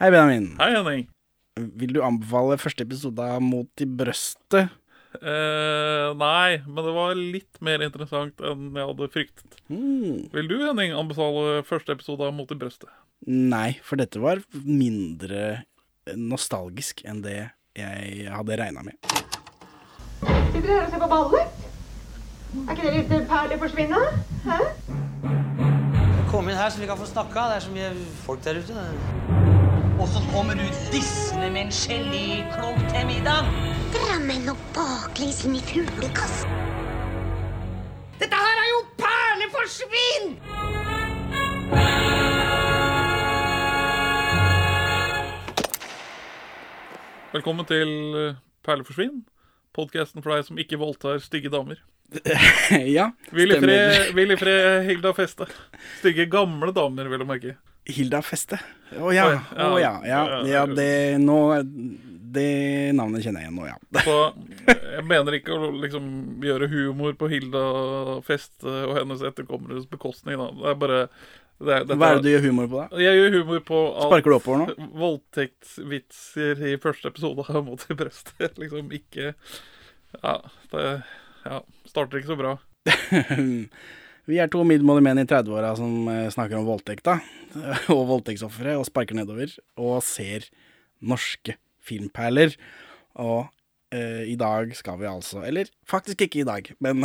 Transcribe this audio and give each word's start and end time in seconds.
Hei, 0.00 0.08
Benjamin. 0.08 0.54
Hei, 0.56 0.70
Henning. 0.72 1.02
Vil 1.76 1.90
du 1.92 1.98
anbefale 2.00 2.56
første 2.56 2.86
episode 2.86 3.20
av 3.20 3.42
Mot 3.44 3.82
i 3.84 3.84
brøstet? 3.84 4.70
Eh, 5.20 6.06
nei, 6.16 6.54
men 6.64 6.86
det 6.86 6.94
var 6.96 7.12
litt 7.18 7.60
mer 7.60 7.84
interessant 7.84 8.40
enn 8.40 8.78
jeg 8.78 8.88
hadde 8.88 9.08
fryktet. 9.12 9.58
Mm. 9.68 10.30
Vil 10.32 10.48
du, 10.48 10.54
Henning, 10.62 10.94
anbefale 10.96 11.60
første 11.68 11.92
episode 11.92 12.24
av 12.24 12.32
Mot 12.32 12.48
i 12.48 12.56
brøstet? 12.62 12.88
Nei, 13.28 13.74
for 13.84 14.00
dette 14.00 14.24
var 14.24 14.40
mindre 14.64 15.66
nostalgisk 16.16 17.04
enn 17.04 17.20
det 17.28 17.36
jeg 17.76 18.24
hadde 18.32 18.60
regna 18.62 18.88
med. 18.88 18.96
Sitter 20.24 20.64
dere 20.64 20.80
her 20.80 20.88
og 20.88 20.96
ser 20.96 21.04
på 21.04 21.12
ballet? 21.12 21.62
Er 22.56 22.72
ikke 22.72 22.88
det 22.88 22.96
litt 22.96 23.30
perleforsvinne? 23.36 24.02
Hæ? 24.48 24.60
Kom 26.32 26.48
inn 26.48 26.56
her 26.56 26.72
så 26.72 26.80
vi 26.80 26.88
kan 26.88 26.96
få 26.96 27.12
snakka. 27.12 27.50
Det 27.52 27.60
er 27.60 27.68
så 27.68 27.76
mye 27.76 27.96
folk 28.24 28.48
der 28.48 28.64
ute. 28.64 29.59
Og 30.00 30.08
så 30.08 30.20
kommer 30.32 30.54
du 30.56 30.64
dissende 30.92 31.50
med 31.52 31.60
en 31.60 31.72
geléklump 31.76 32.80
til 32.88 33.02
middag. 33.04 33.48
Drammen 33.92 34.48
og 34.48 34.62
baklengs 34.72 35.42
inn 35.44 35.58
i 35.58 35.60
fuglekassen. 35.60 36.54
Dette 38.22 38.38
her 38.40 38.62
er 38.62 38.70
jo 38.70 38.78
perleforsvinn! 39.02 40.32
Velkommen 47.36 47.68
til 47.68 47.92
eh, 48.24 48.40
Perleforsvinn. 48.64 49.26
Podkasten 49.76 50.24
for 50.24 50.32
deg 50.32 50.48
som 50.48 50.64
ikke 50.64 50.80
voldtar 50.80 51.20
stygge 51.20 51.52
damer. 51.52 51.84
ja, 52.96 53.12
stemmer. 53.28 54.14
vil 54.16 54.32
i 54.32 54.40
fred 54.40 54.86
Hilda 54.88 55.12
Feste. 55.12 55.44
Stygge, 56.00 56.24
gamle 56.32 56.72
damer, 56.72 57.12
vil 57.12 57.20
du 57.20 57.28
merke. 57.28 57.60
Hilda 57.88 58.20
Feste. 58.22 58.58
Å 58.98 59.10
ja. 59.14 59.26
Oi, 59.26 59.34
ja. 59.34 59.66
Å 59.66 59.78
ja. 59.80 59.92
Ja, 60.04 60.20
Ja, 60.28 60.40
ja 60.46 60.62
det 60.66 61.18
nå 61.22 61.38
Det 62.30 62.92
navnet 62.94 63.24
kjenner 63.24 63.42
jeg 63.42 63.48
igjen 63.50 63.58
nå, 63.58 63.66
ja. 63.66 63.76
Så 64.06 64.16
jeg 64.68 65.04
mener 65.08 65.34
ikke 65.38 65.56
å 65.56 65.70
liksom 65.74 66.04
gjøre 66.46 66.68
humor 66.70 67.14
på 67.18 67.30
Hilda 67.32 67.62
Feste 68.26 68.70
og 68.86 68.96
hennes 69.00 69.22
etterkommeres 69.26 69.88
bekostning. 69.90 70.38
Da. 70.38 70.50
Det 70.54 70.68
er 70.74 70.78
bare 70.84 71.00
det 71.60 71.74
er, 71.76 71.84
Hva 71.92 72.12
er 72.14 72.20
det 72.20 72.24
du 72.24 72.30
gjør 72.30 72.46
humor 72.48 72.68
på, 72.70 72.78
da? 72.80 73.00
Jeg 73.02 73.18
gjør 73.18 73.34
humor 73.40 73.64
på 73.68 73.80
Sparker 74.06 74.32
du 74.32 74.36
oppover 74.38 74.62
nå? 74.62 74.86
voldtektsvitser 75.02 76.62
i 76.70 76.76
første 76.80 77.10
episode 77.10 77.44
av 77.50 77.66
Mot 77.66 77.82
i 77.90 77.96
brøstet. 77.98 78.54
Liksom 78.62 78.94
ikke 78.96 79.34
Ja, 80.22 80.36
det 80.72 80.86
ja, 81.44 81.58
starter 81.88 82.20
ikke 82.20 82.32
så 82.32 82.38
bra. 82.40 82.54
Vi 84.30 84.38
er 84.38 84.50
to 84.50 84.62
middelmådige 84.66 85.06
menn 85.08 85.22
i 85.22 85.26
30-åra 85.26 85.72
som 85.78 86.08
eh, 86.10 86.28
snakker 86.30 86.60
om 86.60 86.68
voldtekt, 86.68 87.06
da. 87.08 87.18
Og 87.96 88.04
voldtektsofre, 88.12 88.76
og 88.78 88.86
sparker 88.86 89.18
nedover. 89.18 89.50
Og 89.80 89.98
ser 90.06 90.46
norske 91.02 91.56
filmperler. 91.82 92.54
Og 93.18 93.48
eh, 93.94 94.28
i 94.30 94.36
dag 94.38 94.70
skal 94.78 95.00
vi 95.00 95.08
altså 95.10 95.42
Eller 95.42 95.70
faktisk 95.88 96.22
ikke 96.22 96.44
i 96.44 96.46
dag, 96.46 96.68
men, 96.78 97.02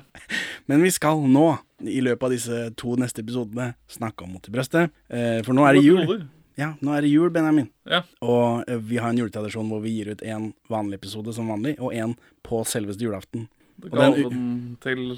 men 0.68 0.84
vi 0.84 0.90
skal 0.92 1.22
nå, 1.24 1.46
i 1.80 2.02
løpet 2.04 2.26
av 2.26 2.34
disse 2.34 2.60
to 2.80 2.98
neste 3.00 3.24
episodene, 3.24 3.72
snakke 3.88 4.26
om 4.26 4.36
Mot 4.36 4.50
i 4.50 4.52
brøstet. 4.52 4.92
Eh, 5.08 5.40
for 5.46 5.56
nå 5.56 5.64
er 5.64 5.78
det 5.78 5.86
jul. 5.86 6.26
Ja, 6.60 6.74
nå 6.84 6.92
er 6.92 7.06
det 7.06 7.14
jul, 7.14 7.30
Benjamin. 7.32 7.70
Ja. 7.88 8.02
Og 8.20 8.68
eh, 8.68 8.82
vi 8.84 9.00
har 9.00 9.14
en 9.14 9.22
juletradisjon 9.22 9.72
hvor 9.72 9.80
vi 9.80 9.94
gir 9.96 10.12
ut 10.12 10.26
en 10.28 10.50
vanlig 10.68 11.00
episode 11.00 11.32
som 11.32 11.48
vanlig, 11.48 11.78
og 11.80 11.96
en 11.96 12.18
på 12.44 12.60
selveste 12.68 13.06
julaften. 13.06 13.48
Gaven 13.80 14.76
til 14.84 15.14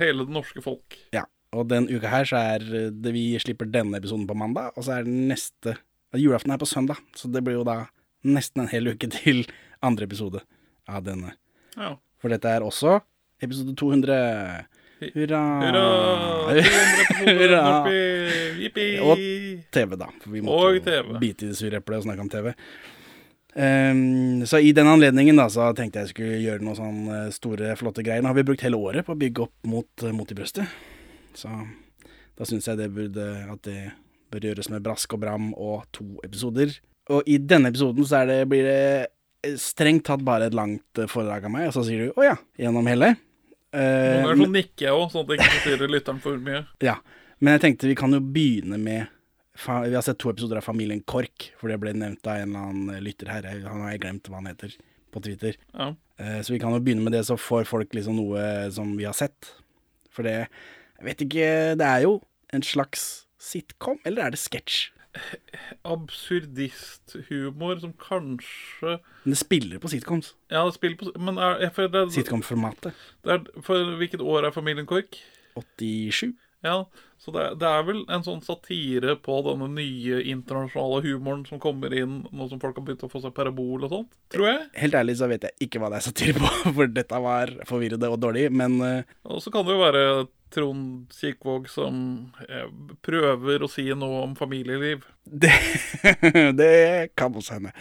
hele 0.00 0.24
det 0.28 0.34
norske 0.34 0.62
folk. 0.64 0.96
Ja, 1.14 1.24
og 1.56 1.68
den 1.70 1.86
uka 1.90 2.10
her 2.12 2.24
så 2.28 2.40
er 2.54 2.64
det 2.92 3.12
vi 3.14 3.26
slipper 3.42 3.68
denne 3.72 3.98
episoden 4.00 4.26
på 4.28 4.36
mandag, 4.38 4.72
og 4.76 4.84
så 4.86 4.98
er 4.98 5.06
den 5.08 5.28
neste 5.30 5.76
Julaften 6.16 6.54
er 6.54 6.56
på 6.60 6.64
søndag, 6.64 6.96
så 7.12 7.28
det 7.28 7.42
blir 7.44 7.58
jo 7.58 7.64
da 7.68 7.82
nesten 8.24 8.62
en 8.62 8.70
hel 8.72 8.88
uke 8.94 9.10
til 9.18 9.42
andre 9.84 10.06
episode 10.08 10.40
av 10.88 11.02
denne. 11.04 11.34
Ja. 11.76 11.94
For 12.18 12.32
dette 12.32 12.48
er 12.48 12.64
også 12.64 12.94
episode 13.44 13.74
200. 13.76 14.16
Hurra! 15.14 15.42
Hurra! 15.62 15.82
200 16.48 16.62
episoder, 17.04 17.36
Hurra! 17.38 17.66
Jippi! 18.58 18.86
Og 19.04 19.20
TV, 19.76 19.92
da. 20.00 20.08
For 20.24 20.32
vi 20.32 20.40
Og 20.40 20.48
måtte 20.48 20.72
jo 20.74 20.82
TV. 20.88 21.12
bite 21.22 21.44
i 21.46 21.50
det 21.52 21.58
sure 21.60 21.78
eplet 21.78 22.00
og 22.00 22.06
snakke 22.08 22.24
om 22.24 22.30
TV. 22.32 22.48
Ehm, 23.54 24.46
så 24.46 24.58
i 24.58 24.72
den 24.72 24.86
anledningen 24.86 25.36
da, 25.36 25.48
så 25.50 25.70
tenkte 25.76 26.02
jeg 26.04 26.12
skulle 26.12 26.40
gjøre 26.42 26.64
noen 26.64 26.78
sånne 26.78 27.20
store, 27.34 27.74
flotte 27.80 28.04
greier. 28.06 28.22
Nå 28.22 28.32
har 28.32 28.38
vi 28.38 28.46
brukt 28.46 28.64
hele 28.66 28.80
året 28.80 29.06
på 29.06 29.14
å 29.16 29.18
bygge 29.18 29.46
opp 29.46 29.70
mot, 29.70 29.88
eh, 30.04 30.14
mot 30.14 30.30
i 30.30 30.36
brøstet. 30.36 30.68
Så 31.34 31.52
da 32.38 32.48
syns 32.48 32.68
jeg 32.68 32.78
det 32.78 32.90
burde, 32.94 33.28
at 33.50 33.62
det 33.66 33.92
bør 34.30 34.50
gjøres 34.50 34.70
med 34.70 34.84
brask 34.84 35.14
og 35.16 35.22
bram 35.24 35.52
og 35.54 35.86
to 35.96 36.06
episoder. 36.26 36.76
Og 37.08 37.24
i 37.26 37.38
denne 37.40 37.72
episoden 37.72 38.04
så 38.04 38.26
det, 38.28 38.42
blir 38.50 38.68
det 38.68 39.56
strengt 39.58 40.04
tatt 40.04 40.24
bare 40.26 40.50
et 40.50 40.56
langt 40.56 41.00
eh, 41.00 41.08
foredrag 41.08 41.48
av 41.48 41.54
meg, 41.54 41.70
og 41.70 41.78
så 41.78 41.86
sier 41.86 42.06
du 42.06 42.12
'å 42.12 42.26
ja' 42.26 42.38
gjennom 42.58 42.86
hele. 42.86 43.16
Nå 43.72 43.78
er 43.78 44.34
det 44.34 44.44
så 44.44 44.52
nikker 44.52 44.84
jeg 44.86 44.96
òg, 44.96 45.10
sånn 45.12 45.24
at 45.24 45.28
jeg 45.28 45.38
ikke 45.38 45.54
forstyrrer 45.58 45.90
lytteren 45.92 46.20
for 46.20 46.38
mye. 46.40 46.66
ja, 46.80 46.96
men 47.38 47.52
jeg 47.52 47.60
tenkte 47.60 47.86
vi 47.86 47.94
kan 47.94 48.12
jo 48.12 48.20
begynne 48.20 48.78
med 48.80 49.08
Vi 49.66 49.94
har 49.94 50.02
sett 50.06 50.18
to 50.22 50.30
episoder 50.30 50.60
av 50.60 50.64
Familien 50.66 51.00
Kork, 51.02 51.48
for 51.58 51.68
det 51.72 51.80
ble 51.82 51.92
nevnt 51.96 52.26
av 52.30 52.36
en 52.38 52.52
eller 52.54 52.68
annen 52.70 53.02
lytter 53.04 53.26
her. 53.32 53.48
Han 53.66 53.82
har 53.82 53.90
jeg 53.96 54.02
glemt 54.04 54.28
hva 54.30 54.38
han 54.38 54.46
heter 54.52 54.76
på 55.10 55.22
Twitter. 55.24 55.56
Ja. 55.74 55.88
Eh, 56.20 56.40
Så 56.42 56.52
vi 56.54 56.58
kan 56.62 56.72
jo 56.72 56.78
begynne 56.84 57.02
med 57.02 57.12
det, 57.16 57.24
så 57.26 57.34
får 57.38 57.66
folk 57.66 57.94
liksom 57.96 58.16
noe 58.20 58.70
som 58.74 58.94
vi 58.96 59.04
har 59.08 59.16
sett. 59.18 59.54
For 60.10 60.22
det 60.26 60.36
Jeg 60.98 61.04
vet 61.06 61.20
ikke 61.22 61.48
Det 61.78 61.86
er 61.86 62.00
jo 62.02 62.20
en 62.52 62.62
slags 62.62 63.26
sitcom, 63.38 63.98
eller 64.04 64.26
er 64.26 64.30
det 64.34 64.38
sketsj? 64.40 64.90
Absurdisthumor 65.84 67.78
som 67.80 67.92
kanskje 67.98 68.98
Men 69.24 69.32
det 69.34 69.38
spiller 69.40 69.78
på 69.82 69.88
sitcoms. 69.90 70.34
Ja, 70.50 70.64
det 70.66 70.74
spiller 70.74 70.96
på 71.00 71.12
Men 71.18 71.38
er, 71.38 71.70
for 71.74 71.88
det, 71.88 72.04
Sitcom-formatet. 72.14 72.92
For 73.64 73.96
hvilket 73.98 74.20
år 74.22 74.46
er 74.46 74.50
Familien 74.54 74.86
Kork? 74.86 75.18
87. 75.56 76.34
Ja, 76.66 76.88
så 77.22 77.30
det, 77.34 77.44
det 77.60 77.66
er 77.70 77.84
vel 77.86 78.00
en 78.10 78.24
sånn 78.26 78.40
satire 78.42 79.14
på 79.22 79.36
denne 79.46 79.68
nye 79.70 80.16
internasjonale 80.32 81.04
humoren 81.04 81.44
som 81.46 81.60
kommer 81.62 81.92
inn 81.94 82.24
nå 82.34 82.48
som 82.50 82.58
folk 82.62 82.80
har 82.80 82.86
begynt 82.86 83.04
å 83.06 83.10
få 83.12 83.20
seg 83.22 83.34
parabol 83.36 83.86
og 83.86 83.92
sånt, 83.92 84.16
tror 84.34 84.48
jeg. 84.48 84.64
Helt 84.82 84.96
ærlig 84.98 85.14
så 85.20 85.28
vet 85.30 85.46
jeg 85.46 85.68
ikke 85.68 85.82
hva 85.82 85.92
det 85.92 86.00
er 86.00 86.06
satire 86.08 86.42
på, 86.42 86.50
for 86.80 86.90
dette 86.90 87.20
var 87.22 87.52
forvirrende 87.68 88.10
og 88.10 88.18
dårlig, 88.24 88.48
men 88.50 88.74
eh, 88.82 89.14
Og 89.30 89.42
så 89.44 89.52
kan 89.54 89.66
det 89.68 89.76
jo 89.76 89.84
være 89.84 90.02
Trond 90.54 91.12
Kirkvaag 91.14 91.68
som 91.70 92.00
eh, 92.48 92.66
prøver 93.06 93.62
å 93.62 93.68
si 93.70 93.84
noe 93.92 94.24
om 94.24 94.32
familieliv. 94.38 95.04
Det, 95.22 95.52
det 96.60 96.72
kan 97.18 97.36
også 97.38 97.58
hende. 97.58 97.74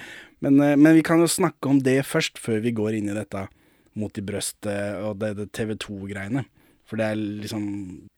Men, 0.44 0.60
eh, 0.62 0.76
men 0.78 1.00
vi 1.00 1.06
kan 1.06 1.24
jo 1.24 1.30
snakke 1.32 1.72
om 1.72 1.82
det 1.82 2.04
først, 2.06 2.38
før 2.38 2.62
vi 2.66 2.76
går 2.78 3.00
inn 3.00 3.10
i 3.10 3.18
dette 3.18 3.48
mot 3.98 4.14
i 4.14 4.26
brøstet 4.26 5.02
og 5.02 5.18
det, 5.24 5.34
det 5.40 5.48
TV 5.58 5.74
2-greiene. 5.82 6.46
For 6.88 7.00
det 7.00 7.10
er 7.10 7.18
liksom 7.18 7.66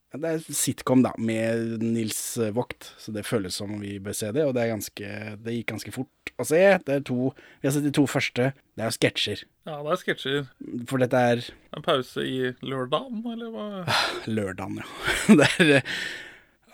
Det 0.09 0.25
er 0.25 0.39
sitcom, 0.41 1.03
da, 1.05 1.11
med 1.21 1.83
Nils 1.85 2.21
Vogt, 2.55 2.87
så 2.97 3.13
det 3.13 3.27
føles 3.29 3.53
som 3.59 3.75
om 3.75 3.83
vi 3.83 3.99
bør 4.01 4.15
se 4.17 4.31
det. 4.33 4.45
Og 4.47 4.55
det 4.57 4.63
er 4.63 4.71
ganske 4.73 5.09
Det 5.43 5.53
gikk 5.53 5.67
ganske 5.75 5.93
fort 5.93 6.31
å 6.39 6.47
se. 6.49 6.61
Det 6.85 6.95
er 6.95 7.03
to 7.05 7.33
Vi 7.35 7.67
har 7.67 7.75
sett 7.75 7.85
de 7.85 7.93
to 7.93 8.07
første. 8.09 8.49
Det 8.73 8.85
er 8.85 8.89
jo 8.89 8.97
sketsjer. 8.97 9.43
Ja, 9.69 9.75
det 9.85 9.93
er 9.93 10.01
sketsjer. 10.01 10.49
For 10.89 11.03
dette 11.03 11.21
er 11.33 11.43
En 11.77 11.85
pause 11.85 12.25
i 12.25 12.39
lørdagen, 12.65 13.21
eller 13.35 13.53
hva? 13.53 13.67
lørdagen, 14.39 14.81
ja. 14.81 14.89
Det 15.43 15.51
er 15.59 15.75
eh, 15.77 15.93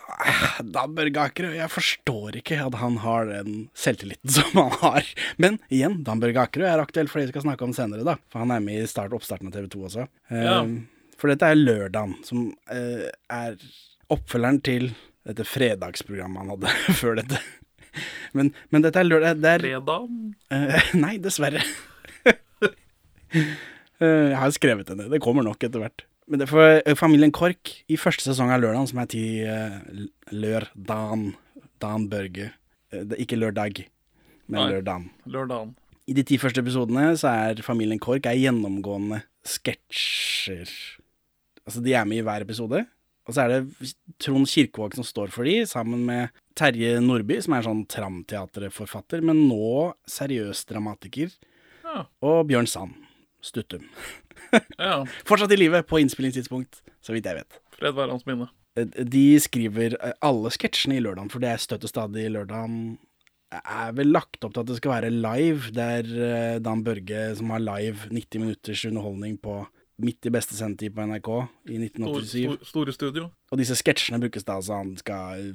Børge 0.96 1.28
Akerø, 1.28 1.52
jeg 1.58 1.72
forstår 1.72 2.38
ikke 2.40 2.60
at 2.62 2.76
han 2.80 3.00
har 3.04 3.28
den 3.28 3.66
selvtilliten 3.76 4.32
som 4.38 4.56
han 4.56 4.76
har. 4.80 5.12
Men 5.42 5.60
igjen, 5.68 6.00
Dan 6.06 6.22
Børge 6.24 6.46
Akerø 6.46 6.68
er 6.70 6.80
aktuell 6.80 7.10
for 7.12 7.20
det 7.20 7.28
vi 7.28 7.36
skal 7.36 7.50
snakke 7.50 7.68
om 7.68 7.76
senere, 7.76 8.06
da. 8.06 8.16
For 8.32 8.44
han 8.46 8.54
er 8.54 8.64
med 8.64 8.80
i 8.84 8.90
start, 8.90 9.12
oppstarten 9.16 9.50
av 9.50 9.56
TV 9.58 9.68
2 9.76 9.88
også. 9.90 10.06
Ja. 10.32 10.44
Ja. 10.46 10.60
For 11.20 11.32
dette 11.32 11.48
er 11.48 11.58
lørdagen, 11.58 12.16
som 12.26 12.48
eh, 12.72 13.06
er 13.32 13.56
oppfølgeren 14.12 14.60
til 14.66 14.90
dette 15.26 15.46
fredagsprogrammet 15.48 16.42
han 16.42 16.52
hadde 16.54 16.74
før 17.00 17.20
dette. 17.20 17.40
Men, 18.36 18.52
men 18.70 18.84
dette 18.84 19.00
er 19.00 19.08
lørdag 19.08 19.40
det 19.40 19.54
er, 19.54 19.64
Fredag? 19.64 20.10
Eh, 20.52 20.90
nei, 21.04 21.16
dessverre. 21.22 21.64
Eh, 23.96 24.26
jeg 24.28 24.36
har 24.36 24.50
skrevet 24.52 24.90
det 24.90 24.94
ned. 24.98 25.06
Det 25.08 25.22
kommer 25.24 25.40
nok 25.40 25.62
etter 25.64 25.80
hvert. 25.80 26.02
Men 26.28 26.40
det 26.40 26.44
er 26.44 26.50
for 26.50 26.80
eh, 26.82 26.96
Familien 26.98 27.32
Kork 27.32 27.70
i 27.88 27.96
første 27.96 28.26
sesong 28.26 28.50
av 28.52 28.60
Lørdagen, 28.60 28.88
som 28.90 29.00
er 29.00 29.08
til 29.08 29.46
uh, 29.48 30.02
lørdagen. 30.36 31.30
Dan 31.80 32.08
Børge. 32.12 32.50
Eh, 32.92 33.02
det 33.04 33.16
er 33.16 33.22
ikke 33.24 33.38
lørdag, 33.40 33.86
men 34.48 34.60
Nei. 34.60 34.68
lørdagen. 34.74 35.10
Lørdagen. 35.28 35.74
I 36.06 36.14
de 36.14 36.22
ti 36.26 36.38
første 36.38 36.62
episodene 36.62 37.10
så 37.18 37.32
er 37.32 37.62
Familien 37.66 38.00
Kork 38.02 38.28
er 38.30 38.38
gjennomgående 38.38 39.22
sketsjer. 39.46 40.70
Altså, 41.66 41.82
de 41.82 41.94
er 41.98 42.06
med 42.08 42.20
i 42.22 42.26
hver 42.26 42.44
episode. 42.46 42.84
Og 43.26 43.34
så 43.34 43.42
er 43.42 43.50
det 43.50 43.90
Trond 44.22 44.46
Kirkevåg 44.46 44.94
som 44.94 45.06
står 45.06 45.32
for 45.34 45.48
de, 45.48 45.56
sammen 45.66 46.04
med 46.06 46.34
Terje 46.58 47.00
Nordby, 47.02 47.40
som 47.42 47.56
er 47.56 47.64
sånn 47.66 47.82
tramteaterforfatter, 47.90 49.24
men 49.26 49.48
nå 49.48 49.90
seriøs 50.10 50.62
dramatiker. 50.70 51.32
Ja. 51.82 52.04
Og 52.22 52.44
Bjørn 52.50 52.70
Sand. 52.70 52.94
Stuttum. 53.44 53.84
ja. 54.78 55.00
Fortsatt 55.26 55.52
i 55.54 55.58
live 55.58 55.82
på 55.86 55.98
innspillingstidspunkt, 56.02 56.80
så 57.02 57.14
vidt 57.14 57.26
jeg 57.28 57.40
vet. 57.42 57.58
Fred 57.76 57.98
være 57.98 58.14
hans 58.14 58.26
minne. 58.30 58.48
Eh, 58.78 58.86
De 58.86 59.26
skriver 59.42 59.98
eh, 59.98 60.14
alle 60.24 60.50
sketsjene 60.54 60.98
i 60.98 61.02
Lørdagen, 61.02 61.30
for 61.32 61.42
det 61.42 61.50
er 61.52 61.62
støtt 61.62 61.86
og 61.86 61.92
stadig 61.92 62.28
i 62.28 62.32
Lørdagen 62.32 62.96
er 63.56 63.92
vel 63.94 64.10
lagt 64.10 64.42
opp 64.42 64.54
til 64.56 64.64
at 64.64 64.70
det 64.70 64.78
skal 64.80 64.94
være 64.96 65.12
live. 65.14 65.70
Det 65.74 65.86
er 65.98 66.08
eh, 66.30 66.58
Dan 66.62 66.82
Børge 66.86 67.28
som 67.38 67.52
har 67.54 67.62
live 67.62 68.08
90 68.10 68.42
minutters 68.42 68.86
underholdning 68.88 69.36
på 69.42 69.60
midt 70.02 70.26
i 70.28 70.32
beste 70.32 70.56
sendetid 70.56 70.92
på 70.94 71.04
NRK 71.08 71.28
i 71.72 71.78
1987. 71.80 72.32
Store, 72.36 72.68
store 72.68 72.94
studio. 72.96 73.28
Og 73.52 73.60
disse 73.60 73.76
sketsjene 73.78 74.20
brukes 74.20 74.44
da 74.44 74.58
så 74.64 74.80
han 74.82 74.92
skal 75.00 75.46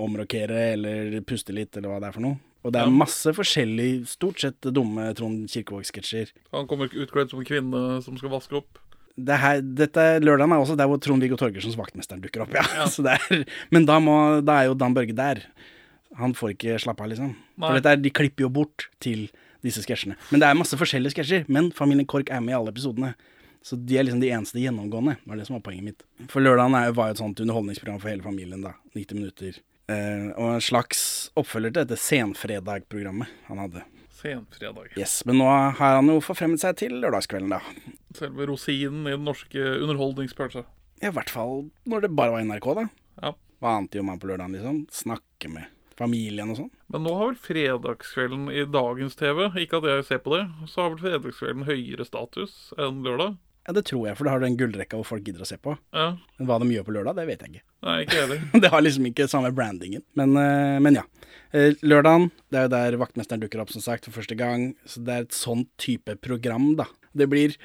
omrokere 0.00 0.70
eller 0.74 1.18
puste 1.28 1.54
litt, 1.56 1.76
eller 1.76 1.92
hva 1.92 1.98
det 2.00 2.08
er 2.10 2.16
for 2.16 2.24
noe. 2.24 2.40
Og 2.60 2.74
det 2.74 2.80
er 2.82 2.92
masse 2.92 3.32
forskjellig, 3.32 3.88
stort 4.08 4.42
sett 4.42 4.68
dumme 4.76 5.06
Trond 5.16 5.48
Kirkevåg-sketsjer. 5.48 6.32
Han 6.52 6.68
kommer 6.68 6.92
utkledd 6.92 7.32
som 7.32 7.40
en 7.40 7.48
kvinne 7.48 7.82
som 8.04 8.18
skal 8.20 8.32
vaske 8.32 8.58
opp. 8.58 8.80
Det 9.20 9.36
her, 9.40 9.60
dette 9.60 10.04
lørdagen 10.22 10.54
er 10.54 10.62
også 10.62 10.76
der 10.78 10.88
hvor 10.88 11.00
Trond-Viggo 11.02 11.36
Torgersens 11.40 11.76
Vaktmesteren 11.76 12.22
dukker 12.24 12.44
opp, 12.44 12.54
ja. 12.56 12.64
Ja. 12.76 12.86
Er, 13.16 13.44
men 13.72 13.88
da, 13.88 13.98
må, 14.00 14.14
da 14.44 14.60
er 14.60 14.70
jo 14.70 14.76
Dan 14.78 14.96
Børge 14.96 15.16
der. 15.16 15.42
Han 16.20 16.34
får 16.36 16.54
ikke 16.54 16.78
slappe 16.82 17.04
av, 17.04 17.10
liksom. 17.12 17.34
Nei. 17.60 17.72
For 17.72 17.90
er, 17.92 18.00
de 18.00 18.12
klipper 18.12 18.46
jo 18.46 18.52
bort 18.52 18.88
til 19.02 19.28
disse 19.64 19.82
sketsjene. 19.84 20.16
Men 20.30 20.42
det 20.42 20.48
er 20.48 20.56
masse 20.58 20.76
forskjellige 20.78 21.16
sketsjer. 21.16 21.44
Men 21.52 21.68
Familien 21.76 22.08
Kork 22.08 22.32
er 22.32 22.42
med 22.44 22.54
i 22.54 22.58
alle 22.60 22.72
episodene. 22.72 23.12
Så 23.62 23.76
de 23.76 23.98
er 23.98 24.06
liksom 24.06 24.22
de 24.22 24.30
eneste 24.32 24.60
gjennomgående. 24.62 25.18
Det 25.20 25.28
var 25.30 25.40
det 25.40 25.46
som 25.48 25.58
var 25.58 25.64
poenget 25.66 25.84
mitt. 25.90 26.04
For 26.32 26.40
lørdagen 26.40 26.72
var 26.96 27.10
jo 27.10 27.16
et 27.16 27.20
sånt 27.20 27.42
underholdningsprogram 27.44 28.00
for 28.00 28.12
hele 28.12 28.24
familien, 28.24 28.62
da. 28.64 28.72
90 28.96 29.18
minutter. 29.20 29.58
Eh, 29.90 30.28
og 30.36 30.54
en 30.54 30.64
slags 30.64 31.02
oppfølger 31.38 31.74
til 31.74 31.84
dette 31.84 31.98
Senfredag-programmet 32.00 33.28
han 33.48 33.60
hadde. 33.60 33.82
Senfredag. 34.20 34.92
Yes, 34.98 35.22
Men 35.26 35.40
nå 35.40 35.48
har 35.48 35.96
han 35.98 36.08
jo 36.12 36.20
forfremmet 36.24 36.62
seg 36.62 36.78
til 36.80 36.96
lørdagskvelden, 37.02 37.52
da. 37.56 37.60
Selve 38.16 38.48
rosinen 38.50 39.08
i 39.08 39.14
den 39.16 39.26
norske 39.28 39.60
underholdningspølsa. 39.80 40.64
Ja, 41.00 41.10
I 41.10 41.14
hvert 41.16 41.32
fall 41.32 41.70
når 41.88 42.06
det 42.06 42.14
bare 42.16 42.36
var 42.36 42.46
NRK, 42.46 42.70
da. 42.80 42.86
Ja. 43.20 43.34
Hva 43.60 43.76
annet 43.76 43.96
gjør 43.96 44.08
man 44.08 44.20
på 44.20 44.30
lørdagen, 44.30 44.56
liksom? 44.56 44.82
Snakke 44.92 45.52
med 45.52 45.68
familien 46.00 46.52
og 46.52 46.56
sånn. 46.62 46.72
Men 46.92 47.04
nå 47.04 47.12
har 47.18 47.30
vel 47.30 47.40
fredagskvelden 47.44 48.48
i 48.52 48.64
dagens 48.72 49.18
TV, 49.20 49.46
ikke 49.64 49.80
at 49.82 49.88
jeg 49.90 50.06
ser 50.08 50.22
på 50.24 50.32
det, 50.36 50.44
så 50.70 50.84
har 50.86 50.94
vel 50.94 51.02
fredagskvelden 51.04 51.68
høyere 51.68 52.06
status 52.08 52.54
enn 52.80 53.02
lørdag? 53.04 53.36
Ja, 53.68 53.74
det 53.76 53.82
tror 53.90 54.06
jeg, 54.08 54.16
for 54.16 54.26
da 54.26 54.32
har 54.32 54.40
du 54.40 54.46
den 54.46 54.56
gullrekka 54.58 54.98
hvor 54.98 55.06
folk 55.06 55.26
gidder 55.26 55.44
å 55.44 55.48
se 55.48 55.58
på. 55.60 55.74
Ja. 55.94 56.14
Men 56.38 56.48
hva 56.48 56.56
de 56.62 56.68
gjør 56.72 56.86
på 56.86 56.94
lørdag, 56.96 57.18
det 57.18 57.26
vet 57.28 57.42
jeg 57.44 57.52
ikke. 57.52 57.66
Nei, 57.86 57.96
ikke 58.06 58.16
heller. 58.22 58.44
Det 58.64 58.70
har 58.72 58.84
liksom 58.84 59.08
ikke 59.10 59.26
samme 59.30 59.50
brandingen. 59.56 60.04
Men, 60.18 60.32
eh, 60.40 60.78
men 60.82 60.96
ja. 61.00 61.04
Eh, 61.52 61.76
Lørdagen, 61.84 62.30
det 62.50 62.58
er 62.58 62.66
jo 62.66 62.72
der 62.72 62.96
vaktmesteren 63.00 63.42
dukker 63.42 63.60
opp, 63.62 63.72
som 63.74 63.84
sagt, 63.84 64.08
for 64.08 64.16
første 64.16 64.36
gang. 64.38 64.70
Så 64.88 65.02
det 65.04 65.14
er 65.14 65.26
et 65.26 65.36
sånn 65.36 65.66
type 65.80 66.16
program, 66.24 66.72
da. 66.78 66.86
Det 67.16 67.26
blir 67.30 67.56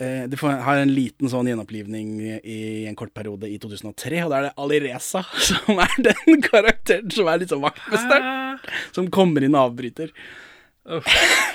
eh, 0.00 0.26
Det 0.30 0.40
har 0.42 0.80
en 0.80 0.92
liten 0.92 1.30
sånn 1.32 1.48
gjenopplivning 1.48 2.12
i 2.40 2.60
en 2.90 2.98
kort 2.98 3.14
periode 3.16 3.48
i 3.48 3.56
2003, 3.62 4.24
og 4.26 4.32
da 4.32 4.40
er 4.40 4.48
det 4.48 4.54
Alireza 4.60 5.22
som 5.48 5.80
er 5.80 5.96
den 6.10 6.44
karakteren 6.46 7.10
som 7.14 7.30
er 7.32 7.40
liksom 7.44 7.64
vaktmesteren. 7.64 8.60
Som 8.92 9.08
kommer 9.14 9.46
inn 9.46 9.56
og 9.56 9.70
avbryter. 9.70 10.12
Uff. 10.90 11.08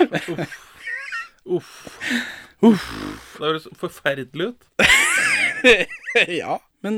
Uff. 0.09 0.57
Uff. 1.45 1.71
Det 2.73 3.43
høres 3.43 3.67
forferdelig 3.77 4.53
ut. 4.53 4.69
ja, 6.41 6.57
men 6.85 6.97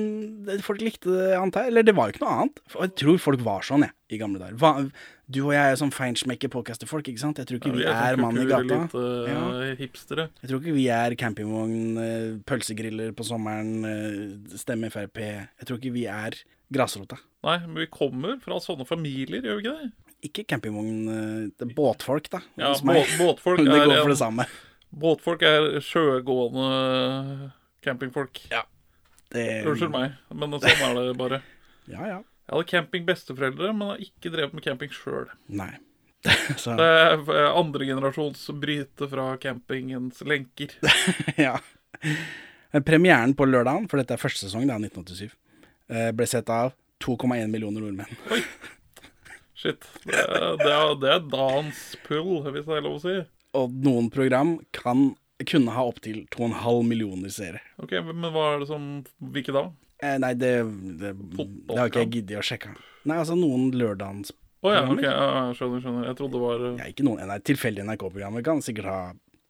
folk 0.65 0.81
likte 0.83 1.09
det, 1.13 1.27
antar 1.39 1.65
jeg. 1.67 1.71
Eller 1.73 1.85
det 1.87 1.93
var 1.97 2.09
jo 2.09 2.15
ikke 2.15 2.23
noe 2.25 2.33
annet. 2.41 2.59
Jeg 2.75 2.93
tror 3.01 3.21
folk 3.23 3.43
var 3.45 3.65
sånn, 3.67 3.85
jeg, 3.87 3.93
i 4.13 4.19
gamle 4.21 4.41
dager. 4.41 4.57
Hva, 4.61 4.71
du 5.27 5.39
og 5.45 5.53
jeg 5.55 5.73
er 5.73 5.79
sånn 5.79 5.93
feinschmecker 5.95 6.51
podcaster-folk, 6.53 7.07
ikke 7.11 7.23
sant? 7.23 7.39
Jeg 7.41 7.49
tror 7.49 7.61
ikke 7.61 7.73
vi 7.75 7.83
vi 7.85 7.89
er 7.91 8.19
mann 8.21 8.37
i 8.39 8.45
gata. 8.47 8.81
kulturelite, 8.87 9.31
Ja. 9.31 9.43
eh, 9.63 9.75
hipstere. 9.81 10.27
Jeg 10.43 10.51
tror 10.51 10.61
ikke 10.63 10.75
vi 10.77 10.87
er 10.93 11.15
campingvogn, 11.19 11.77
eh, 12.03 12.27
pølsegriller 12.47 13.15
på 13.17 13.27
sommeren, 13.27 13.73
eh, 13.87 14.57
stemme 14.59 14.91
Frp. 14.93 15.23
Jeg 15.23 15.65
tror 15.67 15.79
ikke 15.81 15.93
vi 15.95 16.05
er 16.11 16.37
grasrota. 16.73 17.17
Nei, 17.47 17.57
men 17.65 17.75
vi 17.85 17.87
kommer 17.87 18.39
fra 18.43 18.59
sånne 18.59 18.85
familier, 18.87 19.41
gjør 19.41 19.61
vi 19.61 19.63
ikke 19.67 19.77
det? 19.81 19.91
Ikke 20.27 20.43
campingvogn, 20.49 21.51
det 21.57 21.61
er 21.67 21.73
båtfolk, 21.77 22.27
da. 22.33 22.39
Ja, 22.57 22.73
båt, 22.81 23.11
båtfolk 23.19 23.59
det 23.63 23.83
går 23.85 24.01
for 24.01 24.09
det 24.11 24.17
samme. 24.19 24.47
Båtfolk 24.89 25.43
er 25.45 25.77
sjøgående 25.83 27.51
campingfolk. 27.83 28.41
Ja. 28.51 28.63
Det, 29.27 29.43
Unnskyld 29.67 29.91
meg, 29.91 30.15
men 30.31 30.55
sånn 30.55 30.97
er 30.97 31.11
det 31.11 31.19
bare. 31.19 31.43
Ja, 31.87 32.03
ja. 32.03 32.15
Jeg 32.47 32.51
hadde 32.51 32.67
campingbesteforeldre, 32.67 33.69
men 33.75 33.93
har 33.93 34.01
ikke 34.03 34.31
drevet 34.33 34.55
med 34.55 34.63
camping 34.65 34.91
sjøl. 34.91 35.29
Så, 36.59 36.73
Det 36.75 36.87
er 36.87 37.53
andregenerasjons 37.53 38.41
bryte 38.59 39.07
fra 39.07 39.29
campingens 39.39 40.19
lenker. 40.27 40.73
ja. 41.39 41.53
Premieren 42.83 43.35
på 43.39 43.47
lørdagen, 43.47 43.87
for 43.87 44.01
dette 44.01 44.17
er 44.17 44.19
første 44.19 44.49
sesong, 44.49 44.67
er 44.67 44.83
1987, 44.83 45.31
eh, 45.91 46.09
ble 46.15 46.27
sett 46.27 46.51
av 46.51 46.73
2,1 47.03 47.47
millioner 47.51 47.83
nordmenn. 47.83 48.19
Oi. 48.35 48.41
Shit. 49.57 49.87
Det 50.03 50.19
er, 50.19 50.59
det 50.59 50.71
er, 50.73 50.91
det 51.01 51.13
er 51.15 51.23
dans 51.31 51.83
pull, 52.03 52.35
hvis 52.51 52.67
det 52.67 52.75
er 52.75 52.83
lov 52.85 52.99
å 52.99 53.03
si. 53.07 53.15
Og 53.57 53.73
noen 53.83 54.11
program 54.13 54.57
kan 54.75 55.11
kunne 55.45 55.73
ha 55.75 55.83
opptil 55.85 56.23
2,5 56.33 56.87
millioner 56.87 57.33
seere. 57.33 57.61
Ok, 57.81 57.93
Men 58.07 58.31
hva 58.33 58.53
er 58.53 58.63
det 58.63 58.69
som 58.71 58.87
Hvilke 59.33 59.53
da? 59.55 59.67
Eh, 60.01 60.17
nei, 60.21 60.33
det, 60.37 60.51
det, 61.01 61.13
det 61.17 61.77
har 61.77 61.89
ikke 61.89 62.03
jeg 62.05 62.13
giddet 62.19 62.41
å 62.41 62.45
sjekke. 62.45 62.73
Nei, 63.07 63.17
altså 63.17 63.37
noen 63.37 63.71
lørdagens 63.77 64.33
Å 64.65 64.73
ja, 64.73 64.81
ok. 64.85 65.01
Ja, 65.05 65.15
skjønner, 65.57 65.81
skjønner. 65.81 66.09
Jeg 66.09 66.17
trodde 66.19 66.37
det 66.37 66.43
var 66.43 66.65
ja, 66.67 66.89
Ikke 66.91 67.05
noen 67.07 67.23
nei, 67.29 67.37
tilfeldige 67.45 67.85
NRK-programmer 67.87 68.45
kan 68.45 68.61
sikkert 68.65 68.89
ha 68.91 68.99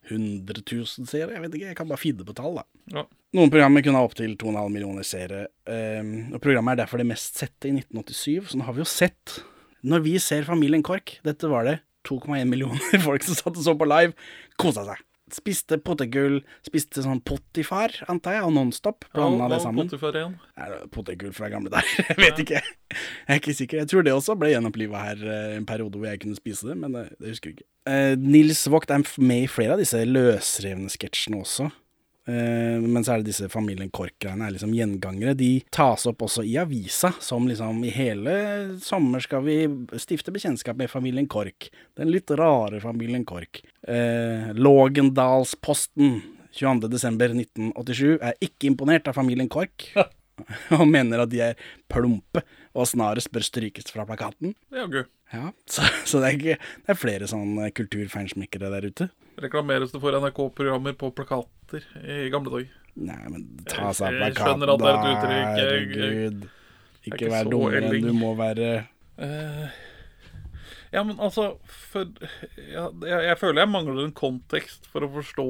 100 0.07 0.63
000 0.63 1.07
seere. 1.09 1.33
Jeg 1.35 1.43
vet 1.43 1.55
ikke, 1.57 1.71
jeg 1.73 1.79
kan 1.79 1.89
bare 1.89 1.99
finne 1.99 2.23
på 2.27 2.35
tall, 2.35 2.61
da. 2.61 2.63
Ja. 2.95 3.03
Noen 3.35 3.51
programmer 3.51 3.83
kunne 3.83 3.99
ha 3.99 4.07
opptil 4.07 4.37
2,5 4.39 4.71
millioner 4.71 5.07
seere. 5.07 5.41
Um, 5.67 6.13
og 6.31 6.39
programmet 6.43 6.77
er 6.77 6.85
derfor 6.85 7.01
det 7.01 7.09
mest 7.09 7.39
sette 7.41 7.67
i 7.67 7.73
1987, 7.75 8.53
så 8.53 8.59
nå 8.59 8.67
har 8.69 8.77
vi 8.77 8.83
jo 8.85 8.87
sett 8.87 9.41
Når 9.87 10.05
vi 10.05 10.15
ser 10.23 10.47
Familien 10.47 10.85
Kork, 10.85 11.17
dette 11.27 11.51
var 11.51 11.67
det 11.67 11.75
2,1 12.07 12.47
millioner 12.49 13.03
folk 13.07 13.25
som 13.27 13.37
satt 13.37 13.53
og 13.57 13.63
så 13.65 13.75
på 13.77 13.87
live, 13.89 14.15
kosa 14.59 14.85
seg. 14.87 15.03
Spiste 15.27 15.75
potetgull, 15.83 16.37
spiste 16.63 17.01
sånn 17.03 17.19
pottifar, 17.27 17.91
antar 18.07 18.37
jeg, 18.37 18.43
og 18.47 18.53
Nonstop. 18.55 19.09
Blanda 19.11 19.49
det 19.51 19.57
sammen. 19.59 19.89
Igjen. 19.91 20.37
Er 20.55 20.71
det 20.71 20.77
potetgull 20.95 21.33
fra 21.35 21.49
gamle 21.51 21.71
der? 21.73 21.89
Jeg 22.13 22.15
vet 22.21 22.39
ikke. 22.45 22.61
Jeg 22.63 23.33
er 23.35 23.41
ikke 23.41 23.55
sikker. 23.57 23.81
Jeg 23.81 23.91
tror 23.91 24.07
det 24.07 24.13
også 24.15 24.37
ble 24.39 24.53
gjenoppliva 24.53 25.01
her 25.09 25.25
eh, 25.27 25.57
en 25.57 25.67
periode 25.67 25.99
hvor 25.99 26.07
jeg 26.07 26.21
kunne 26.21 26.39
spise 26.39 26.69
det, 26.69 26.77
men 26.79 26.95
det, 26.95 27.03
det 27.19 27.33
husker 27.33 27.51
jeg 27.51 27.57
ikke. 27.57 27.67
Eh, 27.91 28.13
Nils 28.23 28.63
Vogt 28.71 28.93
er 28.95 29.03
med 29.19 29.43
i 29.43 29.51
flere 29.51 29.75
av 29.75 29.83
disse 29.83 29.99
løsrevne 30.07 30.87
sketsjene 30.95 31.41
også. 31.43 31.67
Eh, 32.27 32.77
men 32.83 33.05
så 33.05 33.13
er 33.13 33.21
det 33.21 33.29
disse 33.29 33.47
Familien 33.51 33.91
Kork-greiene 33.93 34.49
er 34.49 34.55
liksom 34.55 34.73
gjengangere. 34.75 35.35
De 35.39 35.51
tas 35.73 36.07
opp 36.09 36.25
også 36.27 36.43
i 36.43 36.57
avisa, 36.59 37.13
som 37.23 37.47
liksom 37.47 37.79
i 37.87 37.93
hele 37.95 38.35
sommer 38.83 39.23
skal 39.23 39.45
vi 39.47 39.61
stifte 40.01 40.33
bekjentskap 40.35 40.79
med 40.79 40.91
Familien 40.91 41.29
Kork. 41.31 41.69
Den 41.97 42.11
litt 42.11 42.31
rare 42.35 42.83
Familien 42.83 43.25
Kork. 43.27 43.63
Uh, 43.87 44.51
Lågendalsposten 44.59 46.19
22.12.1987 46.57 48.17
er 48.17 48.39
ikke 48.43 48.71
imponert 48.73 49.07
av 49.07 49.15
Familien 49.15 49.51
Kork. 49.51 49.91
og 50.77 50.87
mener 50.89 51.23
at 51.23 51.31
de 51.31 51.41
er 51.41 51.69
plumpe 51.89 52.43
og 52.77 52.89
snarest 52.89 53.31
bør 53.33 53.45
strykes 53.45 53.89
fra 53.93 54.05
plakaten. 54.05 54.53
Jaggu. 54.73 55.05
Ja, 55.33 55.51
så, 55.73 55.87
så 56.07 56.21
det, 56.23 56.27
er 56.27 56.37
ikke, 56.39 56.57
det 56.85 56.93
er 56.93 56.99
flere 56.99 57.29
sånne 57.29 57.69
kulturfeinschmeckere 57.75 58.71
der 58.73 58.89
ute. 58.89 59.09
Reklameres 59.43 59.93
det 59.93 60.01
for 60.01 60.17
NRK-programmer 60.17 60.95
på 60.97 61.11
plakater 61.15 61.83
i 62.01 62.27
gamle 62.33 62.53
dager? 62.53 62.83
Nei, 62.97 63.19
men 63.29 63.43
ta 63.69 63.91
seg 63.93 64.15
av 64.15 64.33
plakaten, 64.33 64.65
da. 64.81 64.93
Herregud. 65.57 66.47
er 66.47 67.05
Ikke 67.05 67.19
ikke 67.19 67.33
vær 67.35 67.51
dummere 67.51 67.83
enn 67.91 68.07
du 68.07 68.15
må 68.17 68.35
være 68.39 68.69
Uh, 69.17 69.65
ja, 70.93 71.01
men 71.01 71.17
altså 71.17 71.55
for, 71.65 72.05
ja, 72.69 72.83
jeg, 73.01 73.21
jeg 73.25 73.37
føler 73.41 73.63
jeg 73.63 73.71
mangler 73.71 74.03
en 74.03 74.13
kontekst 74.13 74.85
for 74.91 75.01
å 75.01 75.09
forstå 75.15 75.47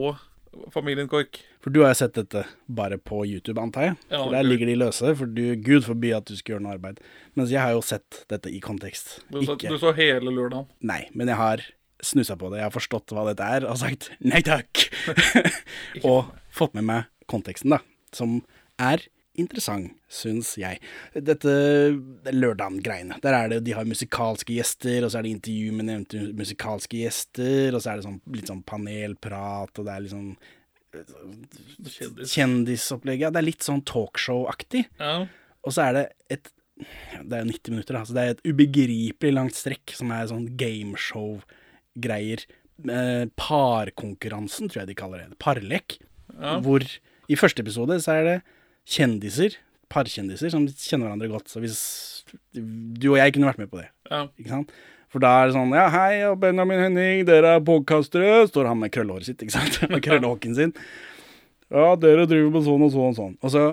familien 0.73 1.09
Kork. 1.11 1.39
For 1.63 1.73
du 1.73 1.81
har 1.83 1.95
sett 1.97 2.15
dette 2.17 2.43
bare 2.65 2.99
på 2.99 3.23
YouTube, 3.27 3.59
antar 3.61 3.89
jeg? 3.89 3.95
Ja, 4.09 4.21
for 4.21 4.35
der 4.35 4.47
ligger 4.47 4.69
de 4.69 4.77
løse, 4.79 5.13
for 5.19 5.29
du, 5.29 5.43
gud 5.63 5.85
forby 5.87 6.13
at 6.17 6.29
du 6.29 6.35
skal 6.37 6.55
gjøre 6.55 6.65
noe 6.65 6.75
arbeid. 6.77 7.01
Mens 7.39 7.53
jeg 7.53 7.61
har 7.63 7.75
jo 7.75 7.83
sett 7.85 8.23
dette 8.31 8.51
i 8.53 8.61
kontekst. 8.63 9.17
Du, 9.31 9.41
så, 9.41 9.57
Ikke 9.57 9.73
du 9.73 9.79
så 9.81 9.93
hele 9.97 10.33
lørdagen. 10.33 10.69
Nei, 10.85 11.03
men 11.17 11.31
jeg 11.31 11.39
har 11.39 11.65
snusa 12.05 12.37
på 12.37 12.51
det. 12.51 12.61
Jeg 12.61 12.69
har 12.69 12.75
forstått 12.75 13.13
hva 13.15 13.25
dette 13.29 13.45
er, 13.57 13.67
og 13.67 13.79
sagt 13.81 14.11
nei 14.21 14.43
takk. 14.45 14.87
og 16.07 16.33
fått 16.53 16.77
med 16.77 16.87
meg 16.87 17.11
konteksten, 17.29 17.73
da. 17.75 17.81
Som 18.15 18.41
er 18.81 19.03
interessant, 19.37 19.93
syns 20.09 20.55
jeg. 20.59 20.79
Dette 21.13 21.53
det 22.25 22.33
lørdagen-greiene. 22.33 23.19
Der 23.23 23.37
er 23.37 23.51
det 23.51 23.61
de 23.67 23.75
har 23.77 23.87
musikalske 23.87 24.55
gjester, 24.57 25.05
og 25.05 25.11
så 25.13 25.19
er 25.19 25.27
det 25.27 25.33
intervju 25.35 25.73
med 25.77 25.89
nevnte 25.91 26.23
musikalske 26.37 27.01
gjester, 27.03 27.75
og 27.75 27.83
så 27.83 27.91
er 27.91 27.99
det 27.99 28.07
sånn, 28.07 28.21
litt 28.33 28.51
sånn 28.51 28.63
panelprat, 28.67 29.73
og 29.77 29.87
det 29.87 29.93
er 29.95 30.09
sånn 30.13 30.31
Kjendis. 30.97 32.31
kjendisopplegg. 32.33 33.21
Ja, 33.21 33.29
det 33.33 33.41
er 33.41 33.49
litt 33.49 33.65
sånn 33.65 33.83
talkshow-aktig. 33.85 34.87
Ja. 34.99 35.27
Og 35.67 35.75
så 35.75 35.89
er 35.89 35.97
det 35.97 36.05
et 36.37 36.53
Det 36.77 37.33
er 37.33 37.41
jo 37.41 37.49
90 37.49 37.73
minutter, 37.73 37.95
da. 37.97 38.03
Så 38.05 38.13
det 38.13 38.21
er 38.21 38.33
et 38.35 38.43
ubegripelig 38.45 39.33
langt 39.33 39.55
strekk 39.57 39.95
som 39.97 40.11
er 40.13 40.27
sånn 40.29 40.43
gameshow-greier. 40.59 42.43
Eh, 42.85 43.25
parkonkurransen, 43.33 44.69
tror 44.69 44.83
jeg 44.83 44.91
de 44.91 44.97
kaller 44.99 45.23
det. 45.23 45.39
Parlek. 45.41 45.97
Ja. 46.35 46.59
Hvor 46.61 46.85
i 46.85 47.35
første 47.39 47.65
episode 47.65 47.97
så 48.03 48.13
er 48.19 48.23
det 48.27 48.35
kjendiser, 48.87 49.57
parkjendiser, 49.91 50.51
som 50.53 50.67
kjenner 50.67 51.09
hverandre 51.09 51.31
godt. 51.31 51.51
Så 51.51 51.63
hvis 51.63 51.79
du 52.53 53.11
og 53.13 53.19
jeg 53.19 53.35
kunne 53.35 53.49
vært 53.49 53.61
med 53.61 53.71
på 53.71 53.81
det, 53.81 53.89
ja. 54.11 54.25
ikke 54.39 54.53
sant? 54.53 54.77
For 55.13 55.23
da 55.23 55.29
er 55.39 55.47
det 55.47 55.55
sånn 55.55 55.75
Ja, 55.75 55.85
hei, 55.93 56.23
og 56.27 56.39
Benjamin 56.41 56.81
Henning, 56.83 57.21
dere 57.27 57.55
er 57.57 57.63
podkastere. 57.63 58.41
Står 58.49 58.67
han 58.67 58.81
med 58.81 58.91
krøllehåret 58.95 59.29
sitt, 59.29 59.43
ikke 59.43 59.55
sant? 59.55 59.79
Med 59.93 60.03
krøllehåken 60.03 60.57
sin. 60.57 60.73
Ja, 61.71 61.93
dere 61.99 62.27
driver 62.27 62.51
med 62.55 62.63
sånn 62.63 62.83
og 62.85 62.91
sånn 62.93 63.13
og 63.13 63.15
sånn. 63.17 63.37
Og 63.43 63.53
så 63.53 63.63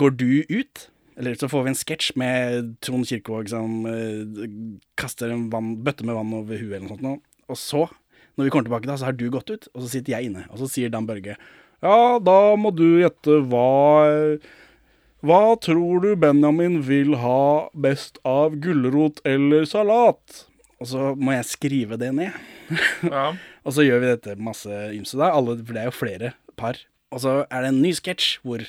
går 0.00 0.16
du 0.20 0.32
ut, 0.48 0.88
eller 1.20 1.36
så 1.40 1.48
får 1.50 1.64
vi 1.64 1.72
en 1.72 1.78
sketsj 1.80 2.10
med 2.20 2.74
Trond 2.84 3.08
Kirkevåg 3.08 3.48
som 3.52 3.86
eh, 3.88 4.48
kaster 5.00 5.32
en 5.32 5.46
vann, 5.52 5.74
bøtte 5.84 6.04
med 6.08 6.16
vann 6.18 6.34
over 6.36 6.60
huet 6.60 6.76
eller 6.76 6.88
noe 6.88 6.96
sånt. 6.96 7.24
Og 7.48 7.60
så, 7.60 7.86
når 8.36 8.48
vi 8.48 8.52
kommer 8.52 8.68
tilbake 8.68 8.90
da, 8.90 8.98
så 9.00 9.08
har 9.08 9.16
du 9.16 9.26
gått 9.32 9.52
ut, 9.52 9.70
og 9.72 9.80
så 9.84 9.92
sitter 9.94 10.16
jeg 10.16 10.28
inne. 10.28 10.44
Og 10.52 10.60
så 10.60 10.68
sier 10.72 10.92
Dan 10.92 11.08
Børge 11.08 11.38
Ja, 11.84 12.18
da 12.18 12.56
må 12.58 12.72
du 12.74 12.98
gjette 12.98 13.38
hva 13.46 14.38
Hva 15.22 15.42
tror 15.62 16.02
du 16.02 16.12
Benjamin 16.18 16.80
vil 16.86 17.16
ha 17.22 17.70
best 17.74 18.18
av 18.26 18.56
gulrot 18.62 19.22
eller 19.26 19.66
salat? 19.66 20.44
Og 20.78 20.90
så 20.92 21.12
må 21.18 21.34
jeg 21.34 21.50
skrive 21.54 21.98
det 22.00 22.12
ned. 22.14 22.34
Ja. 23.02 23.32
Og 23.64 23.74
så 23.76 23.84
gjør 23.84 24.02
vi 24.02 24.10
dette 24.10 24.34
masse 24.40 24.68
ymse 24.94 25.16
da, 25.18 25.30
alle, 25.32 25.56
for 25.62 25.76
det 25.76 25.82
er 25.82 25.88
jo 25.90 25.96
flere 25.96 26.30
par. 26.58 26.78
Og 27.14 27.22
så 27.24 27.34
er 27.48 27.64
det 27.64 27.72
en 27.72 27.82
ny 27.82 27.92
sketsj 27.96 28.38
hvor 28.44 28.62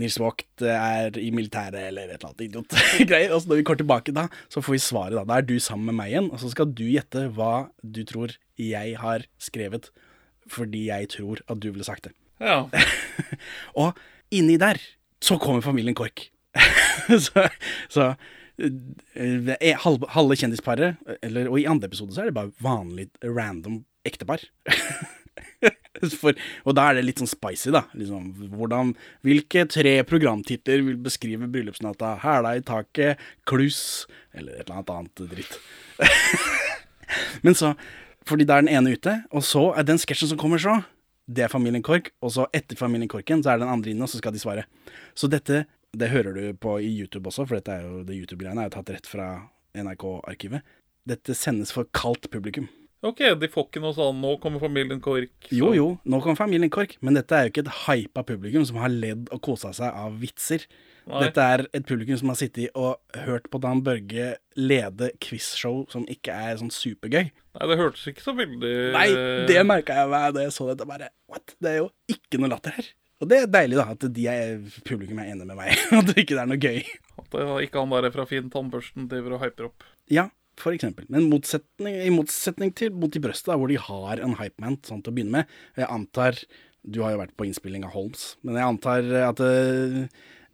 Nils 0.00 0.16
Vogt 0.22 0.62
er 0.62 1.16
i 1.18 1.30
militæret 1.34 1.88
eller 1.88 2.08
et 2.08 2.20
eller 2.20 2.28
annet 2.30 2.44
idiotgreier. 2.46 3.32
Og 3.34 3.42
så 3.42 3.50
når 3.50 3.60
vi 3.60 3.66
går 3.70 3.80
tilbake 3.80 4.14
da, 4.16 4.28
så 4.52 4.62
får 4.62 4.76
vi 4.76 4.82
svaret 4.84 5.18
da. 5.18 5.24
Da 5.28 5.40
er 5.40 5.48
du 5.48 5.56
sammen 5.62 5.90
med 5.90 5.98
meg 5.98 6.12
igjen, 6.12 6.30
og 6.30 6.40
så 6.42 6.52
skal 6.52 6.70
du 6.70 6.84
gjette 6.86 7.26
hva 7.36 7.52
du 7.82 8.00
tror 8.08 8.36
jeg 8.60 8.94
har 9.00 9.26
skrevet 9.42 9.90
fordi 10.50 10.86
jeg 10.88 11.10
tror 11.12 11.42
at 11.46 11.60
du 11.62 11.68
ville 11.70 11.86
sagt 11.86 12.08
det. 12.08 12.14
Ja. 12.40 12.64
Og 13.80 13.98
inni 14.34 14.58
der 14.60 14.80
så 15.20 15.38
kommer 15.40 15.64
familien 15.64 15.96
Kork. 15.96 16.28
så 17.26 17.46
så 17.92 18.14
eh, 18.60 19.76
halve, 19.84 20.08
halve 20.14 20.36
kjendisparet, 20.36 21.00
eller, 21.22 21.50
og 21.50 21.60
i 21.60 21.68
andre 21.68 21.90
episode 21.90 22.14
så 22.14 22.24
er 22.24 22.30
det 22.30 22.38
bare 22.38 22.54
vanlig 22.64 23.10
random 23.24 23.82
ektepar. 24.06 24.44
For, 26.00 26.36
og 26.64 26.76
da 26.78 26.86
er 26.88 26.96
det 26.96 27.04
litt 27.04 27.20
sånn 27.20 27.28
spicy, 27.28 27.72
da. 27.74 27.82
Liksom, 27.98 28.30
hvordan, 28.54 28.94
hvilke 29.26 29.66
tre 29.68 29.98
programtitler 30.08 30.84
vil 30.86 30.96
beskrive 31.02 31.48
bryllupsnatta? 31.50 32.14
Hæla 32.22 32.54
i 32.56 32.62
taket, 32.64 33.20
kluss, 33.48 34.06
eller 34.32 34.54
et 34.54 34.64
eller 34.64 34.78
annet 34.78 34.94
annet 34.94 35.24
dritt. 35.34 35.58
Men 37.44 37.58
så, 37.58 37.74
fordi 38.28 38.46
da 38.48 38.56
er 38.56 38.64
den 38.64 38.72
ene 38.78 38.94
ute, 38.96 39.18
og 39.34 39.44
så 39.44 39.70
er 39.74 39.88
den 39.88 40.00
sketsjen 40.00 40.32
som 40.32 40.40
kommer 40.40 40.62
så, 40.62 40.78
det 41.30 41.44
er 41.46 41.52
familien 41.52 41.82
Kork, 41.86 42.10
og 42.22 42.32
så 42.34 42.46
etter 42.56 42.76
familien 42.76 43.08
Korken, 43.08 43.42
så 43.44 43.52
er 43.52 43.58
det 43.60 43.66
den 43.66 43.74
andre 43.76 43.92
inne, 43.92 44.02
og 44.02 44.10
så 44.10 44.18
skal 44.18 44.32
de 44.34 44.42
svare. 44.42 44.64
Så 45.14 45.28
dette, 45.30 45.64
det 45.96 46.08
hører 46.10 46.34
du 46.34 46.42
på 46.58 46.76
i 46.82 46.90
YouTube 46.90 47.30
også, 47.30 47.46
for 47.46 47.60
dette 47.60 47.76
er 47.76 47.86
jo, 47.86 48.02
det 48.08 48.16
YouTube-greiene 48.18 48.64
er 48.64 48.70
jo 48.70 48.74
tatt 48.78 48.90
rett 48.96 49.06
fra 49.06 49.28
NRK-arkivet. 49.78 50.62
Dette 51.08 51.34
sendes 51.38 51.72
for 51.74 51.86
kaldt 51.96 52.28
publikum. 52.32 52.68
OK, 53.06 53.22
de 53.40 53.48
får 53.48 53.68
ikke 53.70 53.80
noe 53.80 53.94
sånn 53.96 54.18
'nå 54.20 54.34
kommer 54.42 54.60
familien 54.60 55.00
Kork'. 55.00 55.30
så- 55.48 55.56
Jo, 55.56 55.72
jo, 55.72 56.00
nå 56.04 56.20
kommer 56.20 56.36
familien 56.36 56.68
Kork, 56.70 56.96
men 57.00 57.14
dette 57.14 57.32
er 57.32 57.44
jo 57.48 57.50
ikke 57.50 57.66
et 57.66 57.86
hypa 57.86 58.22
publikum 58.22 58.66
som 58.66 58.76
har 58.76 58.90
ledd 58.90 59.28
og 59.32 59.40
kosa 59.40 59.72
seg 59.72 59.94
av 59.94 60.18
vitser. 60.20 60.66
Nei. 61.08 61.20
Dette 61.24 61.44
er 61.54 61.64
et 61.74 61.86
publikum 61.88 62.18
som 62.20 62.30
har 62.32 62.38
sittet 62.38 62.76
og 62.78 63.00
hørt 63.24 63.48
på 63.50 63.60
Dan 63.62 63.80
Børge 63.86 64.34
lede 64.60 65.10
quizshow 65.22 65.84
som 65.90 66.04
ikke 66.10 66.34
er 66.34 66.60
sånn 66.60 66.72
supergøy. 66.74 67.30
Nei, 67.30 67.68
det 67.70 67.78
hørtes 67.80 68.06
ikke 68.10 68.24
så 68.24 68.34
veldig 68.38 68.72
Nei, 68.94 69.06
det 69.48 69.62
merka 69.66 69.96
jeg 70.02 70.10
meg 70.12 70.34
da 70.36 70.44
jeg 70.46 70.54
så 70.54 70.68
dette. 70.70 70.86
bare, 70.86 71.10
what? 71.30 71.56
Det 71.58 71.72
er 71.72 71.78
jo 71.80 71.88
ikke 72.12 72.40
noe 72.42 72.52
latter 72.52 72.76
her. 72.76 72.90
Og 73.20 73.28
det 73.28 73.36
er 73.42 73.48
deilig, 73.52 73.76
da, 73.76 73.84
at 73.92 74.04
de 74.16 74.26
er, 74.32 74.60
publikum 74.88 75.18
er 75.20 75.32
enig 75.34 75.44
med 75.44 75.58
meg. 75.58 75.74
At 75.98 76.06
det 76.08 76.22
ikke 76.22 76.38
er 76.40 76.48
noe 76.48 76.56
gøy. 76.56 76.78
At 77.20 77.26
det 77.34 77.42
var 77.50 77.64
ikke 77.66 77.82
han 77.82 77.92
der 77.92 78.14
fra 78.14 78.24
Finn 78.30 78.48
tannbørsten 78.52 79.10
driver 79.10 79.34
og 79.36 79.42
hyper 79.44 79.66
opp. 79.68 79.84
Ja, 80.08 80.30
for 80.60 80.72
eksempel. 80.72 81.04
Men 81.12 81.28
motsetning, 81.28 81.98
i 82.00 82.08
motsetning 82.14 82.72
til 82.76 82.94
Mot 82.96 83.12
i 83.16 83.20
brøstet, 83.20 83.52
hvor 83.60 83.68
de 83.68 83.76
har 83.76 84.24
en 84.24 84.38
hypeman 84.40 84.78
sånn 84.88 85.04
til 85.04 85.12
å 85.12 85.16
begynne 85.18 85.36
med. 85.42 85.52
Jeg 85.76 85.90
antar 85.92 86.40
Du 86.80 87.02
har 87.04 87.12
jo 87.12 87.20
vært 87.20 87.36
på 87.36 87.44
innspilling 87.44 87.84
av 87.84 87.92
Holmes, 87.92 88.22
men 88.40 88.56
jeg 88.56 88.64
antar 88.64 89.10
at 89.26 89.40
eh, 89.44 90.06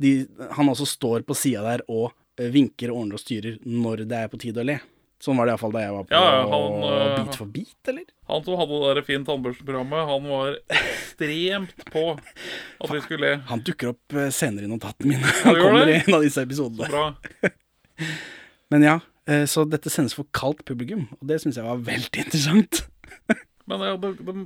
de, 0.02 0.26
han 0.56 0.68
også 0.68 0.86
står 0.88 1.24
på 1.26 1.36
sida 1.36 1.62
der 1.64 1.84
og 1.88 2.10
eh, 2.40 2.50
vinker 2.52 2.92
og 2.92 3.02
ordner 3.02 3.18
og 3.18 3.22
styrer 3.22 3.58
når 3.64 4.04
det 4.10 4.20
er 4.20 4.30
på 4.32 4.40
tide 4.42 4.62
å 4.62 4.66
le. 4.66 4.78
Sånn 5.22 5.38
var 5.38 5.48
det 5.48 5.54
iallfall 5.54 5.72
da 5.72 5.80
jeg 5.80 5.92
var 5.94 6.04
på 6.04 6.12
Ja, 6.12 6.24
han, 6.50 6.74
eh, 6.84 7.12
Beat 7.16 7.38
for 7.40 7.52
beat, 7.54 7.90
eller? 7.92 8.04
Han 8.28 8.44
som 8.44 8.58
hadde 8.60 8.80
det 8.82 8.90
der 8.98 9.06
fine 9.06 9.28
tannbørsten-programmet, 9.28 10.10
han 10.10 10.28
var 10.28 10.58
ekstremt 10.76 11.84
på 11.94 12.04
at 12.12 12.92
vi 12.92 13.02
skulle 13.06 13.22
le. 13.24 13.40
Han 13.48 13.64
dukker 13.64 13.94
opp 13.94 14.16
eh, 14.18 14.28
senere 14.34 14.68
i 14.68 14.70
notatene 14.70 15.14
mine. 15.14 15.34
Han 15.46 15.60
kommer 15.62 15.88
det? 15.88 15.96
i 15.96 16.02
en 16.04 16.18
av 16.18 16.26
disse 16.26 16.44
episodene. 16.44 17.06
Men 18.74 18.82
ja, 18.84 18.98
så 19.48 19.62
dette 19.66 19.90
sendes 19.90 20.14
for 20.14 20.26
kaldt 20.36 20.64
publikum, 20.68 21.06
og 21.16 21.30
det 21.30 21.40
syns 21.42 21.56
jeg 21.58 21.66
var 21.66 21.80
veldig 21.86 22.26
interessant. 22.26 22.84
Men 23.70 23.82
ja, 23.82 23.96
det, 23.98 24.12
det, 24.20 24.36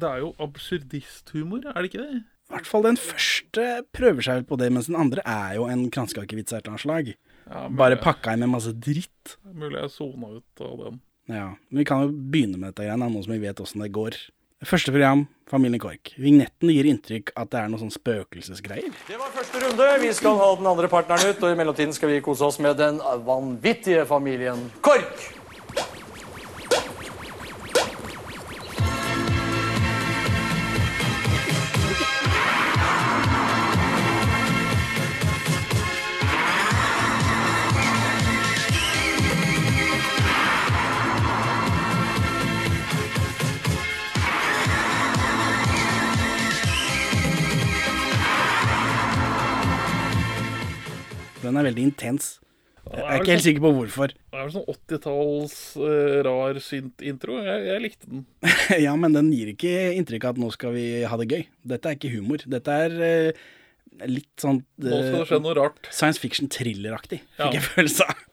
det 0.00 0.08
er 0.08 0.22
jo 0.24 0.32
absurdisthumor, 0.42 1.66
er 1.70 1.76
det 1.76 1.90
ikke 1.90 2.06
det? 2.06 2.22
I 2.50 2.56
hvert 2.56 2.66
fall 2.66 2.82
den 2.82 2.96
første 2.98 3.66
prøver 3.94 4.26
seg 4.26 4.40
vel 4.40 4.46
på 4.48 4.56
det, 4.58 4.72
mens 4.74 4.88
den 4.90 4.98
andre 4.98 5.22
er 5.24 5.54
jo 5.54 5.68
en 5.70 5.84
kransekakevits 5.94 6.52
av 6.52 6.58
et 6.58 6.64
eller 6.66 6.74
annet 6.74 6.82
slag. 6.84 7.12
Ja, 7.50 7.68
mulig- 7.68 7.76
Bare 7.78 7.96
pakka 8.02 8.32
inn 8.34 8.40
med 8.42 8.50
masse 8.50 8.72
dritt. 8.74 9.36
Mulig 9.54 9.78
jeg 9.80 9.90
sona 9.94 10.32
ut 10.36 10.60
av 10.66 10.76
den. 10.84 11.00
Ja, 11.30 11.46
men 11.70 11.78
Vi 11.78 11.84
kan 11.84 12.02
jo 12.02 12.08
begynne 12.10 12.58
med 12.58 12.74
dette 12.74 12.84
greiene, 12.88 13.06
nå 13.10 13.22
som 13.24 13.32
vi 13.32 13.38
vet 13.38 13.56
åssen 13.62 13.80
det 13.82 13.92
går. 13.92 14.18
Første 14.66 14.90
program, 14.92 15.26
Familien 15.48 15.80
Kork. 15.80 16.10
Vignetten 16.18 16.68
gir 16.68 16.84
inntrykk 16.84 17.30
at 17.34 17.48
det 17.50 17.60
er 17.62 17.68
noe 17.68 17.78
sånn 17.80 17.94
spøkelsesgreier. 17.94 18.92
Det 19.08 19.16
var 19.16 19.30
første 19.32 19.56
runde. 19.62 20.00
Vi 20.02 20.12
skal 20.12 20.36
ha 20.36 20.54
den 20.56 20.66
andre 20.66 20.88
partneren 20.88 21.30
ut, 21.30 21.42
og 21.42 21.50
i 21.54 21.56
mellomtiden 21.56 21.94
skal 21.94 22.10
vi 22.10 22.20
kose 22.20 22.42
oss 22.44 22.58
med 22.60 22.76
den 22.76 22.98
vanvittige 22.98 24.04
familien 24.06 24.70
Kork. 24.82 25.39
Den 51.50 51.60
er 51.60 51.68
veldig 51.70 51.84
intens. 51.90 52.36
Jeg 52.90 53.04
er 53.04 53.20
ikke 53.20 53.34
helt 53.34 53.44
sikker 53.44 53.62
på 53.62 53.70
hvorfor. 53.76 54.12
Det 54.16 54.38
er 54.38 54.46
vel 54.46 54.52
sånn 54.54 54.68
80-talls 54.72 55.56
uh, 55.78 56.14
rar 56.26 56.58
synt-intro. 56.64 57.36
Jeg, 57.44 57.64
jeg 57.68 57.82
likte 57.84 58.08
den. 58.08 58.22
ja, 58.86 58.94
men 58.98 59.14
den 59.14 59.28
gir 59.36 59.50
ikke 59.52 59.74
inntrykk 59.98 60.26
av 60.26 60.34
at 60.38 60.40
nå 60.42 60.48
skal 60.54 60.72
vi 60.74 60.86
ha 61.06 61.18
det 61.20 61.28
gøy. 61.30 61.44
Dette 61.74 61.90
er 61.92 61.98
ikke 61.98 62.12
humor. 62.14 62.42
Dette 62.50 62.78
er 62.86 62.96
uh, 63.04 63.42
litt 64.08 64.32
sånn 64.40 64.62
Nå 64.80 64.88
skal 64.96 65.12
det 65.12 65.20
eh, 65.20 65.28
skje 65.28 65.40
noe 65.44 65.58
rart. 65.60 65.90
science 65.92 66.22
fiction-thrilleraktig, 66.22 67.20
fikk 67.36 67.44
Ja. 67.44 67.52
jeg 67.58 67.66
følelse 67.74 68.08
av. 68.08 68.24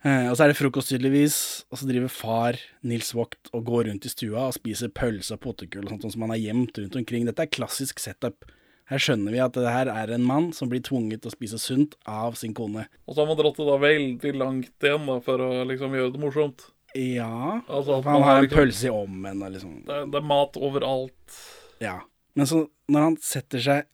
Eh, 0.00 0.28
og 0.30 0.36
så 0.38 0.46
er 0.46 0.52
det 0.54 0.56
frokost, 0.60 0.92
tydeligvis, 0.94 1.36
og 1.68 1.80
så 1.82 1.88
driver 1.90 2.12
far 2.12 2.56
Nils 2.86 3.10
Vogt 3.16 3.50
og 3.52 3.66
går 3.68 3.90
rundt 3.90 4.06
i 4.08 4.12
stua 4.14 4.46
og 4.46 4.54
spiser 4.56 4.92
pølse 4.96 5.34
og 5.36 5.42
potetgull 5.44 5.84
og 5.88 5.92
sånt 5.96 6.06
sånn 6.06 6.14
som 6.14 6.24
han 6.24 6.32
har 6.36 6.40
gjemt 6.46 6.78
rundt 6.80 6.96
omkring. 7.02 7.26
Dette 7.28 7.44
er 7.44 7.52
klassisk 7.52 8.00
setup. 8.00 8.46
Her 8.90 8.98
skjønner 9.02 9.30
vi 9.30 9.38
at 9.42 9.54
det 9.54 9.70
her 9.70 9.86
er 9.92 10.10
en 10.16 10.24
mann 10.26 10.48
som 10.56 10.68
blir 10.70 10.82
tvunget 10.82 11.22
til 11.22 11.30
å 11.30 11.34
spise 11.36 11.60
sunt 11.62 11.94
av 12.10 12.34
sin 12.38 12.54
kone. 12.56 12.88
Og 13.06 13.14
så 13.14 13.22
har 13.22 13.30
man 13.30 13.38
dratt 13.38 13.58
det 13.60 13.66
da 13.68 13.76
veldig 13.78 14.32
langt 14.40 14.86
igjen 14.86 15.06
da, 15.06 15.18
for 15.22 15.44
å 15.46 15.50
liksom 15.68 15.94
gjøre 15.94 16.12
det 16.16 16.22
morsomt. 16.24 16.66
Ja 16.98 17.60
Altså, 17.70 18.00
at 18.00 18.04
Han 18.04 18.22
har 18.26 18.36
en 18.40 18.48
liksom- 18.48 18.58
pølse 18.58 18.86
i 18.88 18.90
ommen 18.90 19.42
og 19.46 19.52
liksom 19.52 19.86
Det, 19.86 20.10
det 20.10 20.18
er 20.18 20.26
mat 20.26 20.56
overalt. 20.58 21.36
Ja. 21.80 22.00
Men 22.34 22.46
så 22.46 22.68
når 22.90 23.00
han 23.00 23.16
setter 23.22 23.62
seg 23.62 23.86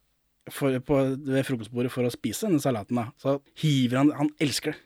for, 0.49 0.73
på, 0.81 0.97
ved 1.27 1.45
frokostbordet 1.45 1.91
for 1.93 2.05
å 2.05 2.11
spise 2.11 2.47
denne 2.49 2.63
salaten, 2.63 2.97
da, 2.97 3.11
så 3.21 3.41
hiver 3.61 3.99
han 3.99 4.11
Han 4.13 4.31
elsker 4.41 4.73
det. 4.73 4.81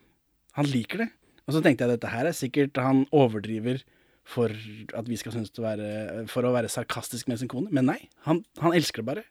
Han 0.58 0.66
liker 0.66 0.98
det. 1.04 1.10
Og 1.46 1.54
så 1.54 1.62
tenkte 1.62 1.86
jeg 1.86 2.00
dette 2.00 2.10
her 2.10 2.26
er 2.26 2.32
sikkert 2.32 2.76
han 2.82 3.06
overdriver 3.12 3.82
for 4.24 4.48
at 4.50 5.06
vi 5.06 5.16
skal 5.16 5.32
synes 5.32 5.50
det 5.54 5.62
være 5.62 6.26
For 6.28 6.42
å 6.42 6.52
være 6.52 6.68
sarkastisk 6.68 7.28
med 7.28 7.38
sin 7.38 7.48
kone. 7.48 7.70
Men 7.70 7.86
nei, 7.86 8.08
han, 8.26 8.44
han 8.58 8.72
elsker 8.72 9.02
det 9.02 9.06
bare. 9.06 9.24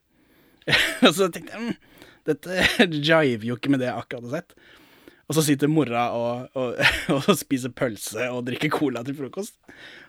og 1.08 1.16
så 1.16 1.30
tenkte 1.34 1.56
jeg 1.56 1.64
mm, 1.64 2.06
dette 2.30 2.68
jiver 3.08 3.48
jo 3.50 3.58
ikke 3.58 3.74
med 3.74 3.84
det 3.84 3.90
jeg 3.90 4.04
akkurat 4.04 4.28
har 4.30 4.42
sett. 4.42 4.56
Og 5.30 5.38
så 5.38 5.44
sitter 5.46 5.70
mora 5.70 6.08
og, 6.18 6.56
og, 6.58 6.80
og 7.18 7.34
spiser 7.38 7.74
pølse 7.74 8.30
og 8.34 8.48
drikker 8.48 8.72
cola 8.74 9.04
til 9.06 9.18
frokost. 9.18 9.58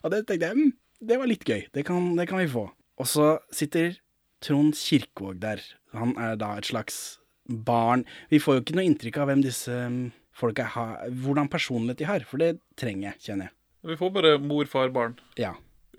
Og 0.04 0.14
det 0.14 0.24
tenkte 0.28 0.50
jeg 0.50 0.58
mm, 0.58 0.70
det 1.00 1.16
var 1.20 1.30
litt 1.30 1.46
gøy. 1.48 1.64
Det 1.72 1.84
kan, 1.88 2.12
det 2.18 2.28
kan 2.28 2.42
vi 2.42 2.48
få. 2.50 2.66
Og 3.00 3.08
så 3.08 3.32
sitter 3.54 3.96
Trond 4.44 4.76
Kirkevåg 4.76 5.40
der. 5.40 5.62
Han 5.96 6.12
er 6.20 6.36
da 6.40 6.54
et 6.58 6.68
slags 6.68 7.20
barn. 7.44 8.04
Vi 8.30 8.40
får 8.40 8.58
jo 8.58 8.64
ikke 8.64 8.76
noe 8.78 8.88
inntrykk 8.88 9.20
av 9.20 9.30
hvem 9.30 9.44
disse 9.44 9.72
mm, 9.72 10.10
folka 10.36 10.68
har, 10.76 11.08
hvordan 11.24 11.50
personlighet 11.52 12.00
de 12.00 12.08
har, 12.08 12.26
for 12.28 12.42
det 12.42 12.58
trenger 12.80 13.10
jeg, 13.10 13.22
kjenner 13.26 13.48
jeg. 13.48 13.56
Vi 13.90 13.96
får 13.96 14.12
bare 14.12 14.34
mor, 14.44 14.68
far, 14.68 14.92
barn. 14.92 15.16
Ja. 15.40 15.54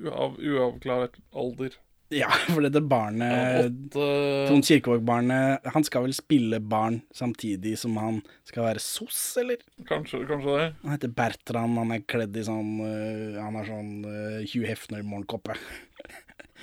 Av 0.05 0.37
uavklart 0.37 1.17
alder. 1.33 1.77
Ja, 2.11 2.27
for 2.51 2.63
dette 2.65 2.81
barnet 2.83 3.93
Trond 3.93 4.65
Kirkevåg-barnet 4.67 5.67
Han 5.71 5.85
skal 5.87 6.05
vel 6.05 6.15
spille 6.15 6.59
barn 6.59 6.99
samtidig 7.15 7.77
som 7.79 7.95
han 8.01 8.19
skal 8.47 8.67
være 8.67 8.83
soss, 8.83 9.19
eller? 9.39 9.61
Kanskje, 9.87 10.25
kanskje 10.29 10.57
det. 10.57 10.67
Han 10.83 10.95
heter 10.95 11.13
Bertrand, 11.21 11.79
han 11.79 11.95
er 11.95 12.03
kledd 12.03 12.35
i 12.35 12.43
sånn 12.47 12.73
øh, 12.83 13.39
Han 13.39 13.57
har 13.59 13.69
sånn 13.69 13.93
øh, 14.03 14.41
Hugh 14.51 14.67
Hefner-morgenkoppe. 14.69 15.57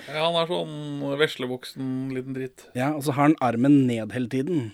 Ja, 0.07 0.21
han 0.29 0.37
er 0.39 0.47
sånn 0.47 1.01
veslevoksen 1.19 1.87
liten 2.15 2.31
dritt. 2.31 2.61
Ja, 2.71 2.93
og 2.95 3.01
så 3.03 3.11
har 3.17 3.25
han 3.25 3.33
armen 3.43 3.81
ned 3.83 4.13
hele 4.15 4.29
tiden, 4.31 4.69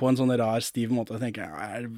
på 0.00 0.08
en 0.08 0.16
sånn 0.16 0.32
rar, 0.32 0.64
stiv 0.64 0.94
måte. 0.96 1.12
Jeg 1.18 1.26
tenker, 1.26 1.52
er, 1.60 1.90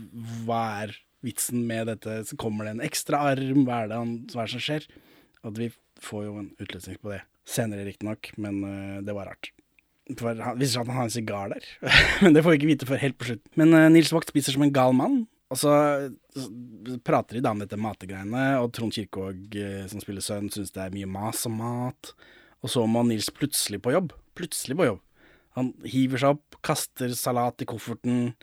hva 0.42 0.64
er 0.82 0.96
vitsen 1.22 1.62
med 1.70 1.86
dette? 1.86 2.16
Så 2.26 2.34
kommer 2.34 2.66
det 2.66 2.74
en 2.74 2.82
ekstra 2.88 3.22
arm, 3.30 3.62
hva 3.62 3.84
er 3.84 3.92
det, 3.92 4.00
han, 4.02 4.16
hva 4.34 4.42
er 4.42 4.50
det 4.50 4.56
som 4.56 4.66
skjer? 4.66 4.90
At 5.46 5.62
vi 5.62 5.70
får 6.02 6.26
jo 6.26 6.34
en 6.42 6.50
utløsning 6.58 6.98
på 6.98 7.14
det 7.14 7.22
senere, 7.48 7.86
riktignok, 7.88 8.32
men 8.40 8.60
uh, 8.64 8.98
det 9.04 9.16
var 9.16 9.30
rart. 9.32 9.50
For 10.16 10.38
han 10.40 10.56
viser 10.60 10.78
seg 10.78 10.86
at 10.86 10.92
han 10.92 11.00
har 11.00 11.08
en 11.08 11.14
sigar 11.14 11.50
der, 11.52 11.66
men 12.24 12.36
det 12.36 12.44
får 12.44 12.54
vi 12.54 12.60
ikke 12.60 12.70
vite 12.74 12.88
før 12.88 13.02
helt 13.02 13.18
på 13.20 13.30
slutt. 13.32 13.44
Men 13.60 13.74
uh, 13.76 13.88
Nils 13.92 14.12
Vogt 14.14 14.32
spiser 14.32 14.56
som 14.56 14.64
en 14.66 14.74
gal 14.74 14.96
mann. 14.96 15.26
Og 15.48 15.56
så 15.56 15.72
prater 17.08 17.38
de 17.38 17.40
da 17.44 17.54
om 17.54 17.60
dette 17.62 17.78
mategreiene, 17.80 18.58
og 18.60 18.72
Trond 18.76 18.92
Kirkvaag, 18.92 19.46
øh, 19.56 19.86
som 19.88 20.02
spiller 20.02 20.24
sønn, 20.24 20.50
syns 20.52 20.74
det 20.74 20.82
er 20.84 20.92
mye 20.92 21.08
mas 21.08 21.46
om 21.48 21.56
mat. 21.56 22.10
Og 22.60 22.72
så 22.72 22.84
må 22.90 23.00
Nils 23.06 23.30
plutselig 23.32 23.80
på 23.84 23.94
jobb. 23.94 24.12
Plutselig 24.36 24.76
på 24.76 24.90
jobb. 24.90 25.00
Han 25.56 25.72
hiver 25.88 26.20
seg 26.20 26.36
opp, 26.36 26.58
kaster 26.62 27.14
salat 27.16 27.64
i 27.64 27.68
kofferten. 27.68 28.34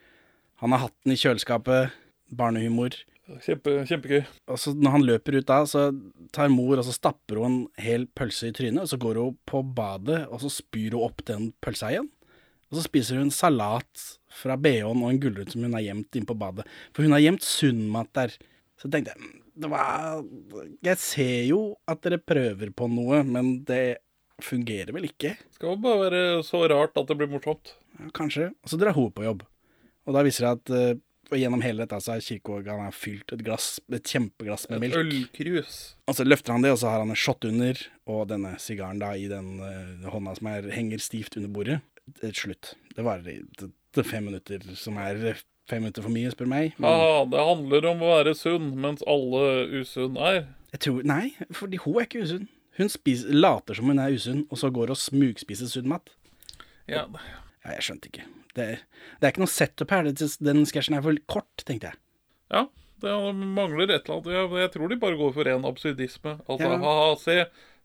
Han 0.64 0.74
har 0.74 0.88
hatten 0.88 1.14
i 1.14 1.20
kjøleskapet. 1.20 1.94
Barnehumor. 2.36 2.98
Kjempe, 3.26 3.80
kjempegøy. 3.90 4.22
Og 4.54 4.60
så 4.62 4.74
når 4.78 4.94
han 4.94 5.06
løper 5.08 5.40
ut 5.40 5.48
da, 5.50 5.64
så 5.66 5.88
tar 6.36 6.52
mor 6.54 6.78
og 6.78 6.86
så 6.86 6.94
stapper 6.94 7.40
hun 7.42 7.48
en 7.48 7.82
hel 7.82 8.06
pølse 8.14 8.52
i 8.52 8.54
trynet, 8.54 8.84
og 8.84 8.92
så 8.92 9.00
går 9.02 9.18
hun 9.18 9.40
på 9.50 9.64
badet, 9.78 10.28
og 10.30 10.44
så 10.44 10.52
spyr 10.54 10.94
hun 10.94 11.08
opp 11.08 11.24
den 11.26 11.50
pølsa 11.66 11.90
igjen. 11.94 12.12
Og 12.70 12.78
så 12.78 12.86
spiser 12.86 13.22
hun 13.22 13.32
salat 13.34 14.04
fra 14.36 14.58
BH-en 14.60 15.02
og 15.02 15.10
en 15.10 15.22
gulrot 15.22 15.54
som 15.54 15.66
hun 15.66 15.74
har 15.78 15.86
gjemt 15.86 16.18
inn 16.20 16.28
på 16.28 16.38
badet. 16.38 16.66
For 16.94 17.06
hun 17.06 17.16
har 17.16 17.24
gjemt 17.24 17.46
sunnmat 17.46 18.12
der. 18.18 18.36
Så 18.82 18.90
tenkte 18.92 19.14
jeg, 19.14 19.22
"Mm, 19.22 19.42
det 19.62 19.70
var 19.70 20.24
Jeg 20.84 20.98
ser 20.98 21.46
jo 21.48 21.78
at 21.88 22.02
dere 22.02 22.18
prøver 22.18 22.74
på 22.74 22.90
noe, 22.90 23.24
men 23.24 23.64
det 23.64 23.98
fungerer 24.42 24.92
vel 24.92 25.08
ikke? 25.08 25.38
Skal 25.56 25.70
jo 25.70 25.76
bare 25.82 26.10
være 26.10 26.44
så 26.44 26.68
rart 26.68 26.98
at 26.98 27.08
det 27.08 27.18
blir 27.18 27.32
morsomt. 27.32 27.74
Ja, 28.00 28.10
kanskje. 28.12 28.54
Og 28.64 28.70
så 28.70 28.78
drar 28.78 28.94
hun 28.94 29.12
på 29.12 29.24
jobb. 29.24 29.44
Og 30.06 30.14
da 30.14 30.24
viser 30.24 30.46
det 30.46 30.52
at 30.52 30.70
eh, 30.76 31.00
og 31.36 31.42
gjennom 31.44 31.62
hele 31.66 31.84
dette 31.84 31.98
så 32.02 32.14
har 32.16 32.24
kirkeorganet 32.24 32.88
han 32.88 32.96
fylt 32.96 33.34
et 33.36 33.44
glass, 33.46 33.68
et 33.94 34.08
kjempeglass 34.08 34.66
med 34.72 34.78
Et 34.80 34.84
melk. 34.86 35.00
ølkrus. 35.04 35.80
Og 36.08 36.16
så 36.18 36.26
løfter 36.26 36.56
han 36.56 36.64
det, 36.66 36.72
og 36.74 36.80
så 36.82 36.90
har 36.94 37.04
han 37.04 37.12
en 37.14 37.20
shot 37.20 37.46
under, 37.48 37.82
og 38.10 38.28
denne 38.32 38.56
sigaren 38.64 39.02
da 39.04 39.12
i 39.20 39.28
den 39.32 39.60
uh, 39.60 40.08
hånda 40.14 40.36
som 40.40 40.50
er, 40.54 40.70
henger 40.74 41.04
stivt 41.04 41.38
under 41.40 41.52
bordet. 41.52 41.82
Det 42.20 42.32
er 42.32 42.40
slutt. 42.40 42.74
Det 42.96 43.04
varer 43.06 43.28
i 43.32 43.38
det, 43.60 43.70
det 43.96 44.04
er 44.04 44.10
fem 44.10 44.28
minutter, 44.32 44.64
som 44.80 44.98
er 45.02 45.22
fem 45.70 45.82
minutter 45.82 46.06
for 46.06 46.14
mye, 46.14 46.32
spør 46.34 46.50
meg. 46.52 46.76
Men 46.78 46.90
Haha, 46.92 47.24
det 47.32 47.46
handler 47.52 47.88
om 47.92 48.04
å 48.06 48.12
være 48.16 48.36
sunn, 48.38 48.72
mens 48.84 49.02
alle 49.10 49.46
usunn 49.82 50.20
er. 50.22 50.44
jeg 50.76 50.84
tror 50.86 51.08
Nei, 51.10 51.34
fordi 51.56 51.80
hun 51.82 51.98
er 52.00 52.08
ikke 52.10 52.22
usunn. 52.28 52.48
Hun 52.78 52.90
spiser, 52.92 53.32
later 53.34 53.78
som 53.78 53.88
hun 53.90 54.02
er 54.04 54.14
usunn, 54.14 54.46
og 54.52 54.60
så 54.60 54.70
går 54.76 54.92
og 54.94 55.00
smugspiser 55.00 55.70
sunn 55.72 55.88
mat. 55.90 56.12
Ja, 56.92 57.06
Ja, 57.66 57.72
jeg 57.80 57.82
skjønte 57.88 58.12
ikke. 58.12 58.26
Det, 58.56 58.66
er- 58.78 58.82
det 59.20 59.28
er 59.28 59.34
ikke 59.34 59.44
noe 59.44 59.52
setup 59.52 59.92
her. 59.92 60.08
Det, 60.08 60.30
den 60.48 60.64
sketsjen 60.70 60.96
er 60.98 61.04
for 61.06 61.18
kort, 61.28 61.64
tenkte 61.68 61.92
jeg. 61.92 62.02
ja 62.56 62.66
det 63.06 63.12
mangler 63.36 63.92
et 63.92 64.08
eller 64.08 64.16
annet. 64.16 64.28
Jeg, 64.34 64.50
jeg 64.64 64.70
tror 64.74 64.90
de 64.90 64.96
bare 65.02 65.18
går 65.20 65.34
for 65.36 65.46
ren 65.46 65.66
absurdisme. 65.68 66.32
Altså, 66.48 66.70
Ja. 66.72 66.78
ha-ha, 66.80 67.10
se. 67.20 67.36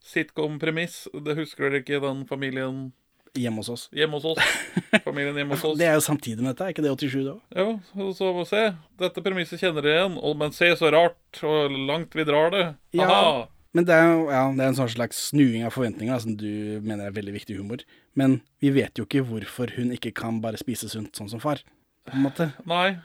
Sitcom-premiss. 0.06 1.08
Det 1.26 1.34
husker 1.36 1.68
dere 1.68 1.80
ikke 1.82 2.00
den 2.02 2.24
familien 2.28 2.92
Hjemme 3.38 3.60
hos 3.62 3.68
oss. 3.70 3.82
hjemme 3.94 4.18
hos 4.18 4.24
oss? 4.32 4.40
Familien 5.06 5.36
hjemme 5.38 5.54
hos 5.54 5.62
oss. 5.68 5.76
Det 5.78 5.86
er 5.86 5.94
jo 5.94 6.02
samtidig 6.02 6.42
med 6.42 6.50
dette, 6.56 6.66
er 6.66 6.72
ikke 6.74 6.82
det 6.82 6.90
87 6.98 7.20
da? 7.28 7.34
Jo, 7.60 7.66
så, 7.92 8.08
så 8.18 8.30
se. 8.50 8.62
Dette 8.98 9.22
premisset 9.22 9.60
kjenner 9.62 9.84
dere 9.86 10.00
igjen. 10.00 10.16
Og, 10.18 10.34
men 10.40 10.50
se 10.56 10.70
så 10.80 10.90
rart 10.90 11.42
og 11.46 11.76
langt 11.90 12.16
vi 12.18 12.24
drar 12.26 12.50
det. 12.54 12.64
Ja. 12.98 13.46
Men 13.76 13.86
det 13.86 13.94
er 13.94 14.08
jo 14.10 14.24
ja, 14.32 14.40
det 14.50 14.64
er 14.64 14.72
en 14.72 14.78
sånn 14.80 14.90
slags 14.90 15.20
snuing 15.28 15.62
av 15.62 15.70
forventninger, 15.76 16.10
da, 16.10 16.18
som 16.24 16.34
du 16.40 16.80
mener 16.82 17.06
er 17.06 17.14
veldig 17.14 17.36
viktig 17.36 17.54
humor. 17.60 17.84
Men 18.18 18.40
vi 18.62 18.72
vet 18.74 18.98
jo 18.98 19.04
ikke 19.06 19.22
hvorfor 19.28 19.70
hun 19.76 19.92
ikke 19.94 20.10
kan 20.16 20.40
bare 20.42 20.58
spise 20.60 20.88
sunt 20.90 21.14
sånn 21.16 21.30
som 21.30 21.40
far. 21.42 21.62
På 22.08 22.16
en 22.16 22.24
måte. 22.26 22.48
Nei. 22.66 22.96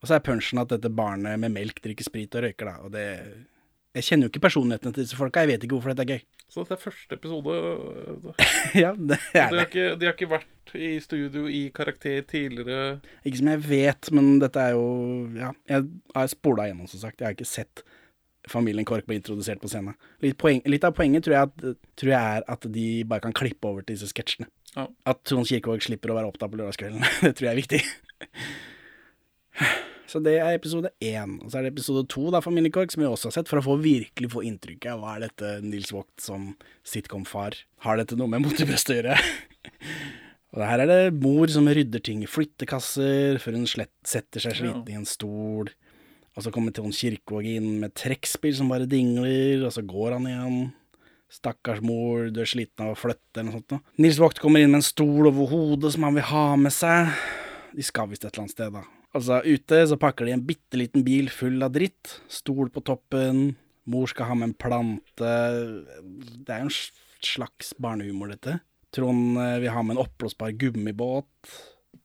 Og 0.00 0.08
så 0.08 0.16
er 0.16 0.24
punchen 0.24 0.60
at 0.62 0.70
dette 0.72 0.90
barnet 0.92 1.38
med 1.40 1.52
melk 1.54 1.82
drikker 1.84 2.06
sprit 2.06 2.34
og 2.38 2.44
røyker, 2.46 2.68
da. 2.70 2.76
Og 2.86 2.92
det 2.94 3.06
Jeg 3.96 4.04
kjenner 4.04 4.26
jo 4.26 4.30
ikke 4.34 4.42
personlighetene 4.44 4.92
til 4.92 5.04
disse 5.06 5.16
folka, 5.16 5.40
jeg 5.40 5.48
vet 5.54 5.62
ikke 5.64 5.72
hvorfor 5.78 5.94
dette 5.94 6.04
er 6.04 6.18
gøy. 6.18 6.24
Så 6.52 6.62
dette 6.62 6.74
er 6.76 6.82
første 6.82 7.16
episode. 7.16 7.54
ja, 8.84 8.90
det 8.92 9.16
De 9.32 9.40
er 9.40 9.54
det. 9.54 9.62
ikke, 9.70 9.86
de 9.96 10.06
har 10.08 10.12
ikke 10.14 10.28
vært 10.34 10.74
i 10.76 10.90
studio 11.00 11.46
i 11.48 11.62
karakter 11.74 12.20
tidligere. 12.28 12.98
Ikke 13.24 13.40
som 13.40 13.48
jeg 13.54 13.62
vet, 13.64 14.10
men 14.12 14.34
dette 14.42 14.60
er 14.60 14.76
jo 14.76 14.84
Ja, 15.38 15.52
jeg 15.72 15.88
har 16.14 16.28
spola 16.28 16.68
gjennom, 16.68 16.90
som 16.92 17.00
sagt. 17.06 17.20
Jeg 17.24 17.30
har 17.30 17.38
ikke 17.38 17.48
sett 17.48 17.82
familien 18.50 18.86
Kork 18.88 19.06
ble 19.08 19.18
introdusert 19.18 19.60
på 19.62 19.70
scenen. 19.70 19.96
Litt, 20.24 20.38
poeng, 20.40 20.62
litt 20.68 20.86
av 20.86 20.94
poenget 20.96 21.26
tror 21.26 21.36
jeg, 21.36 21.50
at, 21.50 21.82
tror 21.98 22.12
jeg 22.12 22.36
er 22.38 22.46
at 22.56 22.68
de 22.76 22.86
bare 23.08 23.24
kan 23.24 23.34
klippe 23.36 23.68
over 23.68 23.84
til 23.84 23.96
disse 23.96 24.10
sketsjene. 24.12 24.48
Ja. 24.76 24.86
At 25.08 25.22
Trond 25.26 25.48
Kirkevåg 25.48 25.84
slipper 25.84 26.12
å 26.12 26.18
være 26.18 26.30
opptatt 26.30 26.52
på 26.52 26.60
lørdagskvelden. 26.60 27.04
det 27.24 27.34
tror 27.36 27.48
jeg 27.48 27.54
er 27.54 27.60
viktig. 27.62 27.82
Så 30.06 30.20
det 30.22 30.36
er 30.38 30.54
episode 30.54 30.92
én. 31.02 31.38
Og 31.42 31.50
så 31.50 31.58
er 31.58 31.66
det 31.66 31.72
episode 31.74 32.04
to, 32.12 32.28
da, 32.34 32.42
Familiekork, 32.44 32.92
som 32.92 33.02
vi 33.02 33.08
også 33.08 33.30
har 33.30 33.38
sett, 33.38 33.50
for 33.50 33.60
å 33.60 33.64
få 33.66 33.78
virkelig 33.82 34.30
få 34.32 34.44
inntrykket 34.46 34.92
av 34.92 35.02
hva 35.02 35.16
er 35.16 35.26
dette 35.26 35.56
Nils 35.64 35.90
Vogt 35.94 36.22
som 36.22 36.52
sitcom-far. 36.86 37.58
Har 37.86 37.98
dette 37.98 38.18
noe 38.18 38.30
med 38.30 38.44
mot 38.46 38.62
å 38.62 38.68
gjøre? 38.68 39.18
Og 40.56 40.62
her 40.64 40.84
er 40.84 40.88
det 40.88 41.16
mor 41.18 41.50
som 41.52 41.66
rydder 41.68 42.00
ting 42.04 42.22
i 42.24 42.30
flyttekasser, 42.30 43.40
før 43.42 43.58
hun 43.58 43.66
slett, 43.68 43.92
setter 44.06 44.40
seg 44.40 44.56
sliten 44.60 44.88
i 44.88 44.96
en 44.96 45.08
stol. 45.08 45.72
Og 46.36 46.44
så 46.44 46.52
kommer 46.52 46.74
Trond 46.76 46.92
Kirkevåg 46.92 47.46
inn 47.48 47.68
med 47.80 47.94
trekkspill 47.96 48.58
som 48.58 48.68
bare 48.72 48.88
dingler, 48.88 49.64
og 49.64 49.72
så 49.72 49.84
går 49.86 50.18
han 50.18 50.28
igjen. 50.28 50.58
Stakkars 51.32 51.80
mor, 51.82 52.28
du 52.30 52.42
er 52.42 52.48
sliten 52.48 52.84
av 52.84 52.92
å 52.92 52.98
flytte, 52.98 53.40
eller 53.40 53.48
noe 53.48 53.56
sånt. 53.56 53.72
Da. 53.72 53.78
Nils 54.04 54.20
Vogt 54.20 54.40
kommer 54.42 54.62
inn 54.62 54.70
med 54.70 54.82
en 54.82 54.86
stol 54.86 55.30
over 55.30 55.48
hodet 55.50 55.94
som 55.94 56.04
han 56.06 56.18
vil 56.18 56.28
ha 56.28 56.44
med 56.60 56.74
seg. 56.76 57.08
De 57.76 57.84
skal 57.84 58.10
visst 58.12 58.26
et 58.26 58.30
eller 58.30 58.44
annet 58.44 58.54
sted, 58.54 58.76
da. 58.76 58.84
Altså, 59.16 59.40
ute 59.48 59.80
så 59.88 59.96
pakker 60.00 60.28
de 60.28 60.34
en 60.36 60.44
bitte 60.44 60.78
liten 60.78 61.04
bil 61.06 61.30
full 61.32 61.56
av 61.64 61.72
dritt. 61.72 62.18
Stol 62.28 62.68
på 62.72 62.84
toppen. 62.84 63.56
Mor 63.88 64.10
skal 64.10 64.28
ha 64.28 64.36
med 64.36 64.50
en 64.50 64.58
plante. 64.60 65.32
Det 66.04 66.52
er 66.52 66.60
jo 66.60 66.68
en 66.68 66.76
slags 67.24 67.72
barnehumor, 67.80 68.34
dette. 68.34 68.58
Trond 68.94 69.40
eh, 69.40 69.56
vil 69.62 69.72
ha 69.72 69.82
med 69.82 69.96
en 69.96 70.04
oppblåsbar 70.04 70.52
gummibåt. 70.60 71.56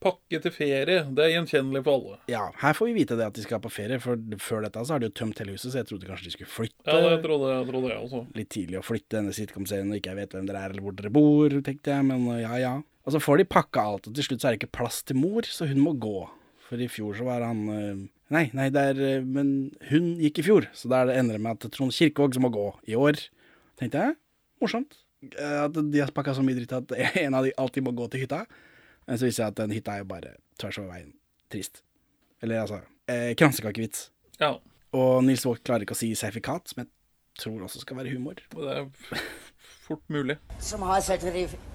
Pakke 0.02 0.40
til 0.42 0.54
ferie. 0.56 1.02
Det 1.14 1.24
er 1.26 1.34
gjenkjennelig 1.36 1.84
for 1.86 1.98
alle. 2.00 2.20
Ja, 2.32 2.48
her 2.64 2.74
får 2.78 2.90
vi 2.90 2.96
vite 2.96 3.18
det 3.20 3.28
at 3.30 3.36
de 3.38 3.44
skal 3.46 3.62
på 3.62 3.70
ferie, 3.70 4.00
for 4.02 4.18
før 4.42 4.64
dette 4.66 4.82
så 4.88 4.96
har 4.96 5.04
de 5.04 5.10
jo 5.12 5.16
tømt 5.22 5.38
hele 5.44 5.54
huset, 5.54 5.70
så 5.70 5.82
jeg 5.84 5.90
trodde 5.92 6.10
kanskje 6.10 6.26
de 6.30 6.34
skulle 6.36 6.50
flytte. 6.50 6.86
Ja, 6.90 7.02
det 7.12 7.20
trodde 7.26 7.52
jeg, 7.54 7.68
trodde 7.70 7.92
jeg 7.92 8.00
også. 8.08 8.22
Litt 8.40 8.50
tidlig 8.56 8.80
å 8.82 8.86
flytte 8.86 9.18
denne 9.20 9.36
sitcom-serien 9.38 9.92
når 9.92 10.02
ikke 10.02 10.14
jeg 10.16 10.20
vet 10.24 10.34
hvem 10.38 10.48
dere 10.50 10.64
er 10.66 10.74
eller 10.74 10.86
hvor 10.88 10.96
dere 10.98 11.14
bor, 11.14 11.54
tenkte 11.68 11.94
jeg, 11.94 12.08
men 12.10 12.26
ja 12.42 12.56
ja. 12.62 12.74
Og 13.06 13.14
så 13.16 13.22
får 13.22 13.42
de 13.42 13.48
pakka 13.50 13.84
alt, 13.92 14.10
og 14.10 14.18
til 14.18 14.26
slutt 14.26 14.42
så 14.44 14.50
er 14.50 14.56
det 14.56 14.62
ikke 14.64 14.76
plass 14.80 15.00
til 15.06 15.18
mor, 15.22 15.46
så 15.50 15.70
hun 15.70 15.82
må 15.86 15.94
gå. 16.02 16.16
For 16.68 16.82
i 16.82 16.90
fjor 16.90 17.16
så 17.18 17.26
var 17.28 17.46
han 17.46 17.62
øh, 17.70 18.02
Nei, 18.32 18.46
nei, 18.56 18.70
det 18.72 18.82
er 18.94 19.00
øh, 19.04 19.26
Men 19.28 19.48
hun 19.90 20.14
gikk 20.22 20.38
i 20.40 20.46
fjor, 20.46 20.68
så 20.78 20.88
da 20.88 21.02
er 21.02 21.10
det 21.10 21.18
ender 21.20 21.36
det 21.36 21.44
med 21.44 21.58
at 21.58 21.74
Trond 21.76 21.92
Kirkevåg 21.92 22.38
som 22.38 22.46
må 22.46 22.52
gå 22.54 22.68
i 22.88 22.96
år. 22.96 23.20
Tenkte 23.82 24.06
jeg. 24.06 24.16
Morsomt. 24.64 24.96
Eh, 25.34 25.58
At 25.66 25.76
de 25.76 26.00
har 26.00 26.14
pakka 26.16 26.38
så 26.38 26.46
mye 26.46 26.56
dritt 26.58 26.72
at 26.78 26.94
en 27.26 27.36
av 27.38 27.44
de 27.46 27.52
alltid 27.60 27.84
må 27.86 27.92
gå 27.98 28.08
til 28.14 28.24
hytta. 28.24 28.46
Men 29.08 29.18
så 29.20 29.28
viser 29.28 29.32
det 29.32 29.38
seg 29.40 29.52
at 29.52 29.60
den 29.62 29.76
hytta 29.76 29.96
er 29.96 30.04
jo 30.04 30.10
bare 30.12 30.34
tvers 30.62 30.80
over 30.82 30.92
veien. 30.94 31.14
Trist. 31.52 31.84
Eller 32.42 32.64
altså 32.64 32.82
eh, 33.12 33.32
Kransekakevits. 33.38 34.10
Ja. 34.42 34.56
Og 34.98 35.24
Nils 35.24 35.46
Vogt 35.48 35.64
klarer 35.68 35.86
ikke 35.86 35.96
å 35.96 36.02
si 36.02 36.12
sertifikat, 36.18 36.72
som 36.72 36.84
jeg 36.84 36.92
tror 37.42 37.66
også 37.68 37.84
skal 37.84 38.00
være 38.02 38.14
humor. 38.16 38.42
Og 38.56 38.66
Det 38.66 38.74
er 38.78 39.22
fort 39.88 40.04
mulig. 40.12 40.38
Som 40.60 40.84
har 40.88 41.04
sertifikat 41.04 41.72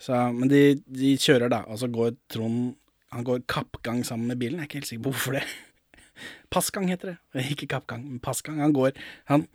Så, 0.00 0.18
men 0.34 0.50
de, 0.50 0.62
de 0.88 1.14
kjører, 1.20 1.48
da, 1.52 1.62
og 1.68 1.80
så 1.80 1.88
går 1.92 2.16
Trond 2.32 2.76
Han 3.12 3.24
går 3.24 3.44
kappgang 3.48 4.02
sammen 4.04 4.28
med 4.28 4.36
bilen. 4.40 4.58
Jeg 4.58 4.66
er 4.66 4.68
ikke 4.68 4.80
helt 4.82 4.90
sikker 4.90 5.04
på 5.06 5.12
hvorfor 5.14 5.38
det. 5.38 5.44
Passgang 6.52 6.88
heter 6.90 7.14
det. 7.14 7.44
Ikke 7.54 7.68
kappgang, 7.70 8.02
men 8.04 8.20
passgang. 8.20 8.60
Han 8.60 8.74
går 8.76 8.92
Han 9.30 9.46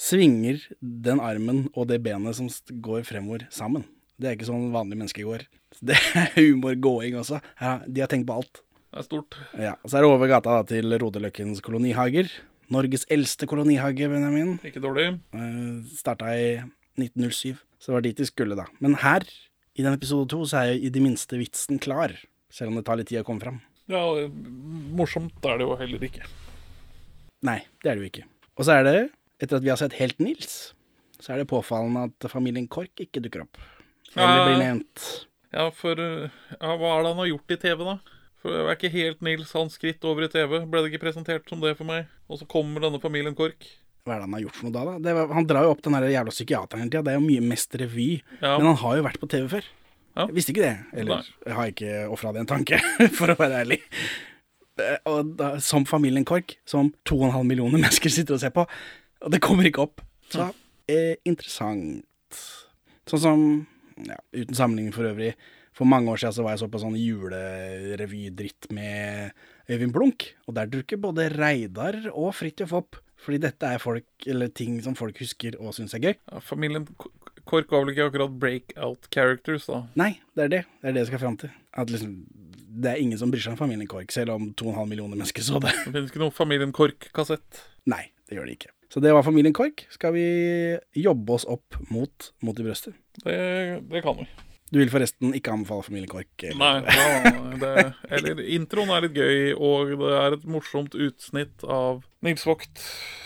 svinger 0.00 0.62
den 0.80 1.20
armen 1.20 1.66
og 1.74 1.90
det 1.90 2.00
benet 2.04 2.38
som 2.38 2.48
går 2.82 3.04
fremover, 3.08 3.46
sammen. 3.52 3.84
Det 4.20 4.28
er 4.28 4.36
ikke 4.36 4.48
sånn 4.50 4.70
vanlige 4.74 5.00
mennesker 5.00 5.28
går. 5.28 5.46
Det 5.80 5.96
er 6.20 6.32
humor-gåing 6.36 7.16
også. 7.20 7.40
Ja, 7.60 7.78
de 7.86 8.04
har 8.04 8.10
tenkt 8.12 8.28
på 8.28 8.40
alt. 8.40 8.62
Det 8.90 9.00
er 9.02 9.06
stort. 9.06 9.36
Ja, 9.54 9.74
Så 9.86 9.96
er 9.96 10.04
det 10.04 10.10
over 10.10 10.30
gata 10.30 10.58
da, 10.58 10.66
til 10.66 10.96
Rodeløkkens 11.00 11.62
kolonihager. 11.64 12.30
Norges 12.70 13.06
eldste 13.10 13.46
kolonihage, 13.50 14.08
Benjamin. 14.10 14.56
Ikke 14.66 14.82
dårlig. 14.82 15.12
Uh, 15.34 15.82
starta 15.94 16.32
i 16.34 16.58
1907, 17.00 17.58
så 17.80 17.90
det 17.90 17.96
var 17.96 18.04
dit 18.06 18.20
de 18.20 18.26
skulle, 18.28 18.58
da. 18.58 18.66
Men 18.82 18.98
her, 19.02 19.24
i 19.78 19.86
den 19.86 19.96
episode 19.96 20.28
to, 20.30 20.42
så 20.46 20.60
er 20.62 20.72
jo 20.72 20.84
i 20.86 20.92
det 20.92 21.02
minste 21.02 21.38
vitsen 21.40 21.80
klar. 21.82 22.14
Selv 22.50 22.72
om 22.72 22.78
det 22.78 22.84
tar 22.86 22.98
litt 22.98 23.10
tid 23.10 23.22
å 23.22 23.26
komme 23.26 23.42
fram. 23.42 23.60
Ja, 23.90 24.02
morsomt 24.94 25.46
er 25.46 25.58
det 25.58 25.66
jo 25.66 25.78
heller 25.78 26.04
ikke. 26.06 26.26
Nei, 27.46 27.60
det 27.82 27.90
er 27.90 27.98
det 27.98 28.04
jo 28.04 28.10
ikke. 28.10 28.26
Og 28.58 28.66
så 28.66 28.76
er 28.76 28.86
det 28.86 28.98
etter 29.40 29.58
at 29.58 29.64
vi 29.64 29.72
har 29.72 29.80
sett 29.80 29.96
Helt 29.98 30.20
Nils, 30.22 30.72
så 31.20 31.34
er 31.34 31.42
det 31.42 31.48
påfallende 31.50 32.06
at 32.10 32.30
familien 32.32 32.68
Kork 32.70 33.00
ikke 33.02 33.22
dukker 33.24 33.44
opp. 33.44 33.60
Eller 34.16 34.46
blir 34.48 34.60
nevnt. 34.62 35.04
Ja, 35.50 35.66
for 35.74 35.98
ja, 35.98 36.72
hva 36.78 36.94
er 36.96 37.04
det 37.04 37.10
han 37.12 37.20
har 37.24 37.28
gjort 37.32 37.54
i 37.56 37.60
TV, 37.60 37.84
da? 37.86 37.98
For 38.40 38.54
det 38.54 38.60
er 38.64 38.76
ikke 38.78 38.92
helt 38.94 39.20
Nils 39.26 39.50
hans 39.52 39.74
skritt 39.76 40.04
over 40.08 40.24
i 40.24 40.30
TV. 40.32 40.60
Ble 40.70 40.80
det 40.84 40.92
ikke 40.94 41.02
presentert 41.08 41.48
som 41.50 41.60
det 41.60 41.74
for 41.76 41.88
meg? 41.88 42.08
Og 42.30 42.40
så 42.40 42.46
kommer 42.48 42.80
denne 42.86 43.00
familien 43.02 43.36
Kork. 43.36 43.66
Hva 44.06 44.14
er 44.14 44.22
det 44.22 44.28
han 44.30 44.36
har 44.38 44.44
gjort 44.46 44.56
for 44.56 44.66
noe 44.68 44.72
da? 44.78 44.84
da? 44.88 44.94
Det 45.04 45.12
var, 45.18 45.34
han 45.36 45.48
drar 45.50 45.66
jo 45.66 45.74
opp 45.74 45.82
den 45.84 45.96
der 45.98 46.06
jævla 46.08 46.32
psykiateren 46.32 46.80
hele 46.86 46.92
tida. 46.94 47.02
Det 47.04 47.12
er 47.12 47.18
jo 47.20 47.26
mye 47.26 47.44
mest 47.50 47.76
revy. 47.82 48.08
Ja. 48.40 48.54
Men 48.56 48.70
han 48.70 48.80
har 48.80 48.96
jo 48.96 49.04
vært 49.10 49.20
på 49.20 49.28
TV 49.34 49.50
før. 49.52 49.68
Ja. 50.16 50.24
Jeg 50.24 50.36
visste 50.38 50.54
ikke 50.54 50.64
det. 50.64 50.72
Eller 51.02 51.20
Nei. 51.20 51.34
jeg 51.46 51.56
har 51.58 51.74
ikke 51.74 51.92
ofra 52.16 52.32
det 52.34 52.40
en 52.42 52.50
tanke, 52.54 52.80
for 53.18 53.34
å 53.34 53.36
være 53.38 53.60
ærlig. 53.66 53.78
Eh, 54.80 54.96
Og 55.12 55.34
da, 55.36 55.50
som 55.62 55.84
familien 55.86 56.24
Kork, 56.26 56.56
som 56.68 56.88
2,5 57.10 57.36
millioner 57.44 57.76
mennesker 57.76 58.12
sitter 58.16 58.38
og 58.38 58.42
ser 58.42 58.54
på, 58.56 58.64
og 59.20 59.34
det 59.34 59.42
kommer 59.44 59.68
ikke 59.68 59.84
opp. 59.86 60.04
Så 60.32 60.50
eh, 60.90 61.16
interessant. 61.28 62.42
Sånn 63.10 63.22
som, 63.22 63.46
ja, 64.06 64.18
uten 64.36 64.56
sammenligning 64.56 64.94
for 64.94 65.08
øvrig, 65.10 65.34
for 65.76 65.88
mange 65.88 66.10
år 66.12 66.20
siden 66.20 66.34
så 66.36 66.44
var 66.44 66.54
jeg 66.54 66.62
så 66.64 66.70
på 66.70 66.80
sånn 66.82 66.98
julerevydritt 66.98 68.70
med 68.74 69.30
Øyvind 69.70 69.94
Blunk, 69.94 70.26
og 70.48 70.56
der 70.58 70.70
dukker 70.70 70.98
både 71.00 71.30
Reidar 71.32 71.96
og 72.10 72.34
Fridtjof 72.36 72.74
opp. 72.76 72.98
Fordi 73.20 73.36
dette 73.42 73.68
er 73.68 73.80
folk, 73.82 74.06
eller 74.32 74.48
ting 74.56 74.78
som 74.80 74.94
folk 74.96 75.18
husker 75.20 75.58
og 75.60 75.74
syns 75.76 75.92
er 75.96 76.00
gøy. 76.06 76.14
Ja, 76.16 76.40
familien 76.40 76.86
Kork 77.50 77.72
var 77.72 77.82
vel 77.82 77.92
ikke 77.92 78.06
akkurat 78.08 78.36
breakout 78.40 79.08
characters, 79.12 79.66
da. 79.68 79.82
Nei, 79.98 80.14
det 80.38 80.46
er 80.46 80.52
det. 80.54 80.60
Det 80.80 80.88
er 80.88 80.96
det 80.96 81.02
jeg 81.02 81.10
skal 81.10 81.22
fram 81.24 81.36
til. 81.40 81.52
At 81.76 81.92
liksom, 81.92 82.14
det 82.80 82.92
er 82.94 83.02
ingen 83.02 83.20
som 83.20 83.32
bryr 83.32 83.44
seg 83.44 83.56
om 83.56 83.60
familien 83.60 83.90
Kork, 83.90 84.12
selv 84.14 84.36
om 84.36 84.50
2,5 84.56 84.88
millioner 84.88 85.20
mennesker 85.20 85.44
så 85.44 85.60
det. 85.60 85.74
Det 85.84 85.92
finnes 85.92 86.12
ikke 86.12 86.22
noen 86.22 86.36
Familien 86.36 86.72
Kork-kassett. 86.76 87.64
Nei, 87.90 88.06
det 88.28 88.38
gjør 88.38 88.48
det 88.48 88.56
ikke. 88.56 88.72
Så 88.90 89.00
det 89.00 89.12
var 89.14 89.22
familien 89.22 89.54
Kork. 89.54 89.84
Skal 89.94 90.14
vi 90.16 90.26
jobbe 90.98 91.36
oss 91.36 91.44
opp 91.46 91.76
mot 91.94 92.32
Mot 92.42 92.58
i 92.58 92.64
brøstet? 92.66 92.96
Det, 93.22 93.36
det 93.90 94.02
kan 94.02 94.16
vi. 94.18 94.26
Du 94.70 94.78
vil 94.78 94.90
forresten 94.90 95.32
ikke 95.34 95.50
anbefale 95.54 95.82
familien 95.86 96.10
Kork? 96.10 96.30
eller? 96.46 96.82
Nei, 96.82 96.94
ja, 96.94 97.30
det, 97.62 97.84
eller 98.18 98.42
introen 98.54 98.90
er 98.94 99.06
litt 99.06 99.16
gøy, 99.18 99.38
og 99.58 99.94
det 99.98 100.10
er 100.18 100.36
et 100.36 100.46
morsomt 100.46 100.94
utsnitt 100.94 101.64
av 101.66 102.04
Nils 102.26 102.46
Vogt 102.46 102.82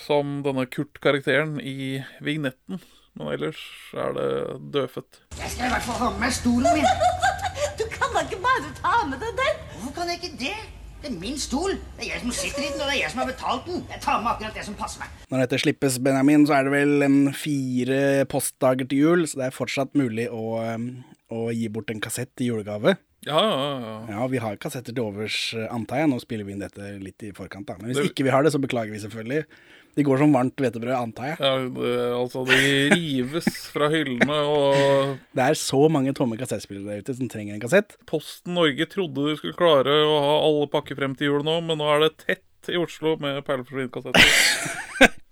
som 0.07 0.38
denne 0.44 0.64
Kurt-karakteren 0.68 1.59
i 1.61 2.00
vignetten. 2.24 2.81
Men 3.14 3.29
ellers 3.37 3.61
er 3.94 4.16
det 4.16 4.31
dødfødt. 4.74 5.20
Jeg 5.38 5.53
skal 5.53 5.68
i 5.68 5.74
hvert 5.74 5.85
fall 5.87 6.00
ha 6.00 6.09
med 6.16 6.24
meg 6.27 6.33
stolen 6.35 6.81
min. 6.81 6.88
Du 7.79 7.85
kan 7.90 8.12
da 8.14 8.22
ikke 8.22 8.38
bare 8.42 8.70
ta 8.79 8.96
med 9.09 9.20
deg 9.22 9.37
den? 9.38 9.61
Hvorfor 9.74 9.94
kan 9.96 10.11
jeg 10.12 10.20
ikke 10.20 10.37
det? 10.44 10.57
Det 11.05 11.11
er 11.12 11.17
min 11.21 11.35
stol. 11.37 11.75
Det 11.99 12.07
er 12.07 12.14
jeg 12.14 12.21
som 12.23 12.31
sitter 12.33 12.62
i 12.64 12.69
den, 12.73 12.81
og 12.81 12.87
det 12.88 12.95
er 12.95 13.01
jeg 13.03 13.11
som 13.12 13.19
har 13.21 13.27
betalt 13.29 13.67
den. 13.69 13.83
Jeg 13.93 14.01
tar 14.01 14.23
med 14.25 14.31
akkurat 14.31 14.55
det 14.57 14.62
som 14.64 14.77
passer 14.79 15.03
meg. 15.03 15.11
Når 15.29 15.43
dette 15.43 15.59
slippes, 15.61 15.99
Benjamin, 16.01 16.47
så 16.49 16.55
er 16.57 16.64
det 16.64 16.73
vel 16.73 17.05
en 17.05 17.19
fire 17.37 17.99
postdager 18.33 18.88
til 18.88 19.03
jul, 19.03 19.27
så 19.29 19.43
det 19.43 19.51
er 19.51 19.53
fortsatt 19.59 19.93
mulig 20.01 20.31
å, 20.33 20.45
um, 20.64 20.87
å 21.29 21.51
gi 21.53 21.69
bort 21.69 21.93
en 21.93 22.01
kassett 22.01 22.33
i 22.40 22.49
julegave. 22.49 22.97
Ja, 23.29 23.37
ja, 23.37 23.69
ja. 23.85 23.93
Ja, 24.14 24.25
vi 24.33 24.40
har 24.40 24.57
kassetter 24.61 24.97
til 24.97 25.05
overs, 25.05 25.37
antar 25.69 26.01
jeg. 26.01 26.09
Nå 26.14 26.23
spiller 26.25 26.49
vi 26.49 26.57
inn 26.57 26.64
dette 26.64 26.95
litt 27.05 27.21
i 27.29 27.35
forkant, 27.37 27.69
da. 27.69 27.77
Men 27.81 27.93
hvis 27.93 28.01
Det- 28.01 28.09
ikke 28.14 28.25
vi 28.25 28.33
har 28.33 28.43
det, 28.43 28.53
så 28.57 28.61
beklager 28.64 28.97
vi 28.97 29.05
selvfølgelig. 29.05 29.45
De 29.94 30.04
går 30.07 30.18
som 30.18 30.33
varmt 30.35 30.59
hvetebrød, 30.59 30.94
antar 30.96 31.28
jeg. 31.33 31.37
ja 31.38 31.52
det, 31.76 31.92
altså, 32.16 32.42
de 32.48 32.57
rives 32.90 33.46
fra 33.70 33.90
hyllene, 33.92 34.38
og 34.50 35.18
Det 35.37 35.44
er 35.44 35.59
så 35.59 35.85
mange 35.92 36.14
tomme 36.16 36.38
kassettspillere 36.40 36.96
der 36.96 37.04
ute 37.04 37.14
som 37.18 37.30
trenger 37.30 37.54
en 37.54 37.62
kassett. 37.62 37.94
Posten 38.11 38.57
Norge 38.59 38.88
trodde 38.90 39.28
de 39.28 39.37
skulle 39.38 39.59
klare 39.59 39.94
å 40.07 40.16
ha 40.24 40.35
alle 40.48 40.66
pakker 40.72 40.98
frem 40.98 41.14
til 41.18 41.30
jul 41.30 41.46
nå, 41.46 41.61
men 41.68 41.78
nå 41.78 41.87
er 41.94 42.07
det 42.07 42.12
tett 42.24 42.72
i 42.72 42.80
Oslo 42.80 43.14
med 43.22 43.44
perleforsvinnkassetter. 43.46 44.24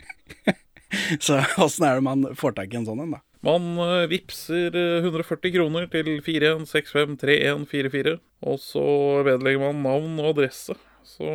Så 1.25 1.41
åssen 1.61 1.87
er 1.89 1.99
det 1.99 2.05
man 2.05 2.25
får 2.39 2.53
tak 2.57 2.73
i 2.73 2.79
en 2.79 2.87
sånn 2.89 3.03
en, 3.05 3.15
da? 3.17 3.21
Man 3.43 3.65
uh, 3.81 4.07
vipser 4.07 4.77
eh, 4.79 5.03
140 5.03 5.51
kroner 5.57 5.89
til 5.91 6.21
41653144, 6.23 8.15
og 8.47 8.61
så 8.63 8.85
vedlegger 9.27 9.65
man 9.65 9.83
navn 9.83 10.21
og 10.23 10.29
adresse. 10.37 10.77
Så 11.03 11.27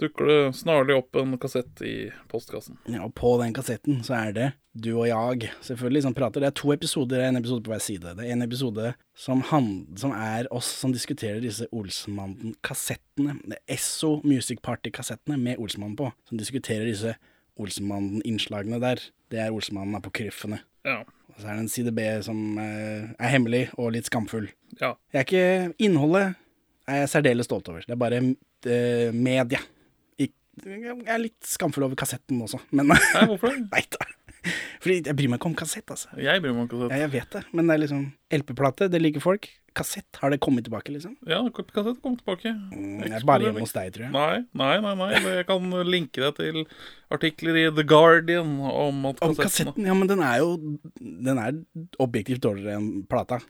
dukker 0.00 0.28
det 0.28 0.40
snarlig 0.58 0.96
opp 0.96 1.16
en 1.16 1.36
kassett 1.40 1.82
i 1.82 2.10
postkassen. 2.30 2.78
Ja, 2.90 3.04
og 3.06 3.14
på 3.16 3.36
den 3.40 3.54
kassetten 3.56 4.02
så 4.06 4.16
er 4.18 4.32
det 4.36 4.46
du 4.76 4.90
og 4.92 5.06
jeg, 5.08 5.48
selvfølgelig, 5.64 6.02
som 6.04 6.14
prater. 6.16 6.42
Det 6.42 6.50
er 6.50 6.56
to 6.58 6.72
episoder, 6.74 7.22
er 7.22 7.30
en 7.30 7.40
episode 7.40 7.64
på 7.64 7.72
hver 7.72 7.80
side. 7.80 8.12
Det 8.18 8.26
er 8.26 8.34
en 8.34 8.44
episode 8.44 8.90
som, 9.16 9.40
han, 9.50 9.70
som 9.96 10.12
er 10.12 10.50
oss 10.52 10.68
som 10.82 10.92
diskuterer 10.92 11.40
disse 11.40 11.64
Olsenmannen-kassettene. 11.72 13.38
Det 13.46 13.56
er 13.56 13.76
Esso 13.78 14.18
Music 14.24 14.60
Party-kassettene 14.66 15.38
med 15.40 15.62
Olsenmannen 15.62 15.96
på, 15.96 16.10
som 16.28 16.40
diskuterer 16.40 16.84
disse 16.90 17.16
Olsenmannen-innslagene 17.56 18.80
der. 18.84 19.00
Det 19.32 19.40
er 19.42 19.54
Olsenmannen 19.54 20.02
kryffene 20.12 20.60
Ja. 20.84 21.02
Og 21.36 21.40
så 21.42 21.48
er 21.48 21.56
det 21.56 21.64
en 21.66 21.72
side 21.72 21.92
B 21.92 22.04
som 22.24 22.58
eh, 22.60 23.12
er 23.18 23.32
hemmelig 23.32 23.66
og 23.76 23.92
litt 23.92 24.08
skamfull. 24.08 24.50
ja. 24.80 24.94
Jeg 25.12 25.20
er 25.20 25.26
ikke 25.26 25.74
Innholdet 25.84 26.36
er 26.86 27.02
jeg 27.02 27.10
særdeles 27.12 27.48
stolt 27.48 27.68
over. 27.68 27.82
Det 27.84 27.96
er 27.96 28.00
bare 28.00 28.20
uh, 28.22 29.14
media. 29.14 29.60
Jeg 30.64 31.04
er 31.04 31.20
litt 31.20 31.44
skamfull 31.46 31.84
over 31.88 31.98
kassetten 32.00 32.40
også, 32.46 32.60
men 32.72 32.88
Nei, 32.94 33.26
hvorfor 33.28 33.52
det? 33.52 33.84
Da. 33.96 34.06
Fordi 34.78 35.00
jeg 35.08 35.16
bryr 35.18 35.30
meg 35.32 35.40
ikke 35.40 35.48
om 35.50 35.54
kassett, 35.58 35.90
altså. 35.90 36.12
Jeg 36.22 36.38
bryr 36.42 36.52
meg 36.54 36.64
om 36.64 36.68
kassett. 36.70 36.92
Ja, 36.94 36.98
jeg 37.02 37.10
vet 37.16 37.32
det, 37.34 37.40
men 37.56 37.66
det 37.66 37.74
er 37.74 37.80
liksom 37.82 38.02
LP-plate, 38.36 38.86
det 38.92 39.00
liker 39.02 39.24
folk. 39.24 39.48
Kassett, 39.76 40.06
har 40.22 40.30
det 40.32 40.38
kommet 40.40 40.64
tilbake, 40.68 40.92
liksom? 40.94 41.16
Ja, 41.28 41.40
kassett 41.52 41.98
kom 42.04 42.14
tilbake. 42.16 42.52
Mm, 42.54 43.00
Det 43.02 43.10
er 43.18 43.26
bare 43.28 43.48
hjemme 43.48 43.64
hos 43.64 43.74
deg, 43.74 43.90
tror 43.96 44.06
jeg. 44.06 44.12
Nei, 44.14 44.36
nei, 44.56 44.76
nei. 44.84 44.92
nei. 45.00 45.08
Jeg 45.40 45.48
kan 45.50 45.66
linke 45.90 46.22
deg 46.22 46.38
til 46.38 46.62
artikler 47.12 47.58
i 47.60 47.66
The 47.76 47.84
Guardian 47.90 48.54
om 48.70 49.02
at 49.10 49.20
Om 49.26 49.34
kassetten, 49.40 49.84
ja, 49.90 49.98
men 49.98 50.08
den 50.08 50.22
er 50.24 50.38
jo 50.44 50.54
Den 51.02 51.42
er 51.42 51.58
objektivt 52.06 52.44
dårligere 52.46 52.78
enn 52.78 52.88
plata. 53.10 53.42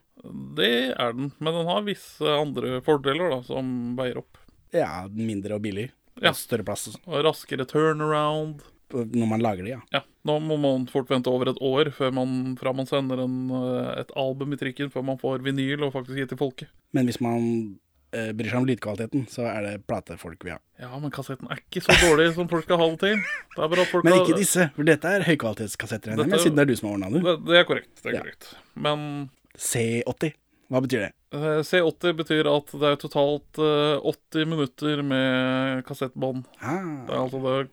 Det 0.56 0.72
er 0.96 1.14
den, 1.14 1.30
men 1.38 1.60
den 1.60 1.68
har 1.70 1.84
visse 1.86 2.24
andre 2.40 2.80
fordeler 2.86 3.36
da, 3.36 3.42
som 3.46 3.68
veier 4.00 4.24
opp. 4.24 4.40
Ja, 4.74 5.04
mindre 5.12 5.60
og 5.60 5.62
billig. 5.68 5.90
Ja. 6.22 6.30
Og 6.32 6.36
større 6.40 6.64
plass 6.64 6.88
Og 7.06 7.24
raskere 7.24 7.66
turnaround. 7.68 8.62
når 8.90 9.26
man 9.28 9.40
lager 9.42 9.64
det, 9.66 9.70
ja. 9.74 9.80
Ja, 9.92 10.00
Nå 10.24 10.38
må 10.40 10.56
man 10.58 10.86
fort 10.86 11.08
vente 11.10 11.26
over 11.30 11.48
et 11.50 11.58
år 11.60 11.90
før 11.92 12.12
man, 12.14 12.56
fra 12.56 12.72
man 12.72 12.86
sender 12.86 13.18
en, 13.24 13.50
eh, 13.50 14.00
et 14.00 14.10
album 14.16 14.52
i 14.52 14.56
trykken, 14.56 14.90
før 14.90 15.04
man 15.04 15.18
får 15.18 15.42
vinyl 15.42 15.82
og 15.84 15.92
faktisk 15.92 16.16
gir 16.16 16.26
til 16.30 16.38
folket. 16.38 16.68
Men 16.94 17.06
hvis 17.06 17.20
man 17.20 17.78
eh, 18.12 18.30
bryr 18.32 18.48
seg 18.48 18.60
om 18.62 18.66
lydkvaliteten, 18.66 19.26
så 19.28 19.42
er 19.50 19.60
det 19.66 19.86
platefolk 19.86 20.42
vi 20.46 20.50
har. 20.54 20.60
Ja, 20.80 20.96
men 20.98 21.10
kassetten 21.10 21.50
er 21.50 21.58
ikke 21.60 21.82
så 21.84 21.92
dårlig 22.00 22.32
som 22.34 22.48
folk 22.48 22.64
skal 22.64 22.78
ha 22.78 22.86
det 22.94 23.00
til. 23.02 23.16
Det 23.56 23.64
er 23.66 24.02
Men 24.04 24.12
har- 24.14 24.24
ikke 24.24 24.38
disse, 24.38 24.70
for 24.74 24.84
dette 24.84 25.04
er 25.04 25.22
høykvalitetskassetter, 25.26 26.10
regner 26.14 26.24
jeg 26.24 26.30
med, 26.30 26.40
siden 26.40 26.56
det 26.56 26.62
er 26.62 26.70
du 26.72 26.76
som 26.76 26.88
har 26.88 26.96
ordna. 26.96 27.20
Det, 27.20 27.44
det 27.46 27.56
er 27.60 27.64
korrekt. 27.64 28.02
det 28.02 28.06
er 28.06 28.14
Ja. 28.14 28.22
korrekt. 28.22 28.54
Men 28.76 29.30
C80, 29.58 30.32
hva 30.70 30.80
betyr 30.80 31.00
det? 31.06 31.12
Eh, 31.36 31.60
C80 31.66 32.16
betyr 32.18 32.48
at 32.50 32.72
det 32.72 32.88
er 32.92 32.96
totalt 33.02 33.60
eh, 33.62 33.98
80 34.02 34.48
minutter 34.52 35.02
med 35.06 35.84
kassettbånd. 35.88 36.44
Det 36.60 36.64
Ah. 36.64 37.04
er 37.10 37.20
altså 37.24 37.42
det 37.44 37.68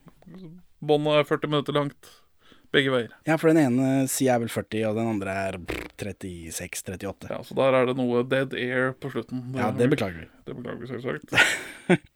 Båndet 0.84 1.16
er 1.22 1.24
40 1.30 1.48
minutter 1.48 1.74
langt 1.78 2.10
begge 2.74 2.90
veier. 2.92 3.12
Ja, 3.30 3.38
for 3.38 3.54
den 3.54 3.62
ene 3.62 4.08
sida 4.12 4.34
er 4.36 4.40
vel 4.44 4.50
40, 4.52 4.82
og 4.90 4.96
den 4.98 5.08
andre 5.14 5.32
er 5.48 5.58
36-38. 6.02 7.30
Ja, 7.30 7.38
Så 7.46 7.56
der 7.56 7.74
er 7.78 7.86
det 7.88 7.96
noe 8.00 8.24
dead 8.28 8.54
air 8.58 8.92
på 9.00 9.12
slutten. 9.14 9.46
Ja, 9.56 9.70
det 9.72 9.88
beklager 9.94 10.26
vi. 10.26 10.28
Det 10.48 10.56
beklager 10.58 10.82
vi 10.82 10.92
selvsagt. 10.92 11.34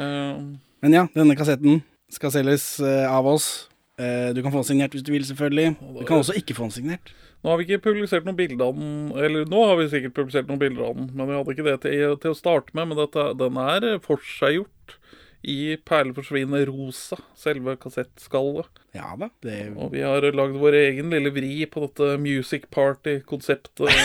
Eh, 0.00 0.38
Men 0.80 0.94
ja, 0.94 1.02
denne 1.12 1.34
kassetten 1.36 1.82
skal 2.10 2.32
selges 2.32 2.80
eh, 2.80 3.04
av 3.12 3.26
oss. 3.28 3.68
Eh, 4.00 4.30
du 4.32 4.40
kan 4.40 4.52
få 4.52 4.62
den 4.62 4.70
signert 4.70 4.94
hvis 4.96 5.04
du 5.04 5.12
vil, 5.12 5.26
selvfølgelig. 5.28 5.74
Du 6.00 6.04
kan 6.08 6.22
også 6.22 6.36
ikke 6.38 6.56
få 6.56 6.68
den 6.68 6.76
signert. 6.78 7.12
Nå 7.40 7.52
har 7.52 7.60
vi 7.60 7.66
ikke 7.68 7.84
publisert 7.88 8.26
noen 8.28 8.36
bilder 8.36 8.66
av 8.66 8.76
den, 8.76 8.94
eller 9.16 9.46
nå 9.48 9.60
har 9.68 9.78
vi 9.80 9.88
sikkert 9.92 10.16
publisert 10.16 10.48
noen 10.48 10.60
bilder 10.60 10.90
av 10.90 10.98
den, 10.98 11.06
men 11.16 11.28
vi 11.28 11.36
hadde 11.38 11.54
ikke 11.54 11.68
det 11.68 11.76
til, 11.86 12.16
til 12.20 12.34
å 12.34 12.36
starte 12.38 12.76
med. 12.76 12.90
Men 12.90 13.00
dette, 13.00 13.26
den 13.40 13.60
er 13.62 13.86
forseggjort 14.04 14.96
i 15.40 15.76
perleforsvinnende 15.88 16.66
rosa, 16.68 17.16
selve 17.38 17.76
kassettskallet. 17.80 18.68
Ja 18.96 19.14
da, 19.16 19.30
det 19.44 19.70
Og 19.78 19.94
vi 19.94 20.02
har 20.04 20.24
lagd 20.36 20.58
vår 20.60 20.76
egen 20.82 21.12
lille 21.14 21.32
vri 21.32 21.52
på 21.70 21.86
dette 21.86 22.16
Music 22.20 22.68
Party-konseptet. 22.72 23.88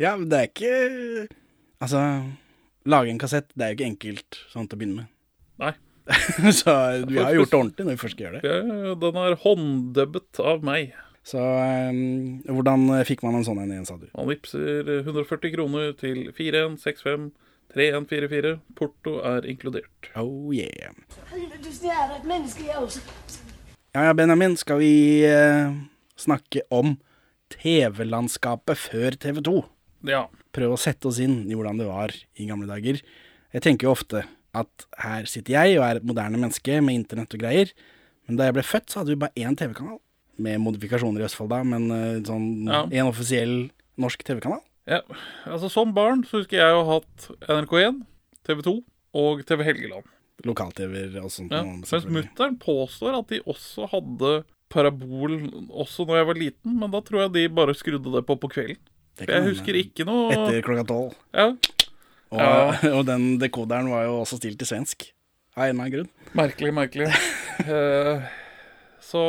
Ja, 0.00 0.14
men 0.16 0.30
det 0.32 0.38
er 0.38 0.46
ikke 0.48 1.26
Altså, 1.80 2.00
lage 2.88 3.12
en 3.12 3.20
kassett, 3.20 3.50
det 3.52 3.64
er 3.64 3.72
jo 3.72 3.76
ikke 3.76 3.88
enkelt 3.90 4.38
sånn 4.48 4.68
til 4.68 4.76
å 4.76 4.80
begynne 4.80 5.02
med. 5.02 5.10
Nei. 5.60 5.72
Så 6.60 6.72
vi 7.06 7.20
har 7.20 7.34
gjort 7.36 7.52
det 7.52 7.58
ordentlig 7.60 7.86
når 7.86 7.96
vi 7.96 8.02
først 8.02 8.16
skal 8.16 8.26
gjøre 8.26 8.40
det. 8.40 8.50
Ja, 8.50 8.94
Den 9.04 9.20
er 9.22 9.38
hånddubbet 9.44 10.42
av 10.42 10.66
meg. 10.66 10.96
Så 11.26 11.40
um, 11.40 12.40
hvordan 12.48 12.88
fikk 13.06 13.22
man 13.26 13.36
en 13.36 13.44
sånn 13.46 13.60
en 13.60 13.72
igjen, 13.74 13.86
sa 13.86 13.98
du? 14.00 14.08
Man 14.16 14.30
vippser 14.30 14.88
140 15.02 15.52
kroner 15.54 15.92
til 16.00 16.30
4165 16.32 17.30
3144. 17.74 18.56
Porto 18.78 19.18
er 19.26 19.46
inkludert. 19.50 20.10
Oh 20.18 20.50
yeah. 20.54 20.96
Du 21.30 21.70
er 21.86 22.16
et 22.16 22.26
menneske, 22.26 22.66
jeg 22.66 22.80
også. 22.80 23.04
Ja 23.94 24.08
ja, 24.08 24.14
Benjamin, 24.14 24.56
skal 24.58 24.80
vi 24.82 25.26
uh, 25.26 25.74
snakke 26.18 26.64
om 26.70 26.96
TV-landskapet 27.50 28.78
før 28.78 29.16
TV 29.18 29.40
2? 29.46 29.56
Ja. 30.10 30.24
Prøve 30.54 30.76
å 30.76 30.80
sette 30.80 31.10
oss 31.10 31.18
inn 31.22 31.42
i 31.50 31.56
hvordan 31.58 31.80
det 31.80 31.88
var 31.88 32.14
i 32.14 32.46
gamle 32.48 32.70
dager. 32.70 33.00
Jeg 33.50 33.64
tenker 33.66 33.88
jo 33.88 33.94
ofte 33.96 34.24
at 34.54 34.86
her 34.98 35.24
sitter 35.30 35.52
jeg 35.58 35.78
og 35.78 35.84
er 35.86 36.00
et 36.00 36.06
moderne 36.06 36.38
menneske 36.40 36.80
med 36.82 36.94
internett 37.02 37.34
og 37.36 37.40
greier, 37.42 37.72
Men 38.28 38.36
da 38.38 38.44
jeg 38.46 38.54
ble 38.54 38.62
født, 38.62 38.90
så 38.90 39.00
hadde 39.00 39.10
vi 39.10 39.18
bare 39.18 39.34
én 39.42 39.56
TV-kanal. 39.58 39.98
Med 40.38 40.60
modifikasjoner 40.62 41.20
i 41.20 41.24
Østfold, 41.26 41.50
da, 41.50 41.62
men 41.66 41.90
eh, 41.90 42.20
sånn 42.22 42.66
Ja. 42.68 42.84
en 42.86 43.08
offisiell 43.10 43.70
norsk 43.98 44.22
TV-kanal. 44.24 44.60
Ja, 44.86 45.00
altså 45.46 45.68
Som 45.70 45.92
barn 45.94 46.22
så 46.24 46.38
husker 46.40 46.56
jeg 46.58 46.72
å 46.74 46.84
ha 46.86 47.00
hatt 47.00 47.26
NRK1, 47.48 48.00
TV 48.46 48.62
2 48.62 48.76
og 49.14 49.42
TV 49.46 49.64
Helgeland. 49.66 50.04
Lokal-TV-er 50.46 51.18
og 51.24 51.30
sånt. 51.34 51.50
Ja. 51.52 51.62
noe, 51.66 51.82
Mens 51.82 52.06
mutter'n 52.06 52.56
påstår 52.62 53.18
at 53.18 53.28
de 53.28 53.40
også 53.44 53.88
hadde 53.90 54.44
parabol 54.70 55.34
også 55.68 56.06
når 56.06 56.20
jeg 56.20 56.26
var 56.30 56.38
liten, 56.38 56.78
men 56.78 56.90
da 56.94 57.00
tror 57.02 57.24
jeg 57.26 57.32
de 57.34 57.48
bare 57.58 57.74
skrudde 57.74 58.12
det 58.14 58.24
på 58.26 58.38
på 58.40 58.48
kvelden. 58.54 58.78
For 59.18 59.26
jeg 59.34 59.42
husker 59.50 59.74
ikke 59.76 60.06
noe 60.08 60.30
Etter 60.32 60.62
klokka 60.64 60.86
tolv. 60.88 61.16
Ja, 61.34 61.50
Og, 62.30 62.40
Ja. 62.40 62.74
og 62.96 63.04
den 63.08 63.38
dekoderen 63.42 63.90
var 63.90 64.06
jo 64.06 64.20
også 64.22 64.38
stilt 64.40 64.60
til 64.60 64.70
svensk. 64.70 65.10
Av 65.56 65.66
en 65.66 65.74
eller 65.74 65.82
annen 65.82 65.94
grunn. 65.94 66.10
Merkelig, 66.38 66.72
merkelig. 66.76 67.08
Eh, 67.66 68.26
så 69.02 69.22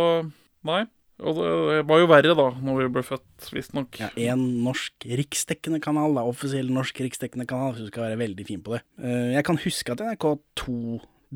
nei. 0.68 0.84
Og 1.22 1.38
det 1.38 1.82
var 1.90 2.00
jo 2.02 2.08
verre 2.10 2.34
da, 2.38 2.48
når 2.66 2.78
vi 2.80 2.86
ble 2.96 3.04
født, 3.06 3.50
visstnok. 3.54 4.00
Ja, 4.02 4.10
en 4.32 4.42
norsk 4.66 5.06
riksdekkende 5.06 5.78
kanal, 5.84 6.16
da, 6.18 6.24
offisiell 6.26 6.72
norsk 6.74 6.98
riksdekkende 7.06 7.46
kanal, 7.50 7.76
hvis 7.76 7.86
du 7.86 7.92
skal 7.92 8.08
være 8.08 8.22
veldig 8.24 8.46
fin 8.48 8.64
på 8.66 8.74
det. 8.74 8.82
Eh, 9.02 9.34
jeg 9.36 9.46
kan 9.46 9.60
huske 9.62 9.94
at 9.94 10.02
NRK2 10.02 10.78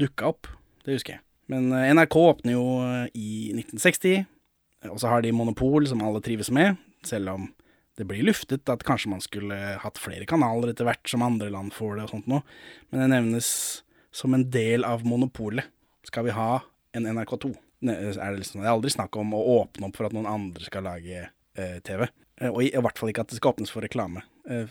dukka 0.06 0.32
opp, 0.32 0.50
det 0.88 0.98
husker 0.98 1.18
jeg. 1.18 1.24
Men 1.54 1.70
eh, 1.78 1.92
NRK 1.94 2.18
åpner 2.18 2.56
jo 2.58 2.66
eh, 2.82 3.12
i 3.14 3.30
1960, 3.54 4.26
og 4.90 4.98
så 5.02 5.12
har 5.14 5.22
de 5.26 5.34
monopol 5.38 5.86
som 5.90 6.02
alle 6.06 6.22
trives 6.26 6.50
med, 6.54 6.82
selv 7.06 7.36
om 7.36 7.46
det 7.96 8.08
blir 8.10 8.26
luftet 8.28 8.68
at 8.72 8.84
kanskje 8.84 9.12
man 9.14 9.22
skulle 9.24 9.56
hatt 9.82 10.00
flere 10.02 10.28
kanaler 10.28 10.74
etter 10.74 10.88
hvert, 10.88 11.06
som 11.08 11.24
andre 11.24 11.48
land 11.54 11.72
får 11.76 11.96
det 11.98 12.08
og 12.08 12.12
sånt 12.16 12.28
noe. 12.32 12.42
Men 12.92 13.04
det 13.06 13.10
nevnes 13.14 13.50
som 14.16 14.34
en 14.36 14.44
del 14.52 14.84
av 14.88 15.06
monopolet. 15.08 15.68
Skal 16.08 16.28
vi 16.28 16.36
ha 16.36 16.60
en 16.96 17.08
NRK2? 17.08 17.54
Ne- 17.86 17.96
Er 17.96 18.32
det, 18.32 18.42
liksom, 18.44 18.62
det 18.62 18.68
er 18.68 18.74
aldri 18.76 18.92
snakk 18.94 19.16
om 19.20 19.34
å 19.36 19.42
åpne 19.62 19.88
opp 19.90 19.98
for 19.98 20.08
at 20.08 20.14
noen 20.16 20.28
andre 20.30 20.64
skal 20.68 20.86
lage 20.88 21.24
eh, 21.56 21.80
TV. 21.84 22.06
Eh, 22.42 22.50
og 22.52 22.62
i, 22.64 22.70
i 22.72 22.82
hvert 22.84 22.98
fall 23.00 23.12
ikke 23.12 23.26
at 23.26 23.32
det 23.34 23.40
skal 23.40 23.54
åpnes 23.56 23.72
for 23.74 23.84
reklame. 23.84 24.24
Eh, 24.50 24.68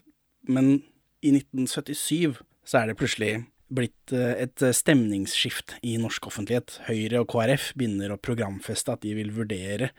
men 0.48 0.82
i 1.24 1.32
1977 1.32 2.38
så 2.64 2.80
er 2.80 2.88
det 2.90 2.98
plutselig 3.00 3.32
blitt 3.74 4.12
eh, 4.12 4.34
et 4.44 4.64
stemningsskift 4.76 5.76
i 5.82 5.96
norsk 6.00 6.28
offentlighet. 6.28 6.78
Høyre 6.88 7.22
og 7.24 7.28
KrF 7.32 7.72
begynner 7.76 8.12
å 8.14 8.20
programfeste 8.20 8.92
at 8.94 9.04
de 9.04 9.14
vil 9.16 9.32
vurdere 9.36 9.90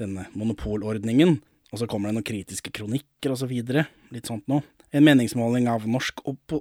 denne 0.00 0.26
monopolordningen. 0.34 1.38
Og 1.74 1.80
så 1.82 1.88
kommer 1.90 2.08
det 2.10 2.20
noen 2.20 2.26
kritiske 2.26 2.70
kronikker 2.70 3.34
og 3.34 3.40
så 3.40 3.48
videre. 3.50 3.88
Litt 4.14 4.30
sånt 4.30 4.46
noe. 4.50 4.62
En 4.94 5.02
meningsmåling 5.02 5.66
av 5.66 5.88
Norsk 5.90 6.22
Op 6.30 6.54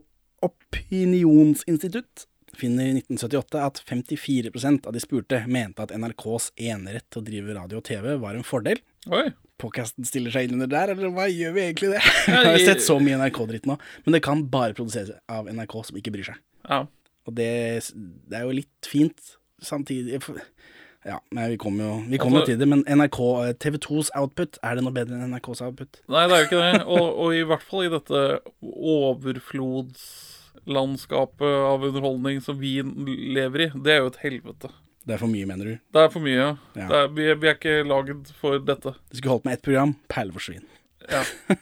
Opinionsinstitutt 0.43 2.26
finner 2.58 2.89
i 2.89 2.95
1978 2.97 3.62
at 3.62 3.82
54% 3.86 4.89
av 4.89 4.95
de 4.95 5.02
spurte 5.02 5.39
mente 5.49 5.86
at 5.86 5.93
NRKs 5.93 6.49
enerett 6.58 7.06
til 7.13 7.21
å 7.21 7.28
drive 7.30 7.56
radio 7.58 7.80
og 7.80 7.86
TV 7.88 8.10
var 8.21 8.38
en 8.38 8.45
fordel. 8.45 8.82
Oi. 9.13 9.28
Podcasten 9.62 10.06
stiller 10.06 10.34
seg 10.34 10.47
inn 10.47 10.58
under 10.58 10.69
der, 10.69 10.91
eller 10.95 11.13
hva 11.13 11.30
gjør 11.30 11.56
vi 11.56 11.63
egentlig 11.67 11.93
det? 11.93 12.02
Jeg 12.28 12.49
har 12.49 12.60
sett 12.65 12.84
så 12.86 12.97
mye 13.02 13.21
NRK-dritt 13.21 13.69
nå, 13.69 13.78
men 14.06 14.17
det 14.17 14.23
kan 14.26 14.43
bare 14.52 14.76
produseres 14.78 15.13
av 15.32 15.49
NRK 15.49 15.78
som 15.89 16.02
ikke 16.02 16.13
bryr 16.13 16.34
seg. 16.34 16.41
Ja. 16.65 16.84
Og 17.30 17.38
det, 17.38 17.54
det 17.93 18.39
er 18.39 18.49
jo 18.49 18.58
litt 18.58 18.89
fint 18.89 19.36
samtidig 19.63 20.19
Ja, 21.06 21.18
men 21.36 21.50
vi 21.52 21.58
kommer 21.60 21.84
jo 21.84 21.96
vi 22.08 22.18
kommer 22.22 22.38
jo 22.38 22.42
Altså- 22.44 22.54
til 22.54 22.60
det, 22.62 22.68
men 22.72 22.84
NRK, 22.88 23.18
eh, 23.44 23.54
TV2s 23.60 24.10
output, 24.16 24.56
er 24.63 24.76
det 24.76 24.84
noe 24.86 24.94
bedre 24.96 25.13
enn 25.18 25.28
NRKs 25.34 25.62
output? 25.66 25.92
Nei, 26.08 26.28
det 26.28 26.34
er 26.36 26.39
jo 26.39 26.46
ikke 26.48 26.62
det. 26.63 26.82
Og, 26.88 27.06
og 27.26 27.30
i 27.36 27.44
hvert 27.50 27.66
fall 27.68 27.84
i 27.84 27.89
dette 27.92 28.20
overflodslandskapet 28.63 31.54
av 31.74 31.84
underholdning 31.89 32.38
som 32.44 32.56
vi 32.60 32.78
lever 33.36 33.60
i, 33.68 33.70
det 33.84 33.92
er 33.96 34.00
jo 34.04 34.08
et 34.13 34.22
helvete. 34.24 34.70
Det 35.04 35.12
er 35.18 35.20
for 35.20 35.28
mye, 35.28 35.44
mener 35.50 35.66
du? 35.68 35.74
Det 35.92 36.00
er 36.06 36.10
for 36.13 36.24
mye. 36.24 36.46
Ja. 36.80 36.88
Det 36.88 36.96
er, 37.02 37.08
vi, 37.12 37.24
vi 37.42 37.48
er 37.52 37.56
ikke 37.58 37.76
laget 37.84 38.30
for 38.39 38.56
dette. 38.63 38.94
Du 39.12 39.16
skulle 39.20 39.34
holdt 39.36 39.44
med 39.50 39.58
ett 39.58 39.66
program, 39.66 39.92
perleforsvinn. 40.12 40.63
Ja. 41.12 41.24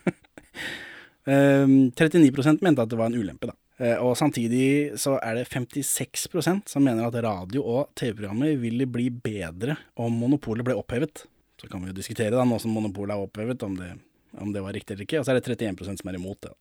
Um, 1.22 1.92
39% 1.94 2.64
mente 2.66 2.82
at 2.82 2.90
det 2.90 2.98
var 2.98 3.06
en 3.12 3.20
ulempe, 3.22 3.46
da. 3.52 3.54
Eh, 3.82 3.98
og 3.98 4.14
samtidig 4.20 4.94
så 5.02 5.16
er 5.26 5.40
det 5.40 5.48
56% 5.50 6.70
som 6.70 6.84
mener 6.86 7.08
at 7.08 7.18
radio- 7.26 7.66
og 7.66 7.94
TV-programmer 7.98 8.54
ville 8.62 8.86
bli 8.86 9.08
bedre 9.10 9.78
om 9.98 10.14
monopolet 10.22 10.68
ble 10.68 10.78
opphevet. 10.78 11.24
Så 11.58 11.70
kan 11.70 11.82
vi 11.82 11.90
jo 11.90 11.98
diskutere, 11.98 12.34
da, 12.36 12.46
nå 12.46 12.60
som 12.62 12.74
monopolet 12.74 13.16
er 13.16 13.24
opphevet, 13.26 13.64
om 13.66 13.78
det, 13.78 13.92
om 14.38 14.54
det 14.54 14.62
var 14.62 14.74
riktig 14.78 14.96
eller 14.96 15.08
ikke. 15.08 15.22
Og 15.22 15.26
så 15.26 15.34
er 15.34 15.40
det 15.40 15.58
31% 15.58 16.02
som 16.02 16.12
er 16.12 16.18
imot 16.20 16.42
det, 16.46 16.54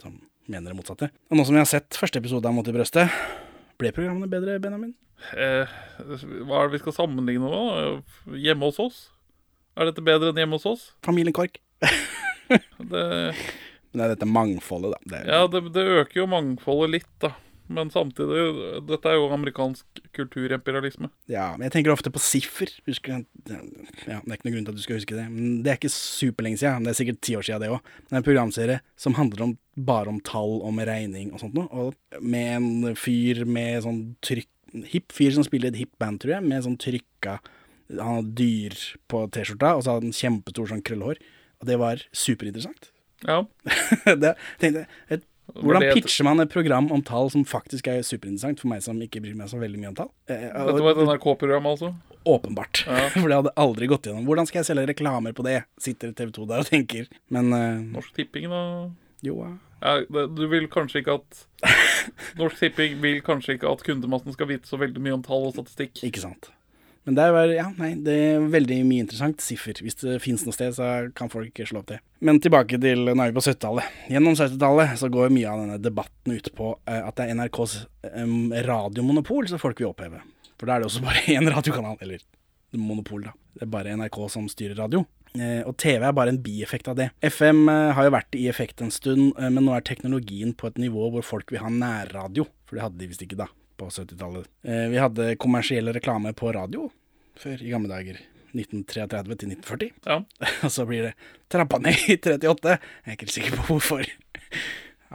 som 0.00 0.16
mener 0.48 0.72
det 0.72 0.78
motsatte. 0.78 1.10
Og 1.30 1.36
nå 1.36 1.44
som 1.44 1.56
vi 1.56 1.60
har 1.60 1.68
sett 1.68 1.98
første 1.98 2.20
episode 2.22 2.48
av 2.48 2.56
Mot 2.56 2.68
i 2.68 2.74
brøstet, 2.74 3.12
ble 3.80 3.92
programmene 3.92 4.30
bedre, 4.30 4.56
Benjamin? 4.62 4.94
Eh, 5.36 5.76
hva 6.44 6.62
er 6.62 6.68
det 6.68 6.76
vi 6.76 6.82
skal 6.84 6.96
sammenligne 6.96 7.48
nå? 7.52 8.00
Hjemme 8.40 8.68
hos 8.68 8.80
oss? 8.80 8.98
Er 9.76 9.90
dette 9.90 10.04
bedre 10.04 10.32
enn 10.32 10.40
hjemme 10.40 10.56
hos 10.56 10.68
oss? 10.68 10.88
Familien 11.04 11.36
Kork. 11.36 11.60
Det, 12.46 13.00
Men 13.96 14.02
det 14.02 14.06
er 14.10 14.14
dette 14.18 14.28
mangfoldet, 14.28 14.92
da. 14.92 15.08
Det 15.08 15.18
er, 15.22 15.28
ja, 15.32 15.44
det, 15.48 15.62
det 15.72 15.84
øker 16.02 16.20
jo 16.20 16.28
mangfoldet 16.28 16.90
litt, 16.98 17.12
da. 17.24 17.32
Men 17.66 17.88
samtidig, 17.90 18.42
dette 18.86 19.10
er 19.10 19.16
jo 19.16 19.30
amerikansk 19.34 20.00
kulturimperialisme. 20.14 21.08
Ja, 21.32 21.48
men 21.56 21.66
jeg 21.66 21.72
tenker 21.74 21.94
ofte 21.94 22.12
på 22.14 22.20
Siffer. 22.22 22.70
Husker 22.86 23.16
ja, 23.16 23.22
det 23.48 23.56
er 23.56 24.20
ikke 24.20 24.46
noen 24.46 24.54
grunn 24.54 24.68
til 24.68 24.74
at 24.74 24.78
du 24.78 24.84
skal 24.84 25.00
huske 25.00 25.16
det. 25.16 25.24
Men 25.32 25.62
det 25.64 25.72
er 25.72 25.80
ikke 25.80 25.90
superlenge 25.90 26.60
siden. 26.60 26.86
Det 26.86 26.92
er 26.92 26.98
sikkert 27.00 27.22
ti 27.26 27.34
år 27.38 27.46
siden, 27.48 27.64
det 27.64 27.72
òg. 27.74 27.88
Det 28.04 28.14
er 28.14 28.20
en 28.20 28.28
programserie 28.28 28.78
som 29.00 29.16
handler 29.18 29.48
om, 29.48 29.56
bare 29.88 30.12
om 30.12 30.20
tall 30.28 30.60
om 30.68 30.78
regning 30.78 31.32
og 31.32 31.42
sånt 31.42 31.56
noe. 31.58 31.66
Og 31.72 32.20
med 32.22 32.52
en 32.60 33.00
fyr 33.00 33.42
med 33.48 33.82
sånn 33.86 34.04
trykk 34.24 34.52
Hipp 34.90 35.14
fyr 35.14 35.30
som 35.32 35.44
spiller 35.46 35.70
et 35.70 35.78
hipp 35.78 35.92
band, 36.02 36.18
tror 36.20 36.34
jeg, 36.34 36.44
med 36.44 36.64
sånn 36.64 36.74
trykka 36.76 37.36
Han 37.94 38.16
hadde 38.18 38.32
dyr 38.36 38.74
på 39.08 39.20
T-skjorta, 39.32 39.70
og 39.78 39.84
så 39.86 39.94
hadde 39.94 40.08
han 40.10 40.16
kjempestor 40.18 40.68
sånn 40.68 40.82
krøllhår. 40.84 41.20
Og 41.62 41.68
det 41.70 41.78
var 41.80 42.02
superinteressant. 42.10 42.90
Ja. 43.24 43.44
det, 44.22 44.34
tenkte 44.60 44.84
jeg, 45.08 45.22
hvordan 45.54 45.86
pitcher 45.94 46.26
man 46.26 46.42
et 46.42 46.50
program 46.52 46.88
om 46.92 47.02
tall 47.06 47.30
som 47.32 47.44
faktisk 47.46 47.86
er 47.88 48.02
superinteressant 48.04 48.60
for 48.60 48.70
meg 48.72 48.82
som 48.84 48.98
ikke 49.02 49.22
bryr 49.24 49.36
meg 49.38 49.48
så 49.50 49.60
veldig 49.60 49.80
mye 49.80 49.92
om 49.92 49.98
tall? 50.02 50.10
Eh, 50.28 50.48
og- 50.50 50.72
Dette 50.72 50.84
var 50.84 50.96
et 50.96 51.02
NRK-program, 51.06 51.68
altså? 51.70 51.92
Åpenbart. 52.26 52.82
Ja. 52.88 53.04
For 53.14 53.30
det 53.30 53.36
hadde 53.38 53.52
aldri 53.62 53.86
gått 53.86 54.08
gjennom. 54.08 54.24
Hvordan 54.26 54.48
skal 54.50 54.58
jeg 54.64 54.66
selge 54.72 54.88
reklamer 54.90 55.30
på 55.36 55.44
det? 55.46 55.60
Sitter 55.78 56.10
TV 56.10 56.32
2 56.34 56.48
der 56.50 56.64
og 56.64 56.66
tenker. 56.66 57.06
Men 57.30 57.52
eh, 57.54 57.84
Norsk 57.94 58.16
Tipping, 58.18 58.50
da? 58.50 58.62
jo 59.24 59.38
ja. 59.44 59.52
Ja, 59.84 60.00
det, 60.08 60.22
du 60.34 60.46
vil 60.50 60.66
kanskje 60.72 61.02
ikke 61.04 61.18
at 61.20 61.42
Norsk 62.40 62.58
Tipping 62.58 62.98
vil 63.02 63.20
kanskje 63.24 63.54
ikke 63.58 63.70
at 63.70 63.84
kundemassen 63.86 64.34
skal 64.34 64.50
vite 64.50 64.66
så 64.66 64.80
veldig 64.80 65.02
mye 65.04 65.14
om 65.18 65.22
tall 65.24 65.46
og 65.50 65.54
statistikk. 65.54 66.02
Ikke 66.08 66.24
sant. 66.24 66.50
Men 67.06 67.14
det 67.14 67.22
er, 67.22 67.50
ja, 67.54 67.64
nei, 67.78 67.92
det 68.02 68.14
er 68.18 68.46
veldig 68.50 68.80
mye 68.82 69.04
interessant. 69.04 69.42
Siffer. 69.42 69.78
Hvis 69.78 70.00
det 70.00 70.18
fins 70.24 70.42
noe 70.42 70.54
sted, 70.54 70.74
så 70.74 70.86
kan 71.14 71.30
folk 71.30 71.54
slå 71.62 71.84
opp 71.84 71.92
det. 71.92 72.00
Men 72.26 72.40
tilbake 72.42 72.80
til 72.82 73.04
Nå 73.06 73.14
er 73.14 73.30
vi 73.30 73.36
på 73.36 73.44
70-tallet. 73.46 73.92
Gjennom 74.10 74.34
70-tallet 74.34 74.96
så 74.98 75.10
går 75.14 75.34
mye 75.34 75.52
av 75.52 75.62
denne 75.62 75.76
debatten 75.78 76.34
ut 76.34 76.50
på 76.58 76.72
eh, 76.90 76.98
at 76.98 77.14
det 77.18 77.28
er 77.28 77.38
NRKs 77.38 77.76
um, 78.10 78.50
radiomonopol 78.66 79.46
som 79.52 79.62
folk 79.62 79.78
vil 79.78 79.92
oppheve. 79.92 80.18
For 80.58 80.66
da 80.66 80.74
er 80.74 80.82
det 80.82 80.88
også 80.88 81.04
bare 81.06 81.22
én 81.36 81.46
radiokanal. 81.54 82.00
Eller 82.02 82.24
monopol, 82.74 83.28
da. 83.28 83.36
Det 83.54 83.68
er 83.68 83.70
bare 83.76 83.94
NRK 84.00 84.18
som 84.32 84.48
styrer 84.50 84.74
radio. 84.82 85.04
Eh, 85.38 85.62
og 85.62 85.76
TV 85.78 86.08
er 86.08 86.16
bare 86.16 86.34
en 86.34 86.40
bieffekt 86.42 86.90
av 86.90 86.98
det. 86.98 87.12
FM 87.22 87.68
eh, 87.70 87.92
har 87.94 88.08
jo 88.08 88.16
vært 88.16 88.34
i 88.34 88.48
effekt 88.50 88.82
en 88.82 88.90
stund, 88.90 89.28
men 89.38 89.62
nå 89.62 89.76
er 89.76 89.86
teknologien 89.86 90.56
på 90.58 90.72
et 90.72 90.82
nivå 90.82 91.12
hvor 91.14 91.30
folk 91.36 91.54
vil 91.54 91.62
ha 91.62 91.70
nærradio. 91.70 92.48
For 92.66 92.74
det 92.74 92.88
hadde 92.88 92.98
de 92.98 93.10
visst 93.12 93.22
ikke 93.22 93.38
da, 93.38 93.46
på 93.76 93.88
70-tallet. 93.88 94.48
Eh, 94.66 94.86
vi 94.92 95.00
hadde 95.00 95.34
kommersiell 95.42 95.92
reklame 95.94 96.32
på 96.36 96.52
radio 96.56 96.88
før 97.40 97.62
i 97.62 97.70
gamle 97.72 97.92
dager. 97.92 98.20
1933 98.56 99.36
til 99.36 99.52
1940. 99.52 99.90
Ja. 100.06 100.20
Og 100.64 100.72
så 100.72 100.86
blir 100.88 101.08
det 101.10 101.14
trappa 101.52 101.80
ned 101.82 102.06
i 102.08 102.16
38. 102.16 102.76
Jeg 102.76 102.78
er 103.04 103.16
ikke 103.16 103.28
helt 103.28 103.36
sikker 103.36 103.58
på 103.58 103.66
hvorfor. 103.70 104.12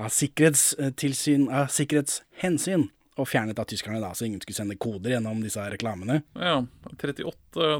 Av 0.01 0.11
sikkerhetstilsyn, 0.13 1.47
av 1.49 1.71
sikkerhetshensyn. 1.73 2.89
Og 3.21 3.27
fjernet 3.29 3.59
av 3.61 3.67
tyskerne, 3.69 3.99
da, 4.01 4.11
så 4.17 4.25
ingen 4.25 4.41
skulle 4.41 4.57
sende 4.57 4.77
koder 4.81 5.13
gjennom 5.15 5.41
disse 5.43 5.61
her 5.61 5.73
reklamene. 5.75 6.21
ja. 6.35 6.55
38, 6.91 7.27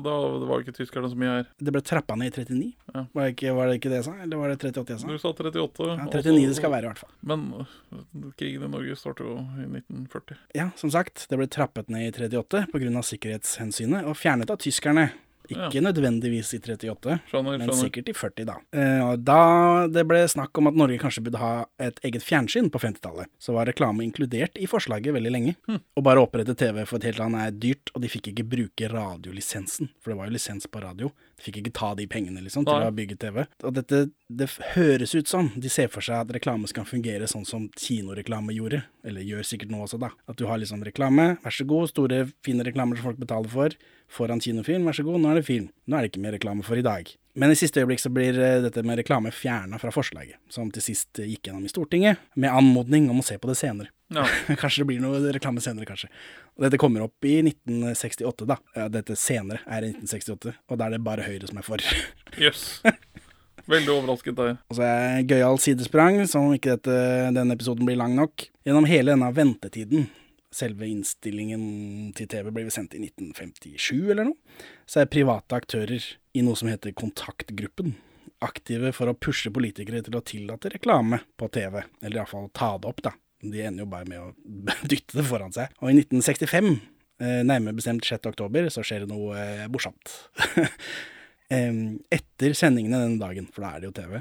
da 0.03 0.13
var 0.45 0.59
det 0.59 0.65
ikke 0.67 0.75
tyskerne 0.77 1.09
så 1.09 1.17
mye 1.19 1.31
her. 1.35 1.47
Det 1.61 1.73
ble 1.73 1.81
trappa 1.85 2.15
ned 2.19 2.31
i 2.31 2.43
39. 2.43 2.67
Ja. 2.93 3.03
Var, 3.13 3.23
det 3.23 3.33
ikke, 3.35 3.53
var 3.57 3.69
det 3.69 3.79
ikke 3.79 3.91
det 3.91 3.99
jeg 4.01 4.05
sa, 4.07 4.13
eller 4.23 4.41
var 4.41 4.51
det 4.51 4.57
38 4.59 4.93
jeg 4.95 5.01
sa? 5.01 5.07
Du 5.07 5.17
sa 5.21 5.31
38. 5.31 5.87
Ja, 5.87 5.95
altså- 6.05 6.21
39 6.21 6.47
det 6.51 6.57
skal 6.59 6.73
være, 6.75 6.85
i 6.85 6.89
hvert 6.91 7.01
fall. 7.01 7.13
Men 7.31 7.45
øh, 7.61 8.31
krigen 8.39 8.67
i 8.67 8.71
Norge 8.75 8.95
startet 8.99 9.25
jo 9.27 9.35
i 9.39 9.65
1940. 9.69 10.37
Ja, 10.57 10.69
som 10.79 10.93
sagt, 10.93 11.25
det 11.31 11.39
ble 11.41 11.47
trappet 11.51 11.89
ned 11.89 12.07
i 12.07 12.11
38 12.11 12.65
pga. 12.71 13.03
sikkerhetshensynet, 13.11 14.05
og 14.05 14.17
fjernet 14.19 14.49
av 14.51 14.57
tyskerne. 14.61 15.09
Ikke 15.55 15.83
nødvendigvis 15.83 16.53
i 16.55 16.59
38, 16.61 17.17
Skjønner, 17.31 17.57
men 17.57 17.67
skjønner. 17.67 17.79
sikkert 17.79 18.11
i 18.11 18.15
40, 18.17 18.47
da. 18.49 18.57
Eh, 18.75 19.01
og 19.05 19.25
da 19.27 19.41
det 19.91 20.05
ble 20.09 20.21
snakk 20.31 20.61
om 20.61 20.71
at 20.71 20.77
Norge 20.77 20.99
kanskje 21.01 21.23
burde 21.25 21.41
ha 21.41 21.53
et 21.81 21.99
eget 22.07 22.25
fjernsyn 22.25 22.71
på 22.73 22.81
50-tallet, 22.81 23.31
så 23.41 23.55
var 23.57 23.69
reklame 23.69 24.05
inkludert 24.05 24.59
i 24.61 24.69
forslaget 24.69 25.15
veldig 25.17 25.33
lenge. 25.33 25.55
Hm. 25.69 25.81
Å 25.97 26.05
bare 26.05 26.23
opprette 26.23 26.55
TV 26.57 26.83
for 26.85 26.99
et 26.99 27.09
helt 27.11 27.21
land 27.21 27.39
er 27.39 27.51
dyrt, 27.55 27.93
og 27.95 28.05
de 28.05 28.11
fikk 28.11 28.31
ikke 28.31 28.47
bruke 28.55 28.91
radiolisensen, 28.91 29.91
for 30.01 30.13
det 30.13 30.19
var 30.21 30.31
jo 30.31 30.37
lisens 30.37 30.69
på 30.71 30.83
radio. 30.83 31.11
De 31.37 31.47
Fikk 31.47 31.61
ikke 31.61 31.73
ta 31.73 31.93
de 31.97 32.05
pengene, 32.09 32.43
liksom, 32.45 32.67
til 32.67 32.85
å 32.85 32.93
bygge 32.93 33.17
TV. 33.21 33.43
Og 33.65 33.73
dette 33.73 34.05
det 34.31 34.47
høres 34.75 35.13
ut 35.15 35.27
som 35.27 35.49
de 35.59 35.69
ser 35.71 35.89
for 35.91 36.05
seg 36.05 36.21
at 36.23 36.33
reklame 36.35 36.69
skal 36.69 36.87
fungere 36.87 37.27
sånn 37.29 37.45
som 37.47 37.67
kinoreklame 37.79 38.55
gjorde. 38.55 38.83
Eller 39.07 39.25
gjør 39.25 39.47
sikkert 39.47 39.73
nå 39.73 39.81
også, 39.83 39.99
da. 40.01 40.11
At 40.31 40.39
du 40.39 40.45
har 40.47 40.61
liksom 40.61 40.83
reklame, 40.87 41.35
vær 41.43 41.55
så 41.55 41.65
god, 41.67 41.89
store, 41.91 42.23
fine 42.45 42.65
reklamer 42.67 42.99
som 42.99 43.09
folk 43.09 43.19
betaler 43.21 43.51
for. 43.51 43.75
Foran 44.11 44.41
kinofilm, 44.43 44.83
vær 44.83 44.97
så 44.97 45.05
god, 45.07 45.21
nå 45.23 45.29
er 45.31 45.39
det 45.39 45.47
film. 45.47 45.69
Nå 45.87 45.95
er 45.95 46.03
det 46.03 46.11
ikke 46.11 46.23
mer 46.25 46.33
reklame 46.35 46.65
for 46.67 46.79
i 46.79 46.83
dag. 46.83 47.07
Men 47.39 47.53
i 47.53 47.55
siste 47.55 47.79
øyeblikk 47.79 48.01
så 48.03 48.11
blir 48.11 48.35
eh, 48.35 48.57
dette 48.65 48.83
med 48.83 48.99
reklame 48.99 49.31
fjerna 49.31 49.79
fra 49.79 49.93
forslaget, 49.95 50.35
som 50.51 50.67
til 50.75 50.83
sist 50.83 51.21
eh, 51.21 51.29
gikk 51.31 51.47
gjennom 51.47 51.63
i 51.63 51.71
Stortinget, 51.71 52.19
med 52.35 52.51
anmodning 52.51 53.07
om 53.11 53.21
å 53.21 53.25
se 53.25 53.37
på 53.39 53.47
det 53.47 53.55
senere. 53.61 53.87
Ja. 54.11 54.25
kanskje 54.59 54.83
det 54.83 54.89
blir 54.89 54.99
noe 54.99 55.31
reklame 55.31 55.63
senere, 55.63 55.87
kanskje. 55.87 56.11
Og 56.57 56.65
dette 56.65 56.79
kommer 56.81 57.05
opp 57.07 57.27
i 57.29 57.37
1968, 57.45 58.49
da. 58.51 58.59
Dette 58.91 59.15
senere 59.15 59.63
er 59.63 59.87
i 59.87 59.93
1968, 59.93 60.57
og 60.67 60.81
da 60.81 60.89
er 60.89 60.97
det 60.97 61.05
bare 61.07 61.29
Høyre 61.29 61.47
som 61.47 61.61
er 61.63 61.67
for. 61.69 61.91
Jøss. 62.43 62.81
Veldig 63.71 63.93
overrasket 63.93 64.35
der. 64.35 64.57
Og 64.67 64.75
så 64.75 64.83
er 64.89 65.27
gøyal 65.29 65.59
sidesprang, 65.61 66.19
som 66.27 66.49
om 66.49 66.57
ikke 66.57 66.75
dette, 66.75 66.97
denne 67.31 67.55
episoden 67.55 67.87
blir 67.87 67.99
lang 68.01 68.17
nok. 68.17 68.49
Gjennom 68.67 68.87
hele 68.89 69.13
denne 69.13 69.31
ventetiden, 69.37 70.09
selve 70.51 70.87
innstillingen 70.87 72.11
til 72.17 72.27
TV 72.31 72.51
ble 72.51 72.67
sendt 72.73 72.95
i 72.97 73.03
1957 73.05 74.11
eller 74.11 74.27
noe, 74.29 74.61
så 74.89 75.01
er 75.01 75.11
private 75.11 75.57
aktører 75.57 76.07
i 76.35 76.43
noe 76.43 76.59
som 76.59 76.69
heter 76.71 76.95
Kontaktgruppen 76.97 77.95
aktive 78.41 78.91
for 78.95 79.11
å 79.11 79.17
pushe 79.17 79.51
politikere 79.53 80.01
til 80.05 80.17
å 80.17 80.23
tillate 80.25 80.71
reklame 80.73 81.21
på 81.37 81.49
TV, 81.53 81.81
eller 82.01 82.21
iallfall 82.21 82.49
ta 82.57 82.73
det 82.81 82.89
opp, 82.89 83.03
da. 83.05 83.13
De 83.41 83.63
ender 83.65 83.85
jo 83.85 83.89
bare 83.89 84.09
med 84.09 84.21
å 84.21 84.31
dytte 84.91 85.19
det 85.19 85.25
foran 85.27 85.53
seg. 85.53 85.73
Og 85.81 85.91
i 85.91 85.97
1965, 86.01 86.71
eh, 87.21 87.41
nærmere 87.47 87.77
bestemt 87.77 88.05
6. 88.07 88.29
oktober, 88.33 88.69
så 88.73 88.85
skjer 88.85 89.05
det 89.05 89.11
noe 89.13 89.37
eh, 89.37 89.67
morsomt. 89.71 90.15
Etter 91.51 92.53
sendingene 92.55 93.01
den 93.03 93.17
dagen, 93.19 93.49
for 93.51 93.65
da 93.65 93.73
er 93.75 93.81
det 93.83 93.89
jo 93.89 93.95
TV, 93.97 94.19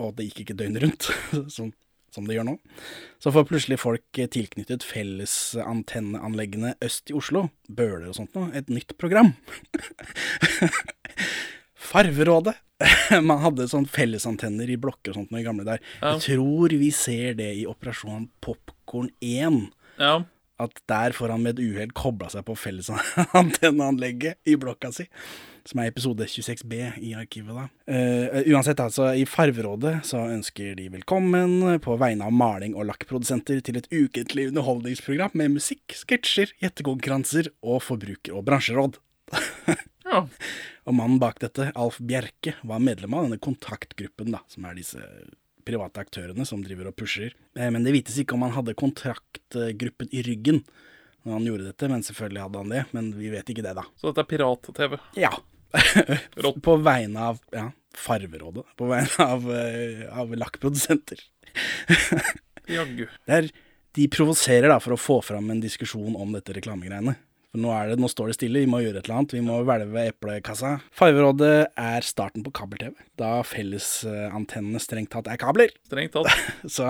og 0.00 0.14
det 0.16 0.30
gikk 0.30 0.46
ikke 0.46 0.58
døgnet 0.62 0.84
rundt, 0.86 1.10
som, 1.56 1.74
som 2.14 2.26
det 2.28 2.36
gjør 2.38 2.46
nå, 2.50 2.54
så 3.22 3.32
får 3.34 3.46
plutselig 3.50 3.78
folk 3.82 4.18
eh, 4.18 4.28
tilknyttet 4.32 4.84
fellesantenneanleggene 4.86 6.74
øst 6.84 7.10
i 7.12 7.16
Oslo, 7.18 7.46
Bøler 7.68 8.08
og 8.10 8.16
sånt 8.18 8.34
noe, 8.38 8.50
et 8.56 8.68
nytt 8.72 8.96
program. 9.00 9.32
Farverådet. 11.90 12.56
Man 13.28 13.42
hadde 13.42 13.66
sånn 13.68 13.86
fellesantenner 13.90 14.70
i 14.72 14.78
blokker 14.80 15.12
og 15.12 15.18
sånt 15.20 15.32
noe 15.34 15.42
i 15.42 15.46
gamle 15.46 15.66
der. 15.66 15.80
Ja. 16.00 16.14
Jeg 16.14 16.22
tror 16.28 16.72
vi 16.80 16.90
ser 16.96 17.34
det 17.38 17.50
i 17.60 17.66
Operasjon 17.68 18.28
Popkorn 18.44 19.10
1 19.20 19.60
Ja. 20.00 20.14
at 20.60 20.80
der 20.88 21.12
får 21.16 21.28
han 21.34 21.42
med 21.44 21.58
et 21.58 21.64
uhell 21.64 21.92
kobla 21.96 22.30
seg 22.32 22.44
på 22.48 22.56
fellesantenneanlegget 22.56 24.40
i 24.48 24.56
blokka 24.60 24.92
si. 24.96 25.06
Som 25.68 25.80
er 25.82 25.90
episode 25.90 26.24
26B 26.30 26.78
i 27.04 27.12
arkivet, 27.18 27.52
da. 27.56 27.66
Uh, 27.90 28.40
uansett, 28.54 28.80
altså, 28.80 29.10
i 29.16 29.26
Farverådet 29.28 29.98
så 30.08 30.22
ønsker 30.32 30.74
de 30.78 30.88
velkommen 30.94 31.78
på 31.84 31.96
vegne 32.00 32.26
av 32.28 32.32
maling- 32.34 32.76
og 32.78 32.86
lakkprodusenter 32.88 33.60
til 33.66 33.76
et 33.80 33.88
ukentlig 33.92 34.48
underholdningsprogram 34.50 35.34
med 35.38 35.56
musikk, 35.58 35.94
sketsjer, 36.00 36.54
gjettekonkurranser 36.62 37.52
og 37.62 37.82
forbruker- 37.84 38.36
og 38.38 38.46
bransjeråd. 38.48 39.00
ja. 40.08 40.24
Og 40.88 40.94
mannen 40.96 41.20
bak 41.22 41.36
dette, 41.38 41.68
Alf 41.78 42.00
Bjerke, 42.02 42.56
var 42.66 42.80
medlem 42.82 43.12
av 43.14 43.26
denne 43.28 43.36
kontaktgruppen, 43.38 44.32
da, 44.34 44.40
som 44.50 44.64
er 44.66 44.74
disse 44.80 44.98
private 45.68 46.02
aktørene 46.02 46.42
som 46.48 46.64
driver 46.64 46.88
og 46.90 46.96
pusher. 46.98 47.36
Eh, 47.54 47.68
Men 47.70 47.84
det 47.86 47.92
vites 47.94 48.16
ikke 48.18 48.34
om 48.34 48.42
han 48.46 48.56
hadde 48.56 48.74
kontraktgruppen 48.80 50.08
i 50.10 50.24
ryggen 50.26 50.62
når 51.22 51.34
han 51.36 51.46
gjorde 51.46 51.66
dette, 51.68 51.88
men 51.92 52.02
selvfølgelig 52.02 52.42
hadde 52.46 52.62
han 52.62 52.72
det. 52.72 52.82
Men 52.96 53.10
vi 53.18 53.28
vet 53.30 53.52
ikke 53.52 53.62
det, 53.66 53.74
da. 53.76 53.84
Så 54.00 54.08
dette 54.10 54.24
er 54.24 54.30
pirat-TV. 54.32 54.96
Ja. 55.20 55.30
På 56.66 56.76
vegne 56.82 57.30
av 57.32 57.40
ja, 57.54 57.68
Farverådet. 57.96 58.66
På 58.78 58.90
vegne 58.90 59.26
av, 59.26 59.48
eh, 59.54 60.06
av 60.18 60.36
lakkprodusenter. 60.36 61.22
Jaggu. 62.76 63.06
De 63.96 64.06
provoserer 64.12 64.70
da 64.70 64.78
for 64.82 64.94
å 64.94 65.00
få 65.00 65.18
fram 65.26 65.50
en 65.50 65.62
diskusjon 65.62 66.14
om 66.14 66.36
dette 66.36 66.54
reklamegreiene. 66.56 67.16
For 67.50 67.58
nå, 67.58 67.70
er 67.74 67.90
det, 67.90 67.96
nå 67.98 68.06
står 68.06 68.30
det 68.30 68.36
stille, 68.36 68.60
vi 68.62 68.70
må 68.70 68.78
gjøre 68.78 69.00
et 69.00 69.08
eller 69.08 69.16
annet. 69.18 69.32
Vi 69.34 69.42
må 69.42 69.56
hvelve 69.66 70.04
eplekassa. 70.12 70.76
Farverådet 70.94 71.54
er 71.82 72.06
starten 72.06 72.44
på 72.46 72.52
kabel-TV, 72.54 72.94
da 73.18 73.40
fellesantennene 73.42 74.82
strengt 74.82 75.10
tatt 75.16 75.26
er 75.32 75.40
kabler. 75.40 75.74
Strengt 75.90 76.14
tatt. 76.14 76.30
Så, 76.76 76.86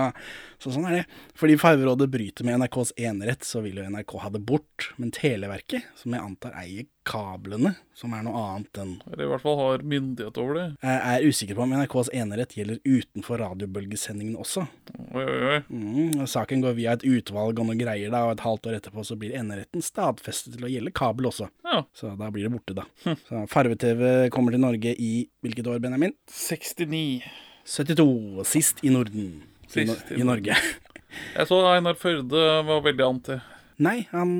så 0.61 0.69
sånn 0.69 0.85
er 0.85 0.99
det. 0.99 1.05
Fordi 1.37 1.55
Farverådet 1.57 2.05
bryter 2.13 2.45
med 2.45 2.59
NRKs 2.61 2.93
enerett, 3.01 3.45
så 3.47 3.63
vil 3.65 3.79
jo 3.79 3.85
NRK 3.89 4.13
ha 4.21 4.29
det 4.29 4.43
bort. 4.45 4.91
Men 5.01 5.09
Televerket, 5.15 5.87
som 5.97 6.13
jeg 6.13 6.21
antar 6.21 6.53
eier 6.61 6.85
kablene, 7.07 7.73
som 7.97 8.13
er 8.13 8.21
noe 8.27 8.37
annet 8.37 8.77
enn 8.77 8.91
Eller 9.09 9.25
i 9.25 9.29
hvert 9.31 9.41
fall 9.41 9.57
har 9.57 9.85
myndighet 9.89 10.37
over 10.37 10.59
det. 10.59 10.65
Jeg 10.85 11.01
er 11.01 11.25
usikker 11.25 11.57
på 11.57 11.65
om 11.65 11.73
NRKs 11.73 12.11
enerett 12.13 12.53
gjelder 12.57 12.77
utenfor 12.85 13.41
radiobølgesendingen 13.41 14.37
også. 14.37 14.67
Oi, 15.09 15.25
oi, 15.25 15.41
oi. 15.55 15.59
Mm, 15.73 16.27
saken 16.29 16.61
går 16.61 16.77
via 16.77 16.93
et 16.93 17.07
utvalg 17.09 17.57
og 17.57 17.71
noe 17.71 17.79
greier, 17.79 18.13
da, 18.13 18.27
og 18.27 18.35
et 18.35 18.45
halvt 18.45 18.69
år 18.69 18.77
etterpå 18.77 19.05
så 19.07 19.17
blir 19.17 19.33
eneretten 19.37 19.81
stadfestet 19.85 20.59
til 20.59 20.69
å 20.69 20.71
gjelde 20.71 20.93
kabel 20.93 21.31
også. 21.31 21.49
Ja. 21.65 21.81
Så 21.97 22.13
da 22.19 22.29
blir 22.29 22.45
det 22.45 22.53
borte, 22.53 22.77
da. 22.77 22.85
Så 23.25 23.47
Farve-TV 23.49 24.29
kommer 24.33 24.53
til 24.53 24.61
Norge 24.61 24.93
i 24.93 25.13
hvilket 25.41 25.73
år, 25.73 25.81
Benjamin? 25.81 26.13
69. 26.29 27.23
72. 27.65 28.45
Sist 28.45 28.85
i 28.85 28.93
Norden. 28.93 29.50
I, 29.77 29.85
i 30.19 30.23
Norge. 30.27 30.57
Jeg 31.35 31.47
så 31.49 31.57
Einar 31.73 31.97
Førde 31.99 32.43
var 32.67 32.83
veldig 32.85 33.03
anti. 33.07 33.39
Nei, 33.81 33.97
han, 34.11 34.31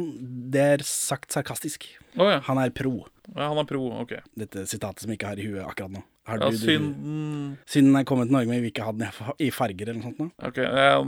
det 0.54 0.62
er 0.78 0.84
sagt 0.86 1.34
sarkastisk. 1.34 1.88
Oh, 2.20 2.28
ja. 2.30 2.39
Han 2.46 2.60
er 2.62 2.70
pro. 2.76 3.08
ja. 3.36 3.48
Han 3.50 3.58
er 3.63 3.67
pro, 3.67 3.88
OK. 4.04 4.13
Dette 4.38 4.67
sitatet 4.70 5.02
som 5.04 5.12
jeg 5.12 5.17
ikke 5.20 5.32
har 5.32 5.39
i 5.41 5.48
huet 5.50 5.63
akkurat 5.65 5.91
nå. 5.96 6.04
Har 6.30 6.38
Ja, 6.38 6.50
du- 6.54 6.58
synden 6.62 7.58
Synden 7.65 7.96
er 7.98 8.04
kommet 8.06 8.28
til 8.30 8.36
Norge, 8.36 8.48
men 8.52 8.62
vi 8.62 8.70
ikke 8.70 8.86
ha 8.86 8.91
den 8.94 9.08
i 9.41 9.50
farger 9.50 9.89
eller 9.89 9.98
noe 9.98 10.12
sånt 10.12 10.20
nå. 10.22 10.28
OK, 10.48 10.60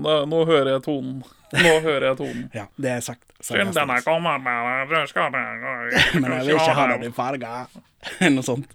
nå, 0.01 0.15
nå 0.31 0.39
hører 0.49 0.71
jeg 0.73 0.83
tonen. 0.87 1.19
Nå 1.53 1.73
hører 1.85 2.07
jeg 2.09 2.17
tonen. 2.23 2.47
Ja, 2.57 2.65
det 2.81 2.89
er 2.95 3.03
sagt 3.05 3.29
Synden 3.45 3.93
er 3.93 4.01
kommet 4.07 4.41
med 4.41 4.89
rødskade 4.89 5.43
Men 6.23 6.31
jeg 6.39 6.47
vil 6.47 6.55
ikke 6.57 6.77
ha 6.79 6.87
den 6.95 7.05
i 7.05 7.13
farger. 7.13 7.77
Eller 8.19 8.35
noe 8.39 8.47
sånt. 8.49 8.73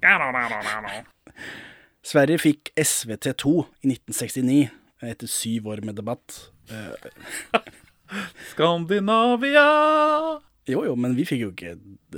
Sverige 2.08 2.38
fikk 2.40 2.70
SVT2 2.78 3.52
i 3.84 3.90
1969, 3.90 4.68
etter 5.02 5.30
syv 5.30 5.68
år 5.74 5.84
med 5.87 5.98
debatt. 6.00 6.50
Eh, 6.70 7.08
Skandinavia! 8.52 9.66
Jo, 10.68 10.82
jo, 10.84 10.94
men 11.00 11.14
vi 11.16 11.24
fikk 11.28 11.40
jo 11.46 11.50
ikke 11.54 11.74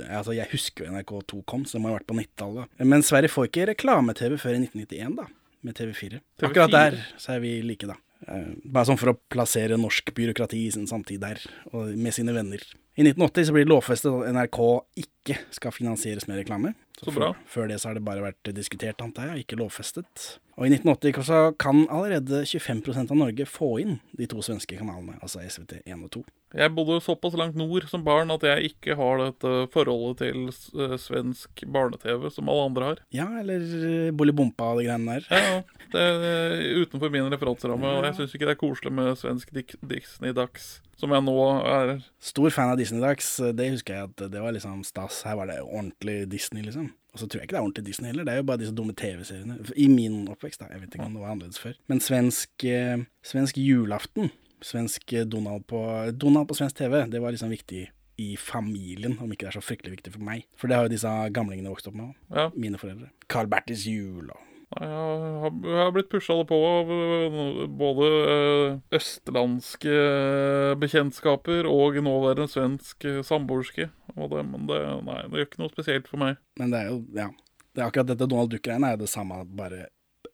Altså, 0.09 0.33
Jeg 0.35 0.49
husker 0.51 0.87
jo 0.87 0.91
NRK2 0.95 1.41
kom, 1.47 1.63
så 1.67 1.77
det 1.77 1.83
må 1.83 1.91
ha 1.91 1.97
vært 1.99 2.09
på 2.09 2.17
90-tallet. 2.17 2.71
Men 2.83 3.03
Sverige 3.05 3.31
får 3.31 3.47
ikke 3.49 3.67
reklame-TV 3.71 4.37
før 4.41 4.57
i 4.57 4.61
1991, 4.65 5.17
da. 5.19 5.27
Med 5.61 5.77
TV4. 5.77 6.19
TV4. 6.41 6.47
Akkurat 6.49 6.73
der 6.73 6.97
så 7.21 7.35
er 7.35 7.43
vi 7.43 7.51
like, 7.63 7.87
da. 7.87 7.95
Eh, 8.27 8.51
Bare 8.65 8.87
sånn 8.89 8.99
for 8.99 9.13
å 9.13 9.17
plassere 9.31 9.77
norsk 9.79 10.11
byråkrati 10.17 10.63
i 10.67 10.71
sin 10.73 10.87
samtid 10.89 11.21
der, 11.23 11.41
og 11.71 11.91
med 11.95 12.15
sine 12.17 12.33
venner. 12.35 12.63
I 12.99 13.05
1980 13.05 13.47
så 13.47 13.55
blir 13.55 13.67
det 13.67 13.71
lovfestet 13.71 14.11
at 14.11 14.33
NRK 14.35 14.59
ikke 15.05 15.37
skal 15.55 15.75
finansieres 15.75 16.27
med 16.27 16.41
reklame. 16.41 16.73
Så 16.99 17.13
bra. 17.15 17.31
Før, 17.45 17.47
før 17.53 17.71
det 17.71 17.79
så 17.81 17.89
har 17.91 17.97
det 17.99 18.03
bare 18.07 18.25
vært 18.25 18.51
diskutert, 18.57 18.99
antar 19.05 19.31
jeg, 19.31 19.45
ikke 19.45 19.59
lovfestet. 19.61 20.25
Og 20.61 20.67
i 20.67 20.75
1980 20.75 21.25
så 21.25 21.37
kan 21.57 21.87
allerede 21.89 22.43
25% 22.45 23.09
av 23.09 23.17
Norge 23.17 23.47
få 23.49 23.79
inn 23.81 23.95
de 24.13 24.27
to 24.29 24.43
svenske 24.45 24.77
kanalene, 24.77 25.15
altså 25.17 25.41
SVT1 25.41 26.03
og 26.05 26.11
2. 26.13 26.21
Jeg 26.61 26.73
bodde 26.75 26.99
såpass 27.01 27.33
langt 27.39 27.57
nord 27.57 27.87
som 27.89 28.03
barn 28.05 28.29
at 28.35 28.45
jeg 28.45 28.69
ikke 28.69 28.93
har 28.99 29.23
dette 29.23 29.53
forholdet 29.73 30.21
til 30.21 30.51
eh, 30.51 30.93
svensk 31.01 31.63
barne-TV 31.65 32.27
som 32.35 32.51
alle 32.51 32.67
andre 32.69 32.91
har. 32.91 33.01
Ja, 33.15 33.25
eller 33.41 33.65
eh, 33.79 34.13
Bolibompa 34.13 34.69
og 34.75 34.83
de 34.83 34.85
greiene 34.85 35.17
der. 35.17 35.27
Ja, 35.33 35.81
det 35.95 36.05
er 36.05 36.61
utenfor 36.83 37.09
min 37.09 37.33
referanseramme, 37.33 37.97
og 37.97 38.05
jeg 38.11 38.19
syns 38.19 38.37
ikke 38.37 38.51
det 38.51 38.57
er 38.59 38.61
koselig 38.61 38.93
med 39.01 39.17
svensk 39.17 39.57
Disney-dags, 39.57 40.71
som 41.01 41.17
jeg 41.17 41.25
nå 41.25 41.37
er 41.57 41.97
Stor 42.21 42.53
fan 42.53 42.75
av 42.75 42.77
Disney-dags. 42.77 43.33
Det 43.57 43.73
husker 43.73 43.97
jeg 43.97 44.11
at 44.11 44.27
det 44.29 44.45
var 44.45 44.53
liksom 44.53 44.85
stas. 44.85 45.23
Her 45.25 45.41
var 45.41 45.49
det 45.49 45.63
ordentlig 45.63 46.27
Disney, 46.29 46.61
liksom. 46.69 46.91
Og 47.11 47.19
så 47.19 47.27
tror 47.27 47.41
jeg 47.41 47.49
ikke 47.49 47.55
det 47.57 47.59
er 47.59 47.65
ordentlig 47.65 47.85
Disney 47.85 48.07
heller, 48.07 48.23
det 48.27 48.33
er 48.33 48.39
jo 48.39 48.47
bare 48.47 48.61
disse 48.61 48.75
dumme 48.75 48.93
TV-seriene. 48.95 49.57
I 49.75 49.87
min 49.91 50.21
oppvekst, 50.31 50.61
da. 50.61 50.69
Jeg 50.71 50.83
vet 50.83 50.93
ikke 50.95 51.07
om 51.09 51.17
det 51.17 51.23
var 51.23 51.33
annerledes 51.33 51.59
før. 51.59 51.73
Men 51.91 51.99
svensk, 51.99 52.51
eh, 52.63 53.03
svensk 53.27 53.57
julaften, 53.59 54.31
svensk 54.63 55.13
eh, 55.13 55.25
Donald 55.27 55.65
på, 55.67 55.81
Donald 56.15 56.47
på 56.47 56.55
svensk 56.55 56.77
TV, 56.79 57.03
det 57.11 57.21
var 57.21 57.35
liksom 57.35 57.51
viktig 57.51 57.89
i 58.21 58.29
familien, 58.37 59.17
om 59.19 59.31
ikke 59.31 59.47
det 59.47 59.51
er 59.51 59.57
så 59.59 59.65
fryktelig 59.65 59.97
viktig 59.97 60.13
for 60.15 60.23
meg. 60.23 60.45
For 60.55 60.69
det 60.69 60.77
har 60.77 60.87
jo 60.87 60.93
disse 60.93 61.11
gamlingene 61.33 61.73
vokst 61.73 61.89
opp 61.89 61.97
med 61.97 62.11
òg. 62.11 62.15
Ja. 62.37 62.47
Mine 62.55 62.79
foreldre. 62.79 63.11
Carl 63.31 63.49
Bertis 63.51 63.83
jul 63.89 64.29
og 64.29 64.50
Jeg 64.79 64.87
har, 64.87 65.89
blitt 65.91 66.07
pusha 66.11 66.37
på 66.47 66.57
av 66.63 66.91
øh, 66.95 67.65
både 67.75 68.07
øh, 68.07 68.75
østlandske 68.95 69.91
øh, 69.91 70.75
bekjentskaper 70.79 71.67
og 71.67 71.99
nåværende 71.99 72.47
svensk 72.47 73.03
samboerske. 73.27 73.89
Men 74.15 74.29
det, 74.69 74.79
nei, 75.03 75.17
det 75.27 75.41
gjør 75.41 75.49
ikke 75.49 75.63
noe 75.63 75.73
spesielt 75.73 76.07
for 76.07 76.23
meg. 76.23 76.39
Men 76.59 76.71
det 76.71 76.85
er 76.85 76.93
jo, 76.93 77.01
ja. 77.17 77.27
Det 77.71 77.83
er 77.83 77.87
akkurat 77.87 78.11
dette 78.11 78.27
Donald 78.27 78.51
Duck-greiene 78.51 78.87
er 78.87 78.95
jo 78.95 79.03
det 79.03 79.11
samme, 79.11 79.43
bare 79.59 79.85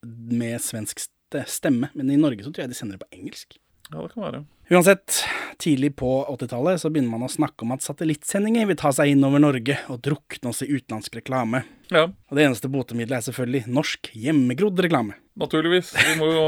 med 0.06 0.62
svensk 0.62 1.02
stemme. 1.46 1.90
Men 1.94 2.10
i 2.10 2.18
Norge 2.18 2.46
så 2.46 2.52
tror 2.52 2.66
jeg 2.66 2.72
de 2.72 2.78
sender 2.78 2.98
det 2.98 3.06
på 3.06 3.18
engelsk. 3.18 3.58
Ja, 3.90 4.00
det 4.02 4.12
kan 4.14 4.22
være. 4.22 4.44
Uansett, 4.68 5.22
tidlig 5.56 5.94
på 5.96 6.08
80-tallet 6.28 6.80
så 6.82 6.90
begynner 6.92 7.14
man 7.14 7.24
å 7.24 7.30
snakke 7.32 7.64
om 7.64 7.70
at 7.72 7.84
satellittsendinger 7.86 8.66
vil 8.68 8.76
ta 8.76 8.90
seg 8.92 9.14
inn 9.14 9.24
over 9.24 9.40
Norge 9.40 9.78
og 9.88 10.02
drukne 10.04 10.50
oss 10.50 10.60
i 10.60 10.68
utenlandsk 10.68 11.16
reklame. 11.16 11.62
Ja, 11.88 12.02
Og 12.28 12.36
det 12.36 12.44
eneste 12.44 12.68
botemiddelet 12.68 13.22
er 13.22 13.26
selvfølgelig 13.30 13.62
norsk 13.72 14.10
hjemmegrodd 14.12 14.82
reklame. 14.84 15.16
naturligvis. 15.40 15.94
Vi 15.96 16.18
må 16.20 16.28
jo 16.34 16.42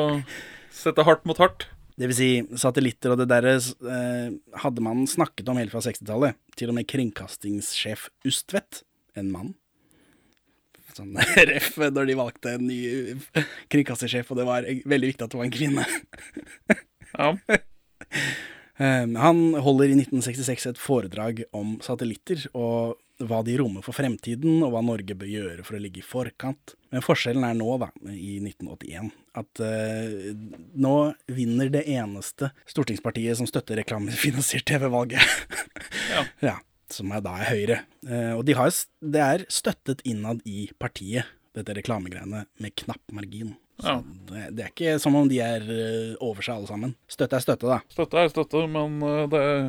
sette 0.75 1.07
hardt 1.09 1.25
mot 1.25 1.41
hardt. 1.41 1.65
Det 2.01 2.09
vil 2.11 2.17
si, 2.17 2.29
satellitter 2.61 3.13
og 3.15 3.19
det 3.23 3.29
derre 3.33 3.55
eh, 3.57 4.29
hadde 4.63 4.85
man 4.85 5.07
snakket 5.09 5.49
om 5.53 5.57
helt 5.61 5.73
fra 5.73 5.81
60-tallet. 5.85 6.37
Til 6.61 6.73
og 6.73 6.77
med 6.77 6.89
kringkastingssjef 6.93 8.07
Ustvedt, 8.29 8.83
en 9.17 9.33
mann. 9.33 9.55
Sånn 10.93 11.17
ref 11.51 11.73
når 11.81 12.09
de 12.13 12.19
valgte 12.21 12.53
en 12.59 12.69
ny 12.69 12.79
kringkastersjef, 13.73 14.29
og 14.33 14.41
det 14.43 14.49
var 14.49 14.69
veldig 14.69 15.13
viktig 15.15 15.25
at 15.25 15.33
det 15.33 15.41
var 15.41 15.49
en 15.49 15.57
kvinne. 15.57 15.89
Ja. 17.11 17.33
Eh, 18.81 19.07
han 19.21 19.41
holder 19.61 19.93
i 19.93 19.99
1966 19.99 20.67
et 20.71 20.81
foredrag 20.81 21.43
om 21.57 21.77
satellitter 21.85 22.47
og 22.57 22.97
hva 23.21 23.43
de 23.45 23.57
rommer 23.61 23.85
for 23.85 23.93
fremtiden, 23.93 24.63
og 24.65 24.73
hva 24.73 24.81
Norge 24.85 25.17
bør 25.19 25.29
gjøre 25.29 25.65
for 25.67 25.77
å 25.77 25.81
ligge 25.83 26.01
i 26.01 26.07
forkant. 26.07 26.75
Men 26.89 27.05
forskjellen 27.05 27.45
er 27.45 27.59
nå, 27.59 27.69
da, 27.83 27.91
i 28.15 28.39
1981, 28.41 29.11
at 29.37 29.61
uh, 29.61 30.31
nå 30.81 30.95
vinner 31.29 31.69
det 31.73 31.85
eneste 31.93 32.49
stortingspartiet 32.71 33.37
som 33.37 33.49
støtter 33.49 33.83
reklamefinansiert 33.83 34.65
TV-valget. 34.71 35.21
Ja. 36.11 36.25
ja. 36.53 36.57
Som 36.91 37.13
er 37.15 37.21
da 37.23 37.37
er 37.39 37.53
Høyre. 37.53 37.83
Uh, 38.03 38.33
og 38.39 38.47
de 38.49 38.57
har, 38.59 38.73
det 38.99 39.21
er 39.23 39.45
støttet 39.53 40.01
innad 40.09 40.41
i 40.49 40.71
partiet, 40.81 41.29
dette 41.55 41.77
reklamegreiene, 41.77 42.47
med 42.63 42.77
knapp 42.83 43.05
margin. 43.15 43.53
Ja. 43.85 43.99
det, 44.31 44.47
det 44.57 44.65
er 44.65 44.73
ikke 44.73 44.97
som 45.03 45.17
om 45.19 45.29
de 45.31 45.41
er 45.45 45.65
eh, 45.65 46.17
over 46.23 46.45
seg 46.45 46.59
alle 46.59 46.71
sammen. 46.71 46.97
Støtte 47.11 47.39
er 47.39 47.45
støtte, 47.45 47.71
da. 47.71 47.81
Støtte 47.93 48.21
er 48.21 48.33
støtte, 48.33 48.65
men 48.71 49.01
eh, 49.07 49.25
det 49.33 49.41
er 49.45 49.63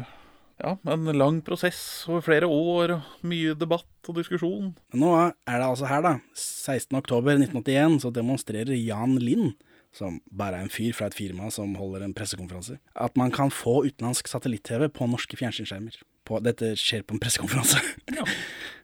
ja, 0.62 0.76
en 0.94 1.10
lang 1.18 1.42
prosess 1.46 2.06
over 2.10 2.24
flere 2.26 2.50
år 2.50 2.96
og 2.98 3.26
mye 3.28 3.56
debatt 3.58 4.10
og 4.10 4.18
diskusjon. 4.20 4.72
Men 4.94 5.04
nå 5.04 5.12
er 5.18 5.58
det 5.58 5.68
altså 5.68 5.90
her, 5.90 6.06
da. 6.06 6.14
16.10.1981 6.38 8.00
så 8.06 8.14
demonstrerer 8.14 8.78
Jan 8.78 9.18
Lind, 9.22 9.56
som 9.96 10.22
bare 10.32 10.62
er 10.62 10.68
en 10.68 10.74
fyr 10.74 10.94
fra 10.96 11.10
et 11.10 11.18
firma 11.18 11.50
som 11.52 11.74
holder 11.80 12.06
en 12.06 12.16
pressekonferanse, 12.16 12.78
at 12.96 13.18
man 13.20 13.34
kan 13.36 13.52
få 13.52 13.82
utenlandsk 13.90 14.30
satellitt-TV 14.32 14.88
på 14.94 15.10
norske 15.12 15.40
fjernsynsskjermer. 15.40 15.98
På, 16.28 16.40
dette 16.44 16.76
skjer 16.80 17.04
på 17.04 17.18
en 17.18 17.24
pressekonferanse. 17.24 17.82
Ja. 18.14 18.28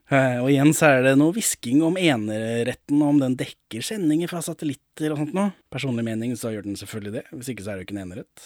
Eh, 0.07 0.37
og 0.39 0.47
igjen 0.53 0.71
så 0.75 0.93
er 0.93 1.01
det 1.03 1.17
noe 1.19 1.35
hvisking 1.35 1.81
om 1.83 1.97
eneretten, 1.99 3.01
om 3.03 3.19
den 3.19 3.35
dekker 3.39 3.83
sendinger 3.83 4.31
fra 4.31 4.39
satellitter 4.45 5.11
og 5.11 5.21
sånt 5.23 5.35
noe. 5.35 5.51
Personlig 5.73 6.05
mening 6.07 6.35
så 6.39 6.53
gjør 6.53 6.69
den 6.69 6.79
selvfølgelig 6.79 7.15
det, 7.17 7.23
hvis 7.33 7.51
ikke 7.51 7.65
så 7.65 7.73
er 7.73 7.79
det 7.79 7.83
jo 7.83 7.87
ikke 7.89 7.97
en 7.97 8.05
enerett. 8.05 8.45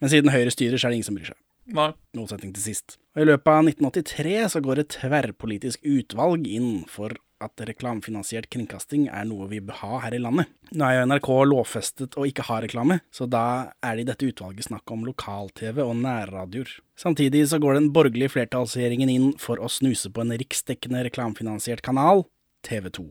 Men 0.00 0.12
siden 0.12 0.32
Høyre 0.32 0.54
styrer, 0.54 0.78
så 0.78 0.86
er 0.86 0.94
det 0.94 1.00
ingen 1.00 1.08
som 1.10 1.18
bryr 1.18 1.32
seg 1.32 1.40
Nei. 1.76 1.90
motsetning 2.16 2.54
til 2.54 2.64
sist. 2.64 2.96
Og 3.14 3.24
I 3.24 3.26
løpet 3.28 3.50
av 3.50 3.66
1983 3.66 4.36
så 4.54 4.62
går 4.64 4.82
et 4.82 4.92
tverrpolitisk 4.94 5.82
utvalg 5.86 6.46
inn 6.50 6.70
for 6.90 7.18
at 7.40 7.62
reklamefinansiert 7.68 8.48
kringkasting 8.52 9.08
er 9.08 9.24
noe 9.28 9.48
vi 9.50 9.60
bør 9.64 9.80
ha 9.80 10.00
her 10.04 10.16
i 10.16 10.20
landet. 10.22 10.50
Nå 10.70 10.86
er 10.86 10.98
jo 10.98 11.06
NRK 11.08 11.30
lovfestet 11.50 12.16
å 12.20 12.26
ikke 12.28 12.46
ha 12.50 12.60
reklame, 12.64 13.00
så 13.14 13.26
da 13.30 13.44
er 13.82 13.96
det 13.96 14.04
i 14.04 14.10
dette 14.12 14.28
utvalget 14.30 14.68
snakk 14.68 14.92
om 14.92 15.06
lokal-TV 15.08 15.82
og 15.84 15.96
nærradioer. 16.02 16.76
Samtidig 17.00 17.46
så 17.50 17.60
går 17.62 17.78
den 17.78 17.90
borgerlige 17.96 18.34
flertallsregjeringen 18.36 19.12
inn 19.12 19.32
for 19.40 19.56
å 19.60 19.72
snuse 19.72 20.12
på 20.12 20.24
en 20.24 20.36
riksdekkende 20.36 21.04
reklamefinansiert 21.08 21.82
kanal, 21.86 22.26
TV 22.66 22.92
2. 23.00 23.08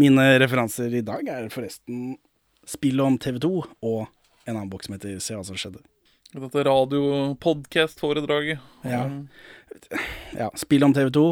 Mine 0.00 0.38
referanser 0.40 0.94
i 0.96 1.02
dag 1.04 1.26
er 1.28 1.50
forresten 1.52 2.14
spillet 2.68 3.04
om 3.04 3.18
TV 3.20 3.36
2 3.42 3.50
og 3.84 4.06
en 4.48 4.54
annen 4.54 4.70
bok 4.72 4.86
som 4.86 4.94
heter 4.96 5.18
Se 5.20 5.36
hva 5.36 5.44
som 5.44 5.58
skjedde. 5.60 5.82
Dette 6.30 6.62
radio-podkast-foredraget. 6.64 8.58
Ja. 8.86 9.02
Ja, 10.38 10.48
Spill 10.56 10.86
om 10.86 10.94
TV 10.96 11.10
2. 11.12 11.24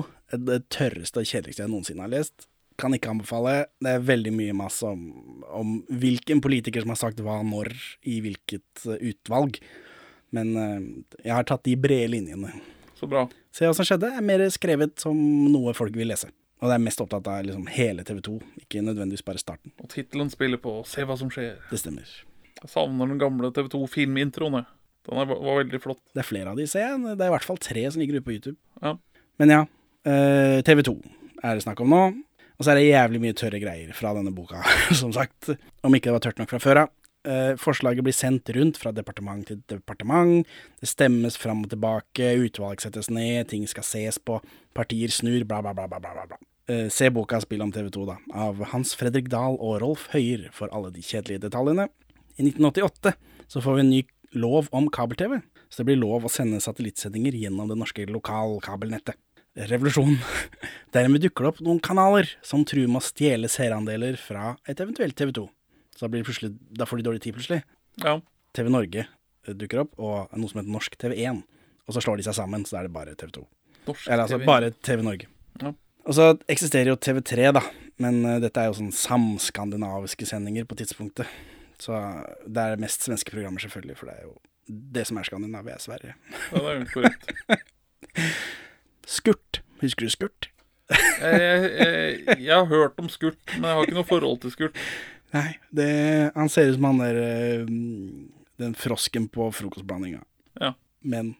Det 0.50 0.58
tørreste 0.74 1.22
og 1.22 1.28
kjedeligste 1.30 1.62
jeg 1.64 1.70
noensinne 1.72 2.04
har 2.04 2.12
lest. 2.12 2.48
Kan 2.78 2.94
ikke 2.94 3.12
anbefale. 3.14 3.54
Det 3.80 3.90
er 3.94 4.04
veldig 4.10 4.32
mye 4.36 4.56
masse 4.58 4.84
om, 4.86 5.00
om 5.48 5.68
hvilken 5.88 6.42
politiker 6.44 6.84
som 6.84 6.92
har 6.92 7.00
sagt 7.00 7.22
hva 7.24 7.38
når 7.46 7.72
i 8.10 8.18
hvilket 8.26 8.84
eh, 8.84 9.00
utvalg. 9.12 9.62
Men 10.34 10.46
eh, 10.58 10.82
jeg 11.22 11.34
har 11.38 11.46
tatt 11.48 11.64
de 11.66 11.78
brede 11.78 12.10
linjene. 12.18 12.52
Så 12.98 13.06
bra. 13.08 13.24
Se 13.54 13.64
hva 13.64 13.74
som 13.78 13.86
skjedde 13.86 14.10
er 14.12 14.22
mer 14.26 14.44
skrevet 14.52 14.98
som 15.00 15.16
noe 15.54 15.72
folk 15.78 15.94
vil 15.96 16.10
lese. 16.12 16.28
Og 16.58 16.66
det 16.66 16.74
er 16.74 16.82
mest 16.82 17.02
opptatt 17.02 17.28
av 17.30 17.44
liksom 17.46 17.68
hele 17.70 18.04
TV 18.06 18.18
2, 18.26 18.34
ikke 18.64 18.82
nødvendigvis 18.82 19.24
bare 19.26 19.40
starten. 19.42 19.72
Og 19.78 19.90
tittelen 19.92 20.30
spiller 20.32 20.58
på 20.62 20.80
Se 20.90 21.04
hva 21.06 21.14
som 21.20 21.30
skjer. 21.30 21.60
Det 21.70 21.78
stemmer. 21.78 22.08
Jeg 22.58 22.72
savner 22.72 23.10
den 23.12 23.20
gamle 23.20 23.52
TV 23.54 23.70
2-filmintroene. 23.76 24.64
Den 25.08 25.20
er, 25.22 25.28
var 25.30 25.60
veldig 25.60 25.80
flott. 25.80 26.00
Det 26.12 26.24
er 26.24 26.26
flere 26.26 26.52
av 26.52 26.58
de, 26.58 26.66
ser 26.68 26.84
jeg. 26.84 27.02
Det 27.14 27.22
er 27.22 27.30
i 27.30 27.34
hvert 27.36 27.46
fall 27.46 27.60
tre 27.62 27.84
som 27.86 28.02
ligger 28.02 28.18
ute 28.18 28.26
på 28.26 28.34
YouTube. 28.34 28.58
Ja. 28.82 28.96
Men 29.38 29.54
ja, 29.54 29.60
eh, 30.10 30.58
TV 30.66 30.82
2 30.90 30.96
er 31.46 31.54
det 31.54 31.64
snakk 31.64 31.84
om 31.84 31.94
nå. 31.94 32.02
Og 32.58 32.66
så 32.66 32.72
er 32.72 32.80
det 32.80 32.88
jævlig 32.88 33.20
mye 33.22 33.36
tørre 33.38 33.60
greier 33.62 33.94
fra 33.94 34.10
denne 34.16 34.34
boka, 34.34 34.64
som 35.00 35.14
sagt. 35.14 35.52
Om 35.86 35.94
ikke 35.94 36.10
det 36.10 36.16
var 36.16 36.24
tørt 36.26 36.42
nok 36.42 36.50
fra 36.50 36.62
før 36.62 36.82
av. 36.82 36.94
Eh, 37.26 37.56
forslaget 37.58 38.04
blir 38.06 38.14
sendt 38.14 38.50
rundt 38.54 38.78
fra 38.78 38.92
departement 38.94 39.46
til 39.46 39.58
departement. 39.68 40.46
Det 40.80 40.88
stemmes 40.88 41.36
fram 41.40 41.64
og 41.64 41.72
tilbake, 41.72 42.30
utvalg 42.44 42.80
settes 42.82 43.10
ned, 43.10 43.48
ting 43.50 43.66
skal 43.68 43.86
ses 43.86 44.20
på, 44.22 44.38
partier 44.76 45.10
snur, 45.12 45.42
bla, 45.48 45.60
bla, 45.64 45.74
bla, 45.74 45.88
bla, 45.88 46.14
bla. 46.14 46.38
Eh, 46.70 46.86
se 46.92 47.10
boka 47.10 47.40
Spill 47.42 47.64
om 47.64 47.72
TV 47.74 47.90
2, 47.90 48.04
da, 48.06 48.18
av 48.46 48.62
Hans 48.72 48.94
Fredrik 48.98 49.30
Dahl 49.32 49.58
og 49.58 49.80
Rolf 49.82 50.06
Høyer 50.14 50.46
for 50.54 50.70
alle 50.70 50.92
de 50.94 51.02
kjedelige 51.02 51.46
detaljene. 51.48 51.88
I 52.38 52.46
1988 52.46 53.16
så 53.50 53.62
får 53.64 53.78
vi 53.78 53.84
en 53.84 53.92
ny 53.96 54.02
lov 54.38 54.68
om 54.76 54.86
kabel-TV, 54.92 55.40
så 55.68 55.82
det 55.82 55.88
blir 55.88 56.02
lov 56.02 56.28
å 56.28 56.32
sende 56.32 56.60
satellittsendinger 56.62 57.34
gjennom 57.34 57.72
det 57.72 57.78
norske 57.80 58.06
lokalkabelnettet. 58.06 59.18
Revolusjon. 59.58 60.20
Dermed 60.94 61.24
dukker 61.24 61.44
det 61.44 61.50
opp 61.50 61.62
noen 61.66 61.80
kanaler 61.82 62.30
som 62.46 62.62
truer 62.68 62.86
med 62.86 63.00
å 63.00 63.08
stjele 63.08 63.50
seerandeler 63.50 64.20
fra 64.20 64.52
et 64.68 64.78
eventuelt 64.78 65.18
TV 65.18 65.32
2. 65.34 65.48
Så 65.98 66.06
da, 66.06 66.12
blir 66.12 66.22
det 66.22 66.28
plutselig, 66.28 66.52
da 66.78 66.86
får 66.86 67.00
de 67.00 67.06
dårlig 67.08 67.22
tid 67.24 67.34
plutselig. 67.34 67.64
Ja. 68.04 68.20
TV 68.54 68.70
Norge 68.70 69.02
eh, 69.02 69.54
dukker 69.58 69.82
opp, 69.82 69.96
og 69.98 70.30
noe 70.38 70.50
som 70.50 70.60
heter 70.60 70.70
Norsk 70.70 70.94
TV1. 71.02 71.42
Og 71.88 71.96
så 71.96 72.02
slår 72.04 72.20
de 72.20 72.28
seg 72.28 72.36
sammen, 72.38 72.62
så 72.68 72.78
er 72.78 72.86
det 72.86 72.94
bare 72.94 73.16
TV 73.18 73.32
2. 73.40 73.42
Norsk 73.88 74.06
Eller 74.06 74.22
altså 74.28 74.38
TV. 74.38 74.46
bare 74.46 74.70
TV 74.86 75.02
Norge. 75.02 75.30
Ja. 75.58 75.72
Og 76.06 76.14
så 76.14 76.28
eksisterer 76.46 76.92
jo 76.92 76.98
TV3, 77.02 77.50
da. 77.56 77.64
Men 77.98 78.20
uh, 78.22 78.36
dette 78.38 78.62
er 78.62 78.70
jo 78.70 78.76
sånn 78.78 78.94
samskandinaviske 78.94 80.28
sendinger 80.28 80.68
på 80.70 80.78
tidspunktet. 80.78 81.26
Så 81.82 81.98
det 82.46 82.62
er 82.62 82.80
mest 82.82 83.06
svenske 83.06 83.34
programmer, 83.34 83.62
selvfølgelig, 83.62 83.98
for 83.98 84.10
det 84.10 84.20
er 84.20 84.28
jo 84.28 84.36
det 84.68 85.06
som 85.08 85.18
er 85.18 85.26
Skandinavia, 85.26 85.74
er 85.74 85.82
Sverige. 85.82 86.14
Ja, 86.52 86.62
det 86.62 86.70
er 86.70 86.78
jo 86.78 86.88
korrekt. 86.92 87.58
Skurt. 89.18 89.62
Husker 89.82 90.06
du 90.06 90.12
Skurt? 90.12 90.50
Jeg, 90.88 91.40
jeg, 91.40 91.70
jeg, 91.74 92.40
jeg 92.46 92.54
har 92.54 92.66
hørt 92.70 92.98
om 93.00 93.08
Skurt, 93.12 93.40
men 93.56 93.66
jeg 93.66 93.78
har 93.78 93.86
ikke 93.88 93.98
noe 93.98 94.08
forhold 94.08 94.42
til 94.44 94.52
Skurt. 94.54 94.82
Nei, 95.36 95.58
det, 95.74 95.88
han 96.34 96.48
ser 96.48 96.70
ut 96.70 96.78
som 96.78 96.88
han 96.88 97.02
der 97.02 97.18
eh, 97.20 97.66
Den 98.58 98.74
frosken 98.78 99.28
på 99.30 99.50
frokostblandinga. 99.52 100.22
Ja. 100.60 100.72
Men 101.00 101.34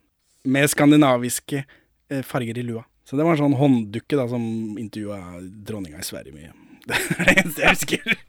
med 0.45 0.71
skandinaviske 0.71 1.65
eh, 1.65 2.23
farger 2.23 2.61
i 2.61 2.67
lua. 2.67 2.85
Så 3.09 3.17
det 3.17 3.25
var 3.25 3.35
en 3.35 3.41
sånn 3.41 3.57
hånddukke 3.59 4.19
da 4.21 4.29
som 4.29 4.45
intervjua 4.79 5.41
dronninga 5.41 6.03
i 6.03 6.07
Sverige 6.07 6.37
mye. 6.37 6.53
Det 6.89 6.97
er 6.97 7.25
det 7.25 7.33
eneste 7.43 7.65
jeg 7.65 7.75
husker. 7.75 8.21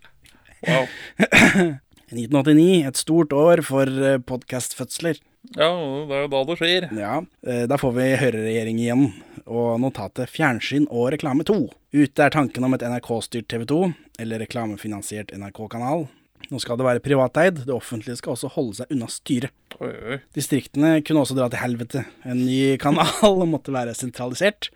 Wow. 0.68 0.88
1989, 2.10 2.88
et 2.89 2.97
stort 2.97 3.34
år 3.38 3.62
for 3.64 3.88
podkastfødsler. 4.28 5.20
Ja, 5.55 5.70
det 6.10 6.16
er 6.18 6.26
jo 6.26 6.32
da 6.34 6.41
det 6.49 6.55
skjer. 6.60 6.88
Ja, 6.97 7.14
eh, 7.47 7.64
da 7.70 7.78
får 7.80 7.93
vi 7.95 8.07
høyreregjering 8.20 8.80
igjen, 8.82 9.05
og 9.49 9.79
notatet 9.81 10.29
Fjernsyn 10.31 10.85
og 10.87 11.09
reklame 11.15 11.43
2. 11.47 11.57
Ute 11.97 12.25
er 12.25 12.33
tanken 12.33 12.65
om 12.67 12.75
et 12.77 12.85
NRK-styrt 12.85 13.49
TV 13.49 13.65
2, 13.69 13.79
eller 14.21 14.43
reklamefinansiert 14.45 15.33
NRK-kanal. 15.35 16.05
Nå 16.49 16.61
skal 16.63 16.79
det 16.79 16.85
være 16.87 17.03
privateid, 17.03 17.63
det 17.67 17.73
offentlige 17.75 18.17
skal 18.21 18.33
også 18.35 18.49
holde 18.55 18.77
seg 18.79 18.93
unna 18.95 19.09
styret. 19.11 19.53
Oi, 19.83 19.91
oi. 20.13 20.17
Distriktene 20.37 20.95
kunne 21.05 21.25
også 21.25 21.35
dra 21.37 21.49
til 21.51 21.61
helvete. 21.61 22.05
En 22.25 22.39
ny 22.45 22.77
kanal 22.81 23.43
måtte 23.53 23.73
være 23.75 23.97
sentralisert, 23.97 24.69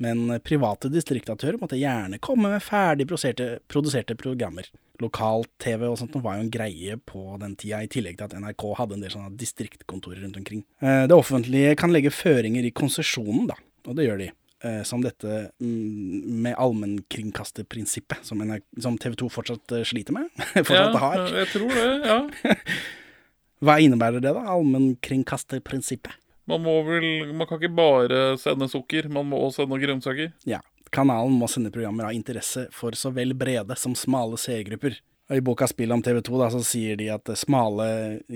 men 0.00 0.38
private 0.46 0.88
distriktaktører 0.88 1.60
måtte 1.60 1.76
gjerne 1.78 2.18
komme 2.24 2.48
med 2.54 2.64
ferdig 2.64 3.04
produserte, 3.10 3.58
produserte 3.68 4.16
programmer. 4.18 4.70
Lokal-TV 5.00 5.86
og 5.88 5.98
sånt 6.00 6.16
var 6.24 6.38
jo 6.38 6.44
en 6.46 6.52
greie 6.52 6.96
på 7.08 7.36
den 7.40 7.54
tida, 7.60 7.82
i 7.84 7.88
tillegg 7.92 8.18
til 8.18 8.26
at 8.28 8.36
NRK 8.40 8.64
hadde 8.80 8.96
en 8.96 9.04
del 9.04 9.12
sånne 9.12 9.32
distriktkontorer 9.40 10.24
rundt 10.24 10.40
omkring. 10.40 10.64
Eh, 10.80 11.04
Det 11.08 11.16
offentlige 11.16 11.76
kan 11.80 11.92
legge 11.92 12.12
føringer 12.12 12.64
i 12.64 12.72
konsesjonen, 12.72 13.46
da, 13.52 13.56
og 13.86 13.96
det 13.98 14.08
gjør 14.08 14.22
de. 14.24 14.30
eh, 14.64 14.82
som 14.82 15.02
dette 15.02 15.50
mm, 15.60 16.40
med 16.44 16.54
allmennkringkasterprinsippet, 16.58 18.24
som, 18.26 18.42
som 18.80 18.98
TV 19.00 19.16
2 19.22 19.28
fortsatt 19.32 19.76
eh, 19.76 19.84
sliter 19.88 20.16
med. 20.16 20.28
fortsatt 20.54 20.96
ja, 20.96 21.04
har. 21.04 21.22
Jeg 21.40 21.52
tror 21.54 21.70
det, 21.74 21.86
ja. 22.04 22.56
Hva 23.64 23.76
innebærer 23.84 24.22
det, 24.24 24.32
da? 24.32 24.44
Allmennkringkasterprinsippet? 24.54 26.16
Man 26.48 26.64
må 26.64 26.80
vel 26.82 27.30
Man 27.36 27.46
kan 27.46 27.60
ikke 27.60 27.76
bare 27.76 28.20
sende 28.40 28.66
sukker, 28.72 29.06
man 29.12 29.28
må 29.30 29.38
også 29.44 29.62
sende 29.64 29.78
grønnsaker. 29.82 30.32
Ja. 30.48 30.62
Kanalen 30.90 31.36
må 31.38 31.46
sende 31.46 31.70
programmer 31.70 32.08
av 32.08 32.16
interesse 32.16 32.64
for 32.74 32.96
så 32.98 33.12
vel 33.14 33.36
brede 33.38 33.76
som 33.78 33.94
smale 33.94 34.40
seergrupper. 34.40 34.96
Og 35.30 35.38
I 35.38 35.44
boka 35.46 35.68
Spill 35.70 35.92
om 35.94 36.02
TV 36.02 36.18
2 36.26 36.40
da, 36.40 36.48
så 36.50 36.64
sier 36.66 36.98
de 36.98 37.06
at 37.14 37.30
smale 37.38 37.86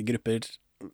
grupper 0.06 0.46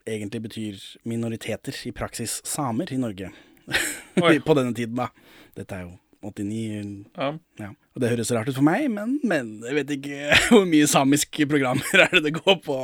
egentlig 0.08 0.40
betyr 0.46 0.80
minoriteter, 1.08 1.76
i 1.84 1.92
praksis 1.92 2.38
samer, 2.46 2.92
i 2.94 3.00
Norge. 3.00 3.28
På 4.46 4.56
denne 4.58 4.74
tiden, 4.76 4.98
da. 4.98 5.10
Dette 5.56 5.76
er 5.76 5.86
jo 5.86 5.94
89 6.20 7.06
Ja. 7.16 7.30
ja. 7.60 7.70
Og 7.94 8.02
det 8.02 8.10
høres 8.12 8.30
rart 8.34 8.50
ut 8.50 8.58
for 8.58 8.66
meg, 8.66 8.86
men, 8.92 9.16
men 9.26 9.56
jeg 9.66 9.78
vet 9.80 9.94
ikke 9.96 10.36
hvor 10.50 10.66
mye 10.68 10.90
samiske 10.90 11.48
programmer 11.50 12.04
er 12.04 12.12
det 12.16 12.26
det 12.28 12.36
går 12.38 12.60
på 12.66 12.76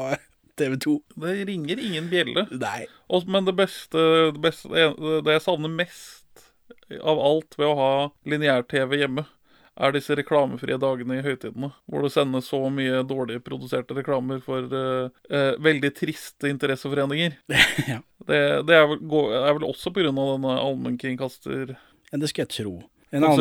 TV 0.56 0.78
2. 0.80 0.96
Det 1.20 1.34
ringer 1.50 1.82
ingen 1.84 2.08
bjelle. 2.12 2.46
Nei. 2.56 2.86
Og, 3.12 3.26
men 3.28 3.44
det 3.48 3.54
beste, 3.58 4.00
det 4.32 4.40
beste 4.42 4.72
det, 4.72 4.88
det 5.26 5.36
jeg 5.36 5.44
savner 5.44 5.72
mest 5.72 6.24
av 6.96 7.20
alt 7.20 7.56
ved 7.58 7.68
å 7.68 7.76
ha 7.76 7.90
lineær-TV 8.30 9.00
hjemme, 9.02 9.26
er 9.76 9.94
disse 9.94 10.16
reklamefrie 10.16 10.78
dagene 10.80 11.18
i 11.18 11.24
høytidene. 11.24 11.70
Hvor 11.90 12.04
det 12.04 12.12
sendes 12.14 12.48
så 12.50 12.60
mye 12.72 13.02
dårlig 13.08 13.42
produserte 13.44 13.96
reklamer 13.96 14.40
for 14.44 14.66
uh, 14.72 15.12
uh, 15.30 15.52
veldig 15.62 15.92
triste 15.96 16.50
interesseforeninger. 16.52 17.38
ja. 17.92 18.00
Det, 18.26 18.42
det 18.66 18.76
er, 18.76 18.88
vel, 18.90 19.02
er 19.36 19.58
vel 19.58 19.68
også 19.68 19.92
pga. 19.94 20.08
denne 20.10 20.58
allmennkringkaster... 20.62 21.76
det 21.76 22.32
skal 22.32 22.46
jeg 22.46 22.54
tro. 22.56 22.76
En, 23.14 23.22
all, 23.24 23.38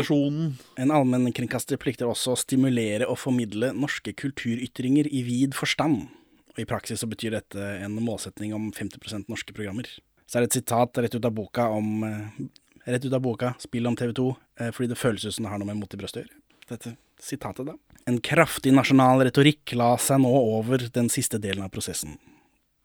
en 0.78 0.92
allmennkringkaster 0.94 1.80
plikter 1.82 2.08
også 2.08 2.36
å 2.36 2.40
stimulere 2.40 3.08
og 3.10 3.18
formidle 3.18 3.72
norske 3.74 4.14
kulturytringer 4.14 5.10
i 5.10 5.24
vid 5.26 5.58
forstand. 5.58 6.06
Og 6.56 6.62
I 6.64 6.68
praksis 6.70 7.02
så 7.02 7.10
betyr 7.10 7.34
dette 7.36 7.72
en 7.82 7.98
målsetning 8.00 8.54
om 8.56 8.70
50% 8.76 9.32
norske 9.32 9.56
programmer. 9.58 9.90
Så 10.30 10.38
er 10.38 10.46
det 10.46 10.54
et 10.54 10.60
sitat 10.62 11.02
rett 11.02 11.18
ut 11.18 11.26
av 11.28 11.34
boka 11.36 11.68
om 11.74 12.06
eh, 12.08 12.46
Rett 12.86 13.02
ut 13.02 13.14
av 13.18 13.22
boka, 13.26 13.56
spill 13.58 13.88
om 13.90 13.96
TV 13.98 14.12
2, 14.14 14.24
eh, 14.30 14.42
fordi 14.72 14.91
det 14.91 14.99
føles 14.99 15.26
ut 15.26 15.36
som 15.36 15.47
det 15.47 15.51
har 15.51 15.62
noe 15.62 15.70
med 15.70 15.82
mot 15.82 15.93
i 15.93 15.99
brøstet 15.99 16.22
å 16.22 16.26
gjøre. 16.26 16.39
Dette 16.70 16.95
sitatet, 17.22 17.68
da. 17.68 17.76
En 18.10 18.20
kraftig 18.22 18.74
nasjonal 18.74 19.24
retorikk 19.26 19.74
la 19.78 19.95
seg 20.01 20.22
nå 20.24 20.32
over 20.32 20.88
den 20.93 21.10
siste 21.14 21.39
delen 21.41 21.66
av 21.66 21.72
prosessen. 21.74 22.18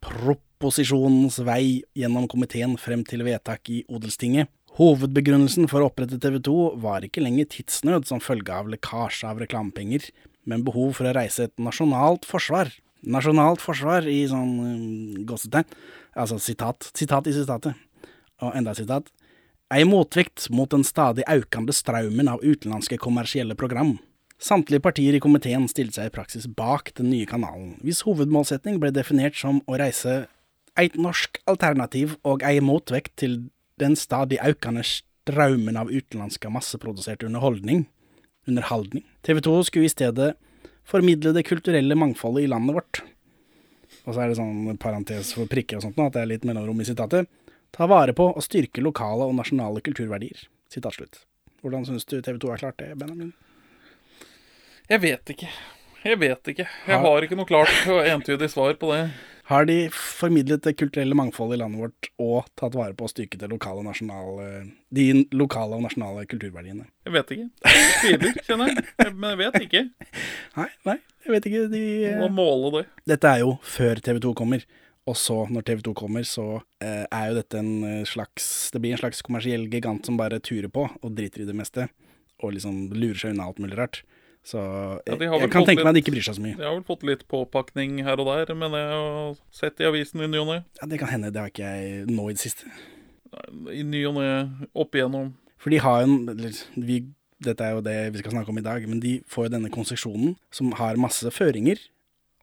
Proposisjonens 0.04 1.38
vei 1.44 1.82
gjennom 1.96 2.28
komiteen 2.30 2.76
frem 2.80 3.04
til 3.08 3.24
vedtak 3.26 3.68
i 3.72 3.82
Odelstinget. 3.92 4.48
Hovedbegrunnelsen 4.78 5.66
for 5.68 5.82
å 5.82 5.90
opprette 5.90 6.20
TV 6.22 6.38
2 6.46 6.56
var 6.80 7.04
ikke 7.04 7.24
lenger 7.24 7.48
tidsnød 7.52 8.06
som 8.08 8.22
følge 8.22 8.54
av 8.54 8.70
lekkasje 8.72 9.28
av 9.28 9.40
reklamepenger, 9.42 10.06
men 10.48 10.64
behov 10.64 10.94
for 10.96 11.10
å 11.10 11.14
reise 11.16 11.48
et 11.48 11.56
nasjonalt 11.60 12.24
forsvar. 12.28 12.70
Nasjonalt 13.00 13.62
forsvar 13.64 14.06
i 14.08 14.22
sånn 14.30 14.54
um, 14.60 15.24
gåsetegn. 15.28 15.68
Altså 16.16 16.38
sitat. 16.42 16.90
Sitat 16.96 17.28
i 17.28 17.34
sitatet. 17.34 17.76
Og 18.44 18.56
enda 18.56 18.74
sitat. 18.76 19.08
Ei 19.70 19.84
motvekt 19.86 20.48
mot 20.50 20.66
den 20.72 20.82
stadig 20.82 21.22
økende 21.30 21.70
straumen 21.70 22.26
av 22.26 22.40
utenlandske 22.42 22.96
kommersielle 22.98 23.54
program. 23.54 24.00
Samtlige 24.42 24.82
partier 24.82 25.14
i 25.14 25.20
komiteen 25.22 25.68
stilte 25.70 26.00
seg 26.00 26.08
i 26.08 26.14
praksis 26.16 26.48
bak 26.50 26.90
den 26.98 27.06
nye 27.12 27.28
kanalen, 27.28 27.76
hvis 27.84 28.00
hovedmålsetning 28.02 28.80
ble 28.82 28.90
definert 28.96 29.38
som 29.38 29.60
å 29.70 29.78
reise 29.78 30.24
eit 30.80 30.96
norsk 30.98 31.38
alternativ 31.50 32.16
og 32.26 32.42
ei 32.42 32.58
motvekt 32.64 33.14
til 33.22 33.36
den 33.78 33.94
stadig 33.94 34.40
økende 34.42 34.82
straumen 34.82 35.78
av 35.78 35.92
utenlandske 35.92 36.50
masseprodusert 36.50 37.22
underholdning. 37.28 37.84
Underholdning. 38.50 39.04
TV 39.22 39.38
2 39.44 39.56
skulle 39.68 39.86
i 39.86 39.94
stedet 39.94 40.32
formidle 40.82 41.30
det 41.36 41.46
kulturelle 41.46 41.94
mangfoldet 41.94 42.48
i 42.48 42.50
landet 42.50 42.80
vårt. 42.80 43.04
Og 44.02 44.16
så 44.16 44.24
er 44.24 44.32
det 44.32 44.40
sånn 44.40 44.78
parentes 44.82 45.34
for 45.36 45.46
prikker 45.50 45.78
og 45.78 45.84
sånt 45.84 46.00
nå, 46.00 46.08
at 46.08 46.16
det 46.16 46.24
er 46.24 46.32
litt 46.32 46.48
mellomrom 46.48 46.82
i 46.82 46.88
sitatet. 46.88 47.30
Ta 47.76 47.86
vare 47.90 48.12
på 48.16 48.26
og 48.34 48.42
styrke 48.44 48.82
lokale 48.82 49.26
og 49.28 49.34
nasjonale 49.38 49.82
kulturverdier. 49.86 50.46
Slutt. 50.70 51.24
Hvordan 51.62 51.84
syns 51.86 52.04
du 52.08 52.20
TV 52.22 52.38
2 52.40 52.50
har 52.54 52.58
klart 52.62 52.78
det, 52.78 52.92
Benjamin? 52.98 53.32
Jeg 54.90 55.00
vet 55.02 55.32
ikke. 55.34 55.48
Jeg 56.04 56.16
vet 56.18 56.48
ikke. 56.54 56.64
Jeg 56.88 56.98
har 57.02 57.22
ikke 57.26 57.36
noe 57.36 57.48
klart 57.48 57.72
og 57.92 58.06
entydig 58.08 58.48
svar 58.50 58.72
på 58.80 58.90
det. 58.94 59.02
Har 59.50 59.66
de 59.66 59.88
formidlet 59.90 60.62
det 60.62 60.76
kulturelle 60.78 61.16
mangfoldet 61.18 61.56
i 61.58 61.60
landet 61.60 61.82
vårt 61.82 62.08
og 62.22 62.46
tatt 62.58 62.76
vare 62.78 62.94
på 62.94 63.08
å 63.08 63.10
styrke 63.10 63.38
det 63.40 63.48
lokale 63.50 63.82
og 63.82 63.88
nasjonale, 63.88 64.44
de 64.94 65.06
lokale 65.34 65.74
og 65.74 65.82
nasjonale 65.88 66.22
kulturverdiene? 66.30 66.86
Jeg 67.08 67.16
vet 67.16 67.32
ikke. 67.34 67.48
Tviler, 68.00 68.38
kjenner. 68.46 68.70
Jeg- 68.78 69.14
Men 69.18 69.30
jeg 69.34 69.40
vet 69.42 69.58
ikke. 69.66 69.82
Nei, 70.56 70.68
nei, 70.86 70.96
jeg 71.26 71.34
vet 71.34 71.50
ikke. 71.50 71.64
De, 71.74 71.82
Må 72.22 72.30
måle 72.38 72.70
det. 72.78 72.84
Dette 73.10 73.34
er 73.34 73.42
jo 73.42 73.56
før 73.66 74.00
TV 74.06 74.20
2 74.22 74.34
kommer. 74.38 74.62
Og 75.08 75.16
så, 75.16 75.36
når 75.48 75.64
TV 75.66 75.82
2 75.86 75.94
kommer, 75.96 76.24
så 76.28 76.60
eh, 76.84 77.06
er 77.08 77.30
jo 77.30 77.38
dette 77.38 77.58
en 77.58 77.70
eh, 77.88 78.02
slags 78.06 78.70
Det 78.74 78.82
blir 78.82 78.92
en 78.94 79.00
slags 79.00 79.22
kommersiell 79.26 79.64
gigant 79.72 80.04
som 80.06 80.18
bare 80.20 80.40
turer 80.44 80.68
på 80.72 80.86
og 80.90 81.14
driter 81.16 81.44
i 81.44 81.48
det 81.48 81.56
meste. 81.56 81.88
Og 82.44 82.54
liksom 82.56 82.88
lurer 82.92 83.18
seg 83.18 83.34
unna 83.34 83.48
alt 83.48 83.60
mulig 83.62 83.78
rart. 83.80 84.02
Så 84.46 84.60
jeg, 85.04 85.18
ja, 85.20 85.36
jeg 85.36 85.50
kan 85.52 85.66
tenke 85.68 85.84
meg 85.84 85.90
at 85.92 85.98
de 85.98 86.02
ikke 86.04 86.14
bryr 86.14 86.24
seg 86.24 86.38
så 86.38 86.44
mye. 86.44 86.56
De 86.56 86.64
har 86.64 86.72
vel 86.72 86.86
fått 86.88 87.04
litt 87.04 87.26
påpakning 87.28 87.98
her 88.06 88.20
og 88.22 88.30
der, 88.30 88.52
men 88.56 88.72
jeg 88.76 88.88
har 88.94 89.34
sett 89.52 89.82
i 89.82 89.88
avisen 89.88 90.24
i 90.24 90.30
ny 90.30 90.40
og 90.40 90.48
ne. 90.48 90.58
Ja, 90.80 90.88
Det 90.88 91.00
kan 91.02 91.12
hende, 91.12 91.32
det 91.34 91.42
har 91.42 91.52
ikke 91.52 91.68
jeg 91.68 92.06
nå 92.08 92.28
i 92.30 92.36
det 92.36 92.44
siste. 92.44 92.70
I 93.68 93.84
ny 93.86 94.00
og 94.08 94.16
ne 94.16 94.30
opp 94.72 94.96
igjennom. 94.96 95.34
For 95.60 95.72
de 95.72 95.80
har 95.84 96.06
en 96.06 96.30
vi, 96.80 97.02
Dette 97.40 97.64
er 97.66 97.76
jo 97.76 97.84
det 97.84 97.98
vi 98.14 98.22
skal 98.22 98.34
snakke 98.34 98.52
om 98.52 98.60
i 98.60 98.64
dag, 98.64 98.86
men 98.88 99.00
de 99.00 99.18
får 99.28 99.48
jo 99.48 99.54
denne 99.58 99.72
konsesjonen 99.72 100.34
som 100.52 100.72
har 100.80 101.00
masse 101.00 101.28
føringer, 101.36 101.80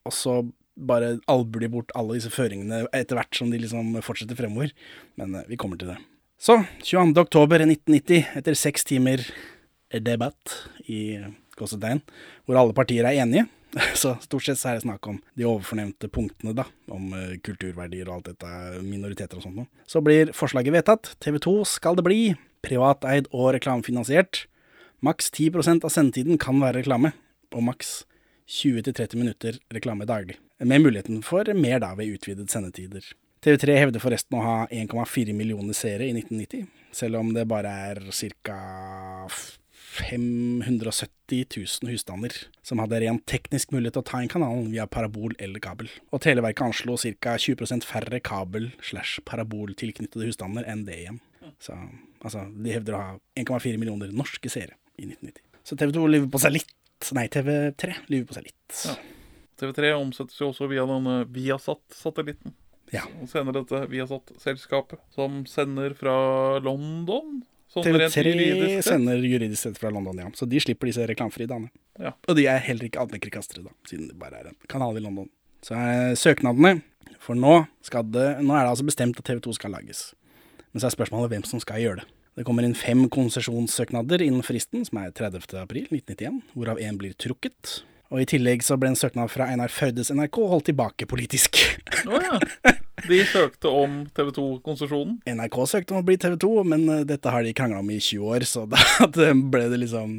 og 0.06 0.14
så 0.16 0.40
bare 0.78 1.18
albuer 1.32 1.70
bort 1.74 1.92
alle 1.98 2.20
disse 2.20 2.32
føringene 2.34 2.86
etter 2.96 3.18
hvert 3.18 3.36
som 3.36 3.52
de 3.52 3.60
liksom 3.62 3.96
fortsetter 4.06 4.38
fremover. 4.38 4.74
Men 5.20 5.36
eh, 5.36 5.50
vi 5.50 5.60
kommer 5.60 5.80
til 5.80 5.94
det. 5.94 6.00
Så, 6.38 6.60
22. 6.86 7.18
oktober 7.18 7.64
1990, 7.66 8.34
etter 8.38 8.58
seks 8.58 8.86
timer 8.86 9.24
debatt 9.90 10.54
i 10.86 11.18
Gåsetegn, 11.58 12.04
hvor 12.46 12.60
alle 12.62 12.76
partier 12.78 13.08
er 13.08 13.18
enige, 13.24 13.48
så 14.02 14.14
stort 14.24 14.46
sett 14.46 14.60
så 14.60 14.72
er 14.72 14.78
det 14.78 14.86
snakk 14.86 15.08
om 15.10 15.18
de 15.38 15.48
overfornevnte 15.48 16.10
punktene, 16.14 16.54
da, 16.58 16.68
om 16.94 17.10
eh, 17.18 17.38
kulturverdier 17.46 18.10
og 18.10 18.20
alt 18.20 18.30
dette, 18.32 18.84
minoriteter 18.86 19.40
og 19.40 19.48
sånt 19.48 19.60
noe. 19.60 19.70
Så 19.90 20.02
blir 20.06 20.34
forslaget 20.36 20.76
vedtatt. 20.76 21.16
TV 21.24 21.40
2 21.44 21.56
skal 21.70 21.98
det 21.98 22.06
bli. 22.08 22.22
Privateid 22.66 23.30
og 23.32 23.52
reklamefinansiert. 23.58 24.46
Maks 25.06 25.30
10% 25.34 25.86
av 25.86 25.94
sendetiden 25.94 26.40
kan 26.42 26.62
være 26.62 26.82
reklame, 26.82 27.14
og 27.54 27.68
maks 27.68 28.00
20-30 28.48 29.16
minutter 29.20 29.60
reklame 29.74 30.08
daglig. 30.08 30.38
Med 30.64 30.82
muligheten 30.82 31.22
for 31.26 31.48
mer 31.54 31.80
da 31.84 31.94
ved 31.98 32.16
utvidet 32.16 32.50
sendetider. 32.52 33.04
TV3 33.46 33.78
hevder 33.78 34.02
forresten 34.02 34.40
å 34.40 34.42
ha 34.44 34.58
1,4 34.74 35.36
millioner 35.38 35.76
seere 35.78 36.08
i 36.08 36.16
1990, 36.16 36.66
selv 36.96 37.20
om 37.20 37.34
det 37.36 37.46
bare 37.50 37.72
er 37.92 38.04
ca. 38.12 38.60
570 39.98 41.46
000 41.56 41.92
husstander 41.92 42.34
som 42.66 42.82
hadde 42.82 43.00
rent 43.02 43.24
teknisk 43.30 43.72
mulighet 43.74 43.96
til 43.98 44.04
å 44.04 44.08
ta 44.10 44.20
inn 44.22 44.30
kanalen 44.30 44.68
via 44.74 44.86
parabol 44.90 45.34
eller 45.42 45.62
kabel. 45.64 45.90
Og 46.14 46.22
Televerket 46.26 46.66
anslo 46.68 46.98
ca. 46.98 47.38
20% 47.42 47.88
færre 47.88 48.20
kabel- 48.22 48.74
slash 48.84 49.22
paraboltilknyttede 49.26 50.28
husstander 50.28 50.68
enn 50.70 50.86
det 50.86 51.00
igjen. 51.02 51.22
Så 51.64 51.74
altså, 52.22 52.46
de 52.52 52.74
hevder 52.74 52.98
å 52.98 53.04
ha 53.04 53.16
1,4 53.40 53.78
millioner 53.80 54.12
norske 54.14 54.52
seere 54.52 54.78
i 54.98 55.08
1990. 55.08 55.42
Så 55.66 55.78
TV 55.80 55.94
2 55.96 56.08
lever 56.12 56.30
på 56.32 56.42
seg 56.42 56.58
litt. 56.60 56.74
Nei, 57.18 57.28
TV3 57.32 58.00
lyver 58.12 58.30
på 58.30 58.38
seg 58.38 58.48
litt. 58.50 58.80
Ja. 58.86 58.96
TV3 59.58 59.92
omsettes 59.98 60.38
jo 60.42 60.52
også 60.52 60.70
via 60.70 60.86
denne 60.90 61.20
Viasat-satellitten. 61.34 62.54
Ja. 62.94 63.04
Og 63.22 63.30
senere 63.32 63.62
dette 63.62 63.84
Viasat-selskapet, 63.92 65.02
som 65.16 65.42
sender 65.50 65.96
fra 65.98 66.16
London. 66.64 67.42
Sånn 67.72 67.84
TV3 67.84 68.24
juridisk 68.32 68.88
sender 68.88 69.24
juridisk 69.28 69.62
sett 69.66 69.80
fra 69.82 69.92
London, 69.92 70.22
ja. 70.24 70.30
Så 70.38 70.48
de 70.50 70.62
slipper 70.64 70.90
disse 70.90 71.08
reklamefrie 71.10 71.50
dagene. 71.50 71.72
Ja. 72.00 72.14
Og 72.30 72.38
de 72.38 72.46
er 72.48 72.62
heller 72.64 72.88
ikke 72.88 73.02
allmennkringkastere, 73.04 73.66
da, 73.66 73.74
siden 73.90 74.12
det 74.12 74.20
bare 74.20 74.40
er 74.40 74.52
en 74.54 74.60
kanal 74.72 75.00
i 75.00 75.04
London. 75.04 75.28
Så 75.66 75.76
er 75.76 76.14
søknadene 76.20 76.78
For 77.24 77.36
nå, 77.36 77.66
det, 78.14 78.28
nå 78.46 78.54
er 78.54 78.68
det 78.68 78.70
altså 78.70 78.86
bestemt 78.88 79.18
at 79.20 79.26
TV 79.28 79.42
2 79.44 79.56
skal 79.58 79.74
lages. 79.74 80.12
Men 80.72 80.80
så 80.80 80.88
er 80.88 80.94
spørsmålet 80.94 81.34
hvem 81.34 81.48
som 81.50 81.60
skal 81.60 81.82
gjøre 81.82 82.04
det. 82.04 82.08
Det 82.38 82.44
kommer 82.46 82.62
inn 82.68 82.76
fem 82.78 83.08
konsesjonssøknader 83.10 84.22
innen 84.22 84.44
fristen, 84.46 84.84
som 84.86 85.00
er 85.02 85.10
30. 85.10 85.56
april 85.58 85.88
1991, 85.90 86.44
hvorav 86.54 86.78
én 86.78 87.00
blir 87.02 87.16
trukket. 87.18 87.80
Og 88.14 88.22
I 88.22 88.28
tillegg 88.30 88.62
så 88.62 88.78
ble 88.78 88.92
en 88.92 88.98
søknad 89.00 89.32
fra 89.34 89.48
Einar 89.50 89.74
Førdes 89.74 90.12
NRK 90.14 90.38
holdt 90.52 90.68
tilbake 90.70 91.08
politisk. 91.10 91.58
Å 92.06 92.20
ja. 92.22 92.38
De 93.08 93.18
søkte 93.26 93.72
om 93.74 94.04
TV 94.14 94.30
2-konsesjonen. 94.38 95.18
NRK 95.26 95.58
søkte 95.74 95.96
om 95.96 96.04
å 96.04 96.06
bli 96.06 96.20
TV 96.22 96.38
2, 96.46 96.52
men 96.70 96.86
eh, 96.94 97.04
dette 97.10 97.34
har 97.34 97.42
de 97.42 97.56
krangla 97.58 97.82
om 97.82 97.90
i 97.90 97.98
20 97.98 98.30
år, 98.30 98.46
så 98.46 98.68
da 98.70 99.32
ble 99.34 99.64
det 99.74 99.82
liksom 99.82 100.14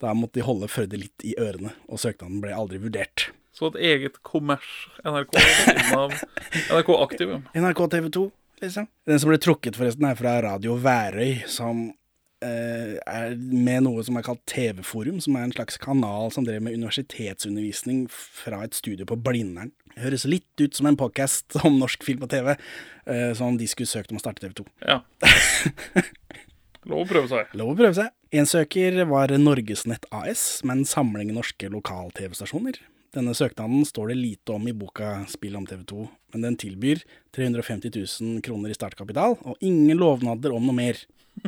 Da 0.00 0.14
måtte 0.16 0.40
de 0.40 0.46
holde 0.48 0.70
Førde 0.72 1.00
litt 1.00 1.28
i 1.28 1.36
ørene, 1.36 1.74
og 1.92 2.00
søknaden 2.00 2.40
ble 2.40 2.56
aldri 2.56 2.80
vurdert. 2.82 3.28
Så 3.54 3.68
et 3.70 3.76
eget 3.92 4.16
kommers-NRK 4.26 5.36
av 5.94 6.16
NRK 6.72 6.90
Aktiv. 7.04 7.36
ja. 7.36 7.42
NRK 7.68 7.84
TV 7.92 8.08
2, 8.16 8.24
liksom. 8.62 8.88
Den 9.08 9.20
som 9.20 9.30
ble 9.32 9.38
trukket, 9.42 9.78
forresten, 9.78 10.06
er 10.08 10.18
fra 10.18 10.36
Radio 10.44 10.76
Værøy, 10.82 11.44
som 11.50 11.86
eh, 12.44 12.96
er 13.00 13.36
med 13.36 13.86
noe 13.86 14.04
som 14.06 14.18
er 14.18 14.26
kalt 14.26 14.42
TV-forum, 14.50 15.20
som 15.24 15.38
er 15.38 15.48
en 15.48 15.54
slags 15.54 15.78
kanal 15.82 16.32
som 16.34 16.46
drev 16.46 16.62
med 16.64 16.76
universitetsundervisning 16.78 18.06
fra 18.12 18.62
et 18.66 18.76
studio 18.76 19.08
på 19.08 19.18
Blindern. 19.20 19.72
Høres 20.00 20.26
litt 20.26 20.60
ut 20.60 20.74
som 20.74 20.90
en 20.90 20.98
podcast 20.98 21.56
om 21.66 21.78
norsk 21.82 22.06
film 22.06 22.26
og 22.26 22.32
TV, 22.34 22.54
eh, 23.06 23.30
som 23.38 23.58
de 23.60 23.68
skulle 23.70 23.90
søkt 23.90 24.14
om 24.14 24.20
å 24.20 24.24
starte 24.24 24.44
TV 24.44 24.56
2. 24.62 24.68
Ja. 24.86 25.00
Lov 26.84 27.06
å 27.06 27.08
prøve 27.08 27.30
seg. 27.30 27.52
Lov 27.56 27.72
å 27.72 27.78
prøve 27.78 27.96
seg. 27.96 28.12
En 28.34 28.48
søker 28.50 28.98
var 29.08 29.32
Norgesnett 29.40 30.04
AS, 30.12 30.60
med 30.66 30.82
en 30.82 30.88
samling 30.88 31.30
norske 31.32 31.70
lokal-TV-stasjoner. 31.72 32.76
Denne 33.14 33.34
søknaden 33.36 33.84
står 33.86 34.10
det 34.10 34.16
lite 34.18 34.54
om 34.56 34.64
i 34.66 34.74
boka 34.74 35.20
Spill 35.30 35.54
om 35.56 35.66
TV 35.70 35.84
2, 35.86 36.06
men 36.34 36.46
den 36.48 36.56
tilbyr 36.58 37.04
350 37.36 37.92
000 37.94 38.40
kroner 38.42 38.72
i 38.72 38.76
startkapital, 38.76 39.36
og 39.46 39.60
ingen 39.62 40.00
lovnader 40.00 40.54
om 40.56 40.66
noe 40.66 40.74
mer. 40.76 40.98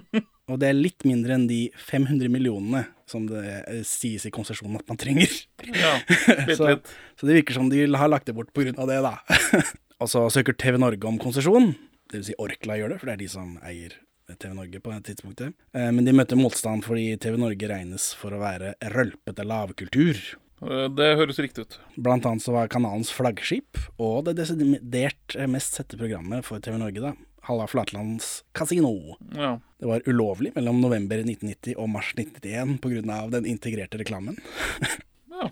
Og 0.46 0.60
det 0.62 0.68
er 0.68 0.76
litt 0.78 1.02
mindre 1.02 1.34
enn 1.34 1.48
de 1.50 1.72
500 1.88 2.30
millionene 2.30 2.84
som 3.10 3.24
det 3.26 3.40
eh, 3.64 3.80
sies 3.86 4.28
i 4.28 4.30
konsesjonen 4.34 4.78
at 4.78 4.86
man 4.86 5.00
trenger. 5.00 5.32
Ja, 5.66 5.96
litt, 6.46 6.54
så, 6.54 6.68
litt. 6.70 6.92
så 7.18 7.26
det 7.26 7.40
virker 7.40 7.58
som 7.58 7.70
de 7.72 7.82
har 7.82 8.12
lagt 8.12 8.30
det 8.30 8.36
bort 8.36 8.54
av 8.54 8.86
det, 8.86 9.00
da. 9.02 9.16
og 10.02 10.10
så 10.12 10.22
søker 10.30 10.54
TV 10.54 10.78
Norge 10.78 11.02
om 11.10 11.18
konsesjon. 11.18 11.72
Det 12.06 12.20
vil 12.20 12.28
si 12.28 12.38
Orkla 12.38 12.78
gjør 12.78 12.94
det, 12.94 13.00
for 13.02 13.10
det 13.10 13.16
er 13.16 13.22
de 13.24 13.30
som 13.32 13.56
eier 13.66 13.98
TV 14.38 14.54
Norge 14.54 14.82
på 14.82 14.94
det 14.94 15.02
tidspunktet. 15.10 15.58
Eh, 15.74 15.90
Men 15.90 16.06
de 16.06 16.14
møter 16.14 16.38
motstand 16.38 16.86
fordi 16.86 17.08
TV 17.18 17.42
Norge 17.42 17.72
regnes 17.74 18.12
for 18.14 18.34
å 18.34 18.42
være 18.46 18.76
rølpete 18.94 19.46
lavkultur. 19.50 20.22
Eh, 20.62 20.88
Det 20.88 21.08
høres 21.18 21.38
riktig 21.42 21.66
ut. 21.66 21.78
Blant 21.96 22.26
annet 22.28 22.44
så 22.44 22.54
var 22.54 22.70
kanalens 22.72 23.10
flaggskip 23.12 23.78
og 23.98 24.24
det 24.28 24.36
desidert 24.40 25.36
mest 25.50 25.76
sette 25.76 25.98
programmet 26.00 26.44
for 26.46 26.60
TV 26.60 26.78
Norge, 26.80 27.02
da. 27.02 27.14
Halla 27.46 27.66
Flatlands 27.70 28.42
Casino. 28.58 29.16
Ja. 29.36 29.60
Det 29.78 29.86
var 29.86 30.02
ulovlig 30.08 30.50
mellom 30.56 30.80
november 30.82 31.20
1990 31.22 31.76
og 31.78 31.90
mars 31.92 32.08
1991 32.16 32.80
pga. 32.82 33.18
den 33.30 33.46
integrerte 33.46 33.98
reklamen. 34.02 34.38
Ja. 35.36 35.50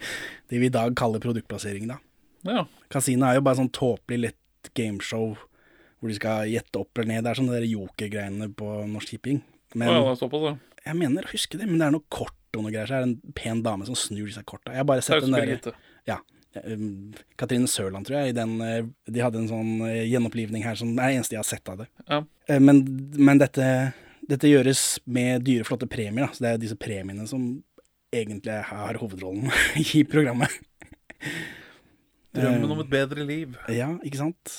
Det 0.48 0.58
vi 0.62 0.66
i 0.70 0.72
dag 0.72 0.94
kaller 0.96 1.20
produktplassering, 1.20 1.90
da. 1.90 1.98
ja. 2.48 2.62
Casino 2.88 3.26
er 3.28 3.34
jo 3.36 3.42
bare 3.44 3.58
sånn 3.58 3.68
tåpelig 3.68 4.16
lett 4.22 4.70
gameshow 4.72 5.34
hvor 5.36 6.08
de 6.08 6.16
skal 6.16 6.48
gjette 6.48 6.80
opp 6.80 6.96
eller 6.96 7.10
ned. 7.10 7.24
Det 7.26 7.30
er 7.34 7.36
sånn 7.36 7.50
de 7.50 7.58
der 7.58 7.66
på 8.56 8.70
Norsk 8.88 9.12
Tipping. 9.12 9.42
Men 9.76 9.90
ja, 9.92 9.98
det 10.00 10.14
er 10.14 10.18
såpass, 10.22 10.46
ja. 10.48 10.54
jeg 10.88 10.98
mener 11.02 11.28
å 11.28 11.32
huske 11.34 11.60
det, 11.60 11.68
men 11.68 11.76
det 11.82 11.90
er 11.90 11.94
noe 11.98 12.08
kort 12.08 12.32
og 12.58 12.64
noe 12.66 12.72
greier. 12.74 12.86
Så 12.90 12.96
er 12.98 13.04
det 13.04 13.10
en 13.12 13.34
pen 13.36 13.62
dame 13.64 13.86
som 13.88 13.96
snur 13.98 14.26
disse 14.28 14.42
korta. 14.46 14.72
Jeg 14.74 14.82
har 14.82 14.88
bare 14.88 15.02
sett 15.04 15.24
den 15.24 15.34
der 15.34 15.74
Ja. 16.08 16.18
um, 16.64 17.12
Katrine 17.40 17.66
Sørland, 17.70 18.06
tror 18.06 18.20
jeg. 18.20 18.32
I 18.34 18.36
den, 18.38 18.52
eh, 18.62 18.84
de 19.10 19.20
hadde 19.24 19.40
en 19.42 19.48
sånn 19.50 19.72
eh, 19.88 20.04
gjenopplivning 20.06 20.62
her 20.64 20.76
som 20.78 20.92
er 20.98 21.08
det 21.10 21.16
eneste 21.18 21.34
jeg 21.34 21.42
har 21.42 21.48
sett 21.50 21.68
av 21.72 21.78
det. 21.82 21.88
Ja. 22.08 22.20
Eh, 22.48 22.60
Men, 22.62 22.84
men 23.18 23.38
dette, 23.42 23.68
dette 24.28 24.50
gjøres 24.50 25.00
med 25.06 25.42
dyre, 25.44 25.64
flotte 25.66 25.88
premier. 25.90 26.26
Da. 26.28 26.32
Så 26.32 26.44
det 26.46 26.52
er 26.52 26.62
disse 26.62 26.76
premiene 26.78 27.26
som 27.30 27.48
egentlig 28.14 28.60
har 28.70 28.94
hovedrollen 29.02 29.50
i 29.96 30.04
programmet. 30.06 30.52
Drømmen 32.34 32.70
om 32.70 32.80
et 32.82 32.90
bedre 32.90 33.24
liv. 33.26 33.54
Ja, 33.70 33.92
ikke 34.02 34.18
sant. 34.18 34.54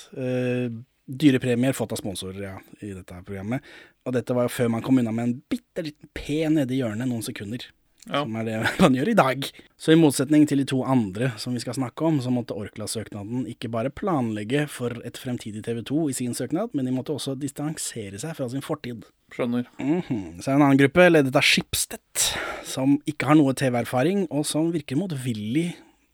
Dyre 1.06 1.40
premier 1.44 1.76
fått 1.78 1.92
av 1.94 2.00
sponsorer 2.00 2.40
ja, 2.42 2.54
i 2.82 2.94
dette 2.96 3.18
programmet. 3.28 3.64
Og 4.08 4.14
dette 4.16 4.34
var 4.38 4.48
jo 4.48 4.54
før 4.56 4.72
man 4.74 4.84
kom 4.86 4.98
unna 5.02 5.12
med 5.14 5.28
en 5.28 5.34
bitte 5.52 5.84
liten 5.86 6.10
P 6.16 6.40
nede 6.50 6.74
i 6.74 6.80
hjørnet 6.80 7.10
noen 7.10 7.26
sekunder. 7.26 7.66
Ja. 8.06 8.22
Som 8.22 8.36
er 8.38 8.46
det 8.46 8.58
man 8.84 8.96
gjør 8.98 9.10
i 9.12 9.18
dag. 9.18 9.48
Så 9.82 9.94
i 9.94 9.98
motsetning 10.00 10.46
til 10.50 10.62
de 10.62 10.66
to 10.70 10.82
andre 10.86 11.32
som 11.42 11.56
vi 11.58 11.62
skal 11.64 11.78
snakke 11.78 12.06
om, 12.06 12.20
så 12.22 12.34
måtte 12.34 12.54
Orkla-søknaden 12.58 13.48
ikke 13.50 13.72
bare 13.74 13.90
planlegge 13.94 14.68
for 14.70 14.94
et 15.08 15.18
fremtidig 15.18 15.64
TV 15.66 15.82
2 15.86 16.04
i 16.12 16.18
sin 16.18 16.36
søknad, 16.38 16.74
men 16.78 16.86
de 16.86 16.94
måtte 16.94 17.16
også 17.16 17.34
distansere 17.40 18.22
seg 18.22 18.36
fra 18.38 18.50
sin 18.52 18.66
fortid. 18.66 19.08
Skjønner. 19.34 19.66
Mhm. 19.82 20.38
Så 20.42 20.52
er 20.52 20.54
det 20.54 20.60
en 20.60 20.68
annen 20.68 20.82
gruppe, 20.84 21.10
ledet 21.10 21.36
av 21.36 21.46
Skipstedt, 21.46 22.28
som 22.68 23.00
ikke 23.10 23.32
har 23.32 23.40
noe 23.40 23.56
TV-erfaring, 23.58 24.28
og 24.30 24.46
som 24.46 24.70
virker 24.76 25.00
motvillig 25.02 25.72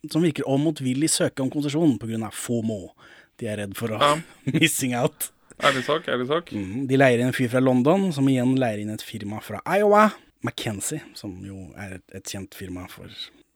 som 0.09 0.23
virker 0.25 0.47
å 0.49 0.55
motvillig 0.57 1.11
søke 1.13 1.43
om 1.43 1.51
konsesjon 1.53 1.99
pga. 2.01 2.31
FOMO. 2.33 2.95
De 3.37 3.45
er 3.51 3.59
redd 3.61 3.75
for 3.77 3.93
å 3.93 3.99
Ja. 4.01 4.15
missing 4.57 4.95
out. 4.97 5.29
Ærlig 5.61 5.83
sak, 5.85 6.07
ærlig 6.09 6.27
sak. 6.31 6.49
Mhm. 6.55 6.87
De 6.89 6.97
leier 6.97 7.21
inn 7.21 7.29
en 7.29 7.37
fyr 7.37 7.51
fra 7.53 7.61
London, 7.61 8.09
som 8.15 8.25
igjen 8.31 8.55
leier 8.57 8.81
inn 8.81 8.89
et 8.89 9.03
firma 9.05 9.41
fra 9.45 9.61
Iowa. 9.69 10.07
McKenzie, 10.45 11.01
som 11.17 11.33
jo 11.45 11.69
er 11.79 11.99
et, 11.99 12.05
et 12.17 12.33
kjent 12.33 12.55
firma 12.57 12.87
for 12.91 13.11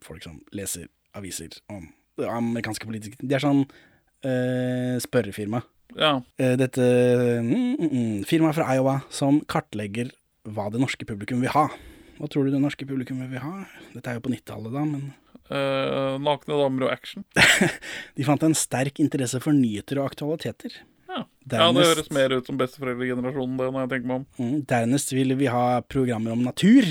folk 0.06 0.26
som 0.26 0.40
leser 0.56 0.90
aviser 1.16 1.56
om 1.72 1.88
amerikanske 2.22 2.88
politikere. 2.88 3.26
De 3.26 3.36
er 3.36 3.44
sånn 3.44 3.64
eh, 4.26 4.96
spørrefirma. 5.04 5.64
Ja. 5.96 6.20
Eh, 6.42 6.56
dette 6.60 6.86
mm, 7.44 7.52
mm, 7.52 7.90
mm, 7.90 8.16
firmaet 8.30 8.58
fra 8.58 8.70
Iowa 8.76 9.00
som 9.14 9.42
kartlegger 9.52 10.12
hva 10.46 10.70
det 10.72 10.82
norske 10.84 11.08
publikum 11.08 11.42
vil 11.44 11.54
ha. 11.56 11.68
Hva 12.16 12.30
tror 12.32 12.48
du 12.48 12.54
det 12.54 12.64
norske 12.64 12.88
publikum 12.88 13.24
vil 13.28 13.44
ha? 13.44 13.66
Dette 13.96 14.12
er 14.12 14.20
jo 14.20 14.26
på 14.28 14.32
90-tallet, 14.32 14.76
da, 14.76 14.84
men 14.88 15.14
Eh, 15.46 16.16
nakne 16.26 16.58
damer 16.58 16.88
og 16.88 16.92
action. 16.94 17.26
de 18.18 18.26
fant 18.26 18.44
en 18.48 18.56
sterk 18.58 18.98
interesse 19.04 19.38
for 19.44 19.54
nyheter 19.54 20.02
og 20.02 20.10
aktualiteter. 20.10 20.80
Ja. 21.52 21.60
ja, 21.62 21.72
det 21.78 21.84
høres 21.86 22.08
mer 22.16 22.34
ut 22.34 22.48
som 22.50 22.58
besteforeldregenerasjonen, 22.58 23.58
det, 23.60 23.68
når 23.72 23.84
jeg 23.86 23.90
tenker 23.92 24.08
meg 24.10 24.16
om. 24.22 24.26
Mm, 24.42 24.62
Dernest 24.72 25.12
ville 25.14 25.36
vi 25.38 25.46
ha 25.54 25.66
programmer 25.86 26.34
om 26.34 26.42
natur, 26.46 26.88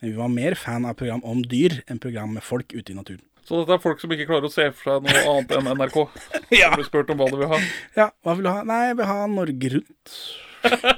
men 0.00 0.12
vi 0.12 0.16
var 0.20 0.28
mer 0.30 0.54
fan 0.54 0.86
av 0.86 0.94
program 1.00 1.24
om 1.26 1.40
dyr 1.42 1.80
enn 1.90 1.98
program 2.02 2.36
med 2.38 2.44
folk 2.46 2.70
ute 2.76 2.92
i 2.94 2.96
naturen. 2.98 3.24
Så 3.46 3.60
dette 3.62 3.76
er 3.76 3.82
folk 3.82 4.00
som 4.02 4.10
ikke 4.14 4.26
klarer 4.26 4.46
å 4.48 4.50
se 4.50 4.64
for 4.74 4.90
seg 4.90 5.04
noe 5.06 5.24
annet 5.32 5.52
enn 5.58 5.70
NRK. 5.78 5.98
Ja. 6.60 6.72
Blir 6.74 6.86
spurt 6.86 7.10
om 7.10 7.18
hva 7.18 7.26
de 7.30 7.38
vil 7.40 7.50
ha. 7.50 7.58
Ja, 7.98 8.08
hva 8.22 8.34
vil 8.38 8.46
du 8.46 8.50
ha? 8.52 8.62
Nei, 8.66 8.80
jeg 8.92 8.96
vil 9.00 9.08
ha 9.10 9.18
Norge 9.30 9.70
Rundt. 9.74 10.14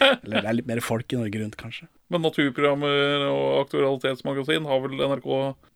Eller 0.00 0.40
det 0.42 0.48
er 0.50 0.56
litt 0.56 0.68
mer 0.70 0.80
folk 0.84 1.10
i 1.14 1.18
Norge 1.18 1.40
Rundt, 1.42 1.56
kanskje. 1.60 1.86
Men 2.10 2.22
naturprogrammer 2.26 3.26
og 3.30 3.44
aktualitetsmagasin 3.64 4.66
har 4.70 4.80
vel 4.82 4.96
NRK 4.98 5.28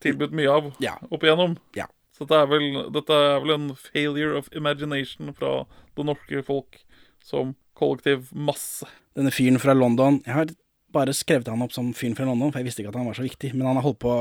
tilbudt 0.03 0.35
mye 0.35 0.51
av 0.51 0.71
Ja. 0.83 0.97
opp 1.11 1.23
igjennom. 1.27 1.57
Ja. 1.79 1.87
Så 2.15 2.23
dette 2.23 2.41
er, 2.45 2.51
vel, 2.51 2.67
dette 2.95 3.15
er 3.19 3.41
vel 3.43 3.55
en 3.57 3.71
failure 3.75 4.39
of 4.39 4.51
imagination 4.55 5.33
fra 5.35 5.65
det 5.99 6.07
norske 6.07 6.45
folk 6.47 6.79
som 7.25 7.57
kollektiv 7.75 8.29
masse. 8.31 8.87
Denne 9.19 9.33
fyren 9.35 9.59
fra 9.63 9.75
London 9.75 10.21
Jeg 10.27 10.35
har 10.35 10.53
bare 10.95 11.15
skrevet 11.17 11.49
han 11.51 11.63
opp 11.65 11.73
som 11.75 11.89
fyren 11.97 12.15
fra 12.15 12.27
London, 12.29 12.53
for 12.53 12.61
jeg 12.61 12.69
visste 12.69 12.85
ikke 12.85 12.93
at 12.93 12.99
han 13.01 13.09
var 13.09 13.17
så 13.19 13.25
viktig. 13.25 13.51
Men 13.57 13.67
han 13.67 13.81
har 13.81 13.87
holdt 13.87 13.99
på 14.05 14.13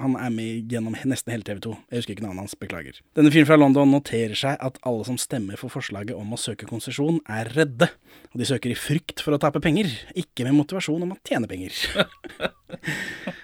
Han 0.00 0.16
er 0.16 0.32
med 0.32 0.72
gjennom 0.72 0.96
nesten 1.04 1.34
hele 1.34 1.44
TV 1.44 1.60
2. 1.66 1.74
Jeg 1.90 2.00
husker 2.00 2.16
ikke 2.16 2.24
navnet 2.24 2.46
hans, 2.46 2.56
beklager. 2.56 3.02
Denne 3.18 3.32
fyren 3.34 3.50
fra 3.50 3.60
London 3.60 3.92
noterer 3.92 4.32
seg 4.38 4.56
at 4.56 4.80
alle 4.88 5.04
som 5.04 5.20
stemmer 5.20 5.60
for 5.60 5.68
forslaget 5.74 6.16
om 6.16 6.32
å 6.32 6.40
søke 6.40 6.68
konsesjon, 6.70 7.20
er 7.28 7.52
redde. 7.52 7.90
Og 8.32 8.40
de 8.40 8.48
søker 8.48 8.72
i 8.72 8.78
frykt 8.78 9.20
for 9.20 9.36
å 9.36 9.42
tape 9.42 9.60
penger, 9.64 9.92
ikke 10.16 10.48
med 10.48 10.56
motivasjon 10.62 11.04
om 11.04 11.12
å 11.12 11.20
tjene 11.28 11.50
penger. 11.50 11.76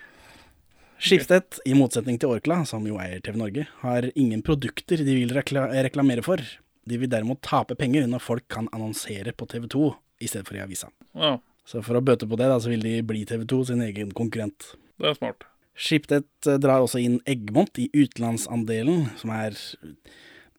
Skipsted, 1.00 1.60
i 1.64 1.72
motsetning 1.76 2.18
til 2.20 2.34
Orkla, 2.34 2.60
som 2.68 2.84
jo 2.88 2.98
eier 3.00 3.22
TV 3.24 3.38
Norge, 3.40 3.66
har 3.80 4.08
ingen 4.14 4.42
produkter 4.44 5.00
de 5.00 5.14
vil 5.16 5.32
rekla 5.32 5.68
reklamere 5.86 6.24
for. 6.24 6.42
De 6.88 6.98
vil 7.00 7.10
derimot 7.12 7.40
tape 7.44 7.76
penger 7.78 8.08
når 8.10 8.22
folk 8.24 8.46
kan 8.52 8.68
annonsere 8.76 9.32
på 9.36 9.48
TV 9.48 9.68
2 9.72 9.84
i 10.20 10.28
stedet 10.28 10.48
for 10.48 10.58
i 10.58 10.64
avisa. 10.64 10.90
Ja, 11.16 11.38
Så 11.64 11.84
for 11.86 11.96
å 11.96 12.02
bøte 12.02 12.26
på 12.26 12.36
det, 12.40 12.48
da, 12.50 12.58
så 12.58 12.72
vil 12.72 12.82
de 12.82 12.98
bli 13.06 13.24
TV 13.28 13.44
2 13.48 13.60
sin 13.68 13.82
egen 13.84 14.12
konkurrent. 14.16 14.74
det 14.98 15.08
er 15.12 15.16
smart. 15.16 15.44
Schibsted 15.80 16.26
eh, 16.46 16.58
drar 16.60 16.82
også 16.82 17.00
inn 17.00 17.20
Eggmont 17.30 17.78
i 17.78 17.88
utenlandsandelen, 17.94 19.10
som 19.16 19.30
er 19.32 19.56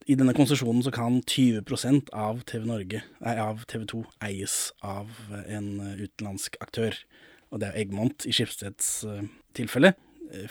I 0.10 0.16
denne 0.18 0.34
konsesjonen 0.34 0.82
så 0.82 0.92
kan 0.92 1.20
20% 1.22 2.10
av 2.18 2.42
TV 2.50 2.66
Norge, 2.66 3.04
nei, 3.22 3.36
av 3.38 3.66
TV 3.70 3.86
2 3.92 4.00
eies 4.26 4.56
av 4.82 5.12
en 5.46 5.68
eh, 5.80 6.06
utenlandsk 6.08 6.58
aktør. 6.64 6.98
Og 7.52 7.62
det 7.62 7.70
er 7.70 7.84
Eggmont 7.84 8.26
i 8.26 8.34
Schibsteds 8.34 9.04
eh, 9.06 9.28
tilfelle. 9.54 9.94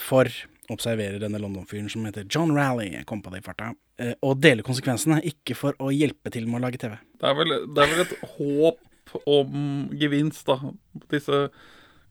For 0.00 0.28
observerer 0.70 1.18
denne 1.22 1.40
London-fyren 1.42 1.88
som 1.90 2.04
heter 2.06 2.26
John 2.30 2.52
Rally, 2.56 2.90
jeg 2.94 3.06
kom 3.08 3.22
på 3.24 3.32
det 3.32 3.42
i 3.42 3.46
farta, 3.46 3.72
eh, 3.98 4.12
og 4.26 4.38
deler 4.42 4.66
konsekvensene, 4.66 5.20
ikke 5.26 5.56
for 5.58 5.78
å 5.82 5.90
hjelpe 5.94 6.32
til 6.32 6.46
med 6.46 6.60
å 6.60 6.64
lage 6.66 6.80
TV. 6.82 6.94
Det 7.20 7.26
er 7.26 7.36
vel, 7.38 7.56
det 7.66 7.84
er 7.84 7.92
vel 7.94 8.04
et 8.04 8.16
håp 8.36 9.16
om 9.26 9.90
gevinst, 9.98 10.44
da. 10.46 10.72
Disse 11.10 11.48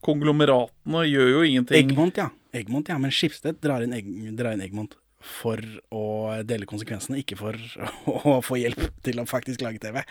konglomeratene 0.04 1.04
gjør 1.08 1.32
jo 1.34 1.44
ingenting. 1.48 1.92
Egmont, 1.92 2.20
ja. 2.20 2.28
Egmont, 2.56 2.90
ja. 2.92 2.98
Men 3.00 3.14
Schibsted 3.14 3.60
drar 3.64 3.84
inn, 3.84 3.94
Egg, 3.96 4.08
drar 4.36 4.56
inn 4.56 4.64
Egmont 4.64 4.96
for 5.20 5.60
å 5.92 6.04
dele 6.48 6.68
konsekvensene, 6.68 7.20
ikke 7.20 7.36
for 7.40 7.56
å 8.34 8.40
få 8.44 8.60
hjelp 8.60 8.86
til 9.04 9.20
å 9.20 9.28
faktisk 9.28 9.64
lage 9.64 9.82
TV. 9.82 10.02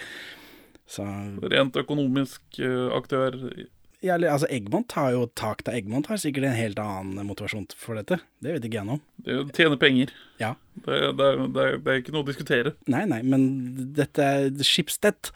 Så 0.89 1.05
Rent 1.53 1.77
økonomisk 1.77 2.61
eh, 2.61 2.87
aktør. 2.97 3.37
Ja, 4.05 4.15
altså 4.15 4.47
Eggmont 4.53 4.91
har 4.95 5.11
jo 5.11 5.25
tak 5.35 5.63
til 5.67 5.75
Eggmont 5.75 6.07
har 6.07 6.19
sikkert 6.21 6.45
en 6.47 6.55
helt 6.55 6.79
annen 6.79 7.27
motivasjon 7.27 7.65
for 7.75 7.99
dette. 7.99 8.17
Det 8.39 8.53
vet 8.55 8.65
ikke 8.69 8.79
jeg 8.79 8.87
noe 8.87 8.97
om. 8.99 9.01
Det 9.25 9.37
tjene 9.57 9.77
penger. 9.81 10.13
Ja. 10.39 10.53
Det, 10.85 10.99
det, 11.19 11.25
er- 11.25 11.41
det, 11.55 11.65
er- 11.65 11.77
det 11.83 11.91
er 11.93 11.99
ikke 12.03 12.13
noe 12.15 12.23
å 12.23 12.29
diskutere. 12.29 12.73
Nei, 12.87 13.01
nei, 13.11 13.19
men 13.27 13.43
dette 13.97 14.27
Schibsted 14.63 15.31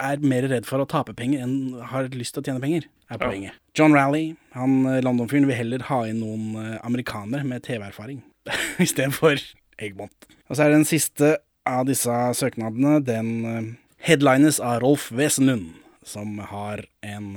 er 0.00 0.24
mer 0.24 0.48
redd 0.48 0.64
for 0.68 0.80
å 0.80 0.88
tape 0.88 1.12
penger 1.18 1.44
enn 1.44 1.58
har 1.92 2.08
lyst 2.16 2.34
til 2.38 2.42
å 2.44 2.48
tjene 2.48 2.62
penger, 2.64 2.88
er 3.10 3.18
Ja. 3.18 3.26
poenget. 3.26 3.60
John 3.76 3.92
Rally, 3.94 4.24
han 4.56 4.78
eh, 4.86 5.00
London-fyren, 5.04 5.46
vil 5.50 5.58
heller 5.60 5.84
ha 5.90 6.00
inn 6.08 6.20
noen 6.24 6.56
eh, 6.56 6.78
amerikanere 6.86 7.44
med 7.46 7.62
TV-erfaring 7.68 8.22
istedenfor 8.86 9.36
Eggmont. 9.80 10.28
Og 10.48 10.56
så 10.56 10.64
er 10.64 10.72
det 10.72 10.80
den 10.80 10.88
siste 10.88 11.34
av 11.68 11.84
disse 11.86 12.16
søknadene, 12.40 12.96
den 13.04 13.30
eh, 13.44 13.68
headlines 14.08 14.58
av 14.64 14.80
Rolf 14.82 15.10
Wesenlund, 15.12 15.74
som 16.02 16.38
har 16.50 16.86
en 17.04 17.34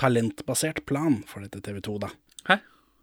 talentbasert 0.00 0.84
plan 0.88 1.20
for 1.28 1.44
dette 1.44 1.60
TV 1.66 1.80
2, 1.84 1.98
da. 2.06 2.08
Hæ? 2.48 2.56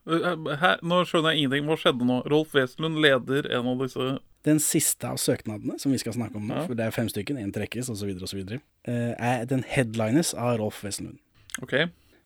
Hæ? 0.07 0.71
Nå 0.87 1.01
skjønner 1.05 1.33
jeg 1.35 1.43
ingenting. 1.43 1.67
Hva 1.67 1.75
skjedde 1.81 2.05
nå? 2.07 2.21
Rolf 2.31 2.53
Wesenlund 2.55 2.99
leder 3.03 3.49
en 3.57 3.67
av 3.73 3.81
disse 3.83 4.07
Den 4.47 4.61
siste 4.63 5.03
av 5.09 5.17
søknadene 5.19 5.75
som 5.81 5.91
vi 5.91 5.97
skal 5.99 6.13
snakke 6.15 6.37
om 6.39 6.45
nå, 6.47 6.55
Ja. 6.55 6.65
for 6.69 6.77
det 6.79 6.85
er 6.87 6.91
fem 6.95 7.09
stykken, 7.11 7.35
én 7.41 7.51
trekkes 7.51 7.89
osv., 7.91 8.13
osv., 8.23 8.59
er 8.87 9.45
den 9.49 9.63
headlines 9.67 10.33
av 10.33 10.57
Rolf 10.61 10.83
Wesenlund. 10.85 11.17
OK. 11.61 11.73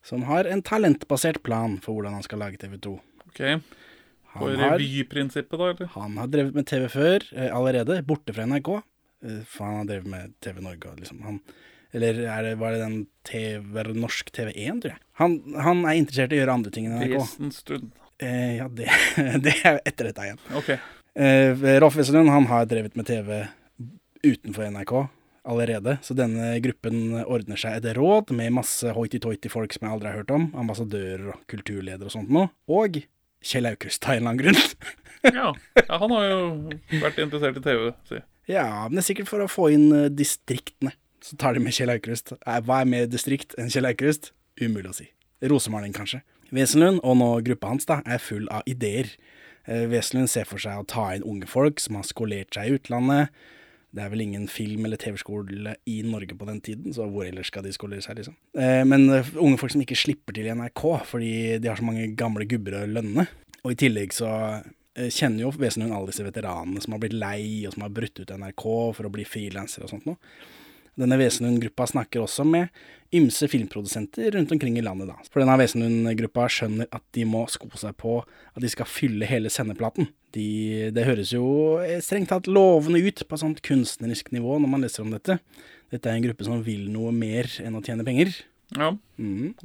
Som 0.05 0.24
har 0.30 0.45
en 0.45 0.61
talentbasert 0.61 1.41
plan 1.43 1.80
for 1.82 1.95
hvordan 1.97 2.13
han 2.19 2.24
skal 2.28 2.39
lage 2.43 2.57
TV 2.61 2.78
2. 2.78 2.93
ok 3.32 3.41
På 4.38 4.47
revyprinsippet, 4.53 5.57
da, 5.59 5.72
eller? 5.74 5.89
han 5.95 6.17
har 6.17 6.28
drevet 6.28 6.53
med 6.55 6.65
TV 6.69 6.86
før, 6.89 7.26
eh, 7.34 7.49
allerede, 7.55 7.97
borte 8.05 8.34
fra 8.34 8.45
NRK. 8.45 8.69
Eh, 9.24 9.41
for 9.47 9.65
han 9.65 9.78
har 9.82 9.86
drevet 9.89 10.07
med 10.07 10.34
TV 10.41 10.61
Norge 10.61 10.86
og 10.91 10.99
liksom 11.01 11.22
han, 11.26 11.41
Eller 11.96 12.22
er 12.24 12.46
det, 12.46 12.56
var 12.62 12.76
det 12.76 12.84
den 12.84 13.00
TV, 13.28 13.82
norsk 14.00 14.32
TV1, 14.32 14.82
tror 14.84 14.94
jeg. 14.94 15.02
Han, 15.20 15.38
han 15.60 15.84
er 15.86 16.00
interessert 16.00 16.34
i 16.34 16.39
å 16.39 16.44
gjøre 16.44 16.58
andre 16.60 16.74
ting 16.74 16.88
enn 16.88 17.00
NRK. 17.02 17.16
Presens 17.18 17.62
stund. 17.66 17.89
Eh, 18.22 18.58
ja, 18.60 18.68
det, 18.72 18.88
det 19.46 19.56
er 19.60 19.82
etter 19.84 20.12
dette 20.12 20.28
igjen. 20.28 20.44
OK. 20.58 20.70
Eh, 21.20 21.66
Rolf 21.84 21.98
Wesenlund 22.00 22.32
han 22.32 22.48
har 22.52 22.70
drevet 22.72 22.96
med 22.96 23.10
TV 23.10 23.44
utenfor 24.24 24.70
NRK 24.72 24.94
allerede, 25.52 25.98
så 26.06 26.14
denne 26.14 26.54
gruppen 26.62 27.16
ordner 27.24 27.58
seg 27.58 27.80
et 27.80 27.96
råd 27.98 28.30
med 28.38 28.54
masse 28.54 28.94
hoity-toity-folk 28.94 29.74
som 29.74 29.88
jeg 29.88 29.96
aldri 29.96 30.12
har 30.12 30.20
hørt 30.22 30.34
om, 30.36 30.52
ambassadører 30.62 31.32
og 31.34 31.39
kulturledere 31.50 32.08
og 32.08 32.14
sånt 32.14 32.30
noe, 32.34 32.52
og 32.70 33.02
Kjell 33.42 33.72
Aukrust 33.72 34.06
av 34.06 34.14
en 34.14 34.20
eller 34.20 34.36
annen 34.36 34.44
grunn. 34.44 34.92
Ja. 35.22 35.48
ja. 35.78 35.98
Han 36.02 36.14
har 36.14 36.28
jo 36.30 36.38
vært 37.02 37.20
interessert 37.22 37.58
i 37.58 37.62
TV, 37.66 37.89
si. 38.10 38.22
ja, 38.50 38.68
men 38.86 38.98
det 38.98 39.04
er 39.04 39.10
sikkert 39.10 39.32
for 39.34 39.44
å 39.44 39.50
få 39.50 39.68
inn 39.74 39.88
eh, 39.94 40.08
distriktene. 40.14 40.94
Så 41.22 41.38
tar 41.38 41.53
de 41.53 41.61
med 41.63 41.74
Kjell 41.76 41.91
Aukrust. 41.93 42.34
Eh, 42.41 42.59
Hva 42.65 42.82
er 42.82 42.89
mer 42.89 43.07
distrikt 43.09 43.53
enn 43.61 43.69
Kjell 43.69 43.86
Aukrust? 43.91 44.32
Umulig 44.61 44.89
å 44.89 44.95
si. 44.97 45.07
Rosemaling, 45.41 45.93
kanskje. 45.93 46.22
Wesenlund, 46.51 46.99
og 47.07 47.15
nå 47.17 47.30
gruppa 47.47 47.69
hans, 47.72 47.86
da, 47.88 48.01
er 48.05 48.19
full 48.22 48.47
av 48.51 48.65
ideer. 48.69 49.13
Eh, 49.67 49.86
Wesenlund 49.91 50.30
ser 50.30 50.45
for 50.49 50.61
seg 50.61 50.82
å 50.82 50.88
ta 50.89 51.11
inn 51.15 51.24
unge 51.24 51.47
folk 51.49 51.80
som 51.80 51.95
har 51.99 52.03
skolert 52.09 52.53
seg 52.57 52.67
i 52.67 52.78
utlandet. 52.80 53.30
Det 53.93 54.03
er 54.05 54.09
vel 54.13 54.22
ingen 54.24 54.47
film- 54.47 54.86
eller 54.88 54.97
TV-skole 54.97 55.76
i 55.86 55.97
Norge 56.07 56.36
på 56.39 56.45
den 56.47 56.61
tiden, 56.63 56.93
så 56.95 57.09
hvor 57.11 57.26
ellers 57.28 57.47
skal 57.51 57.63
de 57.65 57.74
skolere 57.76 58.01
seg, 58.01 58.17
liksom. 58.22 58.36
Eh, 58.55 58.84
Men 58.88 59.09
eh, 59.09 59.32
unge 59.36 59.59
folk 59.59 59.72
som 59.74 59.82
ikke 59.84 59.99
slipper 59.99 60.34
til 60.34 60.47
i 60.47 60.53
NRK, 60.55 60.84
fordi 61.05 61.34
de 61.59 61.67
har 61.67 61.76
så 61.80 61.84
mange 61.88 62.07
gamle 62.15 62.45
gubber 62.47 62.80
å 62.82 62.86
lønne. 62.88 63.28
Og 63.63 63.74
i 63.74 63.80
tillegg 63.84 64.13
så 64.15 64.30
eh, 64.95 65.09
kjenner 65.11 65.43
jo 65.45 65.51
Wesenlund 65.59 65.93
alle 65.93 66.07
disse 66.11 66.24
veteranene 66.26 66.82
som 66.82 66.95
har 66.95 67.03
blitt 67.03 67.13
lei, 67.19 67.65
og 67.67 67.76
som 67.76 67.84
har 67.86 67.93
brutt 67.93 68.19
ut 68.24 68.32
NRK 68.32 68.65
for 68.95 69.07
å 69.07 69.11
bli 69.13 69.28
frilansere 69.28 69.86
og 69.88 69.93
sånt 69.93 70.07
noe. 70.07 70.17
Denne 71.00 71.18
Wesenlund-gruppa 71.20 71.88
snakker 71.88 72.24
også 72.26 72.44
med 72.48 72.68
ymse 73.16 73.48
filmprodusenter 73.52 74.32
rundt 74.36 74.52
omkring 74.56 74.78
i 74.80 74.84
landet, 74.84 75.10
da. 75.12 75.18
For 75.32 75.44
denne 75.44 75.58
Wesenlund-gruppa 75.60 76.48
skjønner 76.52 76.88
at 76.92 77.04
de 77.16 77.26
må 77.28 77.44
sko 77.52 77.70
seg 77.80 77.96
på 78.00 78.20
at 78.24 78.62
de 78.64 78.72
skal 78.72 78.88
fylle 78.88 79.28
hele 79.28 79.52
sendeplaten. 79.52 80.10
De, 80.36 80.92
det 80.96 81.08
høres 81.08 81.34
jo 81.36 81.80
strengt 82.04 82.32
tatt 82.32 82.48
lovende 82.48 83.02
ut 83.04 83.24
på 83.28 83.36
et 83.36 83.44
sånt 83.44 83.64
kunstnerisk 83.68 84.32
nivå 84.36 84.60
når 84.60 84.72
man 84.72 84.86
leser 84.86 85.04
om 85.04 85.12
dette. 85.12 85.39
Dette 85.92 86.08
er 86.08 86.20
en 86.20 86.28
gruppe 86.28 86.48
som 86.48 86.64
vil 86.64 86.88
noe 86.92 87.12
mer 87.16 87.50
enn 87.64 87.76
å 87.76 87.84
tjene 87.84 88.08
penger. 88.08 88.32
Ja. 88.78 88.94
Mhm. 89.20 89.56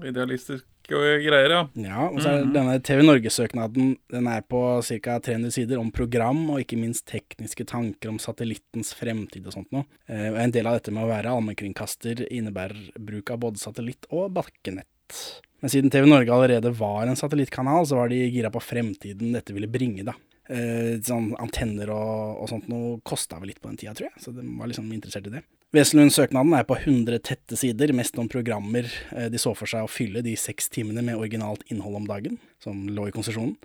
Idealistiske 0.86 1.28
greier, 1.28 1.50
ja. 1.50 1.62
Ja, 1.74 2.08
og 2.08 2.20
så 2.22 2.30
er 2.30 2.46
denne 2.54 2.76
TV 2.84 3.02
Norge-søknaden 3.02 3.96
Den 4.12 4.26
er 4.30 4.42
på 4.46 4.60
ca. 4.82 5.18
300 5.18 5.50
sider 5.52 5.78
om 5.80 5.90
program, 5.90 6.44
og 6.50 6.60
ikke 6.62 6.78
minst 6.78 7.06
tekniske 7.06 7.66
tanker 7.66 8.08
om 8.12 8.18
satellittens 8.18 8.94
fremtid 8.94 9.46
og 9.46 9.52
sånt 9.56 9.72
noe. 9.72 9.84
Eh, 10.08 10.32
En 10.36 10.50
del 10.50 10.66
av 10.66 10.78
dette 10.78 10.92
med 10.92 11.04
å 11.04 11.10
være 11.10 11.32
allmennkringkaster 11.32 12.26
innebærer 12.30 12.92
bruk 12.98 13.30
av 13.30 13.38
både 13.40 13.58
satellitt 13.58 14.06
og 14.10 14.30
bakkenett. 14.32 15.42
Men 15.60 15.70
siden 15.72 15.90
TV 15.90 16.06
Norge 16.06 16.30
allerede 16.32 16.70
var 16.76 17.06
en 17.06 17.16
satellittkanal, 17.16 17.86
så 17.86 17.96
var 17.96 18.08
de 18.08 18.22
gira 18.28 18.50
på 18.50 18.62
fremtiden 18.62 19.32
dette 19.32 19.54
ville 19.56 19.70
bringe, 19.70 20.04
da. 20.04 20.14
Eh, 20.48 21.00
sånn 21.02 21.32
antenner 21.42 21.90
og, 21.90 22.42
og 22.42 22.48
sånt 22.48 22.68
noe 22.70 23.00
kosta 23.02 23.40
vel 23.40 23.50
litt 23.50 23.60
på 23.60 23.72
den 23.72 23.76
tida, 23.80 23.94
tror 23.94 24.10
jeg, 24.12 24.22
så 24.22 24.30
de 24.34 24.44
var 24.58 24.70
liksom 24.70 24.92
interessert 24.94 25.26
i 25.26 25.38
det. 25.38 25.42
Wesenlund-søknaden 25.74 26.54
er 26.56 26.64
på 26.68 26.76
100 26.78 27.18
tette 27.26 27.56
sider, 27.58 27.90
mest 27.96 28.16
om 28.22 28.28
programmer 28.30 28.86
eh, 29.12 29.26
de 29.32 29.38
så 29.40 29.50
for 29.58 29.68
seg 29.70 29.84
å 29.84 29.90
fylle 29.90 30.22
de 30.24 30.36
seks 30.38 30.70
timene 30.72 31.02
med 31.04 31.18
originalt 31.18 31.64
innhold 31.72 31.98
om 31.98 32.06
dagen, 32.08 32.38
som 32.62 32.84
lå 32.88 33.08
i 33.10 33.14
konsesjonen. 33.14 33.56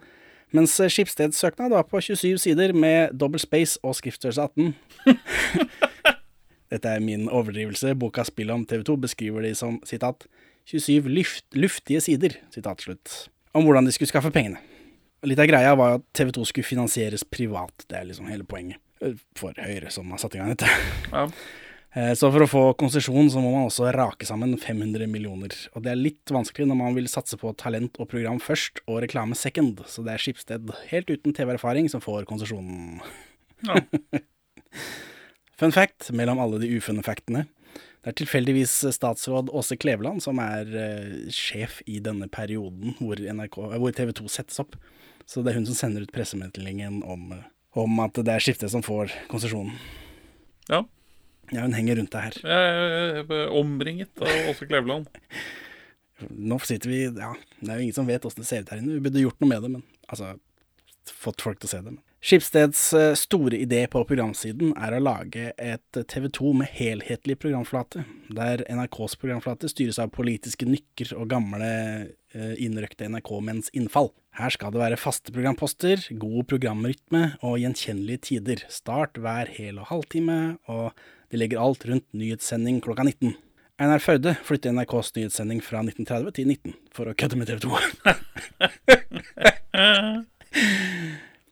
Mens 0.52 0.74
eh, 0.82 0.90
Skipsteds 0.92 1.40
søknad 1.40 1.72
var 1.76 1.86
på 1.88 2.02
27 2.04 2.42
sider 2.42 2.74
med 2.74 3.14
double 3.22 3.40
space 3.40 3.78
og 3.86 3.96
skriftstørrelse 4.00 4.50
18. 4.50 4.74
Dette 6.72 6.90
er 6.98 7.04
min 7.04 7.28
overdrivelse. 7.30 7.94
Boka 8.00 8.26
Spill 8.28 8.52
om 8.56 8.66
TV 8.68 8.84
2 8.88 8.98
beskriver 9.06 9.46
de 9.46 9.54
som 9.60 9.78
sitat 9.88 10.26
27 10.72 11.08
luft, 11.12 11.46
luftige 11.58 12.02
sider, 12.04 12.36
citat 12.54 12.84
slutt, 12.84 13.16
om 13.58 13.66
hvordan 13.68 13.88
de 13.88 13.94
skulle 13.96 14.12
skaffe 14.12 14.32
pengene. 14.34 14.60
Litt 15.28 15.40
av 15.42 15.50
greia 15.52 15.74
var 15.78 16.00
at 16.00 16.06
TV 16.18 16.32
2 16.34 16.48
skulle 16.50 16.66
finansieres 16.66 17.24
privat, 17.30 17.86
det 17.92 18.00
er 18.00 18.08
liksom 18.10 18.30
hele 18.32 18.48
poenget. 18.48 18.82
eh, 19.06 19.14
For 19.38 19.54
Høyre, 19.62 19.92
som 19.94 20.10
har 20.12 20.22
satt 20.24 20.36
i 20.36 20.42
gang 20.42 20.56
dette. 20.58 20.72
ja. 21.14 21.28
Eh, 21.94 22.14
Så 22.16 22.30
for 22.32 22.46
å 22.46 22.48
få 22.50 22.64
konsesjon 22.80 23.30
så 23.32 23.42
må 23.44 23.52
man 23.52 23.68
også 23.68 23.90
rake 23.92 24.26
sammen 24.28 24.56
500 24.58 25.08
millioner. 25.12 25.52
Og 25.76 25.84
det 25.84 25.92
er 25.92 26.00
litt 26.00 26.32
vanskelig 26.32 26.70
når 26.70 26.80
man 26.80 26.96
vil 26.96 27.10
satse 27.12 27.36
på 27.40 27.52
talent 27.60 28.00
og 28.00 28.08
program 28.14 28.40
først, 28.40 28.80
og 28.88 29.02
reklame 29.04 29.36
second. 29.36 29.82
Så 29.92 30.06
det 30.06 30.14
er 30.16 30.24
Skipsted, 30.24 30.72
helt 30.92 31.12
uten 31.12 31.36
TV-erfaring, 31.36 31.90
som 31.92 32.04
får 32.04 32.28
konsesjonen. 32.30 33.02
Ja. 33.68 33.82
Fun 35.60 35.74
fact 35.76 36.08
mellom 36.16 36.40
alle 36.42 36.62
de 36.64 36.72
ufunne 36.80 37.04
factene. 37.06 37.44
Det 38.02 38.10
er 38.10 38.16
tilfeldigvis 38.18 38.72
statsråd 38.96 39.52
Åse 39.54 39.76
Kleveland 39.78 40.24
som 40.26 40.40
er 40.42 40.72
eh, 40.74 41.12
sjef 41.30 41.84
i 41.86 42.00
denne 42.02 42.26
perioden 42.34 42.96
hvor, 42.98 43.20
NRK, 43.22 43.60
eh, 43.68 43.78
hvor 43.78 43.94
TV 43.94 44.10
2 44.18 44.32
settes 44.32 44.58
opp. 44.64 44.74
Så 45.30 45.44
det 45.44 45.52
er 45.52 45.60
hun 45.60 45.68
som 45.70 45.78
sender 45.78 46.08
ut 46.08 46.16
pressemeldingen 46.16 47.04
om, 47.06 47.28
om 47.78 48.02
at 48.02 48.18
det 48.18 48.34
er 48.34 48.42
Skipsted 48.42 48.74
som 48.74 48.82
får 48.82 49.14
konsesjonen. 49.30 49.76
ja. 50.72 50.82
Ja, 51.52 51.66
hun 51.66 51.76
henger 51.76 52.00
rundt 52.00 52.14
deg 52.16 52.30
her. 52.30 52.38
Jeg 52.48 53.26
er 53.28 53.58
omringet 53.60 54.24
av 54.24 54.52
Åse 54.52 54.68
Kleveland. 54.70 55.10
Nå 56.52 56.60
sitter 56.64 56.92
vi 56.92 57.02
Ja, 57.08 57.34
det 57.60 57.68
er 57.68 57.80
jo 57.80 57.88
ingen 57.88 57.98
som 57.98 58.08
vet 58.10 58.26
åssen 58.28 58.44
det 58.44 58.50
ser 58.50 58.64
ut 58.64 58.72
her 58.72 58.82
inne. 58.82 58.96
Vi 59.00 59.04
burde 59.08 59.26
gjort 59.26 59.42
noe 59.42 59.52
med 59.52 59.66
det, 59.66 59.76
men 59.80 59.86
altså 60.08 60.36
Fått 61.10 61.42
folk 61.42 61.58
til 61.60 61.66
å 61.66 61.72
se 61.72 61.80
det. 61.82 61.92
Men. 61.96 62.02
Skipsteds 62.22 62.82
eh, 62.94 63.16
store 63.18 63.58
idé 63.58 63.80
på 63.90 64.04
programsiden 64.06 64.76
er 64.78 64.94
å 64.94 65.02
lage 65.02 65.48
et 65.58 66.00
TV 66.14 66.28
2 66.30 66.52
med 66.60 66.70
helhetlig 66.78 67.40
programflate, 67.42 68.04
der 68.30 68.62
NRKs 68.70 69.16
programflate 69.18 69.72
styres 69.72 69.98
av 70.02 70.12
politiske 70.14 70.68
nykker 70.70 71.16
og 71.18 71.32
gamle 71.34 71.72
eh, 71.72 72.54
innrøkte 72.62 73.10
NRK-menns 73.10 73.74
innfall. 73.74 74.12
Her 74.38 74.54
skal 74.54 74.76
det 74.76 74.84
være 74.84 75.02
faste 75.02 75.34
programposter, 75.34 76.06
god 76.22 76.46
programrytme 76.54 77.24
og 77.42 77.58
gjenkjennelige 77.64 78.26
tider. 78.30 78.64
Start 78.70 79.18
hver 79.18 79.50
hel 79.58 79.82
og 79.82 79.90
halvtime, 79.90 80.38
og 80.70 80.94
de 81.32 81.40
legger 81.40 81.64
alt 81.64 81.86
rundt 81.88 82.08
nyhetssending 82.14 82.82
klokka 82.84 83.04
19. 83.08 83.32
Einar 83.82 84.00
Førde 84.04 84.36
flytter 84.46 84.72
NRKs 84.76 85.16
nyhetssending 85.16 85.60
fra 85.66 85.80
1930 85.82 86.32
til 86.38 86.46
19, 86.52 86.76
for 86.94 87.10
å 87.10 87.18
kødde 87.18 87.38
med 87.40 87.48
TV 87.50 87.58
2. 87.64 87.72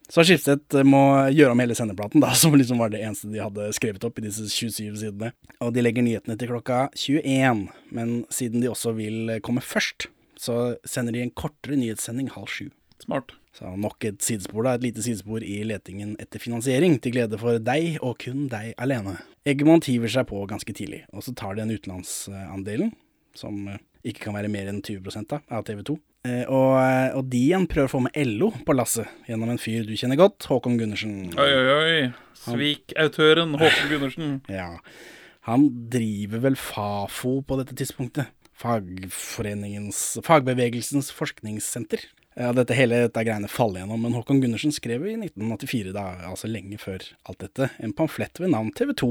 Så 0.09 0.23
Skipstedt 0.25 0.73
må 0.89 1.01
gjøre 1.30 1.53
om 1.53 1.61
hele 1.61 1.75
sendeplaten, 1.77 2.21
da, 2.23 2.32
som 2.38 2.55
liksom 2.57 2.82
var 2.82 2.89
det 2.93 3.03
eneste 3.05 3.30
de 3.30 3.43
hadde 3.43 3.69
skrevet 3.77 4.05
opp 4.07 4.17
i 4.19 4.25
disse 4.25 4.47
27 4.49 4.97
sidene. 5.03 5.32
Og 5.61 5.73
de 5.75 5.84
legger 5.86 6.05
nyhetene 6.05 6.38
til 6.38 6.49
klokka 6.51 6.88
21, 6.97 7.67
men 7.95 8.15
siden 8.34 8.63
de 8.63 8.71
også 8.71 8.95
vil 8.97 9.38
komme 9.45 9.63
først, 9.63 10.09
så 10.39 10.75
sender 10.88 11.15
de 11.15 11.23
en 11.23 11.36
kortere 11.38 11.77
nyhetssending 11.77 12.32
halv 12.34 12.49
sju. 12.51 12.65
Smart. 13.05 13.36
Så 13.58 13.72
nok 13.82 14.06
et 14.06 14.22
sidespor, 14.24 14.64
da. 14.68 14.76
Et 14.78 14.84
lite 14.88 15.04
sidespor 15.04 15.43
i 15.43 15.64
letingen 15.68 16.14
etter 16.22 16.39
finansiering, 16.41 17.00
til 17.02 17.16
glede 17.16 17.39
for 17.41 17.58
deg, 17.60 17.97
og 18.06 18.20
kun 18.22 18.47
deg 18.52 18.76
alene. 18.78 19.18
Eggemann 19.50 19.82
hiver 19.86 20.12
seg 20.14 20.28
på 20.30 20.43
ganske 20.47 20.74
tidlig, 20.78 21.02
og 21.12 21.26
så 21.26 21.34
tar 21.36 21.56
de 21.58 21.64
den 21.66 21.74
utenlandsandelen, 21.74 22.93
som 23.38 23.66
eh, 23.72 23.80
ikke 24.06 24.28
kan 24.28 24.38
være 24.38 24.52
mer 24.54 24.70
enn 24.70 24.84
20 24.86 25.26
da, 25.32 25.41
av 25.50 25.66
TV 25.68 25.82
2. 25.89 25.97
Eh, 26.30 26.43
Og, 26.45 26.74
eh, 26.78 27.16
og 27.18 27.30
de 27.32 27.41
igjen 27.50 27.66
prøver 27.72 27.89
å 27.89 27.93
få 27.95 28.04
med 28.06 28.18
LO 28.38 28.52
på 28.68 28.76
lasset, 28.78 29.08
gjennom 29.28 29.50
en 29.54 29.62
fyr 29.62 29.88
du 29.88 29.95
kjenner 29.97 30.20
godt, 30.20 30.45
Håkon 30.52 30.78
Gundersen. 30.80 31.32
Oi, 31.34 31.50
oi, 31.50 31.78
oi. 31.80 32.02
Svik-autøren 32.45 33.58
Håkon 33.60 33.89
Gundersen. 33.95 34.36
Ja. 34.60 34.76
Han 35.47 35.70
driver 35.89 36.43
vel 36.43 36.58
Fafo 36.60 37.39
på 37.47 37.58
dette 37.58 37.74
tidspunktet. 37.80 38.28
Fagforeningens 38.60 40.20
Fagbevegelsens 40.26 41.10
forskningssenter. 41.16 42.04
Ja, 42.39 42.53
dette 42.55 42.75
hele 42.77 43.01
dette 43.03 43.21
greiene 43.27 43.49
faller 43.51 43.83
gjennom, 43.83 43.99
men 43.99 44.13
Håkon 44.15 44.39
Gundersen 44.39 44.71
skrev 44.71 45.03
i 45.03 45.17
1984, 45.17 45.91
da, 45.91 46.05
altså 46.29 46.47
lenge 46.47 46.79
før 46.79 47.03
alt 47.27 47.41
dette, 47.43 47.67
en 47.83 47.91
pamflett 47.95 48.39
ved 48.39 48.53
navn 48.53 48.71
TV 48.77 48.93
2 49.01 49.09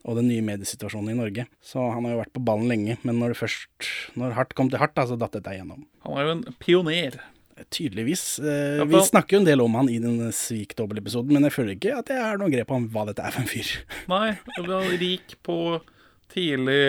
og 0.00 0.16
den 0.16 0.30
nye 0.30 0.42
mediesituasjonen 0.42 1.12
i 1.12 1.18
Norge. 1.18 1.44
Så 1.62 1.82
han 1.94 2.06
har 2.08 2.16
jo 2.16 2.22
vært 2.22 2.32
på 2.34 2.42
ballen 2.42 2.70
lenge, 2.72 2.96
men 3.06 3.20
når 3.20 3.34
det 3.34 3.40
først 3.42 3.90
Når 4.18 4.34
hardt 4.34 4.56
kom 4.58 4.70
til 4.72 4.80
hardt, 4.80 4.96
da, 4.96 5.04
så 5.06 5.18
datt 5.20 5.36
dette 5.36 5.52
igjennom. 5.54 5.84
Han 6.06 6.16
er 6.16 6.26
jo 6.26 6.34
en 6.38 6.42
pioner. 6.58 7.20
Tydeligvis. 7.70 8.24
Eh, 8.40 8.82
vi 8.88 9.00
snakker 9.04 9.36
jo 9.36 9.40
en 9.42 9.48
del 9.50 9.60
om 9.60 9.74
han 9.76 9.90
i 9.92 9.98
den 10.00 10.32
Svik-dobbeltepisoden, 10.32 11.36
men 11.36 11.44
jeg 11.46 11.54
føler 11.54 11.76
ikke 11.76 11.98
at 11.98 12.10
jeg 12.10 12.22
har 12.24 12.40
noe 12.40 12.50
grep 12.50 12.72
om 12.72 12.86
hva 12.90 13.04
dette 13.10 13.22
er 13.22 13.34
for 13.36 13.44
en 13.44 13.50
fyr. 13.50 13.74
Nei, 14.10 14.30
var 14.64 14.88
rik 15.02 15.36
på 15.44 15.58
tidlig 16.32 16.80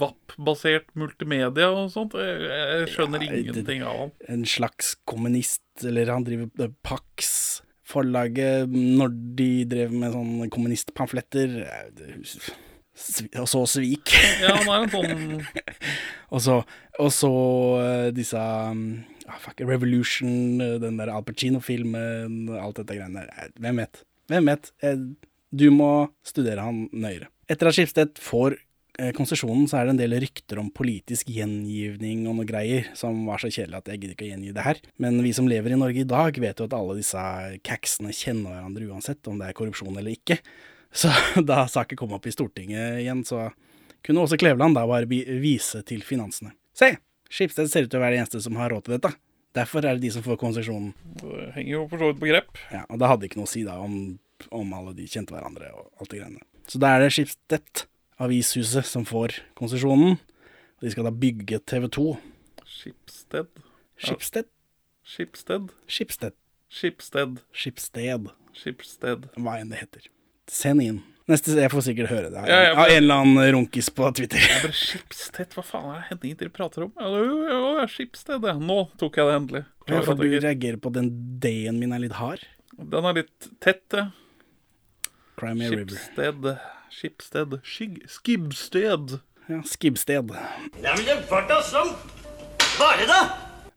VAP-basert 0.00 0.88
multimedia 0.98 1.68
og 1.72 1.90
sånt. 1.94 2.14
Jeg, 2.18 2.88
skjønner 2.92 3.22
Ja, 3.22 3.30
det- 3.30 3.44
ingenting 3.44 3.82
av 3.82 3.98
han. 3.98 4.12
En 4.28 4.44
slags 4.44 4.94
kommunist, 5.06 5.62
eller 5.82 6.10
han 6.12 6.24
driver 6.24 6.72
Pax. 6.82 7.60
Forlaget, 7.84 8.70
når 8.72 9.10
de 9.36 9.64
drev 9.68 9.92
med 9.92 10.14
sånne 10.14 10.46
kommunistpamfletter 10.48 11.58
eh, 11.66 13.40
Og 13.42 13.48
så 13.50 13.60
svik. 13.68 14.14
Ja, 14.40 14.54
han 14.56 14.70
er 14.72 14.86
en 14.86 14.92
sånn 14.94 15.44
Og 16.34 16.40
så, 16.40 16.56
og 16.98 17.10
så 17.12 17.30
eh, 17.82 18.08
disse 18.16 18.40
um, 18.40 19.04
ah, 19.28 19.36
fuck, 19.42 19.60
Revolution, 19.60 20.60
eh, 20.64 20.78
den 20.80 20.96
der 20.96 21.12
Al 21.12 21.26
Pacino-filmen, 21.28 22.48
alt 22.56 22.80
dette 22.80 22.96
greiene 22.96 23.26
der. 23.28 23.52
Hvem 23.60 23.82
vet? 23.84 24.02
Hvem 24.32 24.48
vet? 24.48 24.72
Du 25.54 25.68
må 25.70 25.90
studere 26.26 26.64
han 26.64 26.86
nøyere. 26.90 27.28
Etter 27.52 27.68
at 27.68 27.76
Skipstedt 27.76 28.18
får 28.24 28.56
konsesjonen, 29.16 29.66
så 29.70 29.80
er 29.80 29.88
det 29.88 29.94
en 29.94 30.00
del 30.00 30.16
rykter 30.22 30.60
om 30.62 30.70
politisk 30.74 31.30
gjengivning 31.34 32.26
og 32.30 32.38
noe 32.38 32.48
greier, 32.48 32.86
som 32.98 33.24
var 33.28 33.42
så 33.42 33.50
kjedelig 33.50 33.80
at 33.80 33.90
jeg 33.90 34.02
gidder 34.02 34.14
ikke 34.14 34.26
å 34.28 34.30
gjengi 34.30 34.54
det 34.54 34.66
her. 34.66 34.80
Men 35.02 35.18
vi 35.24 35.32
som 35.36 35.48
lever 35.50 35.74
i 35.74 35.80
Norge 35.80 36.04
i 36.04 36.08
dag, 36.08 36.38
vet 36.44 36.62
jo 36.62 36.68
at 36.68 36.76
alle 36.78 36.98
disse 37.00 37.24
caxene 37.66 38.14
kjenner 38.14 38.54
hverandre 38.54 38.90
uansett, 38.92 39.22
om 39.30 39.40
det 39.40 39.50
er 39.50 39.58
korrupsjon 39.58 39.98
eller 39.98 40.14
ikke. 40.14 40.38
Så 40.94 41.10
da 41.42 41.64
saken 41.66 41.98
kom 41.98 42.14
opp 42.14 42.28
i 42.30 42.34
Stortinget 42.34 43.00
igjen, 43.02 43.24
så 43.26 43.48
kunne 44.04 44.22
også 44.22 44.38
Kleveland 44.38 44.76
da 44.78 44.84
bare 44.86 45.08
vise 45.08 45.80
til 45.88 46.04
finansene. 46.06 46.52
Se, 46.76 46.92
Skipsted 47.34 47.70
ser 47.72 47.86
ut 47.86 47.90
til 47.90 47.98
å 47.98 48.04
være 48.04 48.14
det 48.14 48.20
eneste 48.22 48.42
som 48.44 48.58
har 48.60 48.70
råd 48.70 48.86
til 48.86 48.94
dette. 48.98 49.10
Derfor 49.54 49.86
er 49.86 49.96
det 49.96 50.04
de 50.04 50.10
som 50.14 50.22
får 50.22 50.38
konsesjonen. 50.38 50.92
Det 51.18 51.48
henger 51.56 51.72
jo 51.72 51.82
for 51.90 52.02
så 52.02 52.10
vidt 52.10 52.20
på 52.20 52.30
grep. 52.30 52.60
Ja, 52.74 52.82
og 52.88 52.98
det 53.00 53.10
hadde 53.10 53.26
ikke 53.28 53.40
noe 53.40 53.48
å 53.48 53.52
si 53.52 53.62
da 53.66 53.78
om, 53.82 53.96
om 54.54 54.72
alle 54.76 54.94
de 54.94 55.06
kjente 55.10 55.34
hverandre 55.34 55.70
og 55.74 55.90
alt 56.02 56.10
det 56.10 56.20
greiene. 56.20 56.42
Så 56.70 56.80
da 56.82 56.94
er 56.94 57.04
det 57.04 57.12
Skipstedt, 57.14 57.84
avishuset, 58.22 58.86
som 58.86 59.04
får 59.08 59.38
konsesjonen. 59.58 60.18
De 60.82 60.90
skal 60.92 61.08
da 61.08 61.12
bygge 61.14 61.60
TV 61.66 61.88
2. 61.88 62.06
Skipsted. 62.68 63.48
Skipstedt? 64.00 64.50
Skipsted. 65.04 65.70
Skipstedt. 65.86 66.36
Skipsted. 66.74 67.40
Skipsted. 67.54 68.30
Skipsted. 68.54 69.26
Hva 69.38 69.58
enn 69.60 69.70
det 69.72 69.82
heter. 69.82 70.08
Send 70.50 70.82
inn. 70.84 71.02
Neste, 71.30 71.54
Jeg 71.56 71.70
får 71.72 71.86
sikkert 71.86 72.10
høre 72.12 72.28
det 72.28 72.40
Ja, 72.50 72.56
ja, 72.66 72.72
av 72.76 72.90
en 72.92 72.98
eller 72.98 73.22
annen 73.22 73.46
runkis 73.54 73.86
på 73.96 74.10
Twitter. 74.12 74.42
Jeg 74.44 74.60
bare 74.66 74.76
Skipsted, 74.76 75.54
hva 75.56 75.64
faen 75.64 75.86
er 75.94 76.02
det 76.02 76.08
Henning 76.10 76.34
dere 76.42 76.52
prater 76.52 76.84
om? 76.84 76.90
Ja, 77.00 77.12
jo, 77.16 77.38
ja, 77.78 77.86
Skipsted, 77.88 78.44
ja. 78.44 78.58
Nå 78.60 78.76
tok 79.00 79.16
jeg 79.16 79.30
det 79.30 79.38
endelig. 79.38 79.62
Ja, 79.88 80.02
for 80.04 80.20
du 80.20 80.26
reagerer 80.28 80.76
på 80.84 80.92
den 80.92 81.08
D-en 81.40 81.80
min 81.80 81.96
er 81.96 82.04
litt 82.04 82.18
hard. 82.18 82.44
Den 82.76 83.08
er 83.08 83.22
litt 83.22 83.48
tett, 83.64 83.86
ja. 83.96 84.10
Crimea 85.40 85.72
River. 85.72 85.96
Skipsted. 85.96 86.50
Skipsted. 86.94 87.58
Skygg... 87.66 88.02
Skibsted. 88.08 89.18
Ja, 89.46 89.62
Skibsted. 89.66 90.30
Ja, 90.82 90.92
men 90.96 91.02
det 91.06 91.16
var 91.26 91.48
da 91.50 91.56
sånn. 91.66 91.90
Bare 92.78 93.08
da. 93.08 93.18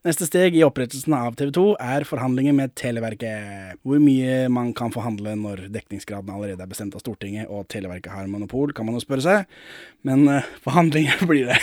Neste 0.06 0.28
steg 0.30 0.56
i 0.56 0.62
opprettelsen 0.62 1.16
av 1.18 1.34
TV 1.40 1.50
2 1.56 1.64
er 1.82 2.06
forhandlinger 2.06 2.54
med 2.54 2.76
Televerket. 2.78 3.80
Hvor 3.82 3.98
mye 4.04 4.46
man 4.54 4.70
kan 4.78 4.94
forhandle 4.94 5.34
når 5.40 5.66
dekningsgraden 5.74 6.30
allerede 6.30 6.62
er 6.62 6.70
bestemt 6.70 6.94
av 6.94 7.02
Stortinget 7.02 7.50
og 7.50 7.66
Televerket 7.74 8.14
har 8.14 8.30
monopol, 8.30 8.76
kan 8.78 8.86
man 8.86 9.00
jo 9.00 9.04
spørre 9.04 9.26
seg. 9.26 9.60
Men 10.06 10.30
uh, 10.30 10.54
forhandlinger 10.68 11.26
blir 11.32 11.50
det. 11.50 11.58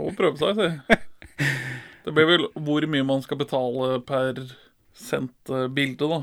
Må 0.00 0.10
prøve 0.18 0.42
seg, 0.42 0.58
si. 0.58 1.48
Det 2.06 2.14
blir 2.14 2.32
vel 2.34 2.48
hvor 2.66 2.90
mye 2.90 3.06
man 3.06 3.22
skal 3.22 3.38
betale 3.38 4.00
per 4.06 4.42
sendt 4.96 5.54
eh, 5.54 5.66
bilde, 5.70 6.06
da. 6.06 6.22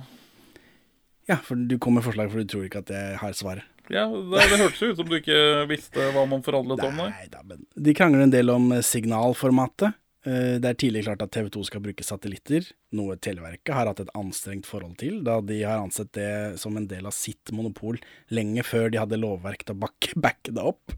Ja, 1.32 1.40
for 1.44 1.56
du 1.56 1.78
kom 1.80 1.96
med 1.96 2.04
forslag, 2.04 2.32
for 2.32 2.44
du 2.44 2.52
tror 2.52 2.68
ikke 2.68 2.84
at 2.84 2.92
jeg 2.92 3.20
har 3.22 3.36
svaret. 3.38 3.73
Ja, 3.94 4.08
det, 4.10 4.46
det 4.52 4.62
hørtes 4.64 4.82
ut 4.84 4.98
som 5.00 5.10
du 5.12 5.18
ikke 5.20 5.40
visste 5.70 6.08
hva 6.16 6.24
man 6.30 6.42
forhandlet 6.46 6.82
om 6.88 6.98
der. 7.04 7.12
Nei 7.14 7.28
da, 7.32 7.44
men 7.46 7.66
De 7.78 7.94
krangler 7.98 8.26
en 8.26 8.34
del 8.34 8.50
om 8.54 8.72
eh, 8.74 8.82
signalformatet. 8.86 9.94
Eh, 10.26 10.56
Det 10.64 10.70
er 10.72 10.78
tidlig 10.80 11.04
klart 11.06 11.22
at 11.26 11.34
TV 11.36 11.50
2 11.54 11.64
skal 11.68 11.84
bruke 11.84 12.06
satellitter, 12.08 12.68
noe 12.96 13.18
Televerket 13.20 13.74
har 13.76 13.90
hatt 13.92 14.00
et 14.06 14.12
anstrengt 14.18 14.66
forhold 14.70 14.98
til, 15.02 15.22
da 15.28 15.40
de 15.44 15.62
har 15.66 15.82
ansett 15.84 16.14
det 16.16 16.30
som 16.62 16.78
en 16.80 16.88
del 16.88 17.06
av 17.10 17.16
sitt 17.16 17.52
monopol 17.56 18.00
lenge 18.32 18.64
før 18.66 18.90
de 18.94 19.02
hadde 19.04 19.20
lovverk 19.20 19.66
til 19.68 19.76
å 19.76 19.92
backe 20.28 20.54
det 20.56 20.64
opp. 20.74 20.96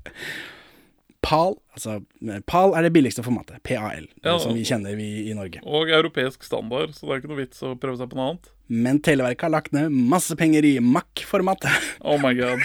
PAL, 1.26 1.56
altså 1.74 1.96
eh, 2.30 2.42
PAL 2.46 2.76
er 2.78 2.86
det 2.86 2.92
billigste 2.96 3.24
formatet, 3.26 3.58
PAL, 3.66 4.06
Ja. 4.24 4.38
som 4.42 4.54
vi 4.54 4.62
kjenner 4.68 4.94
vi 5.00 5.08
i 5.32 5.34
Norge. 5.38 5.64
Og 5.66 5.90
europeisk 5.90 6.46
standard, 6.46 6.94
så 6.94 7.08
det 7.08 7.16
er 7.16 7.24
ikke 7.24 7.32
noe 7.34 7.42
vits 7.42 7.64
å 7.66 7.74
prøve 7.82 7.98
seg 7.98 8.12
på 8.14 8.20
noe 8.20 8.30
annet. 8.36 8.52
Men 8.70 8.98
Televerket 9.06 9.46
har 9.46 9.54
lagt 9.54 9.74
ned 9.76 9.92
masse 9.94 10.34
penger 10.38 10.66
i 10.66 10.78
MAC-formatet. 10.82 11.70
Oh 12.06 12.18
my 12.22 12.34
god. 12.38 12.62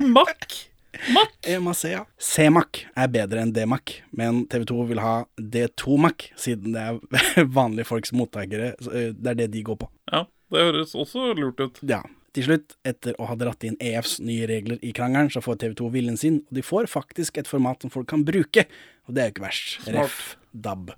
MAC? 0.00 0.68
MAC? 1.14 1.32
MAC, 1.62 1.84
ja. 1.90 2.02
CMAC 2.20 2.82
er 2.94 3.08
bedre 3.10 3.40
enn 3.42 3.52
DMAC, 3.56 3.96
men 4.18 4.42
TV 4.52 4.66
2 4.70 4.84
vil 4.90 5.00
ha 5.02 5.14
D2MAC, 5.40 6.28
siden 6.38 6.74
det 6.76 6.82
er 6.82 7.46
vanlige 7.58 7.86
folks 7.88 8.12
mottakere. 8.14 8.72
eh, 8.92 9.10
Det 9.14 9.32
er 9.34 9.38
det 9.44 9.50
de 9.54 9.62
går 9.66 9.78
på. 9.82 9.88
Ja, 10.12 10.24
det 10.52 10.66
høres 10.68 10.94
også 10.98 11.32
lurt 11.38 11.60
ut. 11.62 11.80
Ja. 11.88 12.02
Til 12.32 12.46
slutt, 12.46 12.76
etter 12.88 13.12
å 13.20 13.26
ha 13.28 13.34
dratt 13.36 13.64
inn 13.68 13.76
EFs 13.76 14.16
nye 14.24 14.46
regler 14.48 14.78
i 14.80 14.94
krangelen, 14.96 15.28
så 15.32 15.42
får 15.44 15.58
TV 15.60 15.74
2 15.82 15.88
viljen 15.92 16.16
sin, 16.20 16.38
og 16.48 16.56
de 16.56 16.62
får 16.64 16.88
faktisk 16.88 17.36
et 17.42 17.50
format 17.50 17.84
som 17.84 17.92
folk 17.92 18.08
kan 18.08 18.24
bruke. 18.24 18.64
Og 19.04 19.12
det 19.12 19.20
er 19.20 19.26
jo 19.28 19.34
ikke 19.34 19.44
verst. 19.44 19.74
Smart. 19.84 19.98
Ref. 19.98 20.16
DAB. 20.52 20.94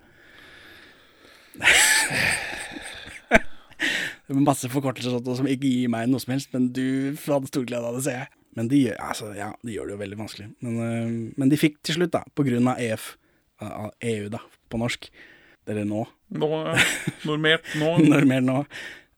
Masse 4.45 4.71
forkortelser 4.73 5.11
sånt 5.19 5.29
som 5.41 5.49
ikke 5.51 5.69
gir 5.69 5.91
meg 5.93 6.09
noe 6.09 6.23
som 6.23 6.33
helst, 6.37 6.55
men 6.55 6.71
du 6.75 6.87
hadde 7.27 7.51
stor 7.51 7.67
glede 7.67 7.91
av 7.91 7.99
det, 7.99 8.05
ser 8.07 8.17
jeg. 8.23 8.31
Men 8.55 8.71
de, 8.71 8.81
altså, 8.95 9.33
ja, 9.35 9.51
de 9.67 9.75
gjør 9.75 9.91
det 9.91 9.95
jo 9.97 10.01
veldig 10.05 10.19
vanskelig. 10.21 10.49
Men, 10.63 10.73
øh, 10.87 11.15
men 11.41 11.51
de 11.51 11.59
fikk 11.59 11.81
til 11.83 11.99
slutt, 11.99 12.15
da, 12.15 12.23
på 12.39 12.47
grunn 12.47 12.71
av 12.71 12.79
EF, 12.83 13.17
av 13.65 13.91
EU, 14.07 14.29
da, 14.33 14.41
på 14.71 14.79
norsk, 14.81 15.11
eller 15.71 15.85
nå, 15.89 16.05
Nå. 16.35 16.49
Normert 17.29 17.67
nå. 17.79 17.91
normert 18.13 18.45
nå, 18.45 18.57
eh, 18.65 18.67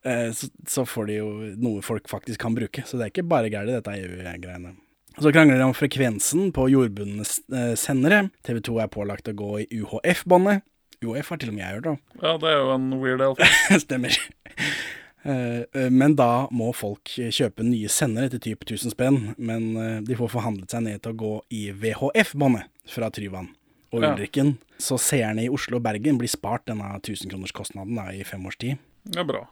så, 0.07 0.49
så 0.71 0.85
får 0.87 1.09
de 1.09 1.21
jo 1.21 1.29
noe 1.59 1.83
folk 1.83 2.07
faktisk 2.11 2.41
kan 2.45 2.55
bruke. 2.55 2.85
Så 2.87 2.99
det 2.99 3.09
er 3.09 3.15
ikke 3.15 3.27
bare 3.27 3.51
gærent, 3.51 3.75
dette 3.75 3.95
EU-greiene. 3.99 4.77
Så 5.17 5.33
krangler 5.33 5.57
de 5.57 5.65
om 5.65 5.75
frekvensen 5.75 6.51
på 6.53 6.67
jordbundne 6.69 7.25
eh, 7.25 7.73
sendere. 7.81 8.27
TV 8.45 8.61
2 8.69 8.81
er 8.85 8.91
pålagt 8.93 9.31
å 9.31 9.37
gå 9.37 9.53
i 9.63 9.69
UHF-båndet. 9.81 10.65
UHF 11.05 11.31
har 11.33 11.41
til 11.41 11.53
og 11.53 11.57
med 11.57 11.65
jeg 11.65 11.79
hørt 11.79 11.89
om. 11.95 11.99
Ja, 12.21 12.35
det 12.41 12.51
er 12.53 12.61
jo 12.61 12.75
en 12.75 12.91
weird 13.01 13.25
elf. 13.25 13.41
Stemmer. 13.85 14.17
Eh, 15.25 15.63
eh, 15.65 15.89
Men 15.91 16.19
da 16.21 16.47
må 16.53 16.69
folk 16.77 17.17
kjøpe 17.17 17.65
nye 17.65 17.89
sendere 17.93 18.29
til 18.35 18.45
typ 18.51 18.67
1000 18.69 18.93
spenn. 18.93 19.21
Men 19.41 19.71
eh, 19.81 19.99
de 20.05 20.19
får 20.21 20.35
forhandlet 20.37 20.77
seg 20.77 20.85
ned 20.85 21.01
til 21.05 21.17
å 21.17 21.21
gå 21.25 21.35
i 21.49 21.63
VHF-båndet 21.73 22.69
fra 22.93 23.09
Tryvann 23.11 23.55
og 23.97 24.05
Ja. 24.05 24.13
Så 24.77 24.99
seerne 25.01 25.47
i 25.47 25.49
Oslo 25.49 25.79
og 25.79 25.87
Bergen 25.87 26.19
blir 26.21 26.29
spart 26.29 26.67
denne 26.69 26.99
1000-kronerskostnaden 26.99 27.97
da, 27.97 28.11
i 28.13 28.25
fem 28.29 28.45
års 28.45 28.59
tid. 28.61 28.77
Det 29.09 29.23
er 29.23 29.25
bra. 29.25 29.47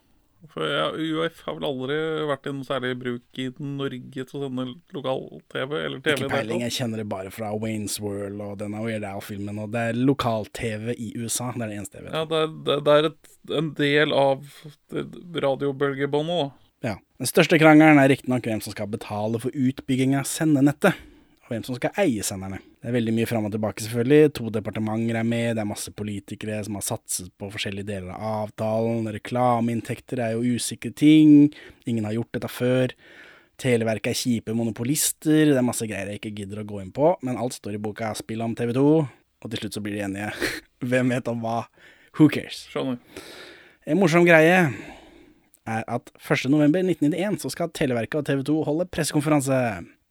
For 0.53 0.67
ja, 0.69 0.89
UF 0.93 1.41
har 1.47 1.57
vel 1.57 1.67
aldri 1.69 1.97
vært 2.29 2.49
i 2.49 2.53
noe 2.55 2.67
særlig 2.67 2.91
bruk 3.01 3.41
i 3.41 3.47
Norge 3.65 4.25
til 4.29 4.39
å 4.39 4.43
sende 4.45 4.67
lokal-TV 4.97 5.73
eller 5.79 6.03
TV. 6.05 6.19
Ikke 6.19 6.33
peiling, 6.33 6.65
jeg 6.67 6.77
kjenner 6.79 7.01
det 7.03 7.07
bare 7.11 7.33
fra 7.35 7.53
Waynes 7.57 7.97
World 8.03 8.43
og 8.45 8.59
denne 8.61 8.83
Weird 8.85 9.07
Al-filmen. 9.09 9.63
Og 9.65 9.73
det 9.75 9.87
er 9.91 10.01
lokal-TV 10.01 10.93
i 10.95 11.15
USA. 11.21 11.53
Det 11.55 11.65
er 11.65 11.73
det 11.73 11.79
eneste 11.81 12.01
jeg 12.01 12.09
vet. 12.09 12.19
Ja, 12.19 12.27
det 12.29 12.43
er, 12.43 12.53
det, 12.69 12.77
det 12.89 12.99
er 12.99 13.09
et, 13.11 13.33
en 13.63 13.73
del 13.81 14.15
av 14.19 14.53
radiobølgebåndet, 15.47 16.45
da. 16.45 16.51
Ja. 16.85 16.99
Den 17.21 17.31
største 17.31 17.57
krangelen 17.61 18.01
er 18.03 18.11
riktignok 18.13 18.45
hvem 18.45 18.61
som 18.61 18.75
skal 18.75 18.91
betale 18.93 19.41
for 19.41 19.55
utbygging 19.57 20.17
av 20.19 20.29
sendenettet, 20.29 20.99
og 21.45 21.51
hvem 21.53 21.65
som 21.67 21.77
skal 21.77 21.93
eie 22.01 22.25
senderne. 22.25 22.57
Det 22.81 22.89
er 22.89 22.95
veldig 22.97 23.13
mye 23.17 23.29
fram 23.29 23.45
og 23.45 23.53
tilbake, 23.53 23.85
selvfølgelig. 23.85 24.33
To 24.39 24.49
departementer 24.53 25.19
er 25.21 25.27
med, 25.29 25.51
det 25.57 25.61
er 25.61 25.69
masse 25.69 25.93
politikere 25.93 26.63
som 26.65 26.79
har 26.79 26.85
satset 26.87 27.29
på 27.41 27.51
forskjellige 27.53 27.89
deler 27.91 28.15
av 28.15 28.47
avtalen. 28.47 29.11
Reklameinntekter 29.13 30.23
er 30.25 30.35
jo 30.39 30.57
usikre 30.57 30.93
ting. 30.97 31.51
Ingen 31.85 32.09
har 32.09 32.17
gjort 32.17 32.33
dette 32.39 32.49
før. 32.49 32.95
Televerket 33.61 34.11
er 34.15 34.19
kjipe 34.19 34.55
monopolister. 34.57 35.53
Det 35.53 35.61
er 35.61 35.67
masse 35.67 35.87
greier 35.87 36.11
jeg 36.15 36.23
ikke 36.23 36.33
gidder 36.41 36.63
å 36.63 36.67
gå 36.69 36.81
inn 36.81 36.95
på, 36.97 37.13
men 37.23 37.37
alt 37.41 37.59
står 37.59 37.77
i 37.77 37.83
boka 37.83 38.15
Spill 38.19 38.43
om 38.45 38.57
TV 38.59 38.73
2, 38.75 38.87
og 39.45 39.53
til 39.53 39.63
slutt 39.63 39.77
så 39.77 39.85
blir 39.85 39.99
de 39.99 40.07
enige. 40.09 40.33
Hvem 40.91 41.13
vet 41.15 41.29
om 41.31 41.45
hva? 41.45 41.61
Who 42.17 42.31
cares? 42.33 42.65
Skjønner. 42.73 42.99
En 43.85 44.01
morsom 44.01 44.25
greie 44.25 44.59
er 45.65 45.85
at 45.89 46.11
1.11.1991 46.25 47.39
så 47.45 47.53
skal 47.53 47.73
Televerket 47.77 48.21
og 48.23 48.27
TV 48.29 48.43
2 48.49 48.57
holde 48.67 48.89
pressekonferanse. 48.93 49.61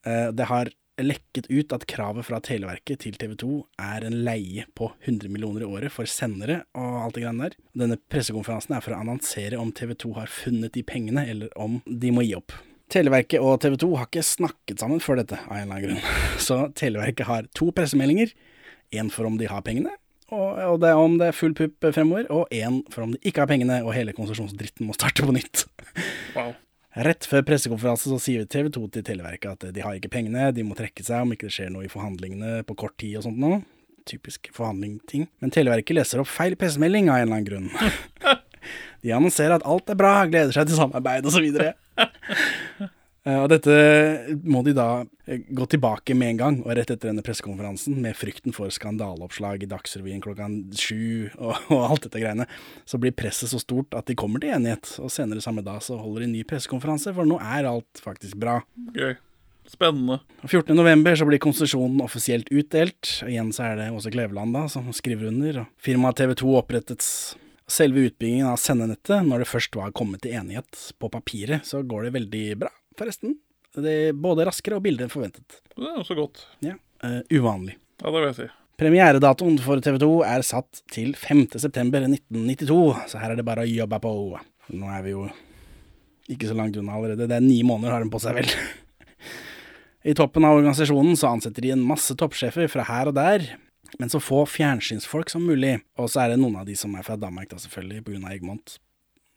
Eh, 0.05 0.29
Det 0.33 0.47
har 0.49 0.71
lekket 1.01 1.47
ut 1.49 1.73
at 1.73 1.85
kravet 1.89 2.27
fra 2.27 2.39
Televerket 2.43 3.01
til 3.03 3.15
TV 3.19 3.33
2 3.41 3.53
er 3.81 4.05
en 4.05 4.17
leie 4.25 4.65
på 4.77 4.91
100 5.05 5.31
millioner 5.33 5.65
i 5.65 5.69
året 5.69 5.93
for 5.93 6.09
sendere 6.09 6.61
og 6.77 6.99
alt 7.05 7.17
det 7.17 7.23
greiene 7.23 7.47
der. 7.47 7.57
Denne 7.83 7.97
pressekonferansen 8.11 8.75
er 8.77 8.85
for 8.85 8.95
å 8.95 9.01
annonsere 9.01 9.59
om 9.61 9.73
TV 9.75 9.95
2 10.05 10.13
har 10.19 10.29
funnet 10.31 10.75
de 10.77 10.85
pengene, 10.85 11.25
eller 11.29 11.49
om 11.57 11.79
de 11.87 12.13
må 12.13 12.25
gi 12.27 12.35
opp. 12.37 12.53
Televerket 12.93 13.41
og 13.41 13.57
TV 13.63 13.79
2 13.81 13.91
har 13.97 14.09
ikke 14.09 14.25
snakket 14.27 14.83
sammen 14.83 15.01
før 15.01 15.23
dette, 15.23 15.39
av 15.47 15.57
en 15.57 15.65
eller 15.65 15.79
annen 15.79 15.87
grunn. 15.87 16.15
Så 16.47 16.59
Televerket 16.77 17.29
har 17.29 17.49
to 17.57 17.71
pressemeldinger. 17.73 18.35
Én 18.93 19.09
for 19.09 19.25
om 19.25 19.39
de 19.39 19.49
har 19.49 19.63
pengene, 19.65 19.95
og, 20.33 20.79
det 20.81 20.89
er 20.89 20.97
om 20.97 21.17
det 21.19 21.29
er 21.29 21.35
full 21.37 21.53
pupp 21.57 21.89
fremover. 21.93 22.27
Og 22.33 22.53
én 22.53 22.81
for 22.93 23.05
om 23.05 23.13
de 23.13 23.21
ikke 23.21 23.43
har 23.43 23.49
pengene, 23.49 23.81
og 23.85 23.93
hele 23.95 24.15
konsesjonsdritten 24.17 24.87
må 24.87 24.95
starte 24.97 25.25
på 25.25 25.35
nytt. 25.35 25.65
Wow. 26.33 26.55
Rett 26.93 27.25
før 27.25 27.41
pressekonferanse 27.47 28.11
så 28.11 28.19
sier 28.21 28.45
TV 28.45 28.67
2 28.73 28.83
til 28.93 29.05
Televerket 29.07 29.55
at 29.55 29.73
de 29.73 29.81
har 29.81 29.95
ikke 29.97 30.11
pengene, 30.13 30.51
de 30.53 30.65
må 30.65 30.75
trekke 30.77 31.01
seg 31.05 31.25
om 31.25 31.31
ikke 31.33 31.47
det 31.47 31.55
skjer 31.55 31.71
noe 31.73 31.87
i 31.87 31.91
forhandlingene 31.91 32.61
på 32.67 32.75
kort 32.77 32.93
tid 33.01 33.17
og 33.17 33.25
sånt 33.25 33.41
noe. 33.41 33.63
Typisk 34.05 34.51
forhandlingting. 34.53 35.25
Men 35.41 35.53
Televerket 35.55 35.97
leser 35.97 36.21
opp 36.21 36.29
feil 36.29 36.57
pressemelding 36.59 37.09
av 37.09 37.23
en 37.23 37.25
eller 37.25 37.39
annen 37.39 37.47
grunn. 37.49 38.37
De 39.03 39.11
annonserer 39.11 39.57
at 39.57 39.65
alt 39.67 39.89
er 39.89 39.97
bra, 39.99 40.13
gleder 40.29 40.53
seg 40.55 40.69
til 40.69 40.77
samarbeid 40.77 41.25
osv. 41.27 41.49
Eh, 43.23 43.39
Og 43.39 43.47
dette 43.51 43.73
må 44.43 44.63
de 44.67 44.73
da 44.75 45.05
eh, 45.25 45.43
gå 45.47 45.67
tilbake 45.71 46.15
med 46.17 46.33
en 46.33 46.41
gang, 46.41 46.57
og 46.65 46.75
rett 46.75 46.91
etter 46.91 47.09
denne 47.09 47.23
pressekonferansen, 47.25 47.95
med 48.03 48.17
frykten 48.19 48.55
for 48.55 48.71
skandaleoppslag 48.73 49.63
i 49.63 49.69
Dagsrevyen 49.71 50.23
klokka 50.23 50.49
sju 50.75 51.29
og, 51.37 51.55
og 51.73 51.83
alt 51.87 52.07
dette 52.07 52.19
greiene, 52.23 52.47
så 52.85 52.99
blir 52.99 53.15
presset 53.15 53.53
så 53.53 53.61
stort 53.63 53.95
at 53.95 54.09
de 54.11 54.17
kommer 54.19 54.43
til 54.43 54.55
enighet. 54.55 54.95
Og 54.99 55.11
senere 55.13 55.43
samme 55.43 55.63
dag 55.65 55.79
så 55.85 55.99
holder 55.99 56.25
de 56.25 56.31
en 56.31 56.35
ny 56.39 56.43
pressekonferanse, 56.47 57.15
for 57.15 57.29
nå 57.29 57.39
er 57.39 57.69
alt 57.69 58.03
faktisk 58.03 58.39
bra. 58.43 58.59
Gøy. 58.97 59.15
Spennende. 59.71 60.17
14. 60.43 60.75
november 60.75 61.15
så 61.15 61.23
blir 61.23 61.39
konsesjonen 61.39 62.01
offisielt 62.03 62.49
utdelt. 62.51 63.07
og 63.23 63.29
Igjen 63.31 63.53
så 63.55 63.69
er 63.69 63.77
det 63.79 63.85
Åse 63.95 64.11
Kleveland 64.11 64.51
da 64.57 64.65
som 64.67 64.89
skriver 64.91 65.29
under. 65.31 65.61
og 65.63 65.69
Firmaet 65.79 66.19
TV 66.19 66.33
2 66.43 66.57
opprettet 66.59 67.05
selve 67.71 68.03
utbyggingen 68.09 68.49
av 68.51 68.59
sendenettet. 68.59 69.23
Når 69.23 69.45
det 69.45 69.47
først 69.47 69.79
var 69.79 69.93
kommet 69.95 70.25
til 70.25 70.35
enighet 70.35 70.67
på 70.99 71.09
papiret, 71.13 71.63
så 71.63 71.79
går 71.79 72.09
det 72.09 72.13
veldig 72.17 72.43
bra, 72.65 72.73
forresten. 72.99 73.37
Det 73.73 73.93
er 74.09 74.17
både 74.17 74.45
raskere 74.45 74.77
og 74.77 74.83
billigere 74.85 75.09
enn 75.09 75.13
forventet. 75.13 75.61
Det 75.73 75.87
er 75.87 76.01
også 76.01 76.17
godt. 76.17 76.43
Ja, 76.65 76.75
uh, 77.05 77.21
Uvanlig. 77.33 77.79
Ja, 78.01 78.09
det 78.09 78.19
vil 78.19 78.29
jeg 78.29 78.37
si. 78.41 78.49
Premieredatoen 78.83 79.57
for 79.61 79.81
TV 79.85 79.99
2 80.01 80.11
er 80.25 80.43
satt 80.45 80.81
til 80.91 81.13
5. 81.17 81.45
september 81.61 82.05
1992, 82.07 82.77
så 83.11 83.21
her 83.21 83.33
er 83.33 83.39
det 83.39 83.45
bare 83.47 83.65
å 83.65 83.69
jobbe 83.69 83.99
på. 84.01 84.13
Nå 84.73 84.89
er 84.89 85.03
vi 85.05 85.13
jo 85.13 85.27
ikke 86.33 86.49
så 86.49 86.55
langt 86.57 86.77
unna 86.79 86.95
allerede. 86.97 87.27
Det 87.29 87.37
er 87.37 87.45
ni 87.45 87.59
måneder 87.67 87.93
har 87.93 88.03
den 88.03 88.13
på 88.13 88.21
seg, 88.23 88.39
vel. 88.39 88.49
I 90.09 90.15
toppen 90.17 90.45
av 90.47 90.57
organisasjonen 90.57 91.17
så 91.19 91.29
ansetter 91.31 91.65
de 91.65 91.73
en 91.75 91.85
masse 91.85 92.15
toppsjefer 92.19 92.67
fra 92.71 92.87
her 92.89 93.11
og 93.11 93.17
der, 93.17 93.45
men 94.01 94.09
så 94.09 94.21
få 94.23 94.41
fjernsynsfolk 94.49 95.29
som 95.31 95.45
mulig. 95.47 95.77
Og 96.01 96.09
så 96.11 96.23
er 96.23 96.33
det 96.33 96.41
noen 96.41 96.57
av 96.63 96.67
de 96.67 96.75
som 96.79 96.95
er 96.97 97.05
fra 97.05 97.17
Danmark, 97.19 97.51
da 97.53 97.61
selvfølgelig, 97.61 98.03
av 98.23 98.33
Egmont. 98.33 98.77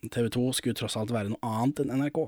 TV 0.07 0.31
2 0.33 0.49
skulle 0.57 0.79
tross 0.79 0.97
alt 0.99 1.13
være 1.15 1.33
noe 1.33 1.45
annet 1.45 1.83
enn 1.83 1.93
NRK. 2.01 2.25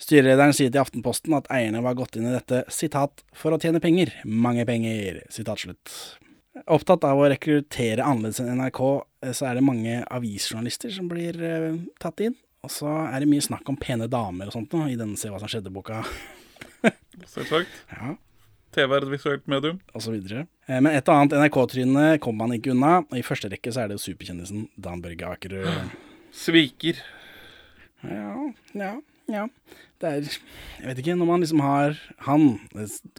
Styrelederen 0.00 0.52
sier 0.56 0.72
til 0.74 0.80
Aftenposten 0.82 1.36
at 1.38 1.46
eierne 1.54 1.80
var 1.84 1.94
gått 1.98 2.16
inn 2.18 2.26
i 2.26 2.32
dette, 2.34 2.64
sitat, 2.72 3.22
for 3.36 3.54
å 3.54 3.60
tjene 3.62 3.80
penger, 3.82 4.10
mange 4.26 4.64
penger, 4.66 5.20
sitat 5.32 5.62
slutt. 5.62 5.92
Opptatt 6.70 7.04
av 7.06 7.18
å 7.18 7.28
rekruttere 7.30 8.02
annerledes 8.06 8.40
enn 8.42 8.50
NRK, 8.58 8.80
eh, 9.26 9.32
så 9.34 9.48
er 9.48 9.58
det 9.58 9.64
mange 9.66 10.00
avisjournalister 10.14 10.92
som 10.94 11.08
blir 11.10 11.38
eh, 11.42 11.70
tatt 12.02 12.20
inn. 12.26 12.34
Og 12.64 12.72
så 12.72 12.88
er 13.10 13.20
det 13.22 13.28
mye 13.30 13.44
snakk 13.44 13.68
om 13.68 13.76
pene 13.78 14.06
damer 14.10 14.48
og 14.48 14.54
sånt 14.56 14.72
nå, 14.74 14.86
i 14.88 14.98
denne 14.98 15.18
Se 15.20 15.28
hva 15.30 15.38
som 15.42 15.50
skjedde-boka. 15.52 16.02
Selvsagt. 17.34 17.70
Ja, 17.94 18.14
TV 18.74 18.90
er 18.96 19.04
et 19.06 19.10
visuelt 19.12 19.44
medium. 19.46 19.76
og 19.94 20.02
så 20.02 20.10
videre. 20.14 20.46
Eh, 20.66 20.80
Men 20.82 20.96
et 20.98 21.06
og 21.06 21.14
annet 21.14 21.36
NRK-tryne 21.38 22.06
kommer 22.24 22.48
man 22.48 22.56
ikke 22.58 22.72
unna, 22.74 22.96
og 23.06 23.14
i 23.18 23.22
første 23.26 23.50
rekke 23.52 23.70
så 23.70 23.84
er 23.84 23.92
det 23.92 24.00
jo 24.00 24.04
superkjendisen 24.10 24.66
Dan 24.74 25.02
Børge 25.04 25.28
Akerø. 25.36 25.62
Sviker. 26.44 26.98
Ja, 28.02 28.32
ja, 28.74 28.94
ja. 29.30 29.46
Det 30.00 30.10
er 30.10 30.26
Jeg 30.26 30.88
vet 30.88 31.00
ikke, 31.00 31.16
når 31.16 31.28
man 31.28 31.40
liksom 31.44 31.62
har 31.64 31.98
han, 32.26 32.60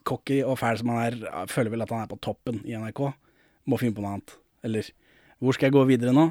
cocky 0.04 0.42
og 0.44 0.60
fæl 0.62 0.78
som 0.82 0.92
han 0.94 1.02
er, 1.06 1.48
føler 1.50 1.74
vel 1.74 1.86
at 1.86 1.94
han 1.94 2.04
er 2.06 2.12
på 2.12 2.20
toppen 2.22 2.62
i 2.66 2.76
NRK. 2.78 3.02
Må 3.66 3.80
finne 3.82 3.96
på 3.98 4.04
noe 4.04 4.18
annet. 4.18 4.36
Eller 4.66 4.90
hvor 5.42 5.56
skal 5.56 5.70
jeg 5.70 5.78
gå 5.78 5.86
videre 5.90 6.14
nå? 6.14 6.30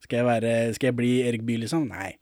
Skal 0.00 0.22
jeg, 0.22 0.26
være, 0.26 0.52
skal 0.74 0.90
jeg 0.90 0.96
bli 0.96 1.10
Erik 1.28 1.42
Bye, 1.46 1.60
liksom? 1.62 1.84
Nei. 1.90 2.14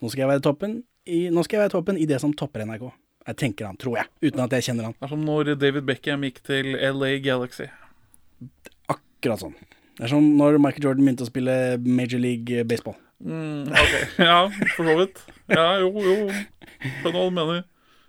Nå 0.00 0.10
skal 0.10 0.24
jeg 0.24 0.30
være 0.30 0.44
toppen 0.44 0.82
i, 1.04 1.26
nå 1.34 1.42
skal 1.44 1.58
jeg 1.58 1.64
være 1.66 1.74
toppen 1.74 1.98
i 2.00 2.06
det 2.08 2.20
som 2.22 2.32
topper 2.36 2.64
NRK. 2.64 2.86
Jeg 3.24 3.38
tenker 3.40 3.68
han, 3.68 3.78
tror 3.80 3.98
jeg. 3.98 4.10
Uten 4.24 4.42
at 4.44 4.54
jeg 4.56 4.68
kjenner 4.68 4.88
han. 4.88 4.96
Det 4.98 5.06
er 5.06 5.12
som 5.14 5.24
når 5.24 5.54
David 5.56 5.86
Beckham 5.88 6.26
gikk 6.26 6.42
til 6.44 6.74
LA 6.76 7.16
Galaxy. 7.24 7.66
Akkurat 8.92 9.40
sånn. 9.40 9.56
Det 9.96 10.06
er 10.06 10.12
som 10.12 10.26
når 10.38 10.58
Michael 10.60 10.88
Jordan 10.88 11.06
begynte 11.06 11.26
å 11.26 11.30
spille 11.30 11.56
Major 11.84 12.20
League 12.20 12.64
Baseball. 12.68 12.96
Mm, 13.22 13.70
ok, 13.82 13.94
ja, 14.18 14.40
for 14.74 14.90
så 14.90 14.96
vidt. 15.02 15.22
Ja, 15.52 15.68
jo, 15.82 15.92
jo. 16.00 16.18
Skjønner 16.80 17.20
hva 17.20 17.28
du 17.28 17.38
mener. 17.38 17.62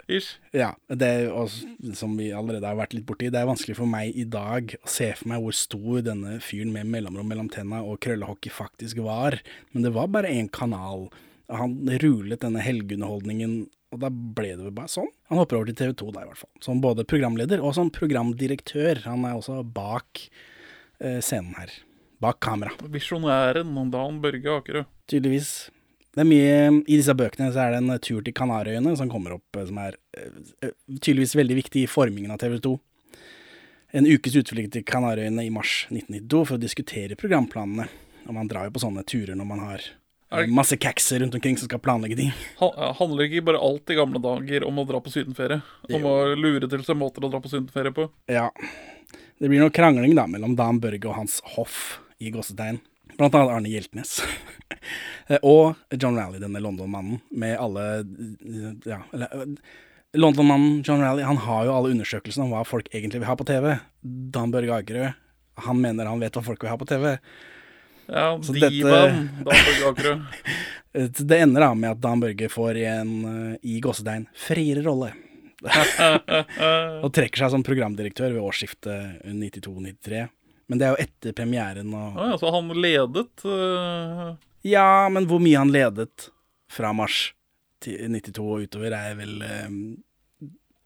Ish. 0.06 0.36
Ja, 0.54 0.76
det 0.86 1.08
er 1.10 1.32
også, 1.34 1.66
som 1.98 2.14
vi 2.20 2.28
allerede 2.36 2.70
har 2.70 2.78
vært 2.78 2.94
litt 2.94 3.08
borti, 3.10 3.32
det 3.34 3.40
er 3.40 3.48
vanskelig 3.50 3.78
for 3.80 3.90
meg 3.90 4.14
i 4.14 4.26
dag 4.30 4.76
å 4.78 4.90
se 4.92 5.08
for 5.18 5.32
meg 5.32 5.42
hvor 5.42 5.56
stor 5.58 6.04
denne 6.06 6.36
fyren 6.46 6.74
med 6.76 6.92
mellomrom 6.94 7.26
mellom 7.32 7.50
tenna 7.50 7.80
og 7.82 7.98
krøllehockey 8.06 8.54
faktisk 8.54 9.02
var. 9.06 9.40
Men 9.74 9.88
det 9.88 9.96
var 9.96 10.12
bare 10.14 10.30
én 10.30 10.52
kanal. 10.54 11.08
Han 11.50 11.80
rulet 12.04 12.42
denne 12.42 12.62
helgeunderholdningen, 12.62 13.58
og 13.94 14.02
da 14.04 14.12
ble 14.12 14.52
det 14.54 14.68
vel 14.68 14.78
bare 14.78 14.94
sånn. 14.94 15.10
Han 15.32 15.42
hopper 15.42 15.58
over 15.58 15.72
til 15.72 15.80
TV 15.80 15.98
2 16.04 16.14
da, 16.14 16.26
i 16.26 16.30
hvert 16.30 16.44
fall. 16.44 16.54
Som 16.62 16.86
både 16.86 17.08
programleder 17.10 17.64
og 17.66 17.74
som 17.78 17.90
programdirektør. 17.94 19.02
Han 19.08 19.26
er 19.26 19.40
også 19.40 19.62
bak 19.66 20.28
eh, 21.02 21.18
scenen 21.18 21.58
her. 21.58 21.74
Bak 22.26 22.42
kamera. 22.42 22.74
Visjonæren 22.90 23.92
Dan 23.94 24.22
Børge 24.22 24.58
Akerø. 24.58 24.86
tydeligvis. 25.06 25.70
Det 26.16 26.24
er 26.24 26.30
mye 26.30 26.84
I 26.88 26.96
disse 26.96 27.14
bøkene 27.14 27.52
så 27.52 27.66
er 27.66 27.74
det 27.76 27.82
en 27.84 28.00
tur 28.00 28.24
til 28.24 28.34
Kanariøyene 28.34 28.96
som 28.98 29.10
kommer 29.12 29.36
opp, 29.36 29.58
eh, 29.60 29.66
som 29.68 29.78
er 29.84 29.98
eh, 30.18 30.72
tydeligvis 30.96 31.36
veldig 31.36 31.58
viktig 31.60 31.84
i 31.84 31.92
formingen 31.92 32.32
av 32.32 32.40
TV 32.42 32.56
2. 32.64 32.72
En 34.00 34.08
ukes 34.08 34.38
utflukt 34.40 34.72
til 34.74 34.86
Kanariøyene 34.88 35.44
i 35.46 35.52
mars 35.54 35.84
1992 35.92 36.42
for 36.48 36.56
å 36.56 36.64
diskutere 36.64 37.18
programplanene. 37.20 37.86
Og 38.26 38.34
man 38.34 38.50
drar 38.50 38.66
jo 38.70 38.74
på 38.78 38.82
sånne 38.82 39.04
turer 39.06 39.38
når 39.38 39.50
man 39.52 39.62
har 39.68 39.84
eh, 39.84 40.48
masse 40.48 40.80
kakser 40.82 41.22
rundt 41.22 41.36
omkring 41.36 41.60
som 41.60 41.70
skal 41.70 41.84
planlegge 41.84 42.18
ting. 42.24 42.32
Handler 42.64 43.28
ikke 43.28 43.44
bare 43.52 43.62
alt 43.68 43.94
i 43.94 44.00
gamle 44.00 44.24
dager 44.24 44.66
om 44.66 44.82
å 44.82 44.88
dra 44.88 45.04
på 45.04 45.14
sydenferie? 45.14 45.60
Om 45.92 46.10
å 46.10 46.16
lure 46.40 46.72
til 46.72 46.88
seg 46.88 46.98
måter 46.98 47.28
å 47.28 47.30
dra 47.30 47.44
på 47.44 47.52
sydenferie 47.52 47.94
på? 47.94 48.08
Ja. 48.32 48.48
Det 49.36 49.52
blir 49.52 49.60
noe 49.60 49.76
krangling 49.76 50.16
da 50.16 50.24
mellom 50.32 50.56
Dan 50.56 50.80
Børge 50.80 51.12
og 51.12 51.20
hans 51.20 51.42
hoff 51.58 52.00
i 52.20 52.32
gåsetegn. 52.34 52.80
Blant 53.18 53.36
annet 53.36 53.54
Arne 53.54 53.72
Hjeltnes. 53.72 54.20
Og 55.42 55.76
John 55.94 56.18
Rally, 56.20 56.40
denne 56.42 56.62
London-mannen, 56.62 57.22
med 57.32 57.58
alle 57.60 57.84
eh, 58.02 58.72
Ja, 58.86 59.02
eller 59.14 59.32
eh, 59.32 59.52
London-mannen 60.16 60.84
John 60.86 61.04
Rally, 61.04 61.24
han 61.28 61.38
har 61.44 61.66
jo 61.68 61.76
alle 61.76 61.92
undersøkelsene 61.96 62.48
om 62.48 62.54
hva 62.56 62.64
folk 62.68 62.88
egentlig 62.94 63.22
vil 63.22 63.30
ha 63.30 63.36
på 63.40 63.48
TV. 63.48 63.74
Dan 64.02 64.54
Børge 64.54 64.78
Akerø, 64.80 65.10
han 65.68 65.82
mener 65.82 66.08
han 66.08 66.24
vet 66.24 66.38
hva 66.38 66.44
folk 66.46 66.64
vil 66.64 66.72
ha 66.72 66.78
på 66.80 66.88
TV. 66.88 67.18
Ja, 68.06 68.28
Så 68.44 68.54
Divaen 68.54 69.28
Dan 69.42 69.46
Børge 69.50 69.92
Akerø. 69.92 70.16
Det 70.96 71.38
ender 71.42 71.66
da 71.66 71.74
med 71.76 71.90
at 71.92 72.00
Dan 72.00 72.22
Børge 72.24 72.48
får 72.48 72.78
en, 72.88 73.14
eh, 73.32 73.58
i 73.68 73.82
gåsetegn, 73.84 74.30
friere 74.40 74.86
rolle. 74.86 75.12
og 77.04 77.10
trekker 77.16 77.42
seg 77.42 77.52
som 77.52 77.64
programdirektør 77.66 78.36
ved 78.36 78.44
årsskiftet 78.44 79.24
92-93. 79.26 80.26
Men 80.68 80.82
det 80.82 80.88
er 80.88 80.96
jo 80.96 81.04
etter 81.06 81.36
premieren 81.38 81.92
og 81.94 82.16
Ah, 82.18 82.32
ja, 82.34 82.38
så 82.42 82.52
han 82.56 82.72
ledet 82.74 83.46
Uh... 83.46 84.34
Ja, 84.66 85.06
men 85.14 85.28
hvor 85.30 85.38
mye 85.44 85.60
han 85.62 85.70
ledet 85.70 86.30
fra 86.74 86.90
mars 86.98 87.34
til 87.86 88.00
92 88.10 88.40
og 88.42 88.64
utover, 88.66 88.96
er 88.98 89.18
vel 89.20 89.36
eh, 89.46 89.76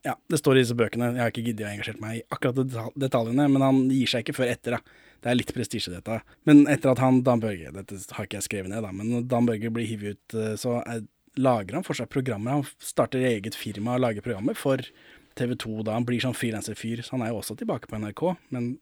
Ja, 0.03 0.17
det 0.31 0.39
står 0.41 0.57
i 0.57 0.63
disse 0.65 0.75
bøkene. 0.75 1.13
Jeg 1.15 1.23
har 1.23 1.31
ikke 1.31 1.45
giddet 1.45 1.63
å 1.67 1.69
engasjere 1.71 2.01
meg 2.03 2.17
i 2.17 2.25
akkurat 2.35 2.57
detal- 2.59 2.97
detaljene, 2.99 3.45
men 3.51 3.63
han 3.63 3.79
gir 3.91 4.11
seg 4.11 4.25
ikke 4.25 4.35
før 4.41 4.51
etter, 4.51 4.75
da. 4.77 5.05
Det 5.19 5.31
er 5.31 5.35
litt 5.39 5.53
prestisje, 5.55 5.91
dette. 5.91 6.19
Men 6.47 6.65
etter 6.71 6.91
at 6.93 7.01
han, 7.03 7.17
Dan 7.27 7.41
Børge 7.43 7.71
Dette 7.75 7.97
har 8.15 8.27
ikke 8.27 8.37
jeg 8.39 8.47
skrevet 8.47 8.71
ned, 8.71 8.83
da, 8.83 8.91
men 8.95 9.09
når 9.11 9.25
Dan 9.31 9.47
Børge 9.47 9.71
blir 9.75 9.87
hivet 9.87 10.15
ut, 10.19 10.35
eh, 10.39 10.53
så 10.59 10.77
er, 10.83 11.05
lager 11.39 11.79
han 11.79 11.87
fortsatt 11.87 12.11
programmer. 12.11 12.59
Han 12.59 12.67
starter 12.83 13.23
eget 13.31 13.55
firma 13.55 13.95
og 13.95 14.03
lager 14.03 14.23
programmer 14.25 14.59
for 14.59 14.83
TV 15.39 15.55
2 15.55 15.83
da. 15.87 15.95
Han 15.95 16.07
blir 16.07 16.19
sånn 16.23 16.35
frilanserfyr. 16.35 17.03
Så 17.05 17.15
han 17.15 17.23
er 17.23 17.31
jo 17.31 17.39
også 17.39 17.55
tilbake 17.59 17.87
på 17.91 17.99
NRK, 17.99 18.25
men 18.55 18.73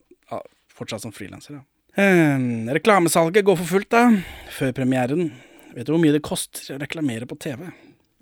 fortsatt 0.78 1.02
som 1.04 1.12
frilanser, 1.14 1.58
ja. 1.58 1.64
Eh, 1.98 2.38
reklamesalget 2.76 3.44
går 3.46 3.56
for 3.58 3.70
fullt, 3.74 3.90
da. 3.90 4.04
Før 4.54 4.72
premieren. 4.76 5.32
Vet 5.74 5.86
du 5.88 5.92
hvor 5.94 6.00
mye 6.02 6.14
det 6.14 6.22
koster 6.26 6.76
å 6.76 6.80
reklamere 6.80 7.26
på 7.28 7.36
TV? 7.42 7.68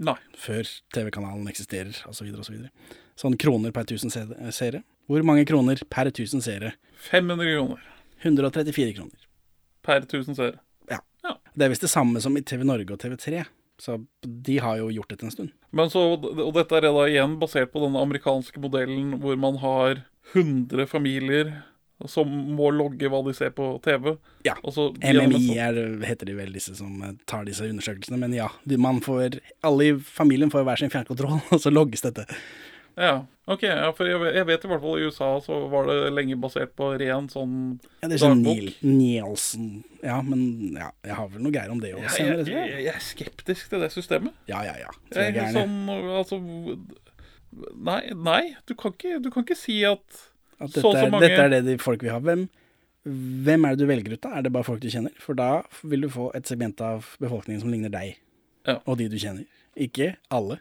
Nei. 0.07 0.17
Før 0.37 0.65
TV-kanalen 0.93 1.47
eksisterer, 1.49 1.95
osv., 2.09 2.29
osv. 2.41 2.57
Så 3.17 3.29
sånn 3.29 3.37
kroner 3.41 3.73
per 3.73 3.85
1000 3.89 4.13
se- 4.13 4.53
seere. 4.53 4.83
Hvor 5.09 5.23
mange 5.25 5.47
kroner 5.49 5.81
per 5.93 6.11
1000 6.11 6.43
seere? 6.45 6.75
500 7.11 7.47
kroner 7.55 7.85
134 8.25 8.97
kroner. 8.97 9.21
per 9.87 10.01
1000 10.03 10.35
seere. 10.37 10.59
Det 11.57 11.65
er 11.65 11.71
visst 11.73 11.81
det 11.87 11.89
samme 11.89 12.21
som 12.21 12.35
i 12.37 12.43
TV 12.45 12.65
Norge 12.69 12.93
og 12.93 12.99
TV3. 13.01 13.47
Så 13.81 13.95
de 14.23 14.59
har 14.61 14.77
jo 14.77 14.91
gjort 14.93 15.09
dette 15.09 15.25
en 15.25 15.31
stund. 15.33 15.51
Men 15.73 15.89
så, 15.89 16.03
og 16.21 16.53
dette 16.55 16.77
er 16.77 16.85
da 16.85 17.05
igjen 17.09 17.39
basert 17.41 17.73
på 17.73 17.81
denne 17.81 18.03
amerikanske 18.05 18.61
modellen 18.61 19.15
hvor 19.23 19.39
man 19.41 19.57
har 19.63 20.03
100 20.35 20.85
familier 20.91 21.51
som 22.05 22.29
må 22.29 22.69
logge 22.77 23.09
hva 23.09 23.23
de 23.25 23.33
ser 23.37 23.55
på 23.57 23.71
TV. 23.85 24.13
Ja. 24.45 24.57
Så 24.73 24.91
MMI 25.01 25.57
er, 25.57 25.79
heter 26.05 26.29
de 26.29 26.37
vel, 26.37 26.53
disse 26.53 26.77
som 26.77 27.01
eh, 27.03 27.17
tar 27.29 27.47
disse 27.49 27.65
undersøkelsene. 27.65 28.21
Men 28.21 28.37
ja, 28.37 28.51
man 28.77 29.01
får, 29.05 29.41
alle 29.67 29.91
i 29.91 29.95
familien 29.97 30.53
får 30.53 30.67
hver 30.69 30.83
sin 30.83 30.93
fjernkontroll, 30.93 31.41
og 31.55 31.63
så 31.63 31.73
logges 31.73 32.05
dette. 32.05 32.29
Ja, 32.97 33.27
ok, 33.45 33.65
ja, 33.69 33.89
for 33.93 34.09
jeg, 34.09 34.21
jeg 34.33 34.49
vet 34.49 34.63
i 34.65 34.69
hvert 34.71 34.81
fall 34.81 35.01
i 35.01 35.09
USA 35.09 35.27
så 35.45 35.59
var 35.69 35.89
det 35.91 35.97
lenge 36.17 36.39
basert 36.41 36.71
på 36.79 36.95
ren 36.97 37.27
sånn 37.29 37.57
Ja, 38.01 38.09
det 38.09 38.17
er 38.17 38.23
sånn. 38.23 38.41
Neil, 38.41 38.71
Nielsen 38.81 39.67
Ja, 40.01 40.23
men 40.25 40.73
ja, 40.73 40.89
jeg 41.05 41.19
har 41.19 41.29
vel 41.29 41.45
noe 41.45 41.53
greier 41.53 41.75
om 41.75 41.83
det 41.83 41.91
òg 41.93 42.07
Jeg, 42.07 42.15
jeg, 42.25 42.47
jeg. 42.49 42.71
jeg, 42.87 42.95
er 42.95 43.05
skeptisk 43.05 43.69
til 43.69 43.85
det 43.85 43.91
systemet. 43.93 44.33
Ja, 44.49 44.63
ja, 44.65 44.79
ja. 44.81 44.95
Jeg 45.13 45.37
er 45.45 45.53
sånn, 45.53 45.77
altså 45.93 46.41
Nei, 47.77 48.01
nei 48.17 48.41
du, 48.65 48.73
kan 48.73 48.97
ikke, 48.97 49.21
du 49.21 49.29
kan 49.33 49.45
ikke 49.45 49.61
si 49.61 49.83
at 49.89 50.25
at 50.61 50.71
dette, 50.73 50.81
så, 50.83 50.93
så 50.93 51.11
mange- 51.11 51.21
dette 51.29 51.41
er 51.45 51.49
det 51.51 51.65
de 51.67 51.77
folk 51.79 52.03
vil 52.03 52.11
ha. 52.15 52.19
Hvem, 52.21 52.49
hvem 53.07 53.65
er 53.69 53.77
det 53.77 53.79
du 53.85 53.87
velger 53.91 54.13
ut, 54.17 54.21
da? 54.23 54.33
Er 54.39 54.43
det 54.43 54.53
bare 54.53 54.65
folk 54.67 54.81
du 54.81 54.89
kjenner? 54.91 55.13
For 55.23 55.35
da 55.39 55.63
vil 55.85 56.01
du 56.07 56.09
få 56.09 56.31
et 56.35 56.47
segment 56.49 56.81
av 56.81 57.05
befolkningen 57.23 57.61
som 57.61 57.71
ligner 57.71 57.91
deg, 57.93 58.17
Ja. 58.67 58.79
og 58.87 58.99
de 58.99 59.09
du 59.09 59.17
kjenner. 59.17 59.45
Ikke 59.77 60.17
alle. 60.33 60.59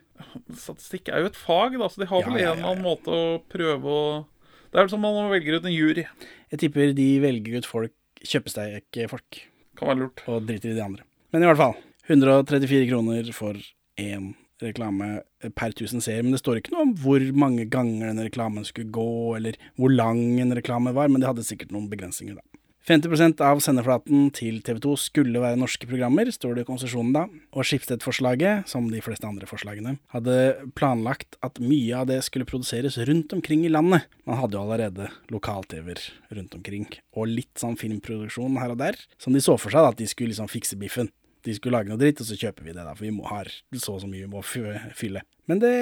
Statistikk 0.52 1.08
er 1.08 1.20
jo 1.24 1.26
et 1.32 1.36
fag, 1.40 1.72
da, 1.80 1.88
så 1.88 2.02
de 2.02 2.06
har 2.10 2.20
Ja, 2.20 2.28
vel 2.28 2.36
en 2.42 2.58
eller 2.58 2.68
annen 2.70 2.84
måte 2.84 3.08
å 3.08 3.42
prøve 3.48 3.84
å 3.84 4.26
Det 4.70 4.80
er 4.80 4.82
vel 4.84 4.90
som 4.90 5.04
om 5.06 5.14
man 5.14 5.30
velger 5.30 5.56
ut 5.56 5.64
en 5.64 5.72
jury. 5.72 6.04
Jeg 6.52 6.58
tipper 6.60 6.92
de 6.94 7.06
velger 7.22 7.56
ut 7.58 7.64
folk, 7.66 7.92
kjøpesteike 8.20 9.08
folk, 9.08 9.38
Kan 9.78 9.88
være 9.88 9.98
lurt. 10.02 10.22
og 10.28 10.44
driter 10.46 10.70
i 10.70 10.74
de 10.74 10.82
andre. 10.84 11.02
Men 11.32 11.42
i 11.42 11.46
hvert 11.46 11.56
fall. 11.56 11.76
134 12.08 12.88
kroner 12.90 13.32
for 13.32 13.54
én 13.98 14.34
reklame 14.62 15.22
per 15.58 15.74
1000 15.74 16.04
seere. 16.04 16.24
Men 16.24 16.36
det 16.36 16.42
står 16.42 16.60
ikke 16.60 16.74
noe 16.74 16.88
om 16.88 16.94
hvor 17.02 17.22
mange 17.36 17.66
ganger 17.70 18.10
denne 18.10 18.28
reklamen 18.28 18.66
skulle 18.66 18.92
gå, 18.94 19.08
eller 19.38 19.58
hvor 19.76 19.92
lang 19.92 20.40
en 20.42 20.56
reklame 20.56 20.94
var, 20.96 21.10
men 21.10 21.22
det 21.22 21.30
hadde 21.30 21.46
sikkert 21.46 21.74
noen 21.74 21.90
begrensninger, 21.92 22.38
da. 22.38 22.44
50% 22.86 23.40
av 23.42 23.58
sendeflaten 23.64 24.28
til 24.30 24.60
TV 24.62 24.78
2 24.84 24.92
skulle 25.02 25.40
være 25.42 25.58
norske 25.58 25.88
programmer, 25.90 26.28
står 26.30 26.54
det 26.54 26.62
i 26.62 26.68
konsesjonen 26.68 27.16
da. 27.16 27.24
Og 27.50 27.66
Skipsted-forslaget, 27.66 28.68
som 28.70 28.86
de 28.92 29.00
fleste 29.02 29.26
andre 29.26 29.48
forslagene, 29.50 29.96
hadde 30.14 30.36
planlagt 30.78 31.34
at 31.42 31.58
mye 31.58 31.98
av 31.98 32.06
det 32.12 32.20
skulle 32.22 32.46
produseres 32.46 33.00
rundt 33.08 33.34
omkring 33.34 33.64
i 33.66 33.72
landet. 33.74 34.06
Man 34.22 34.38
hadde 34.38 34.54
jo 34.54 34.62
allerede 34.62 35.10
lokal-TV-er 35.34 36.04
rundt 36.38 36.54
omkring, 36.54 36.86
og 37.18 37.26
litt 37.32 37.58
sånn 37.58 37.74
filmproduksjon 37.80 38.60
her 38.62 38.76
og 38.76 38.78
der, 38.84 39.02
som 39.18 39.34
de 39.34 39.42
så 39.42 39.58
for 39.58 39.74
seg 39.74 39.82
da, 39.82 39.90
at 39.90 39.98
de 39.98 40.06
skulle 40.06 40.30
liksom 40.30 40.52
fikse 40.54 40.78
biffen. 40.78 41.10
De 41.46 41.54
skulle 41.54 41.78
lage 41.78 41.92
noe 41.92 42.00
dritt, 42.00 42.20
og 42.22 42.28
så 42.28 42.36
kjøper 42.38 42.66
vi 42.66 42.74
det, 42.74 42.82
da, 42.82 42.92
for 42.96 43.06
vi 43.06 43.14
må, 43.14 43.24
har 43.30 43.50
så 43.78 43.94
og 43.94 44.02
så 44.02 44.10
mye 44.10 44.24
vi 44.24 44.32
må 44.32 44.42
fylle. 44.42 45.22
Men 45.46 45.62
det, 45.62 45.72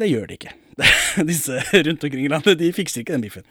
det 0.00 0.10
gjør 0.10 0.28
de 0.28 0.36
ikke. 0.36 0.54
Disse 1.30 1.60
rundt 1.72 2.04
omkring 2.04 2.26
i 2.26 2.32
landet, 2.32 2.58
de 2.60 2.72
fikser 2.76 3.02
ikke 3.02 3.16
den 3.16 3.24
biffen. 3.24 3.46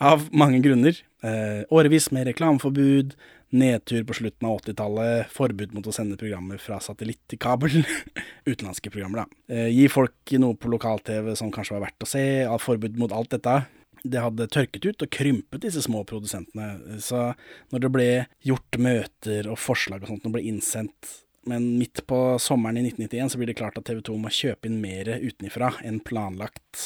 Av 0.00 0.26
mange 0.36 0.60
grunner. 0.64 0.96
Eh, 1.24 1.62
årevis 1.72 2.10
med 2.12 2.26
reklameforbud, 2.28 3.14
nedtur 3.56 4.02
på 4.08 4.16
slutten 4.18 4.48
av 4.48 4.58
80-tallet, 4.60 5.30
forbud 5.32 5.72
mot 5.76 5.86
å 5.88 5.94
sende 5.94 6.18
programmer 6.20 6.60
fra 6.60 6.80
satellitt 6.84 7.22
til 7.30 7.40
kabel. 7.40 7.78
Utenlandske 8.50 8.92
programmer, 8.92 9.24
da. 9.24 9.40
Eh, 9.52 9.70
gi 9.72 9.86
folk 9.92 10.36
noe 10.40 10.58
på 10.60 10.72
lokal-TV 10.72 11.32
som 11.38 11.52
kanskje 11.54 11.78
var 11.78 11.86
verdt 11.88 12.08
å 12.08 12.10
se. 12.10 12.24
Forbud 12.64 13.00
mot 13.00 13.14
alt 13.16 13.32
dette. 13.36 13.60
Det 14.04 14.22
hadde 14.22 14.48
tørket 14.52 14.88
ut 14.88 15.04
og 15.06 15.12
krympet 15.12 15.64
disse 15.64 15.84
små 15.86 16.02
produsentene. 16.08 16.98
Så 17.02 17.30
når 17.72 17.84
det 17.84 17.92
ble 17.94 18.08
gjort 18.46 18.80
møter 18.80 19.48
og 19.50 19.60
forslag 19.60 20.04
og 20.04 20.12
sånt, 20.12 20.28
og 20.28 20.36
ble 20.36 20.44
innsendt 20.50 21.14
men 21.46 21.76
midt 21.78 22.00
på 22.10 22.16
sommeren 22.42 22.80
i 22.80 22.82
1991 22.88 23.32
så 23.32 23.38
blir 23.38 23.46
det 23.46 23.58
klart 23.60 23.76
at 23.78 23.86
TV 23.86 24.00
2 24.02 24.16
må 24.18 24.32
kjøpe 24.34 24.66
inn 24.66 24.80
mer 24.82 25.12
utenifra 25.22 25.76
enn 25.86 26.00
planlagt. 26.02 26.80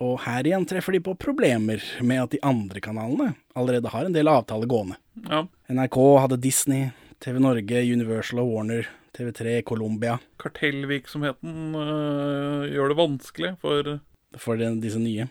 Og 0.00 0.22
her 0.24 0.46
igjen 0.48 0.64
treffer 0.68 0.96
de 0.96 1.02
på 1.04 1.12
problemer 1.20 1.84
med 2.00 2.22
at 2.22 2.32
de 2.32 2.40
andre 2.46 2.80
kanalene 2.80 3.34
allerede 3.52 3.92
har 3.92 4.08
en 4.08 4.16
del 4.16 4.30
avtaler 4.32 4.70
gående. 4.70 4.96
Ja. 5.28 5.42
NRK 5.68 5.98
hadde 6.24 6.40
Disney, 6.40 6.88
TV 7.20 7.42
Norge, 7.44 7.82
Universal 7.84 8.40
og 8.40 8.54
Warner, 8.54 8.88
TV3, 9.12 9.58
Colombia. 9.68 10.16
Kartellvirksomheten 10.40 11.76
øh, 11.76 12.64
gjør 12.72 12.94
det 12.94 12.98
vanskelig 13.02 13.52
for 13.60 13.98
for 14.38 14.60
disse 14.80 15.00
nye. 15.02 15.26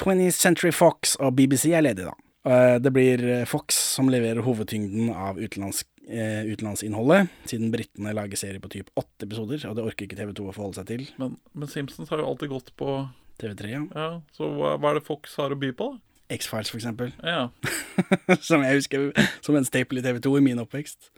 20th 0.00 0.38
Century 0.38 0.72
Fox 0.74 1.16
og 1.20 1.34
BBC 1.36 1.72
er 1.76 1.84
ledige, 1.84 2.10
da. 2.10 2.14
Eh, 2.48 2.78
Det 2.82 2.92
blir 2.92 3.22
eh, 3.28 3.44
Fox 3.46 3.76
som 3.94 4.08
leverer 4.10 4.42
hovedtyngden 4.42 5.10
av 5.14 5.38
utenlandsk, 5.38 5.86
eh, 6.08 6.44
utenlandsinnholdet, 6.50 7.28
siden 7.46 7.72
britene 7.74 8.14
lager 8.16 8.36
serie 8.40 8.62
på 8.62 8.70
typ 8.72 8.90
åtte 8.98 9.26
episoder, 9.28 9.62
og 9.68 9.76
det 9.76 9.84
orker 9.84 10.08
ikke 10.08 10.18
TV 10.18 10.32
2 10.32 10.48
å 10.48 10.54
forholde 10.56 10.80
seg 10.80 10.88
til. 10.90 11.04
Men, 11.18 11.36
men 11.54 11.68
Simpsons 11.70 12.10
har 12.10 12.22
jo 12.22 12.30
alltid 12.30 12.50
gått 12.54 12.72
på 12.76 12.96
TV3, 13.42 13.74
ja. 13.74 13.84
Ja, 13.94 14.08
Så 14.36 14.48
hva, 14.56 14.76
hva 14.80 14.92
er 14.92 15.00
det 15.00 15.06
Fox 15.06 15.36
har 15.36 15.54
å 15.54 15.58
by 15.60 15.72
på, 15.76 15.92
da? 15.94 16.02
X-Files, 16.32 16.70
for 16.72 16.80
eksempel. 16.80 17.10
Ja. 17.20 17.48
som 18.48 18.62
jeg 18.64 18.78
husker 18.78 19.10
som 19.44 19.56
en 19.58 19.66
staple 19.68 20.00
i 20.00 20.04
TV 20.04 20.20
2 20.24 20.38
i 20.38 20.44
min 20.46 20.62
oppvekst. 20.62 21.10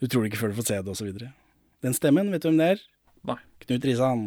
Du 0.00 0.08
tror 0.08 0.22
det 0.24 0.30
ikke 0.32 0.42
før 0.42 0.52
du 0.52 0.58
får 0.60 0.68
se 0.68 0.80
det, 0.84 0.96
videre. 1.00 1.30
Den 1.80 1.96
stemmen, 1.96 2.28
vet 2.32 2.44
du 2.44 2.50
hvem 2.50 2.60
det 2.60 2.68
er? 2.74 2.82
Nei. 3.28 3.38
Knut 3.64 3.86
Risan. 3.88 4.24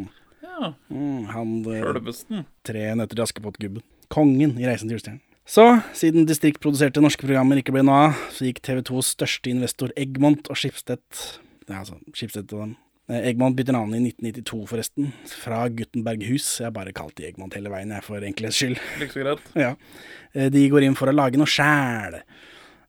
Ja. 0.53 0.71
Mm, 0.93 1.25
han 1.33 1.53
eh, 1.65 1.81
Sjølvesten. 1.83 2.45
Tre 2.67 2.85
nøtter 2.99 3.17
til 3.19 3.25
Askepott-gubben. 3.25 3.83
Kongen 4.13 4.57
i 4.61 4.67
Reisen 4.69 4.87
til 4.89 4.97
julestjernen. 4.97 5.21
Så, 5.43 5.65
siden 5.97 6.23
distriktproduserte 6.29 7.01
norske 7.03 7.25
programmer 7.27 7.59
ikke 7.59 7.73
ble 7.75 7.81
noe 7.83 8.05
av, 8.07 8.19
så 8.31 8.45
gikk 8.47 8.61
TV 8.63 8.79
2s 8.87 9.09
største 9.17 9.51
investor 9.51 9.91
Egmont 9.99 10.47
og 10.47 10.55
Schibsted 10.55 11.03
Ja, 11.67 11.81
altså 11.81 11.97
Schibsted 12.15 12.47
og 12.55 12.61
dem. 12.63 12.77
Eggmont 13.11 13.27
Egmont 13.27 13.57
bytter 13.57 13.75
navn 13.75 13.91
i 13.97 13.99
1992, 13.99 14.61
forresten. 14.69 15.09
Fra 15.27 15.65
Gutenberg 15.67 16.23
Hus. 16.29 16.45
Jeg 16.61 16.69
har 16.69 16.75
bare 16.77 16.93
kalt 16.95 17.17
de 17.19 17.25
Egmont 17.27 17.53
hele 17.57 17.67
veien, 17.73 17.91
jeg, 17.91 18.05
for 18.05 18.23
enkelhets 18.23 18.61
skyld. 18.61 18.79
Like 19.01 19.11
så 19.11 19.25
greit. 19.25 19.43
Ja. 19.65 19.73
Eh, 20.31 20.47
De 20.53 20.63
går 20.71 20.85
inn 20.87 20.95
for 20.95 21.11
å 21.11 21.15
lage 21.15 21.35
noe 21.41 21.49
sjæl. 21.51 22.21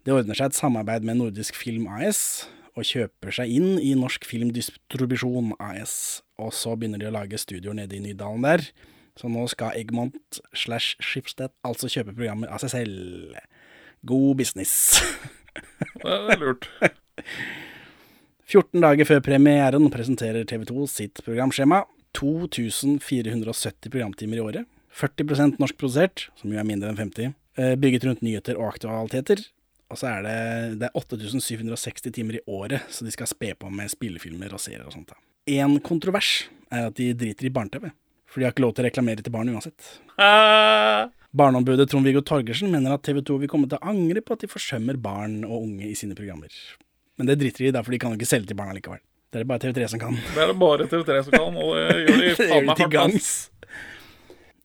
Det 0.07 0.15
ordner 0.15 0.39
seg 0.39 0.53
et 0.53 0.59
samarbeid 0.61 1.03
med 1.09 1.19
Nordisk 1.19 1.59
Film 1.59 1.89
AS, 1.91 2.45
og 2.75 2.87
kjøper 2.89 3.35
seg 3.35 3.53
inn 3.55 3.77
i 3.79 3.93
Norsk 3.99 4.27
Filmdistribusjon 4.27 5.53
AS. 5.62 6.22
Og 6.43 6.51
så 6.57 6.75
begynner 6.77 7.03
de 7.03 7.09
å 7.09 7.14
lage 7.14 7.39
studioer 7.39 7.77
nede 7.79 7.97
i 7.99 8.03
Nydalen 8.03 8.45
der. 8.47 8.66
Så 9.14 9.31
nå 9.31 9.45
skal 9.51 9.77
Egmont 9.79 10.41
slash 10.59 10.97
Schibsted 11.03 11.53
altså 11.66 11.87
kjøpe 11.91 12.16
programmer 12.16 12.51
av 12.51 12.64
seg 12.64 12.72
selv. 12.75 13.37
God 14.05 14.41
business. 14.43 14.99
Det 16.03 16.11
er 16.35 16.41
lurt. 16.43 16.66
14 18.51 18.83
dager 18.83 19.09
før 19.09 19.22
premieren 19.25 19.87
presenterer 19.95 20.45
TV 20.47 20.66
2 20.68 20.87
sitt 20.91 21.22
programskjema. 21.25 21.85
2470 22.14 23.91
programtimer 23.91 24.39
i 24.39 24.45
året. 24.45 24.68
40% 24.95 25.59
norskprodusert, 25.59 26.29
som 26.39 26.53
jo 26.53 26.61
er 26.61 26.66
mindre 26.68 26.93
enn 26.93 26.99
50. 27.01 27.33
eh, 27.59 27.75
Bygget 27.81 28.05
rundt 28.07 28.22
nyheter 28.22 28.59
og 28.61 28.75
aktualiteter. 28.75 29.43
Og 29.93 30.01
så 30.01 30.09
er 30.11 30.24
det, 30.24 30.39
det 30.80 30.89
er 30.89 30.97
8760 30.97 32.14
timer 32.14 32.39
i 32.39 32.45
året, 32.51 32.87
så 32.91 33.05
de 33.07 33.12
skal 33.14 33.28
spe 33.30 33.53
på 33.59 33.70
med 33.70 33.93
spillefilmer 33.93 34.55
og 34.57 34.62
serier 34.62 34.87
og 34.87 34.95
sånt. 34.95 35.12
En 35.51 35.76
kontrovers 35.85 36.47
er 36.72 36.89
at 36.89 36.97
de 36.99 37.11
driter 37.18 37.51
i 37.51 37.53
barne-TV. 37.53 37.91
For 38.30 38.41
de 38.41 38.49
har 38.49 38.55
ikke 38.55 38.64
lov 38.64 38.72
til 38.74 38.82
å 38.82 38.89
reklamere 38.89 39.22
til 39.22 39.35
barn 39.35 39.53
uansett. 39.53 39.91
Ah, 40.18 41.11
Barneombudet 41.39 41.87
Trond-Viggo 41.91 42.22
Torgersen 42.26 42.70
mener 42.72 42.97
at 42.97 43.05
TV 43.07 43.20
2 43.26 43.37
vil 43.43 43.51
komme 43.51 43.68
til 43.70 43.78
å 43.78 43.93
angre 43.93 44.22
på 44.24 44.35
at 44.35 44.43
de 44.43 44.51
forsømmer 44.51 44.99
barn 45.03 45.43
og 45.45 45.64
unge 45.68 45.87
i 45.91 45.97
sine 45.99 46.16
programmer. 46.18 46.51
Men 47.18 47.30
det 47.30 47.39
driter 47.43 47.66
de 47.66 47.70
i, 47.70 47.82
for 47.82 47.95
de 47.95 48.01
kan 48.03 48.14
jo 48.14 48.18
ikke 48.18 48.30
selge 48.30 48.51
til 48.51 48.59
barna 48.59 48.74
likevel. 48.74 49.03
Det 49.30 49.41
er 49.41 49.45
det 49.45 49.51
bare 49.51 49.62
TV3 49.62 49.87
som 49.91 50.03
kan. 50.03 50.18
det 50.35 50.43
er 50.43 50.51
det 50.51 50.59
bare 50.59 50.87
TV3 50.91 51.22
som 51.26 51.35
kan, 51.35 51.57
og 51.59 51.72
det 51.74 51.97
gjør 52.05 52.20
de 52.22 52.35
faen 52.39 52.68
meg 52.70 52.82
hardt. 52.99 53.30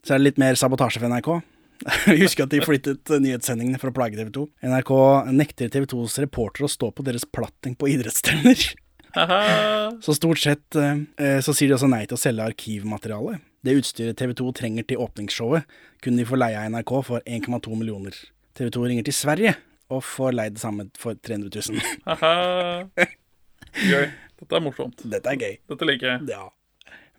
Så 0.05 0.13
er 0.13 0.21
det 0.21 0.27
litt 0.27 0.41
mer 0.41 0.57
sabotasje 0.61 1.01
for 1.01 1.09
NRK. 1.09 1.31
Vi 2.11 2.19
husker 2.21 2.45
at 2.45 2.53
de 2.53 2.61
flyttet 2.63 3.11
nyhetssendingene 3.23 3.79
for 3.81 3.91
å 3.91 3.95
plage 3.95 4.19
TV 4.19 4.31
2. 4.35 4.45
NRK 4.67 4.93
nekter 5.35 5.71
TV 5.71 5.87
2s 5.89 6.19
reportere 6.23 6.67
å 6.67 6.71
stå 6.71 6.91
på 6.95 7.05
deres 7.07 7.25
platting 7.25 7.77
på 7.79 7.91
idrettsstevner. 7.93 8.65
Så 10.05 10.13
stort 10.13 10.41
sett 10.43 10.75
eh, 10.77 10.99
eh, 11.17 11.39
så 11.41 11.55
sier 11.55 11.71
de 11.71 11.77
også 11.79 11.89
nei 11.89 12.03
til 12.05 12.17
å 12.17 12.21
selge 12.21 12.49
arkivmateriale. 12.51 13.39
Det 13.65 13.73
utstyret 13.79 14.19
TV 14.19 14.35
2 14.37 14.51
trenger 14.59 14.85
til 14.87 15.01
åpningsshowet, 15.03 15.65
kunne 16.03 16.21
de 16.21 16.27
få 16.29 16.37
leie 16.39 16.59
av 16.59 16.69
NRK 16.71 16.93
for 17.07 17.25
1,2 17.25 17.79
millioner. 17.79 18.15
TV 18.59 18.69
2 18.75 18.85
ringer 18.91 19.07
til 19.07 19.15
Sverige 19.15 19.55
og 19.89 20.03
får 20.05 20.35
leid 20.37 20.55
det 20.55 20.61
samme 20.61 20.85
for 20.99 21.17
300 21.17 21.49
000. 21.73 21.97
Haha. 22.05 23.09
Gøy. 23.89 24.09
Dette 24.39 24.55
er 24.55 24.63
morsomt. 24.63 25.01
Dette 25.03 25.33
er 25.33 25.39
gøy. 25.39 25.55
Dette 25.67 25.87
liker 25.87 26.13
jeg. 26.13 26.29
Ja. 26.31 26.45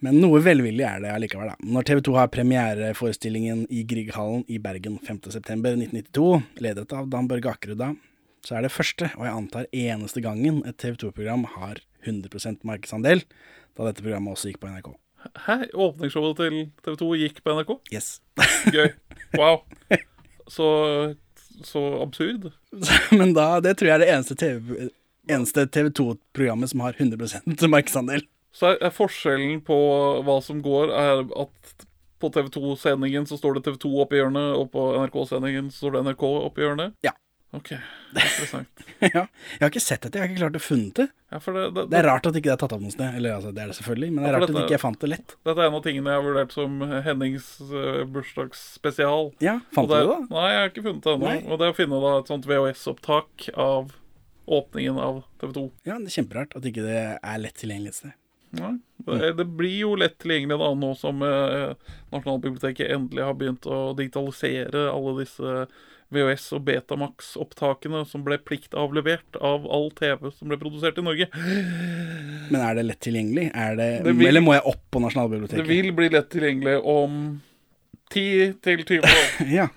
Men 0.04 0.16
noe 0.22 0.40
velvillig 0.40 0.84
er 0.86 1.02
det 1.04 1.10
allikevel, 1.12 1.50
da. 1.52 1.70
Når 1.76 1.88
TV 1.88 1.98
2 2.08 2.14
har 2.16 2.30
premiereforestillingen 2.32 3.66
i 3.68 3.82
Grieghallen 3.88 4.46
i 4.48 4.56
Bergen 4.62 4.96
5.9.1992, 5.04 6.24
ledet 6.64 6.94
av 6.96 7.10
Dan 7.12 7.28
Børge 7.28 7.52
Akerud 7.52 7.80
da, 7.82 7.90
så 8.46 8.56
er 8.56 8.64
det 8.64 8.72
første, 8.72 9.10
og 9.18 9.26
jeg 9.26 9.36
antar 9.36 9.68
eneste 9.76 10.22
gangen, 10.24 10.62
et 10.64 10.78
TV 10.80 10.96
2-program 11.02 11.44
har 11.58 11.82
100% 12.08 12.64
markedsandel, 12.64 13.20
da 13.76 13.90
dette 13.90 14.04
programmet 14.04 14.32
også 14.32 14.52
gikk 14.52 14.62
på 14.62 14.72
NRK. 14.72 14.88
Hæ? 15.44 15.58
Åpningsshowet 15.76 16.40
til 16.40 16.56
TV 16.80 16.96
2 17.02 17.10
gikk 17.20 17.42
på 17.44 17.58
NRK? 17.58 17.76
Yes. 17.92 18.08
Gøy. 18.76 18.88
Wow. 19.36 19.60
Så, 20.48 20.66
så 21.60 21.84
absurd. 22.00 22.48
Men 23.20 23.36
da, 23.36 23.52
det 23.60 23.76
tror 23.76 23.92
jeg 23.92 23.98
er 23.98 24.04
det 24.06 24.12
eneste 24.16 24.40
TV, 24.40 24.88
eneste 25.28 25.68
TV 25.68 25.92
2-programmet 26.00 26.72
som 26.72 26.88
har 26.88 26.96
100% 26.96 27.68
markedsandel. 27.68 28.24
Så 28.52 28.72
er, 28.72 28.80
er 28.88 28.90
forskjellen 28.94 29.60
på 29.66 29.76
hva 30.26 30.40
som 30.42 30.60
går, 30.64 30.90
er 30.90 31.24
at 31.44 31.74
på 32.20 32.28
TV 32.34 32.50
2-sendingen 32.52 33.24
så 33.30 33.38
står 33.40 33.56
det 33.58 33.64
TV 33.68 33.78
2 33.86 33.90
oppi 34.04 34.18
hjørnet, 34.20 34.52
og 34.58 34.68
på 34.74 34.90
NRK-sendingen 34.98 35.70
så 35.72 35.86
står 35.86 35.94
det 35.98 36.02
NRK 36.10 36.24
oppi 36.50 36.66
hjørnet? 36.66 36.96
Ja. 37.06 37.14
Ok, 37.50 37.72
interessant. 38.14 38.82
ja. 39.02 39.24
Jeg 39.24 39.58
har 39.64 39.70
ikke 39.72 39.80
sett 39.82 40.04
dette, 40.04 40.20
jeg 40.20 40.22
har 40.22 40.28
ikke 40.30 40.42
klart 40.44 40.58
å 40.58 40.62
funnet 40.62 41.00
det. 41.00 41.06
Ja, 41.32 41.40
for 41.42 41.56
det, 41.56 41.64
det, 41.74 41.84
Det 41.90 41.98
er 41.98 42.06
rart 42.06 42.28
at 42.28 42.36
ikke 42.38 42.46
det 42.46 42.52
er 42.54 42.60
tatt 42.62 42.74
opp 42.76 42.84
noe 42.84 42.94
sted. 42.94 43.16
Eller 43.18 43.34
altså, 43.38 43.50
det 43.56 43.64
er 43.64 43.72
det 43.72 43.76
selvfølgelig, 43.80 44.10
men 44.12 44.20
det 44.22 44.28
er 44.28 44.30
Ja, 44.30 44.34
rart 44.36 44.44
rart 44.44 44.50
at 44.50 44.54
dette- 44.54 44.66
ikke 44.68 44.76
jeg 44.76 44.82
fant 44.84 45.00
det 45.02 45.10
lett. 45.10 45.34
Dette 45.48 45.64
er 45.64 45.70
en 45.70 45.78
av 45.80 45.82
tingene 45.86 46.12
jeg 46.12 46.20
har 46.20 46.26
vurdert 46.28 46.54
som 46.54 46.76
Hennings 47.08 47.48
uh, 47.72 48.04
bursdagsspesial. 48.14 49.32
Ja, 49.42 49.56
fant 49.74 49.90
du 49.90 49.96
det, 49.96 50.02
det, 50.04 50.12
da? 50.12 50.20
Nei, 50.36 50.46
jeg 50.52 50.60
har 50.62 50.70
ikke 50.70 50.86
funnet 50.86 51.08
det 51.08 51.16
ennå. 51.16 51.34
Og 51.50 51.58
det 51.62 51.66
er 51.66 51.74
å 51.74 51.78
finne 51.80 52.00
da 52.04 52.12
et 52.20 52.30
sånt 52.30 52.46
VHS-opptak 52.52 53.48
av 53.66 53.90
åpningen 54.60 55.02
av 55.02 55.22
TV 55.42 55.56
2. 55.58 55.66
Ja, 55.90 55.98
det 55.98 56.10
er 56.12 56.16
kjemperart 56.20 56.54
at 56.60 56.70
ikke 56.70 56.86
det 56.86 57.02
er 57.18 57.42
lett 57.42 57.58
tilgjengelig 57.58 57.96
et 57.96 58.00
sted. 58.04 58.16
Nei, 58.50 58.72
det, 59.38 59.44
blir 59.56 59.76
jo 59.84 59.92
lett 60.00 60.16
tilgjengelig 60.18 60.56
da, 60.58 60.70
nå 60.74 60.88
som 60.98 61.22
eh, 61.22 61.74
Nasjonalbiblioteket 62.10 62.90
endelig 62.90 63.22
har 63.22 63.36
begynt 63.38 63.66
å 63.70 63.92
digitalisere 63.98 64.88
alle 64.90 65.12
disse 65.22 65.66
VHS- 66.10 66.48
og 66.56 66.64
Betamax-opptakene 66.66 68.00
som 68.10 68.24
ble 68.26 68.40
pliktavlevert 68.42 69.38
av 69.46 69.68
all 69.70 69.90
TV 69.94 70.32
som 70.34 70.50
ble 70.50 70.58
produsert 70.58 70.98
i 70.98 71.04
Norge. 71.06 71.28
Men 72.50 72.58
er 72.66 72.74
det 72.80 72.86
lett 72.88 73.00
tilgjengelig? 73.06 73.46
Er 73.54 73.76
det, 73.78 73.90
Det 74.04 74.16
vil- 74.18 74.26
Eller 74.32 74.42
må 74.42 74.56
jeg 74.56 74.66
opp 74.66 74.82
på 74.90 75.00
Nasjonalbiblioteket? 75.04 75.62
Det 75.62 75.68
vil 75.70 75.92
bli 75.94 76.08
lett 76.10 76.28
tilgjengelig 76.34 76.80
om 76.84 77.40
10 78.10 78.54
til 78.60 78.82
20 78.84 79.06
år, 79.06 79.46
Ja. 79.60 79.68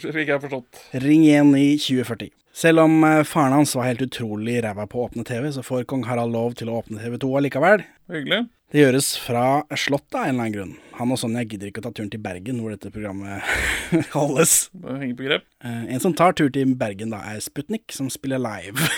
slik 0.00 0.24
jeg 0.26 0.32
har 0.32 0.40
forstått. 0.40 0.80
Ring 1.04 1.22
igjen 1.28 1.52
i 1.54 1.76
2040. 1.76 2.32
Selv 2.56 2.80
om 2.86 3.04
eh, 3.04 3.22
faren 3.28 3.52
hans 3.52 3.74
var 3.76 3.84
helt 3.90 4.00
utrolig 4.06 4.62
ræva 4.64 4.86
på 4.88 5.02
å 5.02 5.08
åpne 5.10 5.26
TV, 5.28 5.50
så 5.52 5.60
får 5.64 5.84
kong 5.90 6.06
Harald 6.08 6.32
lov 6.32 6.54
til 6.56 6.70
å 6.72 6.78
åpne 6.80 7.02
TV 7.02 7.18
2 7.20 7.32
allikevel. 7.42 7.84
Hyggelig. 8.12 8.46
Det 8.66 8.72
Det 8.72 8.80
gjøres 8.82 9.08
fra 9.22 9.42
Slottet 9.78 10.16
av 10.16 10.24
en 10.24 10.30
eller 10.32 10.42
annen 10.46 10.54
grunn. 10.54 10.72
Han 10.96 11.12
og 11.14 11.20
Sonja 11.20 11.44
gidder 11.44 11.68
ikke 11.68 11.82
å 11.84 11.86
ta 11.86 11.92
turen 11.94 12.08
til 12.10 12.22
Bergen, 12.24 12.58
hvor 12.62 12.72
dette 12.72 12.90
programmet 12.90 13.44
holdes. 14.16 14.54
henger 14.82 15.18
på 15.18 15.28
grep. 15.28 15.44
Eh, 15.62 15.84
En 15.94 16.02
som 16.02 16.16
tar 16.16 16.32
tur 16.32 16.48
til 16.50 16.72
Bergen, 16.80 17.12
da, 17.12 17.20
er 17.28 17.44
Sputnik, 17.44 17.92
som 17.94 18.08
spiller 18.10 18.40
live. 18.42 18.88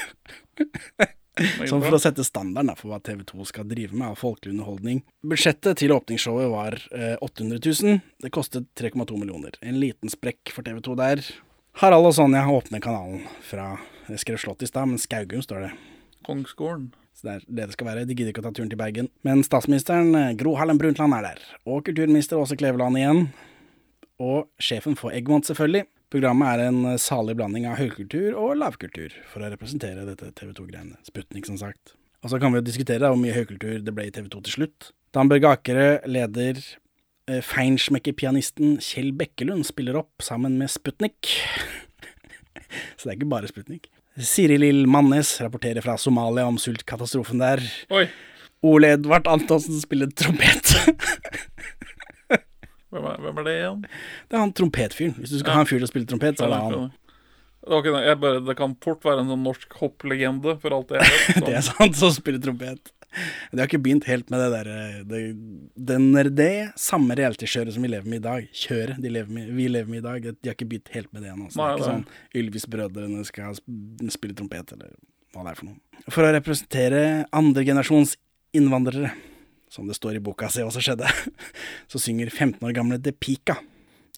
Sånn 1.71 1.83
for 1.85 1.95
å 1.95 2.01
sette 2.03 2.25
standarden 2.27 2.75
for 2.79 2.91
hva 2.91 2.99
TV 3.05 3.21
2 3.27 3.45
skal 3.51 3.67
drive 3.71 3.95
med 3.95 4.09
av 4.09 4.17
folkelig 4.19 4.57
underholdning. 4.57 5.03
Budsjettet 5.27 5.79
til 5.83 5.93
åpningsshowet 5.95 6.49
var 6.51 6.79
eh, 6.95 7.15
800 7.23 7.61
000. 7.63 8.01
Det 8.25 8.33
kostet 8.35 8.71
3,2 8.79 9.19
millioner. 9.19 9.55
En 9.63 9.79
liten 9.83 10.11
sprekk 10.11 10.51
for 10.55 10.67
TV 10.67 10.81
2 10.83 10.97
der. 10.99 11.23
Harald 11.73 12.09
og 12.09 12.15
Sonja 12.17 12.43
åpner 12.51 12.81
kanalen 12.83 13.27
fra 13.45 13.77
Jeg 14.09 14.23
skrev 14.25 14.41
Slott 14.41 14.63
i 14.65 14.69
stad, 14.71 14.89
men 14.89 14.99
Skaugum 14.99 15.43
står 15.45 15.67
det. 15.67 15.73
Kongsgården. 16.27 16.89
Så 17.15 17.27
det 17.27 17.35
er 17.35 17.45
det 17.47 17.67
det 17.69 17.77
skal 17.77 17.87
være. 17.91 18.07
De 18.07 18.15
gidder 18.15 18.33
ikke 18.33 18.43
å 18.43 18.47
ta 18.47 18.55
turen 18.55 18.71
til 18.71 18.79
Bergen. 18.81 19.11
Men 19.27 19.43
statsministeren, 19.45 20.15
eh, 20.15 20.35
Gro 20.39 20.55
Harlem 20.57 20.79
Brundtland, 20.79 21.15
er 21.15 21.23
der. 21.23 21.39
Og 21.67 21.85
kulturminister 21.85 22.39
Åse 22.39 22.57
Kleveland 22.57 22.97
igjen. 22.97 23.29
Og 24.19 24.49
sjefen 24.59 24.97
for 24.97 25.11
Egmont, 25.11 25.45
selvfølgelig. 25.45 25.85
Programmet 26.11 26.49
er 26.49 26.69
en 26.69 26.85
eh, 26.87 26.97
salig 26.97 27.37
blanding 27.37 27.67
av 27.67 27.77
høykultur 27.77 28.39
og 28.39 28.57
lavkultur, 28.57 29.13
for 29.29 29.43
å 29.43 29.51
representere 29.53 30.07
dette 30.07 30.33
TV 30.39 30.55
2-greiene. 30.57 30.97
Sputnik, 31.05 31.47
som 31.47 31.59
sagt. 31.59 31.95
Og 32.25 32.31
så 32.33 32.41
kan 32.41 32.51
vi 32.51 32.59
jo 32.63 32.67
diskutere 32.67 33.03
da, 33.03 33.13
hvor 33.13 33.21
mye 33.21 33.35
høykultur 33.37 33.83
det 33.85 33.95
ble 33.95 34.09
i 34.09 34.15
TV 34.15 34.31
2 34.33 34.45
til 34.47 34.57
slutt. 34.63 34.93
Dan 35.15 35.29
Børge 35.31 35.51
Akere 35.53 36.01
leder 36.07 36.59
Feinschmecker-pianisten 37.45 38.77
Kjell 38.85 39.13
Bekkelund 39.17 39.67
spiller 39.69 39.97
opp 40.01 40.25
sammen 40.25 40.57
med 40.61 40.71
Sputnik. 40.73 41.31
så 42.97 43.09
det 43.09 43.13
er 43.13 43.19
ikke 43.21 43.31
bare 43.33 43.51
Sputnik. 43.51 43.89
Siri 44.19 44.57
Lill 44.59 44.87
Mannes 44.91 45.37
rapporterer 45.45 45.85
fra 45.85 45.95
Somalia 46.01 46.47
om 46.51 46.57
sultkatastrofen 46.59 47.39
der. 47.43 47.63
Oi, 47.95 48.07
Ole 48.67 48.95
Edvard 48.97 49.29
Antonsen 49.31 49.79
spiller 49.81 50.11
trompet. 50.11 50.73
hvem 52.91 53.05
er, 53.05 53.21
hvem 53.23 53.39
er 53.39 53.45
det 53.47 53.55
igjen? 53.61 53.85
det 53.85 54.39
er 54.39 54.43
han 54.43 54.55
trompetfyren. 54.59 55.15
Hvis 55.21 55.35
du 55.35 55.39
skal 55.39 55.53
Ja. 55.53 55.61
ha 55.61 55.63
en 55.63 55.69
fyr 55.71 55.79
til 55.79 55.87
å 55.87 55.93
spille 55.93 56.09
trompet, 56.11 56.41
så 56.41 56.49
er 56.49 56.57
det 56.57 56.63
han. 56.65 56.91
Jeg 57.69 58.17
bare, 58.23 58.41
det 58.43 58.55
kan 58.59 58.73
fort 58.83 59.05
være 59.05 59.21
en 59.23 59.31
sånn 59.35 59.43
norsk 59.45 59.75
hopplegende, 59.83 60.55
for 60.63 60.75
alt 60.75 60.89
det 60.91 61.03
jeg 61.03 61.13
vet. 61.13 61.41
Det 61.49 61.55
er 61.59 61.67
sant, 61.67 61.99
som 62.01 62.15
spiller 62.17 62.41
trompet. 62.43 62.91
De 63.53 63.59
har 63.61 63.67
ikke 63.69 63.81
begynt 63.83 64.05
helt 64.09 64.29
med 64.31 64.41
det 64.43 64.49
derre 64.53 64.79
det, 65.09 65.21
den 65.91 66.09
er 66.21 66.29
det 66.31 66.51
samme 66.81 67.17
realitykjøret 67.19 67.73
som 67.75 67.85
vi 67.87 67.91
lever 67.93 68.09
med 68.11 68.21
i 68.21 68.27
dag. 68.27 68.49
Kjøret 68.53 69.01
de 69.03 69.13
lever 69.15 69.33
med, 69.33 69.49
vi 69.57 69.69
lever 69.71 69.89
med 69.93 70.03
i 70.03 70.07
dag. 70.07 70.27
De 70.29 70.51
har 70.51 70.57
ikke 70.57 70.69
begynt 70.75 70.93
helt 70.95 71.13
med 71.17 71.25
det 71.25 71.33
ennå. 71.33 71.49
Det 71.53 71.63
er 71.65 71.79
ikke 71.79 71.89
sånn 71.89 72.05
Ylvis-brødrene 72.43 73.25
skal 73.29 73.57
spille 74.13 74.37
trompet, 74.39 74.75
eller 74.77 74.93
hva 75.35 75.45
det 75.47 75.55
er 75.55 75.59
for 75.61 75.71
noe. 75.71 76.05
For 76.13 76.25
å 76.29 76.35
representere 76.37 77.03
andregenerasjons 77.37 78.15
innvandrere, 78.57 79.11
som 79.73 79.89
det 79.89 79.97
står 79.99 80.17
i 80.17 80.23
boka 80.25 80.49
Se 80.53 80.63
hva 80.65 80.73
som 80.73 80.85
skjedde, 80.85 81.09
så 81.93 82.01
synger 82.01 82.31
15 82.33 82.63
år 82.65 82.77
gamle 82.77 83.01
De 83.03 83.13
Pica. 83.13 83.59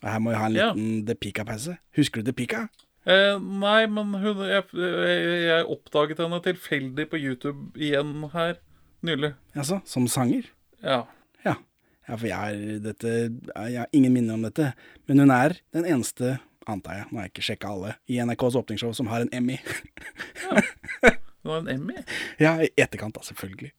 Og 0.00 0.06
her 0.08 0.20
må 0.22 0.32
vi 0.34 0.38
ha 0.40 0.46
en 0.50 0.54
Ja. 0.58 0.68
liten 0.74 1.04
De 1.08 1.14
Pica-pause. 1.18 1.78
Husker 1.98 2.22
du 2.22 2.30
De 2.30 2.36
Pica? 2.36 2.66
Eh, 3.08 3.38
nei, 3.40 3.86
men 3.88 4.12
hun, 4.20 4.42
jeg, 4.44 4.66
jeg, 4.76 5.20
jeg 5.48 5.64
oppdaget 5.72 6.18
henne 6.20 6.38
tilfeldig 6.44 7.06
på 7.10 7.18
YouTube 7.20 7.70
igjen 7.80 8.26
her 8.34 8.58
nylig. 9.06 9.32
Altså, 9.56 9.80
som 9.88 10.06
sanger? 10.10 10.46
Ja. 10.84 11.02
Ja. 11.44 11.54
ja, 12.08 12.14
for 12.16 12.26
jeg 12.28 12.36
har, 12.36 12.60
dette, 12.84 13.12
jeg 13.70 13.78
har 13.80 13.90
ingen 13.96 14.12
minner 14.14 14.36
om 14.36 14.44
dette. 14.46 14.72
Men 15.08 15.22
hun 15.24 15.32
er 15.34 15.56
den 15.76 15.86
eneste, 15.88 16.38
antar 16.70 17.00
jeg, 17.00 17.08
nå 17.10 17.18
har 17.20 17.26
jeg 17.28 17.32
ikke 17.34 17.46
sjekka 17.48 17.72
alle, 17.74 17.94
i 18.10 18.20
NRKs 18.22 18.58
åpningsshow 18.60 18.92
som 18.96 19.08
har 19.10 19.24
en 19.24 19.32
Emmy. 19.34 19.56
Hun 21.42 21.50
har 21.52 21.60
en 21.62 21.68
Emmy. 21.72 21.96
ja, 22.44 22.56
i 22.62 22.68
etterkant, 22.76 23.16
da, 23.16 23.24
selvfølgelig. 23.24 23.72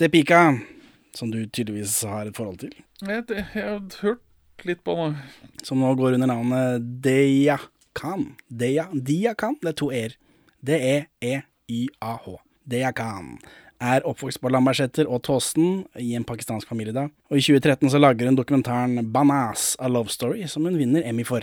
Det 0.00 0.08
er 0.08 0.12
Pika, 0.14 0.40
som 1.14 1.30
du 1.32 1.42
tydeligvis 1.44 1.98
har 2.08 2.26
et 2.30 2.36
forhold 2.38 2.62
til, 2.64 2.72
Jeg, 3.02 3.24
jeg, 3.28 3.46
jeg 3.54 3.66
har 3.68 3.82
hørt 4.00 4.64
litt 4.64 4.80
på 4.86 4.94
nå. 4.96 5.08
som 5.66 5.80
nå 5.82 5.90
går 5.98 6.16
under 6.16 6.30
navnet 6.30 6.84
Deya 7.04 7.58
Khan. 7.98 8.30
Deya, 8.48 8.86
Dia 8.94 9.34
Khan, 9.36 9.58
det 9.60 9.74
er 9.74 9.78
to 9.80 9.90
e-er. 9.92 10.14
D-e-e-y-a-h. 10.62 12.36
Deya 12.70 12.92
Khan. 12.94 13.34
Er 13.82 14.04
oppvokst 14.06 14.38
på 14.38 14.50
Lambertseter 14.52 15.08
og 15.10 15.24
Tåsen, 15.26 15.80
i 15.98 16.12
en 16.14 16.22
pakistansk 16.28 16.68
familie 16.70 16.94
da. 16.94 17.08
Og 17.32 17.40
i 17.40 17.42
2013 17.42 17.90
så 17.90 17.98
lager 17.98 18.28
hun 18.30 18.36
dokumentaren 18.38 19.00
Banas, 19.10 19.72
A 19.82 19.88
Love 19.90 20.12
Story, 20.12 20.44
som 20.46 20.68
hun 20.68 20.76
vinner 20.78 21.02
Emmy 21.08 21.24
for. 21.26 21.42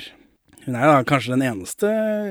Hun 0.63 0.77
er 0.77 0.87
da 0.87 1.01
kanskje 1.07 1.33
den 1.35 1.43
eneste, 1.43 1.89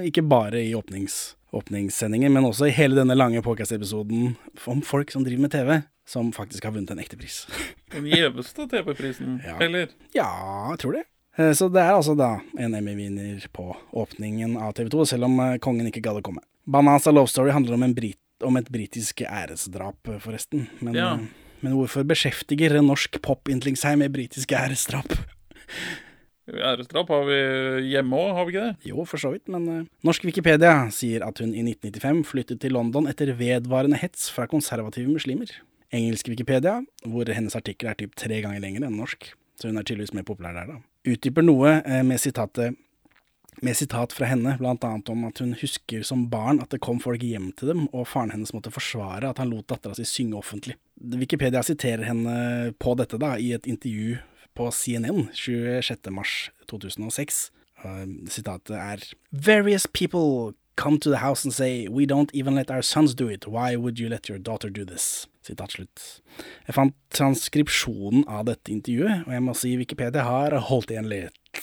ikke 0.08 0.24
bare 0.24 0.62
i 0.64 0.72
åpnings, 0.76 1.34
åpningssendingen, 1.52 2.32
men 2.32 2.46
også 2.48 2.68
i 2.70 2.74
hele 2.76 2.96
denne 2.96 3.16
lange 3.18 3.42
podcast-episoden 3.44 4.34
om 4.68 4.80
folk 4.84 5.12
som 5.12 5.24
driver 5.26 5.44
med 5.44 5.52
TV, 5.52 5.74
som 6.08 6.30
faktisk 6.32 6.64
har 6.64 6.72
vunnet 6.76 6.94
en 6.94 7.02
ekte 7.04 7.18
pris. 7.20 7.42
Den 7.92 8.08
gjeveste 8.08 8.64
TV-prisen. 8.68 9.40
Ja. 9.44 9.58
Eller? 9.64 9.90
Ja, 10.16 10.30
jeg 10.72 10.80
tror 10.84 10.96
det. 10.98 11.04
Eh, 11.36 11.52
Så 11.56 11.68
det 11.72 11.82
er 11.84 11.92
altså 11.96 12.16
da 12.16 12.38
en 12.56 12.76
Emmy-vinner 12.80 13.44
på 13.52 13.74
åpningen 13.92 14.56
av 14.56 14.72
TV 14.78 14.88
2, 14.96 15.04
selv 15.12 15.28
om 15.28 15.36
eh, 15.44 15.58
kongen 15.60 15.88
ikke 15.92 16.04
gadd 16.04 16.22
å 16.22 16.24
komme. 16.24 16.44
Banas 16.68 17.06
A 17.08 17.12
Love 17.12 17.28
Story 17.32 17.52
handler 17.52 17.76
om, 17.76 17.84
en 17.84 17.94
brit 17.96 18.18
om 18.44 18.56
et 18.60 18.68
britisk 18.72 19.22
æresdrap, 19.26 19.98
forresten. 20.22 20.68
Men, 20.80 20.94
Ja. 20.94 21.14
eh, 21.14 21.26
men 21.62 21.72
hvorfor 21.74 22.04
beskjeftiger 22.06 22.76
en 22.78 22.86
norsk 22.86 23.20
pop-yndling 23.22 23.76
seg 23.76 23.98
med 23.98 24.12
britiske 24.12 24.54
æresdrap? 24.54 25.16
Æresdrap 26.48 27.08
har 27.12 27.24
vi 27.28 27.38
hjemme 27.92 28.16
òg, 28.16 28.30
har 28.38 28.46
vi 28.48 28.54
ikke 28.54 28.66
det? 28.70 28.76
Jo, 28.88 29.04
for 29.04 29.20
så 29.20 29.34
vidt, 29.34 29.48
men 29.52 29.66
eh, 29.68 29.82
norsk 30.06 30.24
Wikipedia 30.24 30.88
sier 30.94 31.20
at 31.26 31.42
hun 31.42 31.50
i 31.52 31.60
1995 31.60 32.22
flyttet 32.30 32.60
til 32.62 32.72
London 32.72 33.06
etter 33.10 33.34
vedvarende 33.36 33.98
hets 34.00 34.30
fra 34.32 34.46
konservative 34.48 35.10
muslimer. 35.12 35.50
Engelsk 35.92 36.28
Wikipedia, 36.32 36.78
hvor 37.04 37.28
hennes 37.32 37.56
artikkel 37.56 37.88
er 37.90 37.94
typ 38.00 38.16
tre 38.16 38.40
ganger 38.44 38.60
lengre 38.64 38.88
enn 38.88 38.96
norsk, 38.96 39.28
så 39.60 39.68
hun 39.68 39.76
er 39.80 39.84
tydeligvis 39.84 40.14
mer 40.16 40.24
populær 40.28 40.56
der, 40.56 40.72
da. 40.72 40.80
Utdyper 41.08 41.44
noe 41.44 41.82
eh, 41.84 42.02
med 42.02 42.20
sitatet 42.20 42.76
med 43.62 43.76
sitat 43.76 44.14
fra 44.14 44.28
henne, 44.30 44.56
blant 44.60 44.84
annet 44.86 45.08
om 45.12 45.24
at 45.28 45.40
hun 45.42 45.54
husker 45.58 46.04
som 46.06 46.26
barn 46.32 46.60
at 46.62 46.70
det 46.74 46.80
kom 46.84 47.00
folk 47.02 47.22
hjem 47.24 47.50
til 47.58 47.72
dem, 47.72 47.86
og 47.92 48.08
faren 48.10 48.32
hennes 48.34 48.54
måtte 48.54 48.72
forsvare 48.74 49.30
at 49.30 49.40
han 49.42 49.50
lot 49.52 49.68
dattera 49.70 49.96
si 49.98 50.06
synge 50.08 50.38
offentlig. 50.38 50.78
Wikipedia 50.98 51.62
siterer 51.66 52.06
henne 52.08 52.72
på 52.82 52.94
dette 52.98 53.20
da, 53.20 53.36
i 53.38 53.52
et 53.56 53.68
intervju 53.70 54.18
på 54.58 54.70
CNN 54.74 55.28
26. 55.34 56.10
mars 56.10 56.50
2006. 56.70 57.48
Uh, 57.84 58.06
sitatet 58.26 58.74
er 58.74 59.04
Various 59.30 59.86
people 59.86 60.54
come 60.74 60.98
to 60.98 61.10
the 61.10 61.18
house 61.18 61.44
and 61.44 61.54
say 61.54 61.86
We 61.86 62.06
don't 62.06 62.34
even 62.34 62.54
let 62.54 62.70
our 62.70 62.82
sons 62.82 63.14
do 63.14 63.28
it. 63.28 63.46
Why 63.46 63.76
would 63.76 63.98
you 63.98 64.08
let 64.08 64.28
your 64.28 64.38
daughter 64.38 64.70
do 64.70 64.84
this? 64.84 65.28
Sitat 65.42 65.72
slutt. 65.72 66.20
Jeg 66.66 66.74
fant 66.76 66.96
transkripsjonen 67.14 68.26
av 68.28 68.48
dette 68.50 68.72
intervjuet, 68.74 69.24
og 69.26 69.32
jeg 69.32 69.44
må 69.46 69.54
si 69.56 69.76
Wikipedia 69.80 70.26
har 70.26 70.58
holdt 70.68 70.92
igjen 70.92 71.08
litt. 71.08 71.62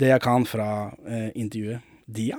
Det 0.00 0.08
jeg 0.08 0.20
kan 0.24 0.46
fra 0.48 0.96
eh, 1.06 1.28
intervjuet 1.34 1.80
Dia? 2.06 2.38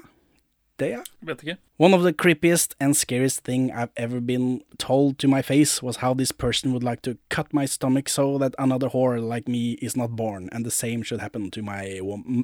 Dia? 0.79 1.03
Vet 1.21 1.43
ikke. 1.43 1.57
One 1.77 1.93
of 1.93 2.01
the 2.01 2.13
creepiest 2.13 2.75
and 2.79 2.95
scariest 2.95 3.43
thing 3.45 3.71
I've 3.71 3.93
ever 3.95 4.19
been 4.19 4.61
told 4.79 5.19
to 5.19 5.27
my 5.27 5.41
face 5.41 5.83
was 5.83 5.97
how 5.97 6.13
this 6.15 6.31
person 6.31 6.71
would 6.71 6.83
like 6.83 7.01
to 7.03 7.17
cut 7.29 7.53
my 7.53 7.67
stomach 7.67 8.09
so 8.09 8.39
that 8.39 8.55
another 8.57 8.89
whore 8.89 9.19
like 9.19 9.47
me 9.47 9.77
is 9.81 9.95
not 9.95 10.15
born, 10.15 10.49
and 10.51 10.65
the 10.65 10.71
same 10.71 11.03
should 11.03 11.21
happen 11.21 11.51
to 11.51 11.61
my, 11.61 12.01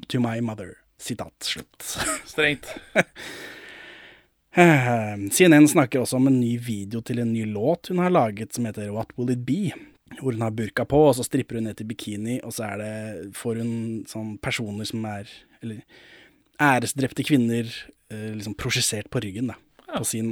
to 0.08 0.20
my 0.20 0.40
mother. 0.40 0.76
Sitat 0.98 1.32
slutt. 1.40 1.82
Strengt. 2.24 2.78
CNN 5.30 5.68
snakker 5.68 6.00
også 6.00 6.16
om 6.16 6.26
en 6.26 6.40
ny 6.40 6.58
video 6.58 7.00
til 7.00 7.18
en 7.18 7.32
ny 7.32 7.44
låt 7.46 7.88
hun 7.88 7.98
har 7.98 8.10
laget 8.10 8.54
som 8.54 8.64
heter 8.64 8.90
What 8.90 9.12
Will 9.18 9.30
It 9.30 9.46
Be? 9.46 9.72
Hvor 10.18 10.32
hun 10.32 10.42
har 10.42 10.54
burka 10.56 10.86
på, 10.88 11.00
og 11.10 11.16
så 11.18 11.26
stripper 11.26 11.58
hun 11.60 11.68
ned 11.68 11.78
til 11.78 11.88
bikini, 11.90 12.38
og 12.46 12.54
så 12.56 12.64
er 12.72 12.80
det, 12.82 12.92
får 13.36 13.60
hun 13.62 13.72
sånn 14.08 14.36
personer 14.42 14.88
som 14.88 15.04
er 15.08 15.30
Eller 15.58 15.82
æresdrepte 16.62 17.24
kvinner 17.26 17.66
eh, 17.66 18.30
liksom 18.34 18.54
prosjisert 18.58 19.10
på 19.10 19.22
ryggen, 19.24 19.50
da. 19.52 19.58
På 19.88 20.04
sin 20.04 20.28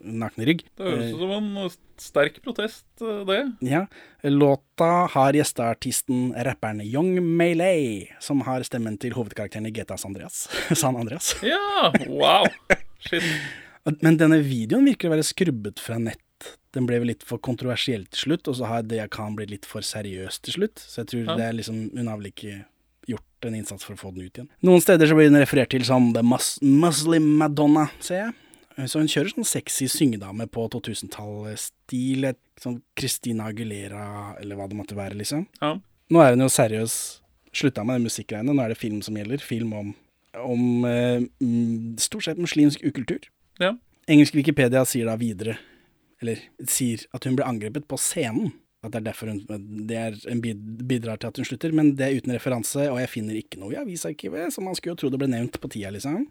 nakne 0.00 0.46
rygg. 0.46 0.62
Det 0.78 0.86
høres 0.86 1.08
Eh, 1.08 1.14
ut 1.16 1.22
som 1.24 1.32
en 1.34 1.70
sterk 2.00 2.38
protest, 2.44 2.86
eh, 3.02 3.24
det. 3.26 3.40
Ja. 3.66 3.86
Låta 4.22 5.06
har 5.10 5.36
gjesteartisten 5.36 6.30
rapperen 6.46 6.80
Young 6.84 7.18
Melee, 7.36 8.06
som 8.20 8.40
har 8.46 8.62
stemmen 8.62 8.96
til 8.98 9.16
hovedkarakteren 9.18 9.66
i 9.66 9.74
GTA 9.74 9.98
San 9.98 10.14
Andreas. 10.14 10.48
San 10.80 10.96
Andreas. 10.96 11.34
Ja, 11.42 11.92
wow. 12.06 12.46
Shit. 13.00 13.24
Men 14.04 14.16
denne 14.20 14.40
videoen 14.44 14.86
virker 14.86 15.08
å 15.08 15.16
være 15.16 15.26
skrubbet 15.26 15.80
fra 15.82 15.98
Den 16.72 16.86
ble 16.86 17.00
vel 17.02 17.08
litt 17.10 17.24
for 17.26 17.38
kontroversiell 17.42 18.04
til 18.10 18.20
slutt, 18.28 18.46
og 18.48 18.54
så 18.60 18.66
har 18.70 18.82
det 18.86 19.00
jeg 19.00 19.10
kan 19.10 19.34
blitt 19.36 19.50
litt 19.50 19.66
for 19.66 19.82
seriøs 19.82 20.40
til 20.46 20.54
slutt. 20.54 20.78
Så 20.78 21.02
jeg 21.02 21.06
tror 21.10 21.24
Ja. 21.26 21.36
det 21.36 21.44
er 21.48 21.52
liksom 21.58 21.80
Hun 21.96 22.06
har 22.06 22.16
vel 22.20 22.30
ikke 22.30 22.64
gjort 23.08 23.46
en 23.48 23.54
innsats 23.58 23.82
for 23.84 23.94
å 23.94 23.98
få 23.98 24.14
den 24.14 24.26
ut 24.28 24.32
igjen. 24.38 24.48
Noen 24.62 24.80
steder 24.80 25.06
så 25.10 25.16
blir 25.16 25.30
den 25.30 25.40
referert 25.42 25.70
til 25.70 25.82
som 25.84 26.12
The 26.14 26.22
Mus 26.22 26.58
Muslim 26.62 27.26
Madonna, 27.38 27.88
ser 27.98 28.14
jeg. 28.26 28.34
Så 28.88 29.00
hun 29.00 29.08
kjører 29.08 29.34
sånn 29.34 29.44
sexy 29.44 29.88
syngedame 29.90 30.46
på 30.48 30.68
2000-tallet-stil. 30.70 32.28
Sånn 32.60 32.80
Christina 32.98 33.48
Aguilera, 33.50 34.36
eller 34.40 34.56
hva 34.58 34.68
det 34.68 34.76
måtte 34.78 34.96
være, 34.98 35.16
liksom. 35.20 35.46
Ja. 35.60 35.74
Nå 36.10 36.22
er 36.22 36.34
hun 36.34 36.44
jo 36.44 36.50
seriøs 36.52 36.94
slutta 37.56 37.84
med 37.84 37.98
den 37.98 38.06
musikkgreiene. 38.08 38.54
Nå 38.54 38.62
er 38.64 38.72
det 38.74 38.78
film 38.80 39.00
som 39.02 39.16
gjelder. 39.18 39.42
Film 39.42 39.72
om, 39.74 39.92
om 40.38 40.84
eh, 40.88 41.24
stort 42.02 42.24
sett 42.28 42.38
muslimsk 42.40 42.84
ukultur. 42.86 43.26
Ja. 43.62 43.74
Engelsk 44.10 44.34
Wikipedia 44.38 44.84
sier 44.88 45.06
da 45.10 45.16
videre, 45.20 45.56
eller 46.20 46.40
sier 46.68 47.06
at 47.16 47.26
hun 47.26 47.36
ble 47.38 47.46
angrepet 47.48 47.88
på 47.88 47.98
scenen. 48.00 48.52
At 48.80 48.94
det 48.94 49.02
er 49.02 49.06
derfor 49.10 49.28
hun 49.28 49.42
Det 49.88 49.96
er 49.96 50.16
en 50.32 50.40
bidrar 50.40 51.20
til 51.20 51.28
at 51.28 51.36
hun 51.36 51.44
slutter, 51.44 51.72
men 51.76 51.92
det 51.96 52.06
er 52.06 52.16
uten 52.16 52.32
referanse, 52.32 52.86
og 52.88 53.00
jeg 53.00 53.12
finner 53.12 53.36
ikke 53.36 53.60
noe 53.60 53.74
i 53.74 53.80
avisarkivet, 53.80 54.54
så 54.54 54.64
man 54.64 54.76
skulle 54.76 54.94
jo 54.96 55.02
tro 55.02 55.12
det 55.12 55.20
ble 55.20 55.28
nevnt 55.28 55.60
på 55.60 55.68
tida, 55.68 55.92
liksom. 55.92 56.26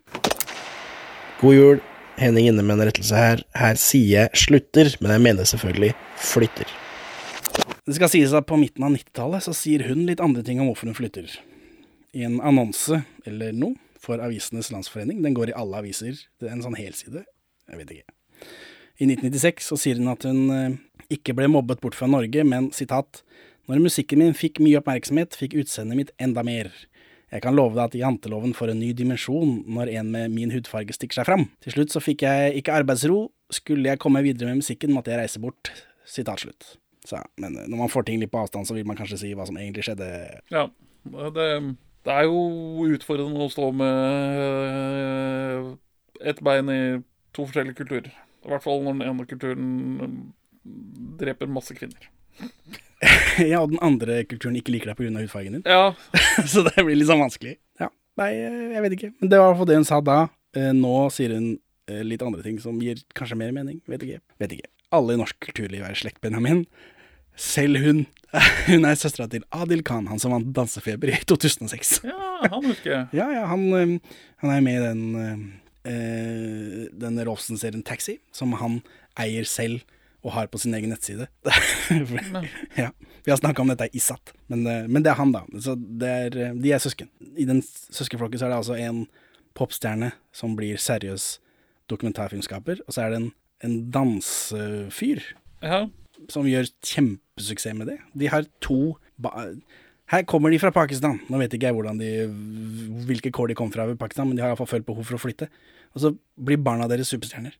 God 1.41 1.56
jul. 1.56 1.82
Henning 2.20 2.49
inne 2.49 2.66
med 2.66 2.76
en 2.76 2.90
rettelse 2.90 3.16
her. 3.16 3.44
Her 3.56 3.78
sier 3.80 4.26
jeg 4.26 4.41
slutter, 4.41 4.90
men 4.99 5.14
jeg 5.14 5.24
mener 5.24 5.48
selvfølgelig 5.48 5.94
flytter. 6.20 6.74
Det 7.86 7.95
skal 7.95 8.11
sies 8.11 8.34
at 8.36 8.49
på 8.49 8.57
midten 8.60 8.84
av 8.86 8.91
90-tallet 8.94 9.45
så 9.45 9.53
sier 9.56 9.86
hun 9.88 10.03
litt 10.10 10.20
andre 10.22 10.44
ting 10.45 10.60
om 10.60 10.68
hvorfor 10.68 10.90
hun 10.90 10.98
flytter. 10.98 11.30
I 12.18 12.26
en 12.28 12.41
annonse 12.41 13.03
eller 13.30 13.53
noe 13.56 13.78
for 14.02 14.22
Avisenes 14.24 14.72
Landsforening, 14.74 15.22
den 15.24 15.38
går 15.38 15.52
i 15.52 15.56
alle 15.57 15.80
aviser, 15.82 16.18
det 16.41 16.49
er 16.49 16.57
en 16.57 16.66
sånn 16.66 16.78
helside, 16.80 17.24
jeg 17.70 17.80
vet 17.82 17.95
ikke. 17.98 18.14
I 19.00 19.08
1996 19.08 19.70
så 19.72 19.78
sier 19.80 20.00
hun 20.00 20.12
at 20.12 20.26
hun 20.28 20.40
eh, 20.52 20.78
ikke 21.16 21.34
ble 21.38 21.48
mobbet 21.52 21.80
bort 21.84 21.96
fra 21.96 22.10
Norge, 22.12 22.44
men 22.44 22.68
sitat, 22.76 23.22
når 23.72 23.84
musikken 23.86 24.20
min 24.20 24.36
fikk 24.36 24.60
mye 24.64 24.82
oppmerksomhet, 24.82 25.38
fikk 25.40 25.56
utseendet 25.62 26.00
mitt 26.00 26.12
enda 26.20 26.44
mer. 26.44 26.68
Jeg 27.30 27.44
kan 27.46 27.56
love 27.56 27.78
deg 27.78 27.84
at 27.86 27.98
janteloven 27.98 28.56
får 28.58 28.74
en 28.74 28.82
ny 28.82 28.90
dimensjon 28.98 29.60
når 29.70 29.94
en 30.02 30.12
med 30.12 30.34
min 30.34 30.52
hudfarge 30.52 30.96
stikker 30.98 31.22
seg 31.22 31.30
fram. 31.30 31.48
Til 31.64 31.78
slutt 31.78 31.96
så 31.96 32.04
fikk 32.04 32.26
jeg 32.26 32.60
ikke 32.60 32.76
arbeidsro, 32.82 33.28
skulle 33.54 33.92
jeg 33.92 34.02
komme 34.02 34.24
videre 34.26 34.52
med 34.52 34.64
musikken, 34.64 34.94
måtte 34.96 35.14
jeg 35.14 35.22
reise 35.22 35.42
bort. 35.42 35.72
Sitat 36.10 36.44
slutt. 36.44 36.74
Så, 37.08 37.22
men 37.40 37.56
eh, 37.56 37.70
når 37.72 37.86
man 37.86 37.94
får 37.94 38.10
ting 38.10 38.20
litt 38.20 38.34
på 38.34 38.44
avstand, 38.44 38.68
så 38.68 38.76
vil 38.76 38.88
man 38.90 39.00
kanskje 39.00 39.22
si 39.24 39.36
hva 39.38 39.48
som 39.48 39.58
egentlig 39.62 39.88
skjedde. 39.88 40.10
Ja. 40.52 40.68
Det, 41.08 41.52
det 42.04 42.16
er 42.16 42.28
jo 42.28 42.90
utfordrende 42.90 43.46
å 43.46 43.54
stå 43.54 43.70
med 43.80 44.42
eh, 44.44 45.70
ett 46.34 46.44
bein 46.44 46.74
i 46.74 46.82
to 47.32 47.46
forskjellige 47.46 47.80
kulturer. 47.80 48.12
I 48.45 48.52
hvert 48.53 48.64
fall 48.64 48.84
når 48.86 48.98
den 48.98 49.07
ene 49.10 49.28
kulturen 49.28 49.70
dreper 51.20 51.49
masse 51.52 51.76
kvinner. 51.76 52.10
ja, 53.52 53.61
og 53.61 53.72
den 53.74 53.82
andre 53.84 54.22
kulturen 54.28 54.57
ikke 54.60 54.74
liker 54.76 54.91
deg 54.91 54.99
pga. 54.99 55.22
hudfargen 55.22 55.57
din. 55.60 55.66
Ja, 55.68 55.94
så 56.52 56.64
det 56.68 56.76
blir 56.84 56.98
litt 56.98 57.10
sånn 57.10 57.24
vanskelig. 57.24 57.57
Ja, 57.82 57.90
nei, 58.20 58.32
eh, 58.36 58.61
jeg 58.76 58.86
vet 58.86 58.98
ikke. 58.98 59.11
Men 59.20 59.32
det 59.32 59.40
var 59.40 59.49
i 59.49 59.52
hvert 59.52 59.61
fall 59.64 59.72
det 59.72 59.80
hun 59.80 59.90
sa 59.90 59.99
da. 60.03 60.20
Eh, 60.57 60.72
Nå 60.76 60.94
sier 61.16 61.36
hun 61.36 61.49
eh, 61.91 62.03
litt 62.06 62.24
andre 62.26 62.45
ting 62.45 62.60
som 62.64 62.80
gir 62.84 63.02
kanskje 63.18 63.40
mer 63.40 63.56
mening. 63.56 63.82
Vet 63.90 64.06
ikke. 64.07 64.22
Vet 64.41 64.56
ikke. 64.57 64.72
Alle 64.95 65.16
i 65.16 65.22
norsk 65.22 65.38
kulturliv 65.49 65.84
er 65.86 65.94
i 65.94 65.99
slekt, 65.99 66.22
Benjamin. 66.24 66.66
Selv 67.40 67.80
hun. 67.84 68.06
Hun 68.68 68.84
er 68.86 68.98
søstera 68.99 69.26
til 69.32 69.41
Adil 69.56 69.80
Khan, 69.82 70.06
han 70.06 70.20
som 70.22 70.30
vant 70.36 70.52
Dansefeber 70.53 71.10
i 71.10 71.16
2006. 71.26 71.95
ja 72.06 72.26
han 72.44 72.61
husker 72.61 72.91
jeg. 72.91 73.06
Ja, 73.18 73.26
ja, 73.34 73.45
han, 73.49 73.64
han 74.44 74.52
er 74.53 74.61
med 74.61 74.76
i 74.78 74.84
den, 74.84 75.40
eh, 75.88 76.88
denne 77.00 77.26
Rolfsen-serien 77.28 77.84
Taxi, 77.86 78.18
som 78.36 78.54
han 78.60 78.82
eier 79.20 79.48
selv 79.48 79.82
og 80.24 80.34
har 80.36 80.50
på 80.52 80.60
sin 80.60 80.74
egen 80.76 80.92
nettside. 80.92 81.30
ja, 82.82 82.90
vi 83.24 83.32
har 83.32 83.38
snakka 83.40 83.62
om 83.64 83.70
dette 83.72 83.88
i 83.96 84.02
SAT, 84.04 84.34
men, 84.52 84.66
eh, 84.68 84.88
men 84.92 85.04
det 85.06 85.14
er 85.14 85.20
han, 85.22 85.32
da. 85.36 85.46
Så 85.64 85.76
det 85.80 86.10
er, 86.10 86.38
eh, 86.50 86.58
de 86.60 86.74
er 86.76 86.82
søsken. 86.84 87.08
I 87.40 87.46
den 87.48 87.62
søskenflokken 87.64 88.40
så 88.42 88.48
er 88.50 88.54
det 88.54 88.60
altså 88.60 88.76
en 88.80 89.06
popstjerne 89.58 90.12
som 90.36 90.56
blir 90.60 90.80
seriøs 90.80 91.38
dokumentarfilmskaper, 91.90 92.84
og 92.86 92.94
så 92.96 93.06
er 93.06 93.14
det 93.16 93.22
en, 93.24 93.30
en 93.66 93.78
dansefyr 93.92 95.24
Ja. 95.64 95.86
som 96.32 96.48
gjør 96.48 96.68
kjempesuksess 96.86 97.76
med 97.80 97.88
det. 97.94 97.98
De 98.16 98.30
har 98.32 98.46
to 98.64 98.98
ba 99.20 99.50
Her 100.10 100.23
kommer 100.26 100.49
de 100.49 100.57
fra 100.61 100.72
Pakistan. 100.73 101.19
Nå 101.30 101.38
vet 101.38 101.53
ikke 101.53 101.69
jeg 101.69 101.77
hvordan 101.77 101.99
de, 102.02 102.11
hvilke 103.06 103.30
kår 103.36 103.52
de 103.52 103.57
kom 103.57 103.69
fra 103.73 103.86
ved 103.86 103.99
Pakistan, 104.02 104.26
men 104.30 104.38
de 104.38 104.41
har 104.41 104.53
iallfall 104.53 104.69
følt 104.72 104.88
behov 104.88 105.06
for 105.06 105.19
å 105.19 105.22
flytte. 105.22 105.49
Og 105.94 106.02
så 106.02 106.14
blir 106.34 106.61
barna 106.65 106.88
deres 106.90 107.11
superstjerner. 107.14 107.53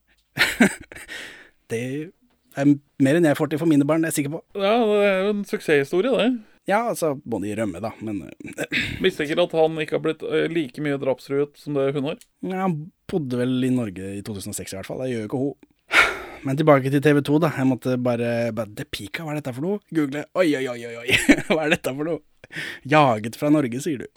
det 1.72 1.82
er 2.58 2.72
mer 3.06 3.20
enn 3.20 3.28
jeg 3.30 3.38
får 3.38 3.52
til 3.52 3.62
for 3.62 3.70
mine 3.70 3.86
barn, 3.86 4.02
det 4.02 4.10
er 4.10 4.16
jeg 4.16 4.24
sikker 4.24 4.40
på. 4.40 4.42
ja, 4.58 4.74
det 4.82 5.04
er 5.06 5.20
jo 5.28 5.34
en 5.36 5.44
suksesshistorie, 5.46 6.14
det. 6.18 6.30
Ja, 6.70 6.84
altså, 6.92 7.16
må 7.26 7.40
de 7.42 7.54
rømme, 7.58 7.82
da, 7.82 7.92
men 8.06 8.24
eh, 8.28 8.80
Mistenker 9.04 9.42
at 9.42 9.54
han 9.58 9.78
ikke 9.82 9.98
har 9.98 10.04
blitt 10.06 10.26
eh, 10.26 10.46
like 10.52 10.82
mye 10.86 11.00
drapstruet 11.02 11.58
som 11.58 11.78
det 11.78 11.92
hun 11.96 12.10
har. 12.12 12.18
ja, 12.46 12.64
han 12.66 12.80
bodde 13.10 13.40
vel 13.40 13.56
i 13.66 13.72
Norge 13.74 14.16
i 14.18 14.24
2006 14.26 14.74
i 14.74 14.78
hvert 14.78 14.90
fall. 14.90 15.02
Det 15.06 15.14
gjør 15.14 15.24
jo 15.24 15.30
ikke 15.30 15.44
hun. 15.44 15.70
Men 16.46 16.58
tilbake 16.60 16.92
til 16.94 17.02
TV 17.04 17.22
2, 17.26 17.40
da. 17.46 17.54
Jeg 17.58 17.70
måtte 17.70 17.96
bare, 18.02 18.34
bare 18.58 18.74
The 18.74 18.86
Pika, 18.90 19.26
hva 19.26 19.34
er 19.34 19.42
dette 19.42 19.54
for 19.54 19.66
noe? 19.66 19.82
Google. 19.94 20.26
Oi, 20.38 20.50
oi, 20.60 20.66
oi, 20.70 20.94
oi. 21.02 21.08
hva 21.50 21.64
er 21.66 21.78
dette 21.78 21.94
for 21.94 22.10
noe? 22.10 22.22
Jaget 22.84 23.36
fra 23.36 23.50
Norge, 23.50 23.82
sier 23.82 23.98
du. 23.98 24.08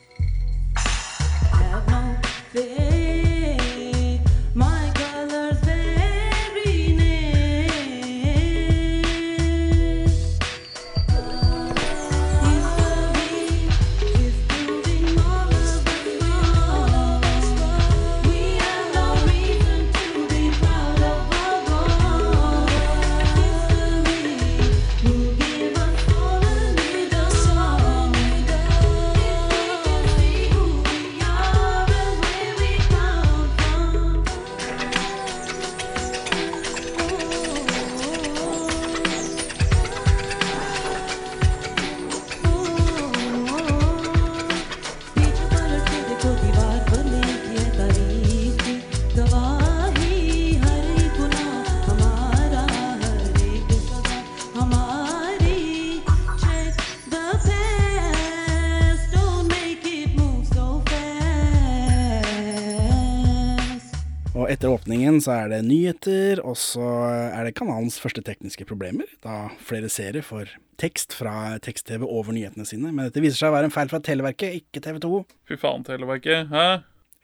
Åpningen 64.93 65.23
så 65.25 65.33
er 65.33 65.47
det 65.49 65.59
nyheter, 65.65 66.41
og 66.45 66.53
så 66.61 66.85
er 67.33 67.47
det 67.47 67.55
kanalens 67.57 67.95
første 68.01 68.21
tekniske 68.27 68.67
problemer, 68.69 69.09
da 69.25 69.47
flere 69.65 69.89
seere 69.89 70.21
får 70.21 70.51
tekst 70.83 71.15
fra 71.17 71.55
tekst-TV 71.65 72.05
over 72.05 72.35
nyhetene 72.37 72.67
sine. 72.69 72.91
Men 72.93 73.07
dette 73.09 73.23
viser 73.25 73.39
seg 73.41 73.49
å 73.49 73.55
være 73.57 73.71
en 73.71 73.73
feil 73.73 73.89
fra 73.89 74.03
Televerket, 74.05 74.59
ikke 74.61 74.83
TV 74.85 74.99
2. 75.01 75.23
Fy 75.49 75.57
faen, 75.63 75.87
Televerket. 75.87 76.53
Hæ? 76.53 76.67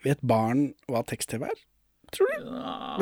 Vet 0.07 0.23
barn 0.25 0.71
hva 0.89 1.03
tekst-TV 1.05 1.45
er? 1.51 1.61
Tror 2.15 2.33
du? 2.41 2.49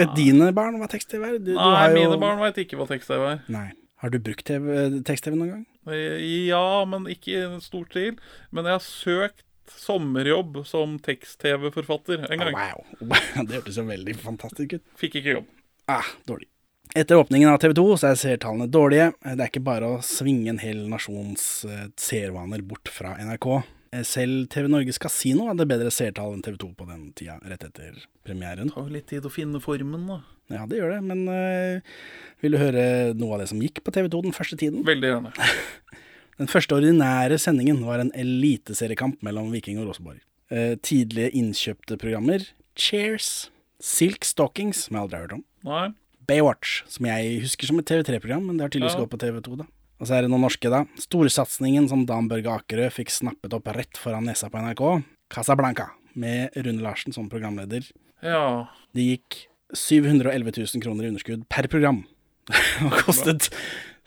Vet 0.01 0.15
dine 0.19 0.51
barn 0.57 0.75
hva 0.81 0.91
tekst-TV 0.91 1.23
er? 1.29 1.39
Du, 1.39 1.53
du 1.53 1.55
Nei, 1.55 1.71
har 1.79 1.95
jo- 1.95 2.03
mine 2.03 2.19
barn 2.25 2.43
veit 2.43 2.59
ikke 2.65 2.75
hva 2.81 2.89
tekst-TV 2.91 3.23
er. 3.37 3.43
Nei. 3.47 3.69
Har 4.03 4.11
du 4.11 4.19
brukt 4.19 4.51
tekst-TV 4.51 5.37
noen 5.39 5.53
gang? 5.55 5.65
Eh, 5.87 6.19
Ja, 6.51 6.83
men 6.85 7.07
ikke 7.07 7.39
i 7.39 7.59
stor 7.63 7.87
stil. 7.87 8.19
Men 8.51 8.67
jeg 8.67 8.75
har 8.75 8.83
søkt 8.83 9.45
sommerjobb 9.73 10.61
som 10.67 10.97
tekst-TV-forfatter 11.03 12.27
en 12.31 12.43
gang. 12.43 12.57
Wow. 12.57 12.83
Det 13.47 13.59
hørtes 13.59 13.79
jo 13.79 13.87
veldig 13.87 14.15
fantastisk 14.21 14.77
ut. 14.77 14.85
Fikk 14.99 15.19
ikke 15.21 15.39
jobb. 15.39 15.49
Ah, 15.91 16.07
dårlig. 16.27 16.49
Etter 16.95 17.19
åpningen 17.19 17.49
av 17.51 17.59
TV 17.61 17.73
2 17.77 17.87
så 17.99 18.11
er 18.11 18.19
seertallene 18.19 18.69
dårlige. 18.71 19.11
Det 19.23 19.41
er 19.43 19.49
ikke 19.51 19.65
bare 19.65 19.89
å 19.97 20.03
svinge 20.05 20.53
en 20.53 20.61
hel 20.61 20.85
nasjons 20.89 21.43
eh, 21.67 21.89
seervaner 21.99 22.63
bort 22.65 22.89
fra 22.91 23.11
NRK. 23.19 23.47
Eh, 23.91 24.05
Selv 24.07 24.47
TV 24.53 24.69
Norges 24.71 24.99
Kasino 25.03 25.49
hadde 25.49 25.67
bedre 25.69 25.91
seertall 25.93 26.33
enn 26.35 26.43
TV 26.45 26.57
2 26.63 26.71
på 26.79 26.87
den 26.89 27.09
tida, 27.17 27.37
rett 27.43 27.67
etter 27.67 27.99
premieren. 28.27 28.71
Det 28.71 28.77
tar 28.77 28.87
jo 28.87 28.95
litt 28.95 29.09
tid 29.11 29.27
å 29.27 29.33
finne 29.33 29.61
formen, 29.63 30.07
da. 30.09 30.21
Ja, 30.53 30.63
det 30.69 30.79
gjør 30.79 30.95
det, 30.95 31.01
men 31.03 31.25
øh, 31.27 31.95
vil 32.43 32.55
du 32.55 32.61
høre 32.61 32.83
noe 33.19 33.35
av 33.35 33.43
det 33.43 33.49
som 33.51 33.61
gikk 33.61 33.83
på 33.83 33.93
TV 33.95 34.07
2 34.13 34.23
den 34.29 34.35
første 34.35 34.59
tiden? 34.59 34.85
Veldig 34.87 35.11
gjerne. 35.11 35.33
Den 36.37 36.49
første 36.51 36.75
ordinære 36.77 37.37
sendingen 37.41 37.79
var 37.85 38.01
en 38.03 38.11
eliteseriekamp 38.13 39.23
mellom 39.25 39.49
Viking 39.53 39.79
og 39.81 39.87
Rosenborg. 39.89 40.19
Eh, 40.53 40.75
tidlige 40.85 41.31
innkjøpte 41.35 41.97
programmer 41.99 42.45
Cheers, 42.77 43.49
Silk 43.83 44.23
Stockings, 44.25 44.83
som 44.85 44.95
jeg 44.95 45.03
aldri 45.07 45.17
har 45.17 45.25
hørt 45.25 45.33
om, 45.39 45.43
Nei. 45.67 45.87
Baywatch, 46.29 46.83
som 46.91 47.07
jeg 47.09 47.39
husker 47.41 47.67
som 47.69 47.79
et 47.81 47.87
TV3-program, 47.89 48.45
men 48.45 48.57
det 48.57 48.65
har 48.67 48.69
tydeligvis 48.69 48.95
Ja. 48.95 49.01
gått 49.05 49.13
på 49.15 49.19
TV2, 49.23 49.57
da. 49.57 49.65
Og 49.99 50.07
så 50.07 50.13
er 50.17 50.21
det 50.21 50.29
noen 50.29 50.41
norske, 50.45 50.69
da. 50.69 50.83
Storsatsingen 50.99 51.89
som 51.89 52.05
Dan 52.05 52.27
Børge 52.29 52.45
Akerø 52.53 52.89
fikk 52.93 53.09
snappet 53.09 53.53
opp 53.53 53.65
rett 53.73 53.97
foran 53.97 54.25
nesa 54.25 54.49
på 54.49 54.59
NRK, 54.61 55.03
Casablanca, 55.31 55.89
med 56.15 56.51
Rune 56.55 56.81
Larsen 56.83 57.13
som 57.13 57.29
programleder. 57.29 57.89
Ja. 58.21 58.67
Det 58.93 59.07
gikk 59.19 59.47
711 59.73 60.51
000 60.75 60.81
kroner 60.83 61.03
i 61.05 61.07
underskudd 61.09 61.47
per 61.49 61.67
program. 61.67 62.05
Og 62.85 62.91
kostet 63.03 63.49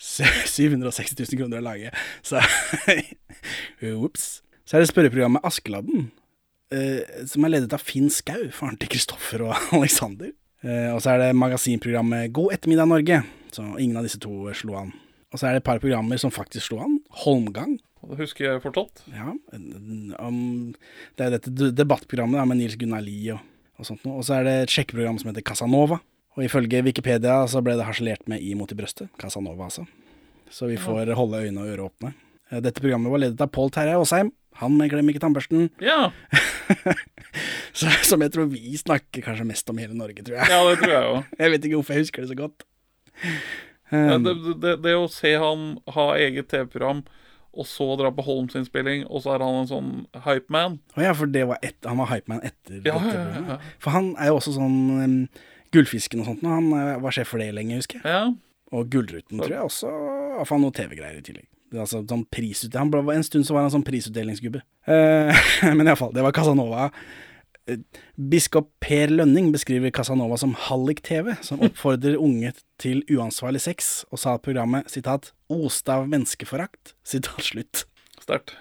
760 0.01 1.18
000 1.20 1.40
kroner 1.40 1.60
å 1.60 1.66
lage. 1.66 1.93
Så 2.24 2.40
Ops. 4.06 4.40
Så 4.64 4.77
er 4.77 4.85
det 4.85 4.90
spørreprogrammet 4.93 5.44
Askeladden, 5.47 6.10
eh, 6.72 7.02
som 7.28 7.44
er 7.44 7.56
ledet 7.56 7.74
av 7.74 7.82
Finn 7.82 8.09
Skau, 8.12 8.47
faren 8.55 8.78
til 8.81 8.90
Kristoffer 8.93 9.44
og 9.48 9.55
Alexander. 9.77 10.32
Eh, 10.64 10.89
og 10.94 11.01
så 11.02 11.14
er 11.14 11.24
det 11.24 11.36
magasinprogrammet 11.40 12.32
God 12.36 12.55
ettermiddag 12.56 12.89
Norge, 12.89 13.22
så 13.52 13.64
ingen 13.77 13.98
av 13.98 14.06
disse 14.06 14.20
to 14.22 14.51
slo 14.56 14.77
an. 14.81 14.93
Og 15.31 15.39
så 15.39 15.47
er 15.47 15.56
det 15.56 15.62
et 15.62 15.68
par 15.68 15.81
programmer 15.82 16.18
som 16.20 16.32
faktisk 16.35 16.70
slo 16.70 16.81
an. 16.85 16.98
Holmgang. 17.22 17.77
Det 18.01 18.16
husker 18.18 18.47
jeg 18.47 18.62
fortsatt. 18.64 19.02
Ja, 19.12 19.35
om, 20.24 20.39
det 21.18 21.27
er 21.27 21.35
dette 21.36 21.70
debattprogrammet 21.77 22.40
da, 22.40 22.47
med 22.48 22.62
Nils 22.62 22.78
Gunnar 22.81 23.05
Lie 23.05 23.35
og, 23.35 23.43
og 23.78 23.86
sånt 23.86 24.06
noe. 24.06 24.22
Og 24.22 24.27
så 24.27 24.39
er 24.39 24.47
det 24.47 24.55
et 24.62 24.74
sjekkeprogram 24.74 25.20
som 25.20 25.31
heter 25.31 25.44
Casanova. 25.47 26.01
Og 26.41 26.47
ifølge 26.47 26.81
Wikipedia 26.87 27.43
så 27.53 27.61
ble 27.61 27.75
det 27.77 27.85
harselert 27.85 28.23
med 28.33 28.41
i 28.41 28.55
Mot 28.57 28.71
i 28.73 28.77
brøstet. 28.79 29.11
Casanova, 29.21 29.67
altså. 29.69 29.85
Så 30.51 30.67
vi 30.71 30.79
får 30.81 31.12
holde 31.19 31.43
øyne 31.45 31.61
og 31.61 31.69
ører 31.69 31.83
åpne. 31.85 32.15
Eh, 32.51 32.62
Dette 32.65 32.81
programmet 32.81 33.12
var 33.12 33.21
ledet 33.21 33.43
av 33.45 33.51
Pål 33.53 33.69
Terje 33.77 33.99
Aasheim. 33.99 34.33
Han 34.62 34.75
med 34.81 34.89
Glem 34.91 35.12
ikke 35.12 35.21
tannbørsten. 35.23 35.69
Ja. 35.85 36.09
Så, 37.77 37.87
som 38.09 38.25
jeg 38.25 38.33
tror 38.35 38.49
vi 38.51 38.73
snakker 38.81 39.23
kanskje 39.23 39.47
mest 39.47 39.69
om 39.71 39.79
i 39.79 39.85
hele 39.85 39.95
Norge, 39.99 40.25
tror 40.27 40.41
jeg. 40.41 40.49
ja, 40.51 40.62
det 40.67 40.79
tror 40.81 40.91
jeg 40.97 41.05
også. 41.12 41.23
Jeg 41.45 41.53
vet 41.53 41.67
ikke 41.69 41.77
hvorfor 41.79 41.95
jeg 41.95 42.03
husker 42.07 42.25
det 42.25 42.31
så 42.33 42.39
godt. 42.41 42.65
Ja, 43.27 43.37
Um, 43.91 44.23
det, 44.23 44.33
det, 44.62 44.73
det 44.85 44.93
å 44.95 45.09
se 45.11 45.33
han 45.35 45.62
ha 45.91 46.03
eget 46.23 46.47
TV-program, 46.53 47.01
og 47.59 47.67
så 47.67 47.89
dra 47.99 48.12
på 48.15 48.23
Holms-innspilling, 48.23 49.01
og 49.11 49.25
så 49.25 49.33
er 49.35 49.43
han 49.43 49.57
en 49.65 49.67
sånn 49.67 49.89
hypeman 50.23 50.77
Å 50.95 51.03
ja, 51.03 51.15
for 51.19 51.27
det 51.35 51.43
var 51.51 51.59
et, 51.67 51.75
han 51.83 51.99
var 51.99 52.07
hypeman 52.12 52.39
etter 52.47 52.77
Ja, 52.77 52.85
dette 52.85 52.93
ja, 52.93 53.01
ja, 53.01 53.25
programmet. 53.25 53.51
ja. 53.51 53.73
For 53.83 53.97
han 53.97 54.12
er 54.15 54.31
jo 54.31 54.37
også 54.39 54.53
sånn 54.55 54.77
Gullfisken 55.75 56.23
og 56.23 56.31
sånt. 56.33 56.45
Han 56.47 56.73
eh, 56.77 56.97
var 57.03 57.15
sjef 57.15 57.33
for 57.33 57.43
det 57.43 57.53
lenge, 57.57 57.79
husker 57.81 58.01
jeg. 58.01 58.11
Ja. 58.11 58.27
Og 58.75 58.91
Gullruten 58.91 59.41
tror 59.41 59.55
jeg 59.55 59.65
også. 59.67 59.91
Og 60.41 60.53
noe 60.63 60.75
TV-greier 60.75 61.19
i 61.19 61.25
tillegg. 61.27 61.49
Altså 61.71 62.01
sånn 62.03 62.25
prisut 62.33 62.75
han 62.75 62.91
ble, 62.91 63.03
En 63.15 63.27
stund 63.27 63.47
så 63.47 63.55
var 63.55 63.67
han 63.67 63.75
sånn 63.75 63.87
prisutdelingsgubbe. 63.87 64.63
Eh, 64.91 65.43
men 65.77 65.87
iallfall, 65.87 66.15
det 66.15 66.25
var 66.27 66.35
Casanova. 66.35 66.89
Eh, 67.71 67.83
Biskop 68.31 68.71
Per 68.83 69.13
Lønning 69.13 69.51
beskriver 69.55 69.93
Casanova 69.95 70.39
som 70.41 70.57
hallik-TV, 70.69 71.37
som 71.47 71.63
oppfordrer 71.67 72.19
unge 72.19 72.55
til 72.83 73.05
uansvarlig 73.11 73.63
sex, 73.67 74.01
og 74.11 74.23
sa 74.23 74.37
at 74.37 74.47
programmet 74.47 74.91
sitat, 74.91 75.33
'oste 75.51 75.95
av 75.95 76.09
menneskeforakt'. 76.11 76.95
Sitat 77.07 77.47
slutt. 77.53 77.85
Sterkt. 78.21 78.55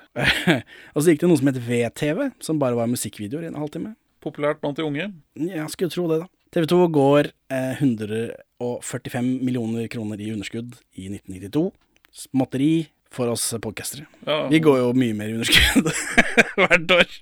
og 0.96 1.02
så 1.02 1.12
gikk 1.12 1.24
det 1.24 1.30
noe 1.30 1.40
som 1.42 1.50
het 1.52 1.62
VTV, 1.66 2.30
som 2.42 2.62
bare 2.62 2.78
var 2.78 2.90
musikkvideoer 2.90 3.46
i 3.48 3.52
en 3.52 3.60
halvtime. 3.60 3.96
Populært 4.24 4.60
blant 4.62 4.78
de 4.78 4.84
unge. 4.84 5.06
Jeg 5.40 5.72
skulle 5.72 5.94
tro 5.94 6.08
det, 6.12 6.24
da. 6.26 6.28
TV 6.50 6.66
2 6.66 6.88
går 6.90 7.28
eh, 7.54 7.78
145 7.78 9.28
millioner 9.46 9.88
kroner 9.88 10.22
i 10.22 10.32
underskudd 10.34 10.76
i 10.98 11.06
1992. 11.12 11.70
Småtteri 12.12 12.88
for 13.14 13.30
oss 13.30 13.54
podcastere. 13.62 14.08
Ja. 14.26 14.48
Vi 14.50 14.62
går 14.64 14.80
jo 14.82 14.88
mye 14.98 15.14
mer 15.18 15.30
i 15.30 15.36
underskudd 15.38 15.92
hvert 16.62 16.96
år. 16.96 17.14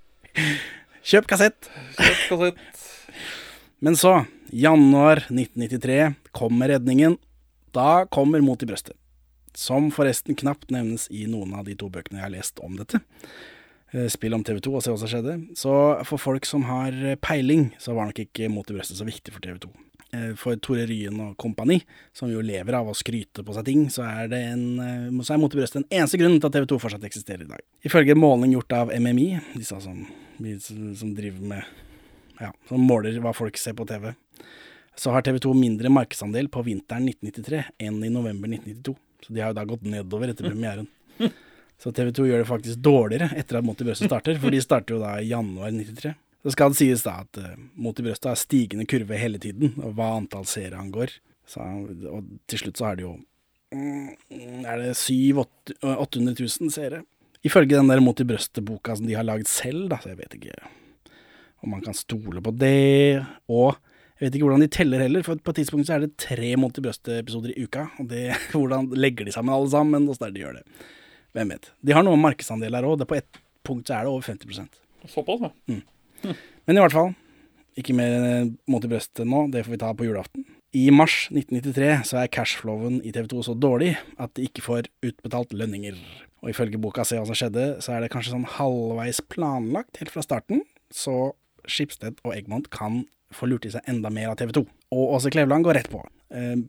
Kjøp 1.08 1.28
kassett. 1.28 1.68
Kjøp 1.98 2.24
kassett. 2.32 2.86
Men 3.84 4.00
så, 4.00 4.14
januar 4.56 5.26
1993, 5.28 6.00
kommer 6.32 6.72
redningen. 6.72 7.20
Da 7.76 8.06
kommer 8.08 8.42
Mot 8.42 8.64
i 8.64 8.70
brøstet. 8.70 8.96
Som 9.58 9.92
forresten 9.92 10.38
knapt 10.40 10.72
nevnes 10.72 11.08
i 11.12 11.26
noen 11.28 11.52
av 11.58 11.68
de 11.68 11.76
to 11.76 11.92
bøkene 11.92 12.22
jeg 12.22 12.28
har 12.30 12.34
lest 12.34 12.64
om 12.64 12.80
dette. 12.80 13.04
Eh, 13.92 14.08
Spill 14.12 14.36
om 14.36 14.44
TV 14.44 14.60
2 14.60 14.74
og 14.76 14.84
se 14.84 14.92
hva 14.92 15.00
som 15.00 15.12
skjedde. 15.12 15.36
Så 15.56 15.74
for 16.08 16.20
folk 16.22 16.48
som 16.48 16.66
har 16.68 16.96
peiling, 17.24 17.70
så 17.80 17.96
var 17.96 18.10
nok 18.10 18.24
ikke 18.26 18.50
Mot 18.52 18.68
i 18.68 18.76
brøstet 18.76 19.00
så 19.00 19.08
viktig 19.08 19.34
for 19.36 19.44
TV 19.44 19.60
2. 19.64 19.72
Eh, 20.16 20.34
For 20.40 20.56
Tore 20.64 20.86
Ryen 20.88 21.20
og 21.24 21.38
kompani, 21.40 21.82
som 22.16 22.32
jo 22.32 22.44
lever 22.44 22.76
av 22.78 22.88
å 22.88 22.96
skryte 22.96 23.44
på 23.44 23.56
seg 23.56 23.66
ting, 23.68 23.88
så 23.92 24.06
er 24.08 24.30
det 24.32 24.42
en, 24.54 24.66
eh, 24.80 25.24
så 25.24 25.36
er 25.36 25.42
Mot 25.42 25.56
i 25.56 25.60
brøstet 25.60 25.84
den 25.84 26.00
eneste 26.00 26.20
grunnen 26.20 26.40
til 26.40 26.48
at 26.48 26.54
TV 26.54 26.68
2 26.68 26.80
fortsatt 26.84 27.08
eksisterer 27.08 27.44
i 27.44 27.52
dag. 27.52 27.64
Ifølge 27.84 28.16
måling 28.16 28.56
gjort 28.56 28.74
av 28.74 28.92
MMI, 28.92 29.42
disse 29.56 29.80
som, 29.82 30.06
som 30.40 31.16
driver 31.16 31.42
med 31.42 31.64
ja, 32.40 32.52
som 32.70 32.84
måler 32.86 33.18
hva 33.20 33.34
folk 33.34 33.58
ser 33.58 33.74
på 33.74 33.88
TV, 33.88 34.12
så 34.98 35.14
har 35.14 35.26
TV 35.26 35.40
2 35.40 35.54
mindre 35.58 35.90
markedsandel 35.94 36.50
på 36.50 36.64
vinteren 36.66 37.08
1993 37.10 37.64
enn 37.86 38.04
i 38.04 38.10
november 38.14 38.50
1992. 38.50 38.96
Så 39.26 39.34
de 39.34 39.42
har 39.42 39.52
jo 39.52 39.58
da 39.58 39.66
gått 39.66 39.86
nedover 39.86 40.32
etter 40.32 40.50
premieren. 40.50 40.88
Så 41.78 41.94
TV 41.94 42.10
2 42.18 42.26
gjør 42.26 42.42
det 42.42 42.50
faktisk 42.50 42.82
dårligere 42.82 43.30
etter 43.38 43.60
at 43.60 43.66
Mot 43.66 43.82
i 43.82 43.86
brøstet 43.86 44.10
starter, 44.10 44.40
for 44.42 44.54
de 44.54 44.62
starter 44.64 44.96
jo 44.96 45.02
da 45.04 45.18
i 45.22 45.30
januar 45.30 45.74
93. 45.76 46.16
Så 46.46 46.54
skal 46.54 46.74
det 46.74 46.80
sies 46.80 47.04
da 47.06 47.20
at 47.22 47.40
uh, 47.44 47.54
Mot 47.78 48.00
i 48.00 48.06
brøstet 48.06 48.32
har 48.32 48.40
stigende 48.40 48.88
kurve 48.90 49.20
hele 49.20 49.42
tiden, 49.42 49.76
og 49.84 49.94
hva 49.98 50.14
antall 50.18 50.48
seere 50.50 50.80
angår. 50.82 51.14
Så, 51.48 51.64
og 52.12 52.26
til 52.50 52.64
slutt 52.64 52.82
så 52.82 52.90
har 52.90 52.98
de 53.00 53.06
jo 53.06 53.14
mm, 53.72 54.66
Er 54.68 54.82
det 54.82 54.98
700 55.00 55.78
800 55.94 56.36
000 56.42 56.74
seere? 56.76 57.06
Ifølge 57.46 57.78
den 57.78 57.92
der 57.92 58.02
Mot 58.04 58.20
i 58.20 58.28
brøstet-boka 58.28 58.98
som 58.98 59.08
de 59.08 59.16
har 59.16 59.28
lagd 59.28 59.48
selv, 59.48 59.86
da, 59.92 60.02
så 60.02 60.12
jeg 60.12 60.22
vet 60.24 60.38
ikke 60.40 60.58
om 61.66 61.72
man 61.74 61.82
kan 61.82 61.96
stole 61.98 62.42
på 62.44 62.52
det. 62.54 63.24
Og 63.50 63.78
jeg 64.18 64.28
vet 64.28 64.36
ikke 64.38 64.48
hvordan 64.48 64.66
de 64.66 64.70
teller 64.74 65.02
heller, 65.02 65.24
for 65.26 65.40
på 65.42 65.54
et 65.54 65.62
tidspunkt 65.62 65.90
så 65.90 65.98
er 65.98 66.06
det 66.06 66.18
tre 66.22 66.56
Mot 66.60 66.78
i 66.78 66.84
brøstet-episoder 66.86 67.54
i 67.54 67.66
uka. 67.66 67.88
Og 68.02 68.10
det, 68.12 68.32
hvordan 68.54 68.90
legger 68.98 69.28
de 69.28 69.36
sammen 69.36 69.56
alle 69.56 69.70
sammen? 69.74 70.10
Åssen 70.10 70.28
er 70.28 70.34
det 70.34 70.40
de 70.40 70.46
gjør 70.46 70.60
det? 70.60 70.66
Hvem 71.38 71.54
vet. 71.54 71.72
De 71.86 71.94
har 71.94 72.06
noe 72.06 72.18
markedsandel 72.20 72.74
her 72.74 72.88
òg. 72.88 73.06
På 73.06 73.18
ett 73.18 73.40
punkt 73.68 73.90
så 73.90 74.00
er 74.00 74.08
det 74.08 74.14
over 74.14 74.26
50% 74.26 74.84
Såpass, 75.08 75.44
ja. 75.46 75.84
Men 76.68 76.78
i 76.78 76.82
hvert 76.82 76.96
fall, 76.96 77.12
ikke 77.78 77.94
mer 77.96 78.48
Mot 78.68 78.84
i 78.84 78.90
brøstet 78.90 79.28
nå. 79.30 79.46
Det 79.54 79.62
får 79.64 79.76
vi 79.76 79.82
ta 79.84 79.92
på 79.96 80.08
julaften. 80.08 80.48
I 80.76 80.90
mars 80.92 81.28
1993 81.32 81.92
så 82.10 82.18
er 82.20 82.32
cashflowen 82.34 82.98
i 83.06 83.14
TV 83.16 83.30
2 83.32 83.44
så 83.48 83.54
dårlig 83.56 83.94
at 84.20 84.34
de 84.36 84.48
ikke 84.50 84.66
får 84.66 84.90
utbetalt 85.06 85.54
lønninger. 85.56 85.96
Og 86.44 86.52
ifølge 86.52 86.82
boka 86.82 87.06
Se 87.08 87.20
hva 87.20 87.28
som 87.30 87.38
skjedde, 87.38 87.78
så 87.84 87.96
er 87.96 88.04
det 88.04 88.12
kanskje 88.14 88.34
sånn 88.34 88.50
halvveis 88.58 89.22
planlagt 89.32 90.02
helt 90.02 90.12
fra 90.14 90.26
starten. 90.26 90.66
Så 90.94 91.32
Skipsted 91.68 92.20
og 92.26 92.36
Egmont 92.36 92.70
kan 92.74 93.06
få 93.36 93.48
lurt 93.50 93.68
i 93.68 93.72
seg 93.74 93.88
enda 93.90 94.12
mer 94.14 94.34
av 94.34 94.38
TV 94.40 94.54
2. 94.60 94.66
Og 94.98 95.16
Åse 95.18 95.32
Kleveland 95.34 95.68
går 95.68 95.80
rett 95.80 95.90
på. 95.92 96.04
Eh, 96.36 96.60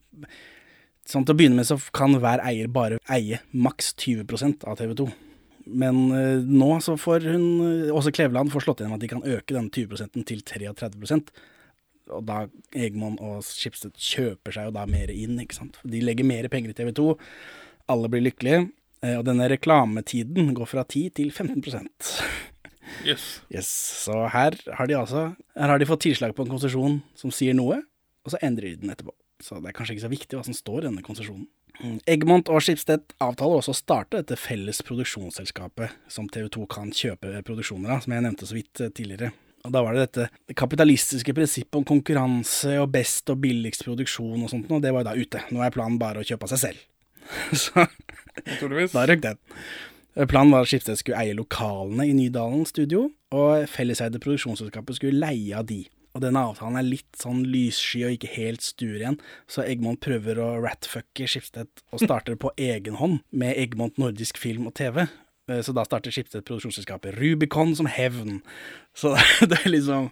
sånn 1.08 1.24
Til 1.24 1.34
å 1.34 1.38
begynne 1.38 1.56
med 1.56 1.68
så 1.68 1.78
kan 1.96 2.16
hver 2.20 2.42
eier 2.44 2.68
bare 2.68 2.98
eie 3.08 3.40
maks 3.56 3.94
20% 3.96 4.66
av 4.68 4.76
TV 4.80 4.94
2. 4.98 5.08
Men 5.68 6.00
eh, 6.16 6.40
nå 6.44 6.68
så 6.84 6.96
får 7.00 7.26
hun 7.28 7.46
også 7.90 7.94
Åse 7.98 8.12
Kleveland 8.16 8.52
får 8.52 8.64
slått 8.66 8.82
gjennom 8.82 8.96
at 8.98 9.04
de 9.04 9.10
kan 9.10 9.24
øke 9.24 9.56
den 9.56 9.70
20 9.74 10.24
til 10.28 10.42
33 10.44 10.72
Og 12.08 12.24
da 12.24 12.38
Egemon 12.72 13.18
og 13.20 13.42
Skipsted 13.44 13.92
kjøper 13.96 14.54
seg 14.54 14.68
jo 14.68 14.76
da 14.76 14.86
mer 14.88 15.10
inn, 15.12 15.36
ikke 15.40 15.58
sant. 15.58 15.76
De 15.84 16.00
legger 16.04 16.24
mer 16.28 16.48
penger 16.52 16.72
i 16.72 16.76
TV 16.78 16.92
2. 16.96 17.08
Alle 17.92 18.08
blir 18.12 18.24
lykkelige. 18.24 18.68
eh, 19.02 19.16
Og 19.18 19.24
denne 19.28 19.48
reklametiden 19.48 20.54
går 20.56 20.66
fra 20.68 20.84
10 20.84 21.10
til 21.20 21.30
15% 21.32 22.12
Yes. 23.04 23.42
Yes, 23.52 23.68
Så 23.68 24.28
her 24.32 24.56
har 24.72 24.86
de 24.88 24.96
altså 24.96 25.34
Her 25.54 25.68
har 25.68 25.78
de 25.78 25.84
fått 25.86 26.00
tilslag 26.06 26.34
på 26.34 26.42
en 26.46 26.52
konsesjon 26.54 27.02
som 27.14 27.30
sier 27.30 27.52
noe, 27.54 27.82
og 28.24 28.32
så 28.32 28.40
endrer 28.42 28.72
de 28.72 28.80
den 28.80 28.90
etterpå. 28.90 29.12
Så 29.42 29.60
det 29.62 29.70
er 29.70 29.76
kanskje 29.76 29.96
ikke 29.96 30.06
så 30.06 30.12
viktig 30.12 30.38
hva 30.38 30.44
som 30.46 30.56
står 30.56 30.82
i 30.82 30.88
denne 30.88 31.04
konsesjonen. 31.06 31.46
Eggmont 31.78 32.08
Egmont 32.10 32.48
og 32.50 32.62
Schibsted 32.64 33.12
avtaler 33.22 33.60
også 33.60 33.70
å 33.70 33.78
starte 33.78 34.18
dette 34.18 34.38
felles 34.40 34.80
produksjonsselskapet 34.82 36.10
som 36.10 36.26
TV 36.26 36.48
2 36.56 36.64
kan 36.70 36.90
kjøpe 36.90 37.38
produksjoner 37.46 37.92
av, 37.94 38.00
som 38.02 38.16
jeg 38.16 38.24
nevnte 38.24 38.48
så 38.50 38.56
vidt 38.56 38.82
eh, 38.82 38.90
tidligere. 38.90 39.30
Og 39.66 39.74
da 39.74 39.82
var 39.84 39.94
det 39.94 40.06
dette 40.08 40.54
kapitalistiske 40.58 41.34
prinsippet 41.34 41.78
om 41.78 41.86
konkurranse 41.86 42.74
og 42.82 42.90
best 42.94 43.30
og 43.30 43.38
billigst 43.42 43.84
produksjon 43.86 44.42
og 44.42 44.50
sånt, 44.50 44.70
og 44.74 44.82
det 44.82 44.90
var 44.94 45.04
jo 45.04 45.10
da 45.10 45.14
ute. 45.18 45.44
Nå 45.54 45.62
er 45.62 45.74
planen 45.74 46.00
bare 46.02 46.22
å 46.22 46.26
kjøpe 46.26 46.48
av 46.48 46.54
seg 46.54 46.64
selv. 46.64 46.82
så 47.62 47.86
da 48.94 49.06
røk 49.06 49.22
den. 49.22 49.38
Planen 50.26 50.50
var 50.50 50.64
at 50.64 50.70
Skipsted 50.72 50.98
skulle 50.98 51.20
eie 51.20 51.36
lokalene 51.36 52.08
i 52.08 52.14
Nydalen 52.16 52.66
studio, 52.66 53.06
og 53.34 53.68
felleseide 53.70 54.18
produksjonsselskapet 54.22 54.98
skulle 54.98 55.20
leie 55.20 55.54
av 55.54 55.68
de. 55.68 55.84
Og 56.18 56.24
denne 56.24 56.40
avtalen 56.50 56.74
er 56.80 56.82
litt 56.82 57.14
sånn 57.20 57.44
lyssky 57.46 58.00
og 58.02 58.16
ikke 58.16 58.32
helt 58.32 58.64
stuer 58.66 58.96
igjen, 58.98 59.20
så 59.46 59.62
Egmont 59.62 60.00
prøver 60.02 60.40
å 60.42 60.48
ratfucke 60.64 61.28
Skipsted 61.30 61.70
og 61.94 62.02
starter 62.02 62.34
på 62.42 62.50
egen 62.58 62.98
hånd 62.98 63.20
med 63.30 63.54
Egmont 63.54 64.00
Nordisk 64.02 64.40
Film 64.42 64.66
og 64.66 64.74
TV. 64.80 65.04
Eh, 65.46 65.62
Så 65.62 65.70
da 65.76 65.84
starter 65.86 66.10
Schibsted 66.10 66.42
produksjonsselskapet 66.42 67.14
Rubicon 67.20 67.76
som 67.78 67.86
hevn. 67.86 68.40
Så 68.98 69.14
det 69.46 69.60
er 69.62 69.70
liksom 69.70 70.10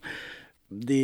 De, 0.71 1.03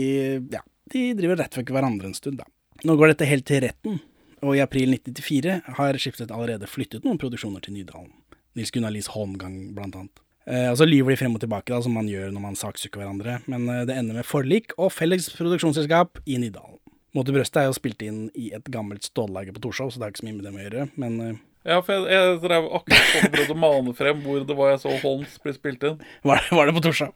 ja, 0.54 0.62
de 0.94 1.02
driver 1.18 1.42
og 1.42 1.58
ved 1.58 1.74
hverandre 1.74 2.06
en 2.12 2.14
stund, 2.14 2.38
da. 2.38 2.46
Nå 2.86 2.94
går 2.98 3.12
dette 3.12 3.26
helt 3.26 3.46
til 3.46 3.62
retten, 3.66 3.98
og 4.42 4.54
i 4.54 4.62
april 4.62 4.94
1994 4.94 5.76
har 5.82 5.98
Schibsted 5.98 6.30
allerede 6.34 6.70
flyttet 6.70 7.02
noen 7.06 7.18
produksjoner 7.18 7.62
til 7.62 7.74
Nydalen. 7.74 8.10
Nils 8.54 8.70
Gunnar 8.74 8.94
Lies 8.94 9.10
Holmgang, 9.14 9.72
blant 9.74 9.98
annet. 9.98 10.22
Eh, 10.46 10.68
og 10.72 10.76
så 10.80 10.86
lyver 10.88 11.14
de 11.14 11.18
frem 11.20 11.34
og 11.36 11.42
tilbake, 11.44 11.70
da, 11.70 11.78
som 11.84 11.94
man 11.94 12.08
gjør 12.10 12.32
når 12.34 12.42
man 12.48 12.56
saksøker 12.58 12.98
hverandre, 13.02 13.36
men 13.46 13.68
eh, 13.70 13.84
det 13.86 13.94
ender 14.00 14.18
med 14.18 14.26
forlik 14.26 14.74
og 14.76 14.90
felles 14.94 15.28
produksjonsselskap 15.36 16.18
i 16.26 16.38
Nydalen. 16.42 16.78
Mot 17.14 17.28
i 17.28 17.34
brøstet 17.36 17.60
er 17.60 17.66
jo 17.68 17.76
spilt 17.76 18.00
inn 18.02 18.22
i 18.40 18.48
et 18.56 18.64
gammelt 18.72 19.04
stållager 19.04 19.52
på 19.54 19.60
Torshov, 19.66 19.90
så 19.92 20.00
det 20.00 20.06
har 20.06 20.14
ikke 20.14 20.22
så 20.24 20.28
mye 20.30 20.38
med 20.40 20.46
dem 20.48 20.56
å 20.58 20.64
gjøre, 20.64 20.86
men 20.98 21.18
eh, 21.26 21.40
Ja, 21.68 21.76
for 21.84 21.94
jeg, 21.94 22.08
jeg 22.10 22.40
drev 22.42 22.64
akkurat 22.80 23.12
og 23.20 23.34
prøvde 23.36 23.54
å 23.54 23.60
mane 23.62 23.92
frem 23.94 24.22
hvor 24.24 24.42
det 24.48 24.56
var 24.58 24.72
jeg 24.72 24.80
så 24.82 24.96
Holms 25.04 25.36
bli 25.44 25.52
spilt 25.54 25.84
inn. 25.86 26.00
var, 26.26 26.42
var 26.50 26.66
det 26.66 26.74
på 26.78 26.82
Torshov? 26.88 27.12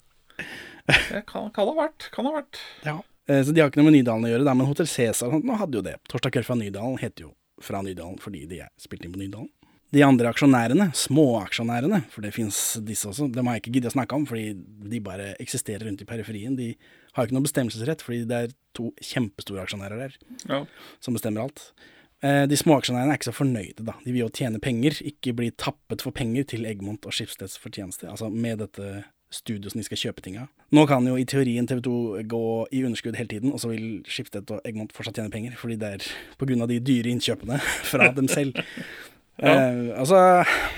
Det 0.87 1.25
kan, 1.27 1.49
kan 1.51 1.67
ha 1.67 1.75
vært. 1.81 2.11
Kan 2.15 2.29
ha 2.29 2.37
vært. 2.37 2.61
Ja. 2.87 3.01
Eh, 3.27 3.41
Så 3.43 3.51
de 3.57 3.59
har 3.65 3.73
ikke 3.73 3.81
noe 3.83 3.89
med 3.91 3.97
Nydalen 3.99 4.29
å 4.29 4.31
gjøre, 4.31 4.47
da, 4.47 4.55
men 4.55 4.69
Hotell 4.71 4.87
Cæsar 4.87 5.33
hadde 5.35 5.81
jo 5.81 5.83
det. 5.83 5.97
Torsdag 6.13 6.37
kveld 6.37 6.47
fra 6.47 6.55
Nydalen 6.61 7.01
heter 7.03 7.27
jo 7.27 7.33
Fra 7.65 7.81
Nydalen 7.83 8.21
fordi 8.23 8.45
de 8.47 8.61
er 8.63 8.71
spilt 8.79 9.03
inn 9.09 9.17
på 9.17 9.19
Nydalen. 9.25 9.49
De 9.97 10.03
andre 10.05 10.29
aksjonærene, 10.29 10.91
småaksjonærene, 10.99 12.03
for 12.13 12.21
det 12.27 12.35
fins 12.37 12.59
disse 12.85 13.09
også, 13.09 13.31
dem 13.33 13.49
har 13.49 13.57
jeg 13.57 13.63
ikke 13.65 13.75
giddet 13.79 13.93
å 13.93 13.97
snakke 13.97 14.19
om, 14.19 14.27
fordi 14.29 14.51
de 14.93 15.01
bare 15.01 15.31
eksisterer 15.41 15.87
rundt 15.89 16.03
i 16.05 16.09
periferien. 16.09 16.57
De 16.59 16.75
har 17.17 17.25
ikke 17.27 17.37
noe 17.39 17.47
bestemmelsesrett, 17.47 18.05
fordi 18.05 18.27
det 18.29 18.41
er 18.45 18.55
to 18.77 18.91
kjempestore 19.01 19.65
aksjonærer 19.65 20.03
der 20.05 20.17
Ja. 20.51 20.65
som 21.01 21.15
bestemmer 21.17 21.47
alt. 21.47 21.73
Eh, 22.23 22.45
De 22.47 22.57
småaksjonærene 22.57 23.13
er 23.13 23.17
ikke 23.19 23.31
så 23.33 23.39
fornøyde, 23.41 23.85
da. 23.85 23.95
De 24.05 24.13
vil 24.13 24.23
jo 24.27 24.29
tjene 24.29 24.61
penger, 24.61 25.01
ikke 25.05 25.35
bli 25.37 25.51
tappet 25.53 26.03
for 26.03 26.13
penger 26.13 26.45
til 26.45 26.65
Egmont 26.69 27.05
og 27.07 27.13
Skipsteds 27.13 27.57
fortjeneste, 27.59 28.09
altså 28.09 28.31
med 28.33 28.59
dette 28.59 29.05
studio 29.31 29.69
som 29.71 29.81
de 29.81 29.85
skal 29.85 29.99
kjøpe 29.99 30.23
ting 30.23 30.37
av. 30.39 30.49
Nå 30.73 30.87
kan 30.89 31.05
jo 31.07 31.17
i 31.17 31.25
teorien 31.25 31.67
TV 31.67 31.81
2 31.83 32.23
gå 32.29 32.45
i 32.73 32.83
underskudd 32.85 33.17
hele 33.17 33.29
tiden, 33.29 33.53
og 33.53 33.61
så 33.61 33.69
vil 33.73 34.03
Skipsted 34.07 34.49
og 34.51 34.61
Egmont 34.65 34.93
fortsatt 34.93 35.15
tjene 35.19 35.33
penger, 35.33 35.57
fordi 35.57 35.77
det 35.79 35.89
er 35.97 36.07
på 36.39 36.47
grunn 36.47 36.63
av 36.63 36.69
de 36.69 36.79
dyre 36.81 37.11
innkjøpene 37.13 37.59
fra 37.91 38.13
dem 38.13 38.29
selv. 38.29 38.55
Eh, 39.39 39.99
altså, 40.01 40.19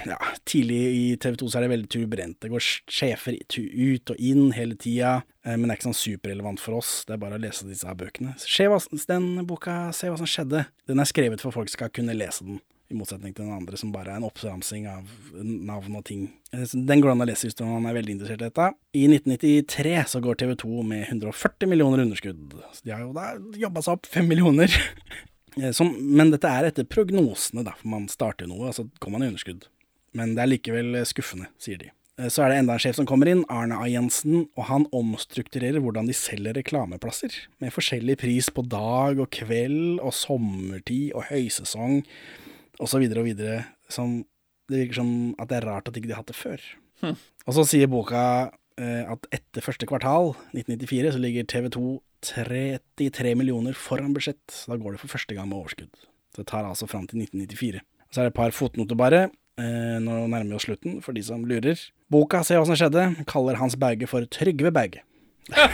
ja, 0.08 0.16
tidlig 0.48 0.78
i 0.96 1.02
TV 1.22 1.36
2 1.38 1.50
så 1.50 1.58
er 1.60 1.66
det 1.66 1.72
veldig 1.74 1.90
turbulent. 1.94 2.38
Det 2.42 2.50
går 2.50 2.64
sjefer 2.90 3.36
ut 3.38 4.14
og 4.14 4.18
inn 4.18 4.48
hele 4.56 4.74
tida, 4.80 5.18
eh, 5.44 5.54
men 5.54 5.68
det 5.68 5.76
er 5.76 5.78
ikke 5.80 5.90
sånn 5.90 6.00
superrelevant 6.00 6.62
for 6.62 6.80
oss. 6.80 7.04
Det 7.06 7.14
er 7.14 7.22
bare 7.22 7.38
å 7.38 7.42
lese 7.42 7.68
disse 7.68 7.86
her 7.86 7.98
bøkene. 7.98 8.34
Se 8.42 8.66
hva, 8.70 8.80
den 9.10 9.28
boka, 9.46 9.92
se 9.94 10.10
hva 10.10 10.18
som 10.18 10.28
skjedde. 10.28 10.66
Den 10.90 10.98
er 10.98 11.08
skrevet 11.10 11.44
for 11.44 11.54
folk 11.54 11.70
skal 11.70 11.92
kunne 11.94 12.16
lese 12.18 12.46
den, 12.48 12.58
i 12.88 12.96
motsetning 12.96 13.34
til 13.36 13.44
den 13.44 13.52
andre 13.52 13.76
som 13.76 13.90
bare 13.92 14.14
er 14.14 14.16
en 14.16 14.24
oppramsing 14.24 14.86
av 14.88 15.04
navn 15.44 15.98
og 16.00 16.06
ting. 16.08 16.22
Eh, 16.56 16.64
Den 16.72 17.02
går 17.04 17.12
an 17.12 17.22
å 17.22 17.28
lese 17.28 17.46
hvis 17.46 17.58
man 17.60 17.86
er 17.86 17.94
veldig 17.98 18.16
interessert 18.16 18.40
i 18.42 18.48
dette. 18.48 18.70
I 18.96 19.06
1993 19.12 20.06
så 20.08 20.22
går 20.24 20.40
TV 20.40 20.54
2 20.64 20.82
med 20.88 21.04
140 21.12 21.68
millioner 21.68 22.02
underskudd. 22.06 22.56
Så 22.72 22.82
de 22.88 22.96
har 22.96 23.04
jo 23.04 23.12
da 23.12 23.34
jobba 23.60 23.84
seg 23.84 23.98
opp 23.98 24.08
fem 24.08 24.26
millioner. 24.26 24.72
Eh, 25.60 25.72
Som, 25.76 25.94
men 26.16 26.30
dette 26.34 26.48
er 26.48 26.68
etter 26.70 26.86
prognosene, 26.88 27.64
da, 27.66 27.74
for 27.78 27.90
man 27.92 28.08
starter 28.12 28.48
noe, 28.50 28.70
og 28.70 28.74
så 28.76 28.86
kommer 29.00 29.18
man 29.18 29.28
i 29.28 29.32
underskudd. 29.32 29.66
Men 30.16 30.34
det 30.36 30.44
er 30.44 30.52
likevel 30.54 30.94
eh, 31.00 31.06
skuffende, 31.08 31.48
sier 31.60 31.80
de. 31.82 31.90
Eh, 32.18 32.28
Så 32.32 32.42
er 32.44 32.52
det 32.52 32.60
enda 32.62 32.76
en 32.76 32.82
sjef 32.82 32.96
som 32.98 33.06
kommer 33.08 33.30
inn, 33.30 33.44
Arne 33.52 33.76
A. 33.78 33.86
Jensen, 33.90 34.46
og 34.56 34.64
han 34.70 34.86
omstrukturerer 34.96 35.82
hvordan 35.84 36.08
de 36.08 36.16
selger 36.16 36.56
reklameplasser, 36.58 37.34
med 37.62 37.74
forskjellig 37.74 38.18
pris 38.22 38.50
på 38.54 38.64
dag 38.68 39.18
og 39.22 39.30
kveld 39.34 39.98
og 40.00 40.14
sommertid 40.16 41.12
og 41.14 41.28
høysesong 41.32 42.02
osv. 42.78 43.04
og 43.10 43.24
videre, 43.26 43.64
som 43.90 44.20
det 44.68 44.82
virker 44.82 44.98
som 45.00 45.12
at 45.40 45.48
det 45.50 45.62
er 45.62 45.68
rart 45.70 45.88
at 45.88 45.96
ikke 45.96 46.10
de 46.10 46.12
har 46.16 46.20
hatt 46.22 46.30
det 46.32 46.36
før. 46.36 46.60
Og 47.48 47.54
så 47.56 47.62
sier 47.64 47.88
boka 47.88 48.50
eh, 48.76 49.04
at 49.08 49.26
etter 49.32 49.64
første 49.64 49.86
kvartal 49.88 50.34
1994 50.52 51.14
så 51.14 51.22
ligger 51.22 51.46
TV 51.48 51.68
2 51.72 51.84
33 52.24 53.34
millioner 53.38 53.76
foran 53.78 54.14
budsjett. 54.16 54.64
Da 54.66 54.78
går 54.78 54.94
det 54.94 55.02
for 55.02 55.12
første 55.12 55.36
gang 55.36 55.50
med 55.50 55.58
overskudd. 55.60 55.92
Så 56.34 56.42
det 56.42 56.48
tar 56.50 56.66
altså 56.66 56.88
fram 56.90 57.06
til 57.08 57.22
1994. 57.24 57.84
Så 58.10 58.20
er 58.20 58.28
det 58.28 58.32
et 58.32 58.40
par 58.40 58.54
fotnoter 58.56 58.98
bare. 58.98 59.28
Eh, 59.58 59.96
nå 60.02 60.20
nærmer 60.26 60.46
vi 60.52 60.58
oss 60.58 60.68
slutten, 60.68 61.00
for 61.04 61.16
de 61.16 61.22
som 61.26 61.44
lurer. 61.48 61.80
Boka 62.12 62.44
Se 62.46 62.56
hva 62.56 62.66
som 62.68 62.78
skjedde, 62.78 63.08
kaller 63.28 63.58
Hans 63.60 63.76
Berge 63.80 64.08
for 64.10 64.26
Trygve 64.30 64.74
Berge. 64.74 65.04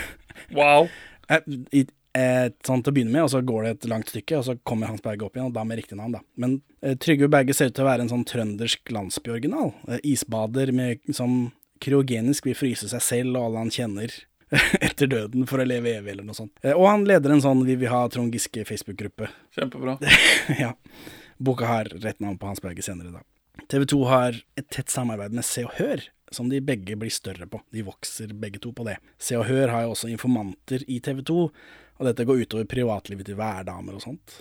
Wow. 0.55 0.89
Eh, 1.31 1.45
i, 1.73 1.85
eh, 2.19 2.49
sånn 2.67 2.83
til 2.83 2.91
å 2.91 2.95
begynne 2.97 3.15
med, 3.15 3.23
og 3.25 3.31
så 3.33 3.41
går 3.47 3.65
det 3.65 3.71
et 3.71 3.87
langt 3.91 4.11
stykke, 4.11 4.39
og 4.39 4.47
så 4.49 4.57
kommer 4.67 4.91
Hans 4.91 5.03
Berge 5.05 5.25
opp 5.27 5.39
igjen, 5.39 5.51
og 5.51 5.55
da 5.57 5.63
med 5.65 5.79
riktig 5.81 5.99
navn, 5.99 6.17
da. 6.19 6.23
Men 6.41 6.57
eh, 6.83 6.97
Trygve 7.01 7.31
Berge 7.33 7.57
ser 7.57 7.71
ut 7.71 7.77
til 7.79 7.87
å 7.87 7.89
være 7.89 8.05
en 8.05 8.13
sånn 8.13 8.27
trøndersk 8.29 8.93
landsbyoriginal. 8.95 9.73
Eh, 9.89 10.03
isbader 10.15 10.75
med, 10.77 11.07
som 11.17 11.53
kryogenisk 11.85 12.49
vil 12.49 12.59
fryse 12.59 12.91
seg 12.91 13.03
selv 13.05 13.39
og 13.39 13.49
alle 13.49 13.65
han 13.65 13.75
kjenner. 13.75 14.15
Etter 14.87 15.11
døden 15.11 15.47
for 15.51 15.63
å 15.63 15.67
leve 15.67 15.97
evig, 15.99 16.13
eller 16.15 16.27
noe 16.27 16.37
sånt. 16.39 16.53
Eh, 16.63 16.73
Og 16.77 16.87
han 16.89 17.05
leder 17.09 17.35
en 17.35 17.43
sånn 17.45 17.65
Vi 17.67 17.77
vil 17.81 17.91
ha 17.93 18.05
Trond 18.13 18.35
Giske 18.35 18.65
Facebook-gruppe. 18.69 19.29
Kjempebra. 19.57 19.97
ja. 20.63 20.73
Boka 21.43 21.67
har 21.69 21.91
rett 22.05 22.21
navn 22.23 22.39
på 22.39 22.47
Hans 22.51 22.63
Berge 22.63 22.85
senere, 22.87 23.11
da. 23.15 23.25
TV 23.71 23.87
2 23.91 24.01
har 24.11 24.37
et 24.59 24.67
tett 24.75 24.91
samarbeid 24.93 25.35
med 25.35 25.47
Se 25.47 25.65
og 25.67 25.75
Hør, 25.79 26.03
som 26.35 26.49
de 26.51 26.61
begge 26.65 26.97
blir 26.99 27.13
større 27.15 27.47
på. 27.51 27.61
De 27.75 27.85
vokser 27.87 28.33
begge 28.39 28.61
to 28.63 28.73
på 28.77 28.87
det. 28.87 28.97
Se 29.23 29.37
og 29.39 29.47
Hør 29.49 29.71
har 29.73 29.87
jo 29.87 29.95
også 29.95 30.11
informanter 30.13 30.83
i 30.91 30.99
TV 31.03 31.23
2, 31.27 31.39
og 31.95 32.09
dette 32.09 32.27
går 32.27 32.43
utover 32.45 32.67
privatlivet 32.71 33.29
til 33.31 33.39
hverdamer 33.39 33.97
og 33.97 34.03
sånt. 34.05 34.41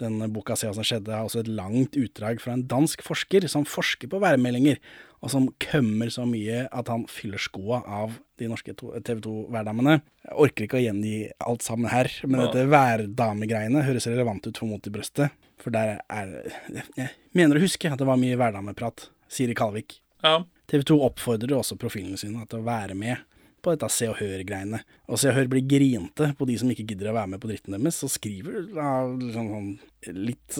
Denne 0.00 0.28
boka 0.28 0.56
Se 0.60 0.68
hva 0.68 0.76
som 0.76 0.84
skjedde 0.84 1.14
har 1.14 1.24
også 1.24 1.40
et 1.40 1.48
langt 1.48 1.96
utdrag 1.96 2.40
fra 2.42 2.52
en 2.52 2.66
dansk 2.68 3.00
forsker 3.04 3.46
som 3.48 3.64
forsker 3.68 4.10
på 4.12 4.20
værmeldinger, 4.20 4.76
og 5.22 5.30
som 5.32 5.48
kømmer 5.62 6.10
så 6.12 6.26
mye 6.28 6.66
at 6.70 6.88
han 6.92 7.06
fyller 7.10 7.38
skoa 7.40 7.80
av 7.86 8.18
de 8.38 8.48
norske 8.50 8.74
TV 8.76 9.20
2-værdammene. 9.24 10.00
Jeg 10.26 10.36
orker 10.44 10.66
ikke 10.66 10.78
å 10.80 10.84
gjengi 10.84 11.14
alt 11.40 11.62
sammen 11.64 11.88
her, 11.90 12.10
men 12.26 12.40
Ja. 12.40 12.46
dette 12.50 12.66
værdamegreiene 12.68 13.84
høres 13.86 14.06
relevant 14.10 14.46
ut 14.46 14.58
for 14.58 14.66
Mot 14.68 14.86
i 14.86 14.90
brøstet. 14.90 15.30
For 15.58 15.70
der 15.70 16.00
er 16.10 16.52
Jeg 16.96 17.10
mener 17.34 17.56
å 17.56 17.60
huske 17.64 17.90
at 17.90 17.98
det 17.98 18.06
var 18.06 18.16
mye 18.20 18.36
værdameprat. 18.36 19.08
Siri 19.28 19.54
Kalvik. 19.54 20.00
Ja. 20.22 20.44
TV 20.68 20.82
2 20.84 21.00
oppfordrer 21.02 21.56
også 21.56 21.78
profilene 21.78 22.18
sine 22.18 22.44
til 22.46 22.60
å 22.60 22.64
være 22.66 22.94
med 22.94 23.16
på 23.62 23.72
dette 23.74 23.88
Se 23.90 24.06
og 24.06 24.16
Hør-greiene. 24.20 24.80
Og 25.08 25.18
Se 25.18 25.28
og 25.30 25.34
Hør 25.34 25.48
blir 25.50 25.64
grinte 25.66 26.28
på 26.38 26.46
de 26.46 26.56
som 26.58 26.68
ikke 26.70 26.86
gidder 26.86 27.10
å 27.10 27.14
være 27.16 27.30
med 27.32 27.40
på 27.40 27.48
dritten 27.50 27.74
deres, 27.74 27.98
og 28.04 28.10
skriver 28.12 28.68
da, 28.74 29.06
liksom, 29.10 29.48
sånn, 29.50 29.78
litt 30.14 30.58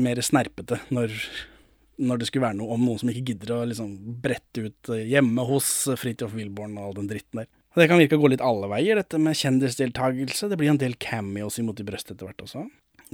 mer 0.00 0.16
snerpete 0.24 0.78
når, 0.90 1.12
når 1.98 2.20
det 2.20 2.28
skulle 2.28 2.46
være 2.46 2.58
noe 2.58 2.76
om 2.76 2.86
noen 2.86 3.00
som 3.00 3.12
ikke 3.12 3.32
gidder 3.32 3.54
å 3.56 3.60
liksom, 3.70 3.92
brette 4.22 4.66
ut 4.68 4.90
eh, 4.94 5.06
hjemme 5.12 5.46
hos 5.48 5.68
Fridtjof 6.00 6.34
Wilborn 6.36 6.76
og 6.78 6.90
all 6.90 6.98
den 7.00 7.12
dritten 7.12 7.42
der. 7.42 7.50
Det 7.76 7.90
kan 7.90 8.00
virke 8.00 8.16
å 8.16 8.22
gå 8.22 8.30
litt 8.32 8.44
alle 8.44 8.70
veier, 8.72 8.96
dette 8.96 9.18
med 9.20 9.36
kjendisdeltakelse. 9.36 10.48
Det 10.48 10.56
blir 10.56 10.72
en 10.72 10.80
del 10.80 10.96
cameos 10.96 11.58
imot 11.60 11.82
i 11.82 11.84
brøstet 11.84 12.14
etter 12.14 12.30
hvert 12.30 12.44
også. 12.46 12.64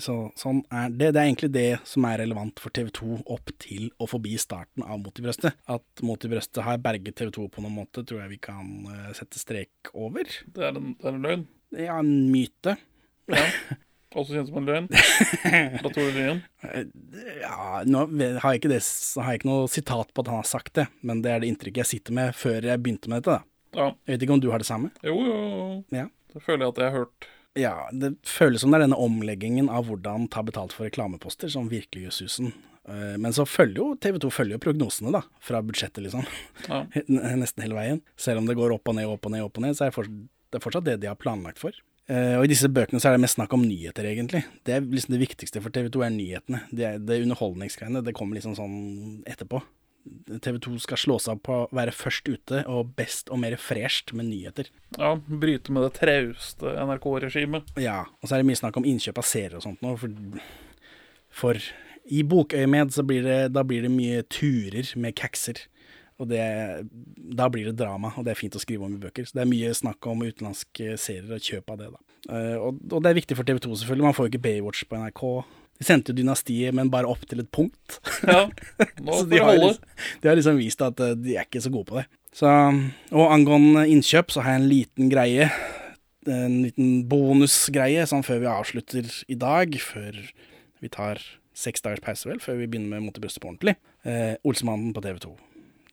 Så 0.01 0.15
sånn 0.39 0.63
er 0.73 0.93
det. 0.93 1.11
Det 1.13 1.21
er 1.21 1.27
egentlig 1.27 1.51
det 1.53 1.67
som 1.89 2.07
er 2.09 2.21
relevant 2.23 2.63
for 2.63 2.73
TV 2.75 2.89
2 2.95 3.19
opp 3.35 3.53
til 3.61 3.91
og 3.99 4.09
forbi 4.15 4.37
starten 4.41 4.87
av 4.87 5.03
Mot 5.03 5.19
i 5.19 5.25
brøstet. 5.25 5.59
At 5.69 6.05
Mot 6.07 6.25
i 6.25 6.31
brøstet 6.33 6.63
har 6.65 6.81
berget 6.85 7.19
TV 7.19 7.33
2 7.35 7.49
på 7.53 7.65
noen 7.65 7.77
måte, 7.83 8.07
tror 8.07 8.23
jeg 8.23 8.33
vi 8.37 8.41
kan 8.47 8.71
eh, 8.89 9.11
sette 9.19 9.43
strek 9.43 9.93
over. 9.93 10.31
Det 10.47 10.65
er 10.69 10.79
en, 10.79 10.95
det 10.95 11.11
er 11.11 11.19
en 11.19 11.27
løgn. 11.27 11.47
Ja, 11.77 11.99
en 11.99 12.15
myte. 12.33 12.79
Ja. 13.33 13.47
Også 14.15 14.35
kjent 14.37 14.49
som 14.51 14.59
en 14.61 14.69
løgn. 14.69 14.89
Du 15.83 16.01
det. 16.15 16.27
Eh, 16.69 16.85
Ja, 17.43 17.83
nå 17.89 18.05
har 18.43 18.53
jeg, 18.55 18.61
ikke 18.63 18.73
det, 18.73 18.81
har 19.19 19.33
jeg 19.33 19.41
ikke 19.43 19.51
noe 19.51 19.69
sitat 19.73 20.13
på 20.15 20.25
at 20.25 20.31
han 20.33 20.41
har 20.43 20.49
sagt 20.49 20.75
det, 20.79 20.87
men 21.03 21.23
det 21.25 21.33
er 21.33 21.43
det 21.43 21.51
inntrykket 21.53 21.83
jeg 21.85 21.91
sitter 21.97 22.17
med 22.19 22.35
før 22.39 22.61
jeg 22.69 22.83
begynte 22.83 23.09
med 23.13 23.23
dette. 23.23 23.39
da. 23.39 23.79
Ja. 23.79 23.87
Jeg 24.07 24.17
vet 24.19 24.27
ikke 24.27 24.35
om 24.37 24.43
du 24.45 24.51
har 24.53 24.61
det 24.63 24.69
samme? 24.69 24.91
Jo, 25.07 25.15
jo. 25.25 25.39
Ja. 25.97 26.09
Det 26.33 26.43
føler 26.45 26.67
jeg 26.67 26.75
at 26.75 26.83
jeg 26.83 26.91
har 26.93 26.99
hørt. 27.03 27.31
Ja, 27.61 27.73
det 27.93 28.15
føles 28.25 28.63
som 28.65 28.73
det 28.73 28.79
er 28.81 28.87
denne 28.87 28.97
omleggingen 29.01 29.69
av 29.69 29.85
hvordan 29.89 30.29
ta 30.33 30.41
betalt 30.45 30.73
for 30.73 30.89
reklameposter 30.89 31.51
som 31.53 31.67
virkelig 31.73 32.07
gjør 32.07 32.15
susen. 32.23 32.53
Eh, 32.89 33.17
Men 33.21 33.33
så 33.37 33.45
følger 33.49 33.77
jo 33.83 33.89
TV 34.01 34.17
2 34.25 34.31
følger 34.33 34.57
jo 34.57 34.63
prognosene, 34.65 35.13
da, 35.13 35.21
fra 35.41 35.61
budsjettet, 35.65 36.01
liksom. 36.07 36.25
Ja. 36.69 36.85
Nesten 37.43 37.65
hele 37.65 37.77
veien. 37.77 38.01
Selv 38.17 38.41
om 38.41 38.49
det 38.49 38.57
går 38.61 38.73
opp 38.77 38.89
og 38.89 38.97
ned, 38.97 39.09
opp 39.09 39.29
og 39.29 39.35
ned, 39.37 39.45
opp 39.45 39.61
og 39.61 39.67
ned, 39.67 39.77
så 39.77 39.87
er 39.87 39.93
det 39.93 39.97
fortsatt 39.99 40.21
det, 40.53 40.63
fortsatt 40.65 40.89
det 40.89 40.97
de 41.05 41.09
har 41.13 41.17
planlagt 41.21 41.61
for. 41.61 41.77
Eh, 42.11 42.35
og 42.39 42.47
i 42.47 42.51
disse 42.51 42.71
bøkene 42.73 42.99
så 43.01 43.11
er 43.11 43.17
det 43.17 43.23
mest 43.23 43.39
snakk 43.39 43.53
om 43.55 43.63
nyheter, 43.67 44.07
egentlig. 44.09 44.43
Det 44.67 44.75
er 44.75 44.83
liksom 44.87 45.15
det 45.15 45.23
viktigste 45.23 45.63
for 45.63 45.75
TV 45.75 45.91
2 45.93 46.03
er 46.07 46.15
nyhetene. 46.15 46.65
Det, 46.73 46.97
det 47.07 47.21
underholdningsgreiene, 47.23 48.03
det 48.05 48.17
kommer 48.17 48.39
liksom 48.39 48.57
sånn 48.59 49.23
etterpå. 49.29 49.63
TV 50.43 50.59
2 50.59 50.81
skal 50.83 50.99
slå 50.99 51.17
seg 51.23 51.37
opp 51.37 51.45
på 51.47 51.57
å 51.61 51.69
være 51.79 51.95
først 51.95 52.27
ute 52.27 52.65
og 52.71 52.91
best 52.99 53.31
og 53.31 53.39
mer 53.45 53.55
fresht 53.61 54.11
med 54.19 54.27
nyheter. 54.33 54.73
Ja, 54.99 55.15
Bryte 55.15 55.75
med 55.75 55.87
det 55.87 55.93
trauste 56.01 56.75
NRK-regimet. 56.75 57.71
Ja, 57.81 58.03
og 58.19 58.27
så 58.27 58.35
er 58.35 58.43
det 58.43 58.51
mye 58.51 58.59
snakk 58.59 58.81
om 58.81 58.89
innkjøp 58.89 59.23
av 59.23 59.29
serier 59.29 59.61
og 59.61 59.65
sånt 59.67 59.85
nå, 59.85 59.95
for, 60.01 60.43
for 61.31 61.63
i 62.11 62.25
bokøyemed 62.27 62.91
så 62.95 63.05
blir 63.07 63.23
det, 63.27 63.39
da 63.55 63.63
blir 63.67 63.87
det 63.87 63.93
mye 63.95 64.25
turer 64.27 64.91
med 64.99 65.15
kakser. 65.19 65.63
Og 66.23 66.29
det, 66.31 66.43
da 67.35 67.49
blir 67.51 67.67
det 67.71 67.79
drama, 67.81 68.13
og 68.15 68.27
det 68.27 68.35
er 68.35 68.39
fint 68.39 68.55
å 68.55 68.63
skrive 68.63 68.87
om 68.87 68.95
i 68.95 69.01
bøker. 69.03 69.27
Så 69.27 69.35
det 69.35 69.43
er 69.45 69.51
mye 69.51 69.73
snakk 69.75 70.07
om 70.11 70.23
utenlandske 70.23 70.95
serier 71.01 71.35
og 71.35 71.43
kjøp 71.43 71.73
av 71.75 71.81
det, 71.81 71.91
da. 71.97 72.03
Eh, 72.31 72.55
og, 72.61 72.79
og 72.93 73.03
det 73.03 73.11
er 73.11 73.19
viktig 73.19 73.39
for 73.39 73.49
TV2, 73.49 73.75
selvfølgelig. 73.83 74.07
Man 74.07 74.17
får 74.17 74.29
jo 74.29 74.33
ikke 74.33 74.45
Baywatch 74.47 74.87
på 74.87 75.01
NRK. 75.01 75.25
De 75.83 75.89
sendte 75.89 76.13
jo 76.13 76.21
Dynastiet, 76.21 76.77
men 76.79 76.93
bare 76.93 77.11
opp 77.11 77.27
til 77.27 77.43
et 77.43 77.51
punkt. 77.55 77.99
Ja, 78.29 78.47
nå 79.03 79.17
får 79.19 79.27
de 79.27 79.35
det 79.35 79.43
har, 79.43 79.59
liksom, 79.59 80.09
de 80.23 80.31
har 80.31 80.39
liksom 80.39 80.61
vist 80.61 80.87
at 80.87 81.03
eh, 81.03 81.17
de 81.19 81.37
er 81.37 81.49
ikke 81.49 81.65
så 81.65 81.75
gode 81.75 81.91
på 81.91 81.99
det. 81.99 82.07
Så, 82.33 82.49
og 83.13 83.35
angående 83.35 83.85
innkjøp, 83.93 84.33
så 84.33 84.45
har 84.45 84.57
jeg 84.57 84.63
en 84.63 84.71
liten 84.71 85.13
greie. 85.13 85.51
En 86.31 86.61
liten 86.63 87.03
bonusgreie 87.11 88.07
sånn 88.09 88.23
før 88.25 88.45
vi 88.45 88.53
avslutter 88.53 89.09
i 89.27 89.37
dag. 89.37 89.75
Før 89.83 90.17
vi 90.81 90.93
tar 90.93 91.21
seks 91.53 91.85
dagers 91.85 92.01
pause, 92.05 92.29
vel, 92.31 92.41
før 92.41 92.63
vi 92.63 92.69
begynner 92.71 92.95
med 92.95 93.09
Mot 93.09 93.19
i 93.19 93.25
brøstet 93.25 93.43
på 93.43 93.51
ordentlig. 93.51 93.75
Eh, 94.09 94.39
Olsemannen 94.49 94.95
på 94.97 95.03
TV2. 95.05 95.35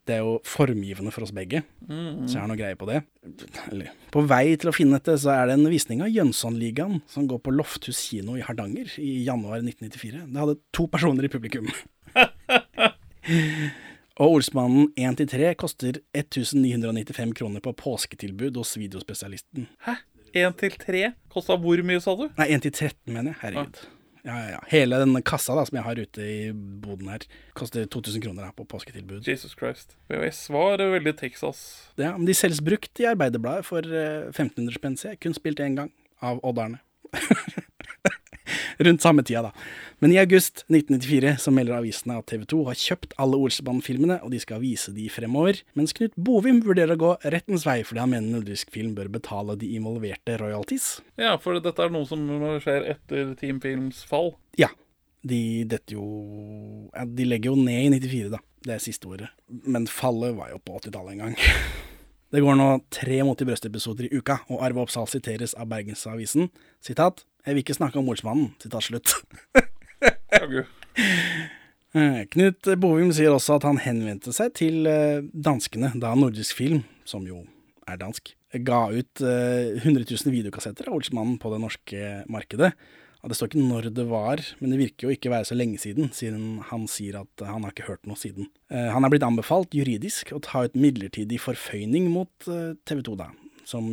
Det 0.09 0.15
er 0.15 0.23
jo 0.25 0.39
formgivende 0.47 1.11
for 1.13 1.21
oss 1.27 1.33
begge, 1.35 1.61
så 1.85 2.31
jeg 2.33 2.41
har 2.41 2.49
noe 2.49 2.57
greie 2.57 2.77
på 2.79 2.87
det. 2.89 3.03
Eller, 3.69 3.91
på 4.09 4.23
vei 4.25 4.55
til 4.57 4.71
å 4.71 4.73
finne 4.73 4.97
dette, 4.97 5.13
så 5.21 5.35
er 5.35 5.51
det 5.51 5.59
en 5.59 5.69
visning 5.69 6.01
av 6.01 6.09
Jønssonligaen 6.09 7.03
som 7.11 7.27
går 7.29 7.43
på 7.45 7.53
Lofthus 7.53 7.99
kino 8.09 8.33
i 8.39 8.41
Hardanger 8.45 8.95
i 9.03 9.11
januar 9.27 9.61
1994. 9.61 10.23
Det 10.33 10.41
hadde 10.41 10.57
to 10.73 10.87
personer 10.89 11.27
i 11.27 11.31
publikum. 11.31 11.69
Og 14.19 14.39
Olsmannen 14.39 14.89
1-3 14.99 15.53
koster 15.59 16.01
1995 16.17 17.37
kroner 17.37 17.63
på 17.63 17.71
påsketilbud 17.79 18.57
hos 18.59 18.73
videospesialisten. 18.81 19.69
Hæ? 19.85 19.95
1-3? 20.35 21.13
Kosta 21.31 21.55
hvor 21.61 21.79
mye, 21.85 22.01
sa 22.03 22.17
du? 22.17 22.25
Nei, 22.35 22.49
1-13 22.57 22.91
mener 23.13 23.31
jeg. 23.31 23.39
Herregud. 23.45 23.79
Ja, 24.23 24.35
ja, 24.35 24.49
ja. 24.55 24.59
Hele 24.67 24.99
den 24.99 25.15
kassa 25.23 25.55
da, 25.55 25.63
som 25.67 25.77
jeg 25.79 25.85
har 25.85 25.99
ute 25.99 26.25
i 26.25 26.51
boden 26.53 27.07
her, 27.11 27.23
koster 27.57 27.87
2000 27.87 28.23
kroner 28.25 28.47
da, 28.47 28.51
på 28.55 28.65
påsketilbud. 28.67 29.27
Jesus 29.27 29.55
Christ. 29.59 29.95
VHS 30.11 30.41
var 30.53 30.83
eh, 30.83 30.91
veldig 30.97 31.15
Texas. 31.21 31.61
Ja, 31.99 32.15
men 32.17 32.27
de 32.27 32.35
selges 32.35 32.61
brukt 32.65 32.99
i 32.99 33.07
Arbeiderbladet 33.09 33.67
for 33.69 33.85
eh, 33.85 34.27
1500 34.31 34.75
spenn, 34.75 34.99
så 34.99 35.15
kun 35.21 35.37
spilt 35.37 35.63
én 35.63 35.79
gang, 35.79 35.93
av 36.19 36.43
Odd-Arne. 36.43 36.81
Rundt 38.85 39.05
samme 39.05 39.23
tida, 39.25 39.49
da. 39.49 39.53
Men 39.99 40.13
i 40.15 40.19
august 40.21 40.63
1994 40.71 41.35
så 41.43 41.51
melder 41.51 41.75
avisene 41.75 42.17
at 42.19 42.29
TV 42.31 42.45
2 42.49 42.59
har 42.69 42.79
kjøpt 42.79 43.15
alle 43.19 43.39
Olseband-filmene, 43.39 44.19
og 44.23 44.31
de 44.31 44.39
skal 44.39 44.61
vise 44.63 44.93
de 44.95 45.09
fremover, 45.11 45.59
mens 45.79 45.95
Knut 45.97 46.15
Bovim 46.15 46.61
vurderer 46.63 46.95
å 46.95 47.01
gå 47.01 47.13
rettens 47.35 47.65
vei 47.67 47.81
fordi 47.87 48.03
han 48.03 48.13
mener 48.13 48.39
nordisk 48.39 48.71
film 48.73 48.93
bør 48.97 49.11
betale 49.19 49.57
de 49.59 49.73
involverte 49.75 50.37
royalties. 50.39 50.99
Ja, 51.19 51.35
for 51.41 51.59
dette 51.59 51.83
er 51.83 51.91
noe 51.93 52.07
som 52.07 52.23
skjer 52.63 52.87
etter 52.95 53.33
Team 53.39 53.59
Films 53.63 54.05
fall. 54.07 54.33
Ja. 54.59 54.71
De 55.19 55.65
detter 55.67 55.97
jo 55.97 56.05
De 57.11 57.25
legger 57.27 57.51
jo 57.51 57.59
ned 57.59 57.89
i 57.89 57.99
94, 57.99 58.31
da. 58.31 58.39
Det 58.63 58.75
er 58.75 58.81
siste 58.83 59.07
ordet. 59.07 59.29
Men 59.47 59.87
fallet 59.87 60.35
var 60.37 60.53
jo 60.53 60.59
på 60.63 60.79
80-tallet 60.79 61.15
en 61.15 61.23
gang. 61.27 61.37
Det 62.29 62.43
går 62.45 62.59
nå 62.59 62.67
tre 62.93 63.23
Mot 63.25 63.39
i 63.41 63.45
brøst-episoder 63.47 64.05
i 64.05 64.19
uka, 64.19 64.35
og 64.53 64.61
Arve 64.61 64.83
Oppsal 64.83 65.07
siteres 65.09 65.55
av 65.57 65.65
Bergensavisen. 65.71 66.51
Sitat 66.85 67.23
'Jeg 67.45 67.55
vil 67.55 67.63
ikke 67.63 67.77
snakke 67.77 67.99
om 67.99 68.09
Olsmannen'. 68.11 68.51
Sitat 68.59 68.83
slutt. 68.83 69.15
Eh, 71.97 72.21
Knut 72.29 72.67
Bovim 72.77 73.09
sier 73.15 73.33
også 73.33 73.55
at 73.57 73.65
han 73.65 73.79
henvendte 73.81 74.29
seg 74.35 74.51
til 74.59 74.85
eh, 74.85 75.25
danskene 75.33 75.89
da 75.97 76.11
Nordisk 76.13 76.59
Film, 76.59 76.83
som 77.01 77.25
jo 77.25 77.41
er 77.89 77.97
dansk, 77.97 78.29
ga 78.61 78.83
ut 78.93 79.23
eh, 79.25 79.79
100 79.81 80.05
000 80.05 80.33
videokassetter 80.35 80.91
av 80.91 80.99
Olsmannen 80.99 81.39
på 81.41 81.49
det 81.49 81.61
norske 81.63 82.11
markedet. 82.29 82.75
Ja, 83.19 83.31
det 83.31 83.39
står 83.39 83.49
ikke 83.49 83.65
når 83.65 83.89
det 83.97 84.05
var, 84.11 84.43
men 84.61 84.69
det 84.69 84.79
virker 84.83 85.09
jo 85.09 85.15
ikke 85.15 85.33
være 85.33 85.49
så 85.49 85.57
lenge 85.57 85.81
siden, 85.81 86.13
siden 86.13 86.61
han 86.69 86.85
sier 86.87 87.23
at 87.23 87.43
han 87.43 87.65
har 87.65 87.73
ikke 87.73 87.89
hørt 87.89 88.05
noe 88.07 88.15
siden. 88.15 88.47
Han 88.69 89.03
er 89.03 89.11
blitt 89.11 89.25
anbefalt 89.27 89.75
juridisk 89.75 90.31
å 90.31 90.39
ta 90.45 90.61
ut 90.69 90.77
midlertidig 90.79 91.41
forføyning 91.43 92.07
mot 92.13 92.31
TV 92.47 93.01
2, 93.03 93.17
da, 93.19 93.27
som 93.67 93.89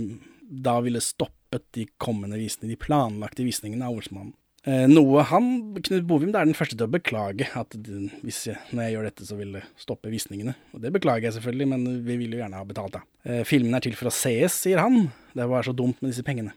da 0.47 0.77
ville 0.85 1.03
stoppet 1.47 1.73
de 1.73 1.87
kommende 1.99 2.37
visningene, 2.37 2.75
de 2.75 2.85
planlagte 2.85 3.45
visningene 3.45 3.87
av 3.87 3.97
Olsmannen. 3.97 4.35
Eh, 4.67 4.89
noe 4.89 5.23
han, 5.23 5.75
Knut 5.79 6.07
Bovim, 6.07 6.33
det 6.33 6.41
er 6.41 6.49
den 6.49 6.57
første 6.59 6.75
til 6.75 6.89
å 6.89 6.91
beklage 6.91 7.47
at 7.55 7.77
hvis 8.25 8.49
jeg, 8.49 8.59
når 8.73 8.83
jeg 8.83 8.95
gjør 8.97 9.07
dette, 9.07 9.27
så 9.29 9.37
vil 9.39 9.53
det 9.55 9.63
stoppe 9.79 10.11
visningene. 10.11 10.57
Og 10.75 10.83
det 10.83 10.91
beklager 10.93 11.29
jeg 11.29 11.37
selvfølgelig, 11.37 11.69
men 11.71 11.87
vi 12.03 12.17
vil 12.19 12.35
jo 12.35 12.41
gjerne 12.41 12.59
ha 12.59 12.67
betalt, 12.67 12.97
da. 12.99 13.05
Eh, 13.25 13.45
filmen 13.47 13.75
er 13.75 13.85
til 13.85 13.95
for 13.95 14.11
å 14.11 14.15
sees, 14.15 14.59
sier 14.65 14.83
han. 14.83 15.13
Det 15.37 15.47
var 15.47 15.63
så 15.63 15.75
dumt 15.77 16.03
med 16.03 16.11
disse 16.11 16.27
pengene. 16.27 16.57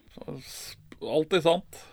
Alltid 0.99 1.45
sant. 1.45 1.85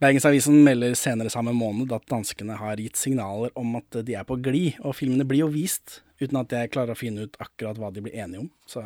Bergensavisen 0.00 0.56
melder 0.64 0.96
senere 0.96 1.30
samme 1.30 1.52
måned 1.54 1.92
at 1.92 2.08
danskene 2.08 2.56
har 2.56 2.80
gitt 2.80 2.98
signaler 2.98 3.52
om 3.60 3.76
at 3.78 4.00
de 4.02 4.16
er 4.16 4.26
på 4.26 4.40
glid, 4.42 4.80
og 4.80 4.96
filmene 4.96 5.28
blir 5.28 5.44
jo 5.44 5.52
vist 5.52 6.00
uten 6.20 6.40
at 6.40 6.50
jeg 6.56 6.72
klarer 6.72 6.96
å 6.96 6.98
finne 6.98 7.28
ut 7.28 7.36
akkurat 7.40 7.78
hva 7.78 7.92
de 7.94 8.02
blir 8.02 8.16
enige 8.18 8.42
om. 8.42 8.50
Så 8.66 8.82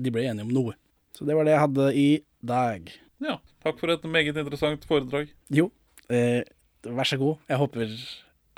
de 0.00 0.14
ble 0.14 0.24
enige 0.30 0.46
om 0.46 0.54
noe. 0.54 0.78
Så 1.12 1.26
det 1.28 1.36
var 1.36 1.44
det 1.44 1.52
jeg 1.52 1.66
hadde 1.66 1.88
i 1.98 2.06
dag. 2.42 2.90
Ja. 3.22 3.38
Takk 3.62 3.78
for 3.80 3.92
et 3.94 4.04
meget 4.10 4.36
interessant 4.36 4.84
foredrag. 4.88 5.30
Jo, 5.54 5.70
eh, 6.10 6.42
vær 6.82 7.08
så 7.08 7.18
god. 7.20 7.38
Jeg 7.48 7.60
håper 7.62 7.96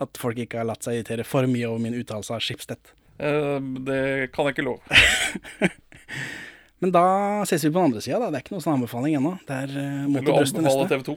at 0.05 0.19
folk 0.19 0.40
ikke 0.40 0.59
har 0.62 0.69
latt 0.69 0.86
seg 0.86 0.98
irritere 0.98 1.27
for 1.28 1.47
mye 1.51 1.69
over 1.69 1.82
min 1.85 1.97
uttalelse 1.98 2.35
av 2.35 2.43
Schibsted. 2.43 2.94
Eh, 3.19 3.61
det 3.86 4.32
kan 4.35 4.48
jeg 4.48 4.56
ikke 4.56 4.66
love. 4.66 4.81
Men 6.82 6.93
da 6.93 7.06
ses 7.48 7.65
vi 7.65 7.70
på 7.70 7.78
den 7.78 7.93
andre 7.93 8.02
sida, 8.05 8.19
da. 8.20 8.32
Det 8.32 8.40
er 8.40 8.44
ikke 8.44 8.56
noen 8.56 8.65
sånn 8.65 8.78
anbefaling 8.78 9.16
ennå. 9.20 9.36
Det 9.47 9.59
er 9.66 9.70
uh, 9.78 10.06
mot 10.11 10.24
du 10.24 10.32
brøstet 10.32 10.65
neste. 10.66 10.89
TV 10.90 11.05
2? 11.06 11.15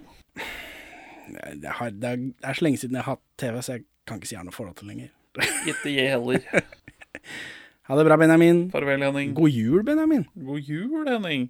Jeg 1.27 1.73
har, 1.79 1.91
det, 1.91 2.11
er, 2.11 2.21
det 2.29 2.47
er 2.47 2.59
så 2.59 2.67
lenge 2.67 2.79
siden 2.79 2.99
jeg 2.99 3.03
har 3.03 3.17
hatt 3.17 3.23
TV, 3.41 3.57
så 3.65 3.75
jeg 3.75 3.87
kan 4.07 4.21
ikke 4.21 4.29
si 4.29 4.37
jeg 4.37 4.39
har 4.39 4.47
noe 4.47 4.55
forhold 4.55 4.77
til 4.79 4.87
lenger. 4.87 5.09
Ikke 5.69 5.91
jeg 5.91 6.13
heller. 6.13 6.45
Ha 7.87 7.97
det 7.99 8.05
bra, 8.07 8.17
Benjamin. 8.19 8.61
Farvel, 8.71 9.03
Henning. 9.03 9.33
God 9.35 9.51
jul, 9.51 9.83
Benjamin. 9.87 10.23
God 10.39 10.71
jul, 10.71 11.03
Henning. 11.07 11.49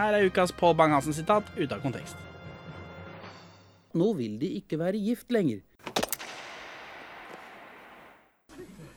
Her 0.00 0.14
er 0.16 0.30
ukas 0.30 0.52
Pål 0.56 0.72
Bang-Hansen-sitat 0.78 1.50
ute 1.58 1.76
av 1.76 1.82
kontekst. 1.84 2.16
Nå 3.92 4.06
vil 4.16 4.38
de 4.40 4.48
ikke 4.56 4.78
være 4.80 4.96
gift 4.96 5.28
lenger. 5.34 5.58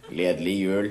Gledelig 0.07 0.53
jul. 0.61 0.87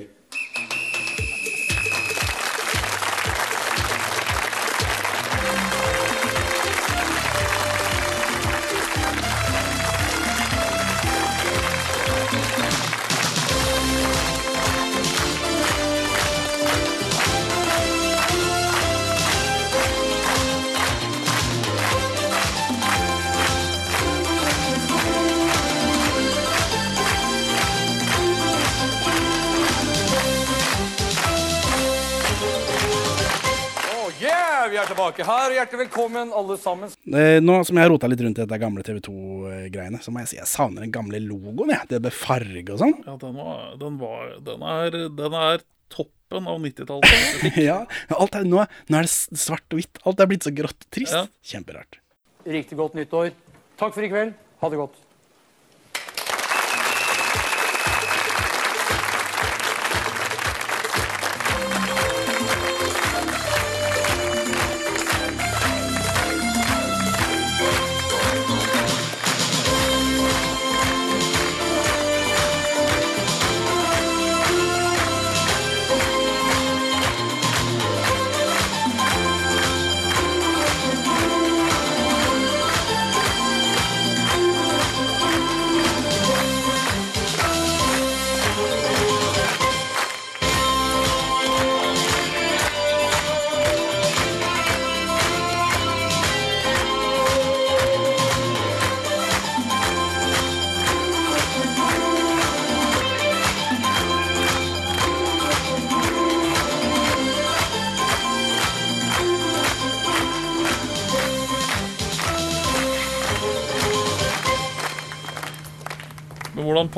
Tilbake 35.12 35.26
her. 35.28 35.52
Hjertelig 35.54 35.78
velkommen, 35.86 36.32
alle 36.32 36.56
sammen. 36.58 36.90
Eh, 37.06 37.40
Nå 37.42 37.64
som 37.64 37.76
jeg 37.76 37.84
har 37.84 37.90
rota 37.92 38.08
litt 38.08 38.20
rundt 38.20 38.38
i 38.38 38.44
dette 38.44 38.58
gamle 38.58 38.82
TV 38.82 39.00
2-greiene, 39.04 40.00
så 40.02 40.12
må 40.12 40.22
jeg 40.22 40.30
si 40.32 40.38
jeg 40.38 40.48
savner 40.48 40.84
den 40.84 40.92
gamle 40.92 41.20
logoen. 41.20 41.70
jeg. 41.70 41.88
Det 41.88 42.00
med 42.02 42.12
farge 42.16 42.72
og 42.72 42.80
sånn. 42.80 42.96
Ja, 43.04 43.16
den, 43.20 43.36
var, 43.36 43.76
den, 43.80 43.98
var, 44.00 44.34
den, 44.46 44.62
er, 44.62 44.98
den 45.20 45.36
er 45.36 45.64
toppen 45.92 46.48
av 46.48 46.60
90-tallet. 46.64 47.56
ja, 47.68 47.82
alt 48.16 48.38
er, 48.38 48.48
nå, 48.48 48.64
nå 48.88 49.00
er 49.00 49.08
det 49.08 49.12
svart 49.12 49.66
og 49.70 49.80
hvitt. 49.80 50.02
Alt 50.08 50.22
er 50.22 50.30
blitt 50.30 50.48
så 50.48 50.54
grått 50.54 50.86
og 50.86 50.90
trist. 50.94 51.16
Ja. 51.16 51.26
Kjemperart. 51.52 52.00
Riktig 52.48 52.78
godt 52.80 52.96
nyttår. 52.98 53.34
Takk 53.80 53.94
for 53.94 54.04
i 54.04 54.12
kveld. 54.12 54.36
Ha 54.62 54.70
det 54.72 54.80
godt. 54.80 55.01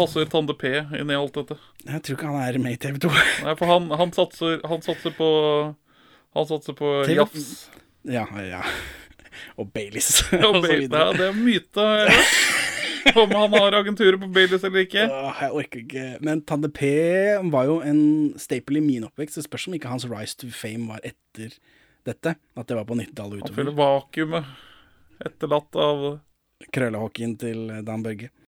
Passer 0.05 0.28
Tande 0.32 0.55
P 0.60 0.70
inn 1.01 1.10
i 1.10 1.16
alt 1.18 1.35
dette? 1.40 1.56
Jeg 1.89 2.02
tror 2.06 2.18
ikke 2.18 2.31
han 2.31 2.43
er 2.44 2.59
med 2.62 2.76
i 2.76 2.81
TV 2.85 3.01
2. 3.05 3.10
Nei, 3.47 3.55
for 3.59 3.70
han, 3.72 3.89
han, 4.01 4.12
satser, 4.16 4.60
han 4.68 4.85
satser 4.85 5.14
på 5.16 5.28
Han 6.35 6.47
satser 6.51 6.76
på 6.78 6.93
TV 7.09 7.18
jafs. 7.20 7.48
Ja, 8.05 8.26
ja. 8.44 8.62
Og 9.59 9.70
Baileys. 9.74 10.22
Ja, 10.35 10.48
og 10.51 10.60
videre. 10.64 11.09
ja, 11.09 11.12
det 11.16 11.28
er 11.31 11.36
myte. 11.39 11.85
Om 13.14 13.32
han 13.36 13.52
har 13.59 13.74
agenturer 13.76 14.16
på 14.18 14.28
Baileys 14.32 14.64
eller 14.64 14.82
ikke. 14.86 15.05
Åh, 15.12 15.40
jeg 15.44 15.56
orker 15.60 15.81
ikke. 15.82 16.05
Men 16.24 16.40
Tande 16.48 16.70
P 16.74 16.89
var 17.52 17.66
jo 17.68 17.78
en 17.85 18.01
staple 18.40 18.81
i 18.81 18.85
min 18.85 19.05
oppvekst. 19.06 19.36
Det 19.39 19.44
spørs 19.47 19.66
om 19.68 19.76
ikke 19.78 19.90
hans 19.93 20.06
rise 20.10 20.39
to 20.40 20.48
fame 20.55 20.89
var 20.90 21.02
etter 21.05 21.55
dette. 22.09 22.35
At 22.56 22.70
det 22.70 22.78
var 22.78 22.86
på 22.89 22.97
90-tallet 22.98 23.39
Han 23.39 23.44
utover. 23.44 23.59
fyller 23.60 23.76
vakuumet 23.78 24.55
etterlatt 25.28 25.78
av 25.78 26.06
Krøllehockeyen 26.74 27.36
til 27.39 27.60
Dan 27.86 28.02
Børge. 28.06 28.31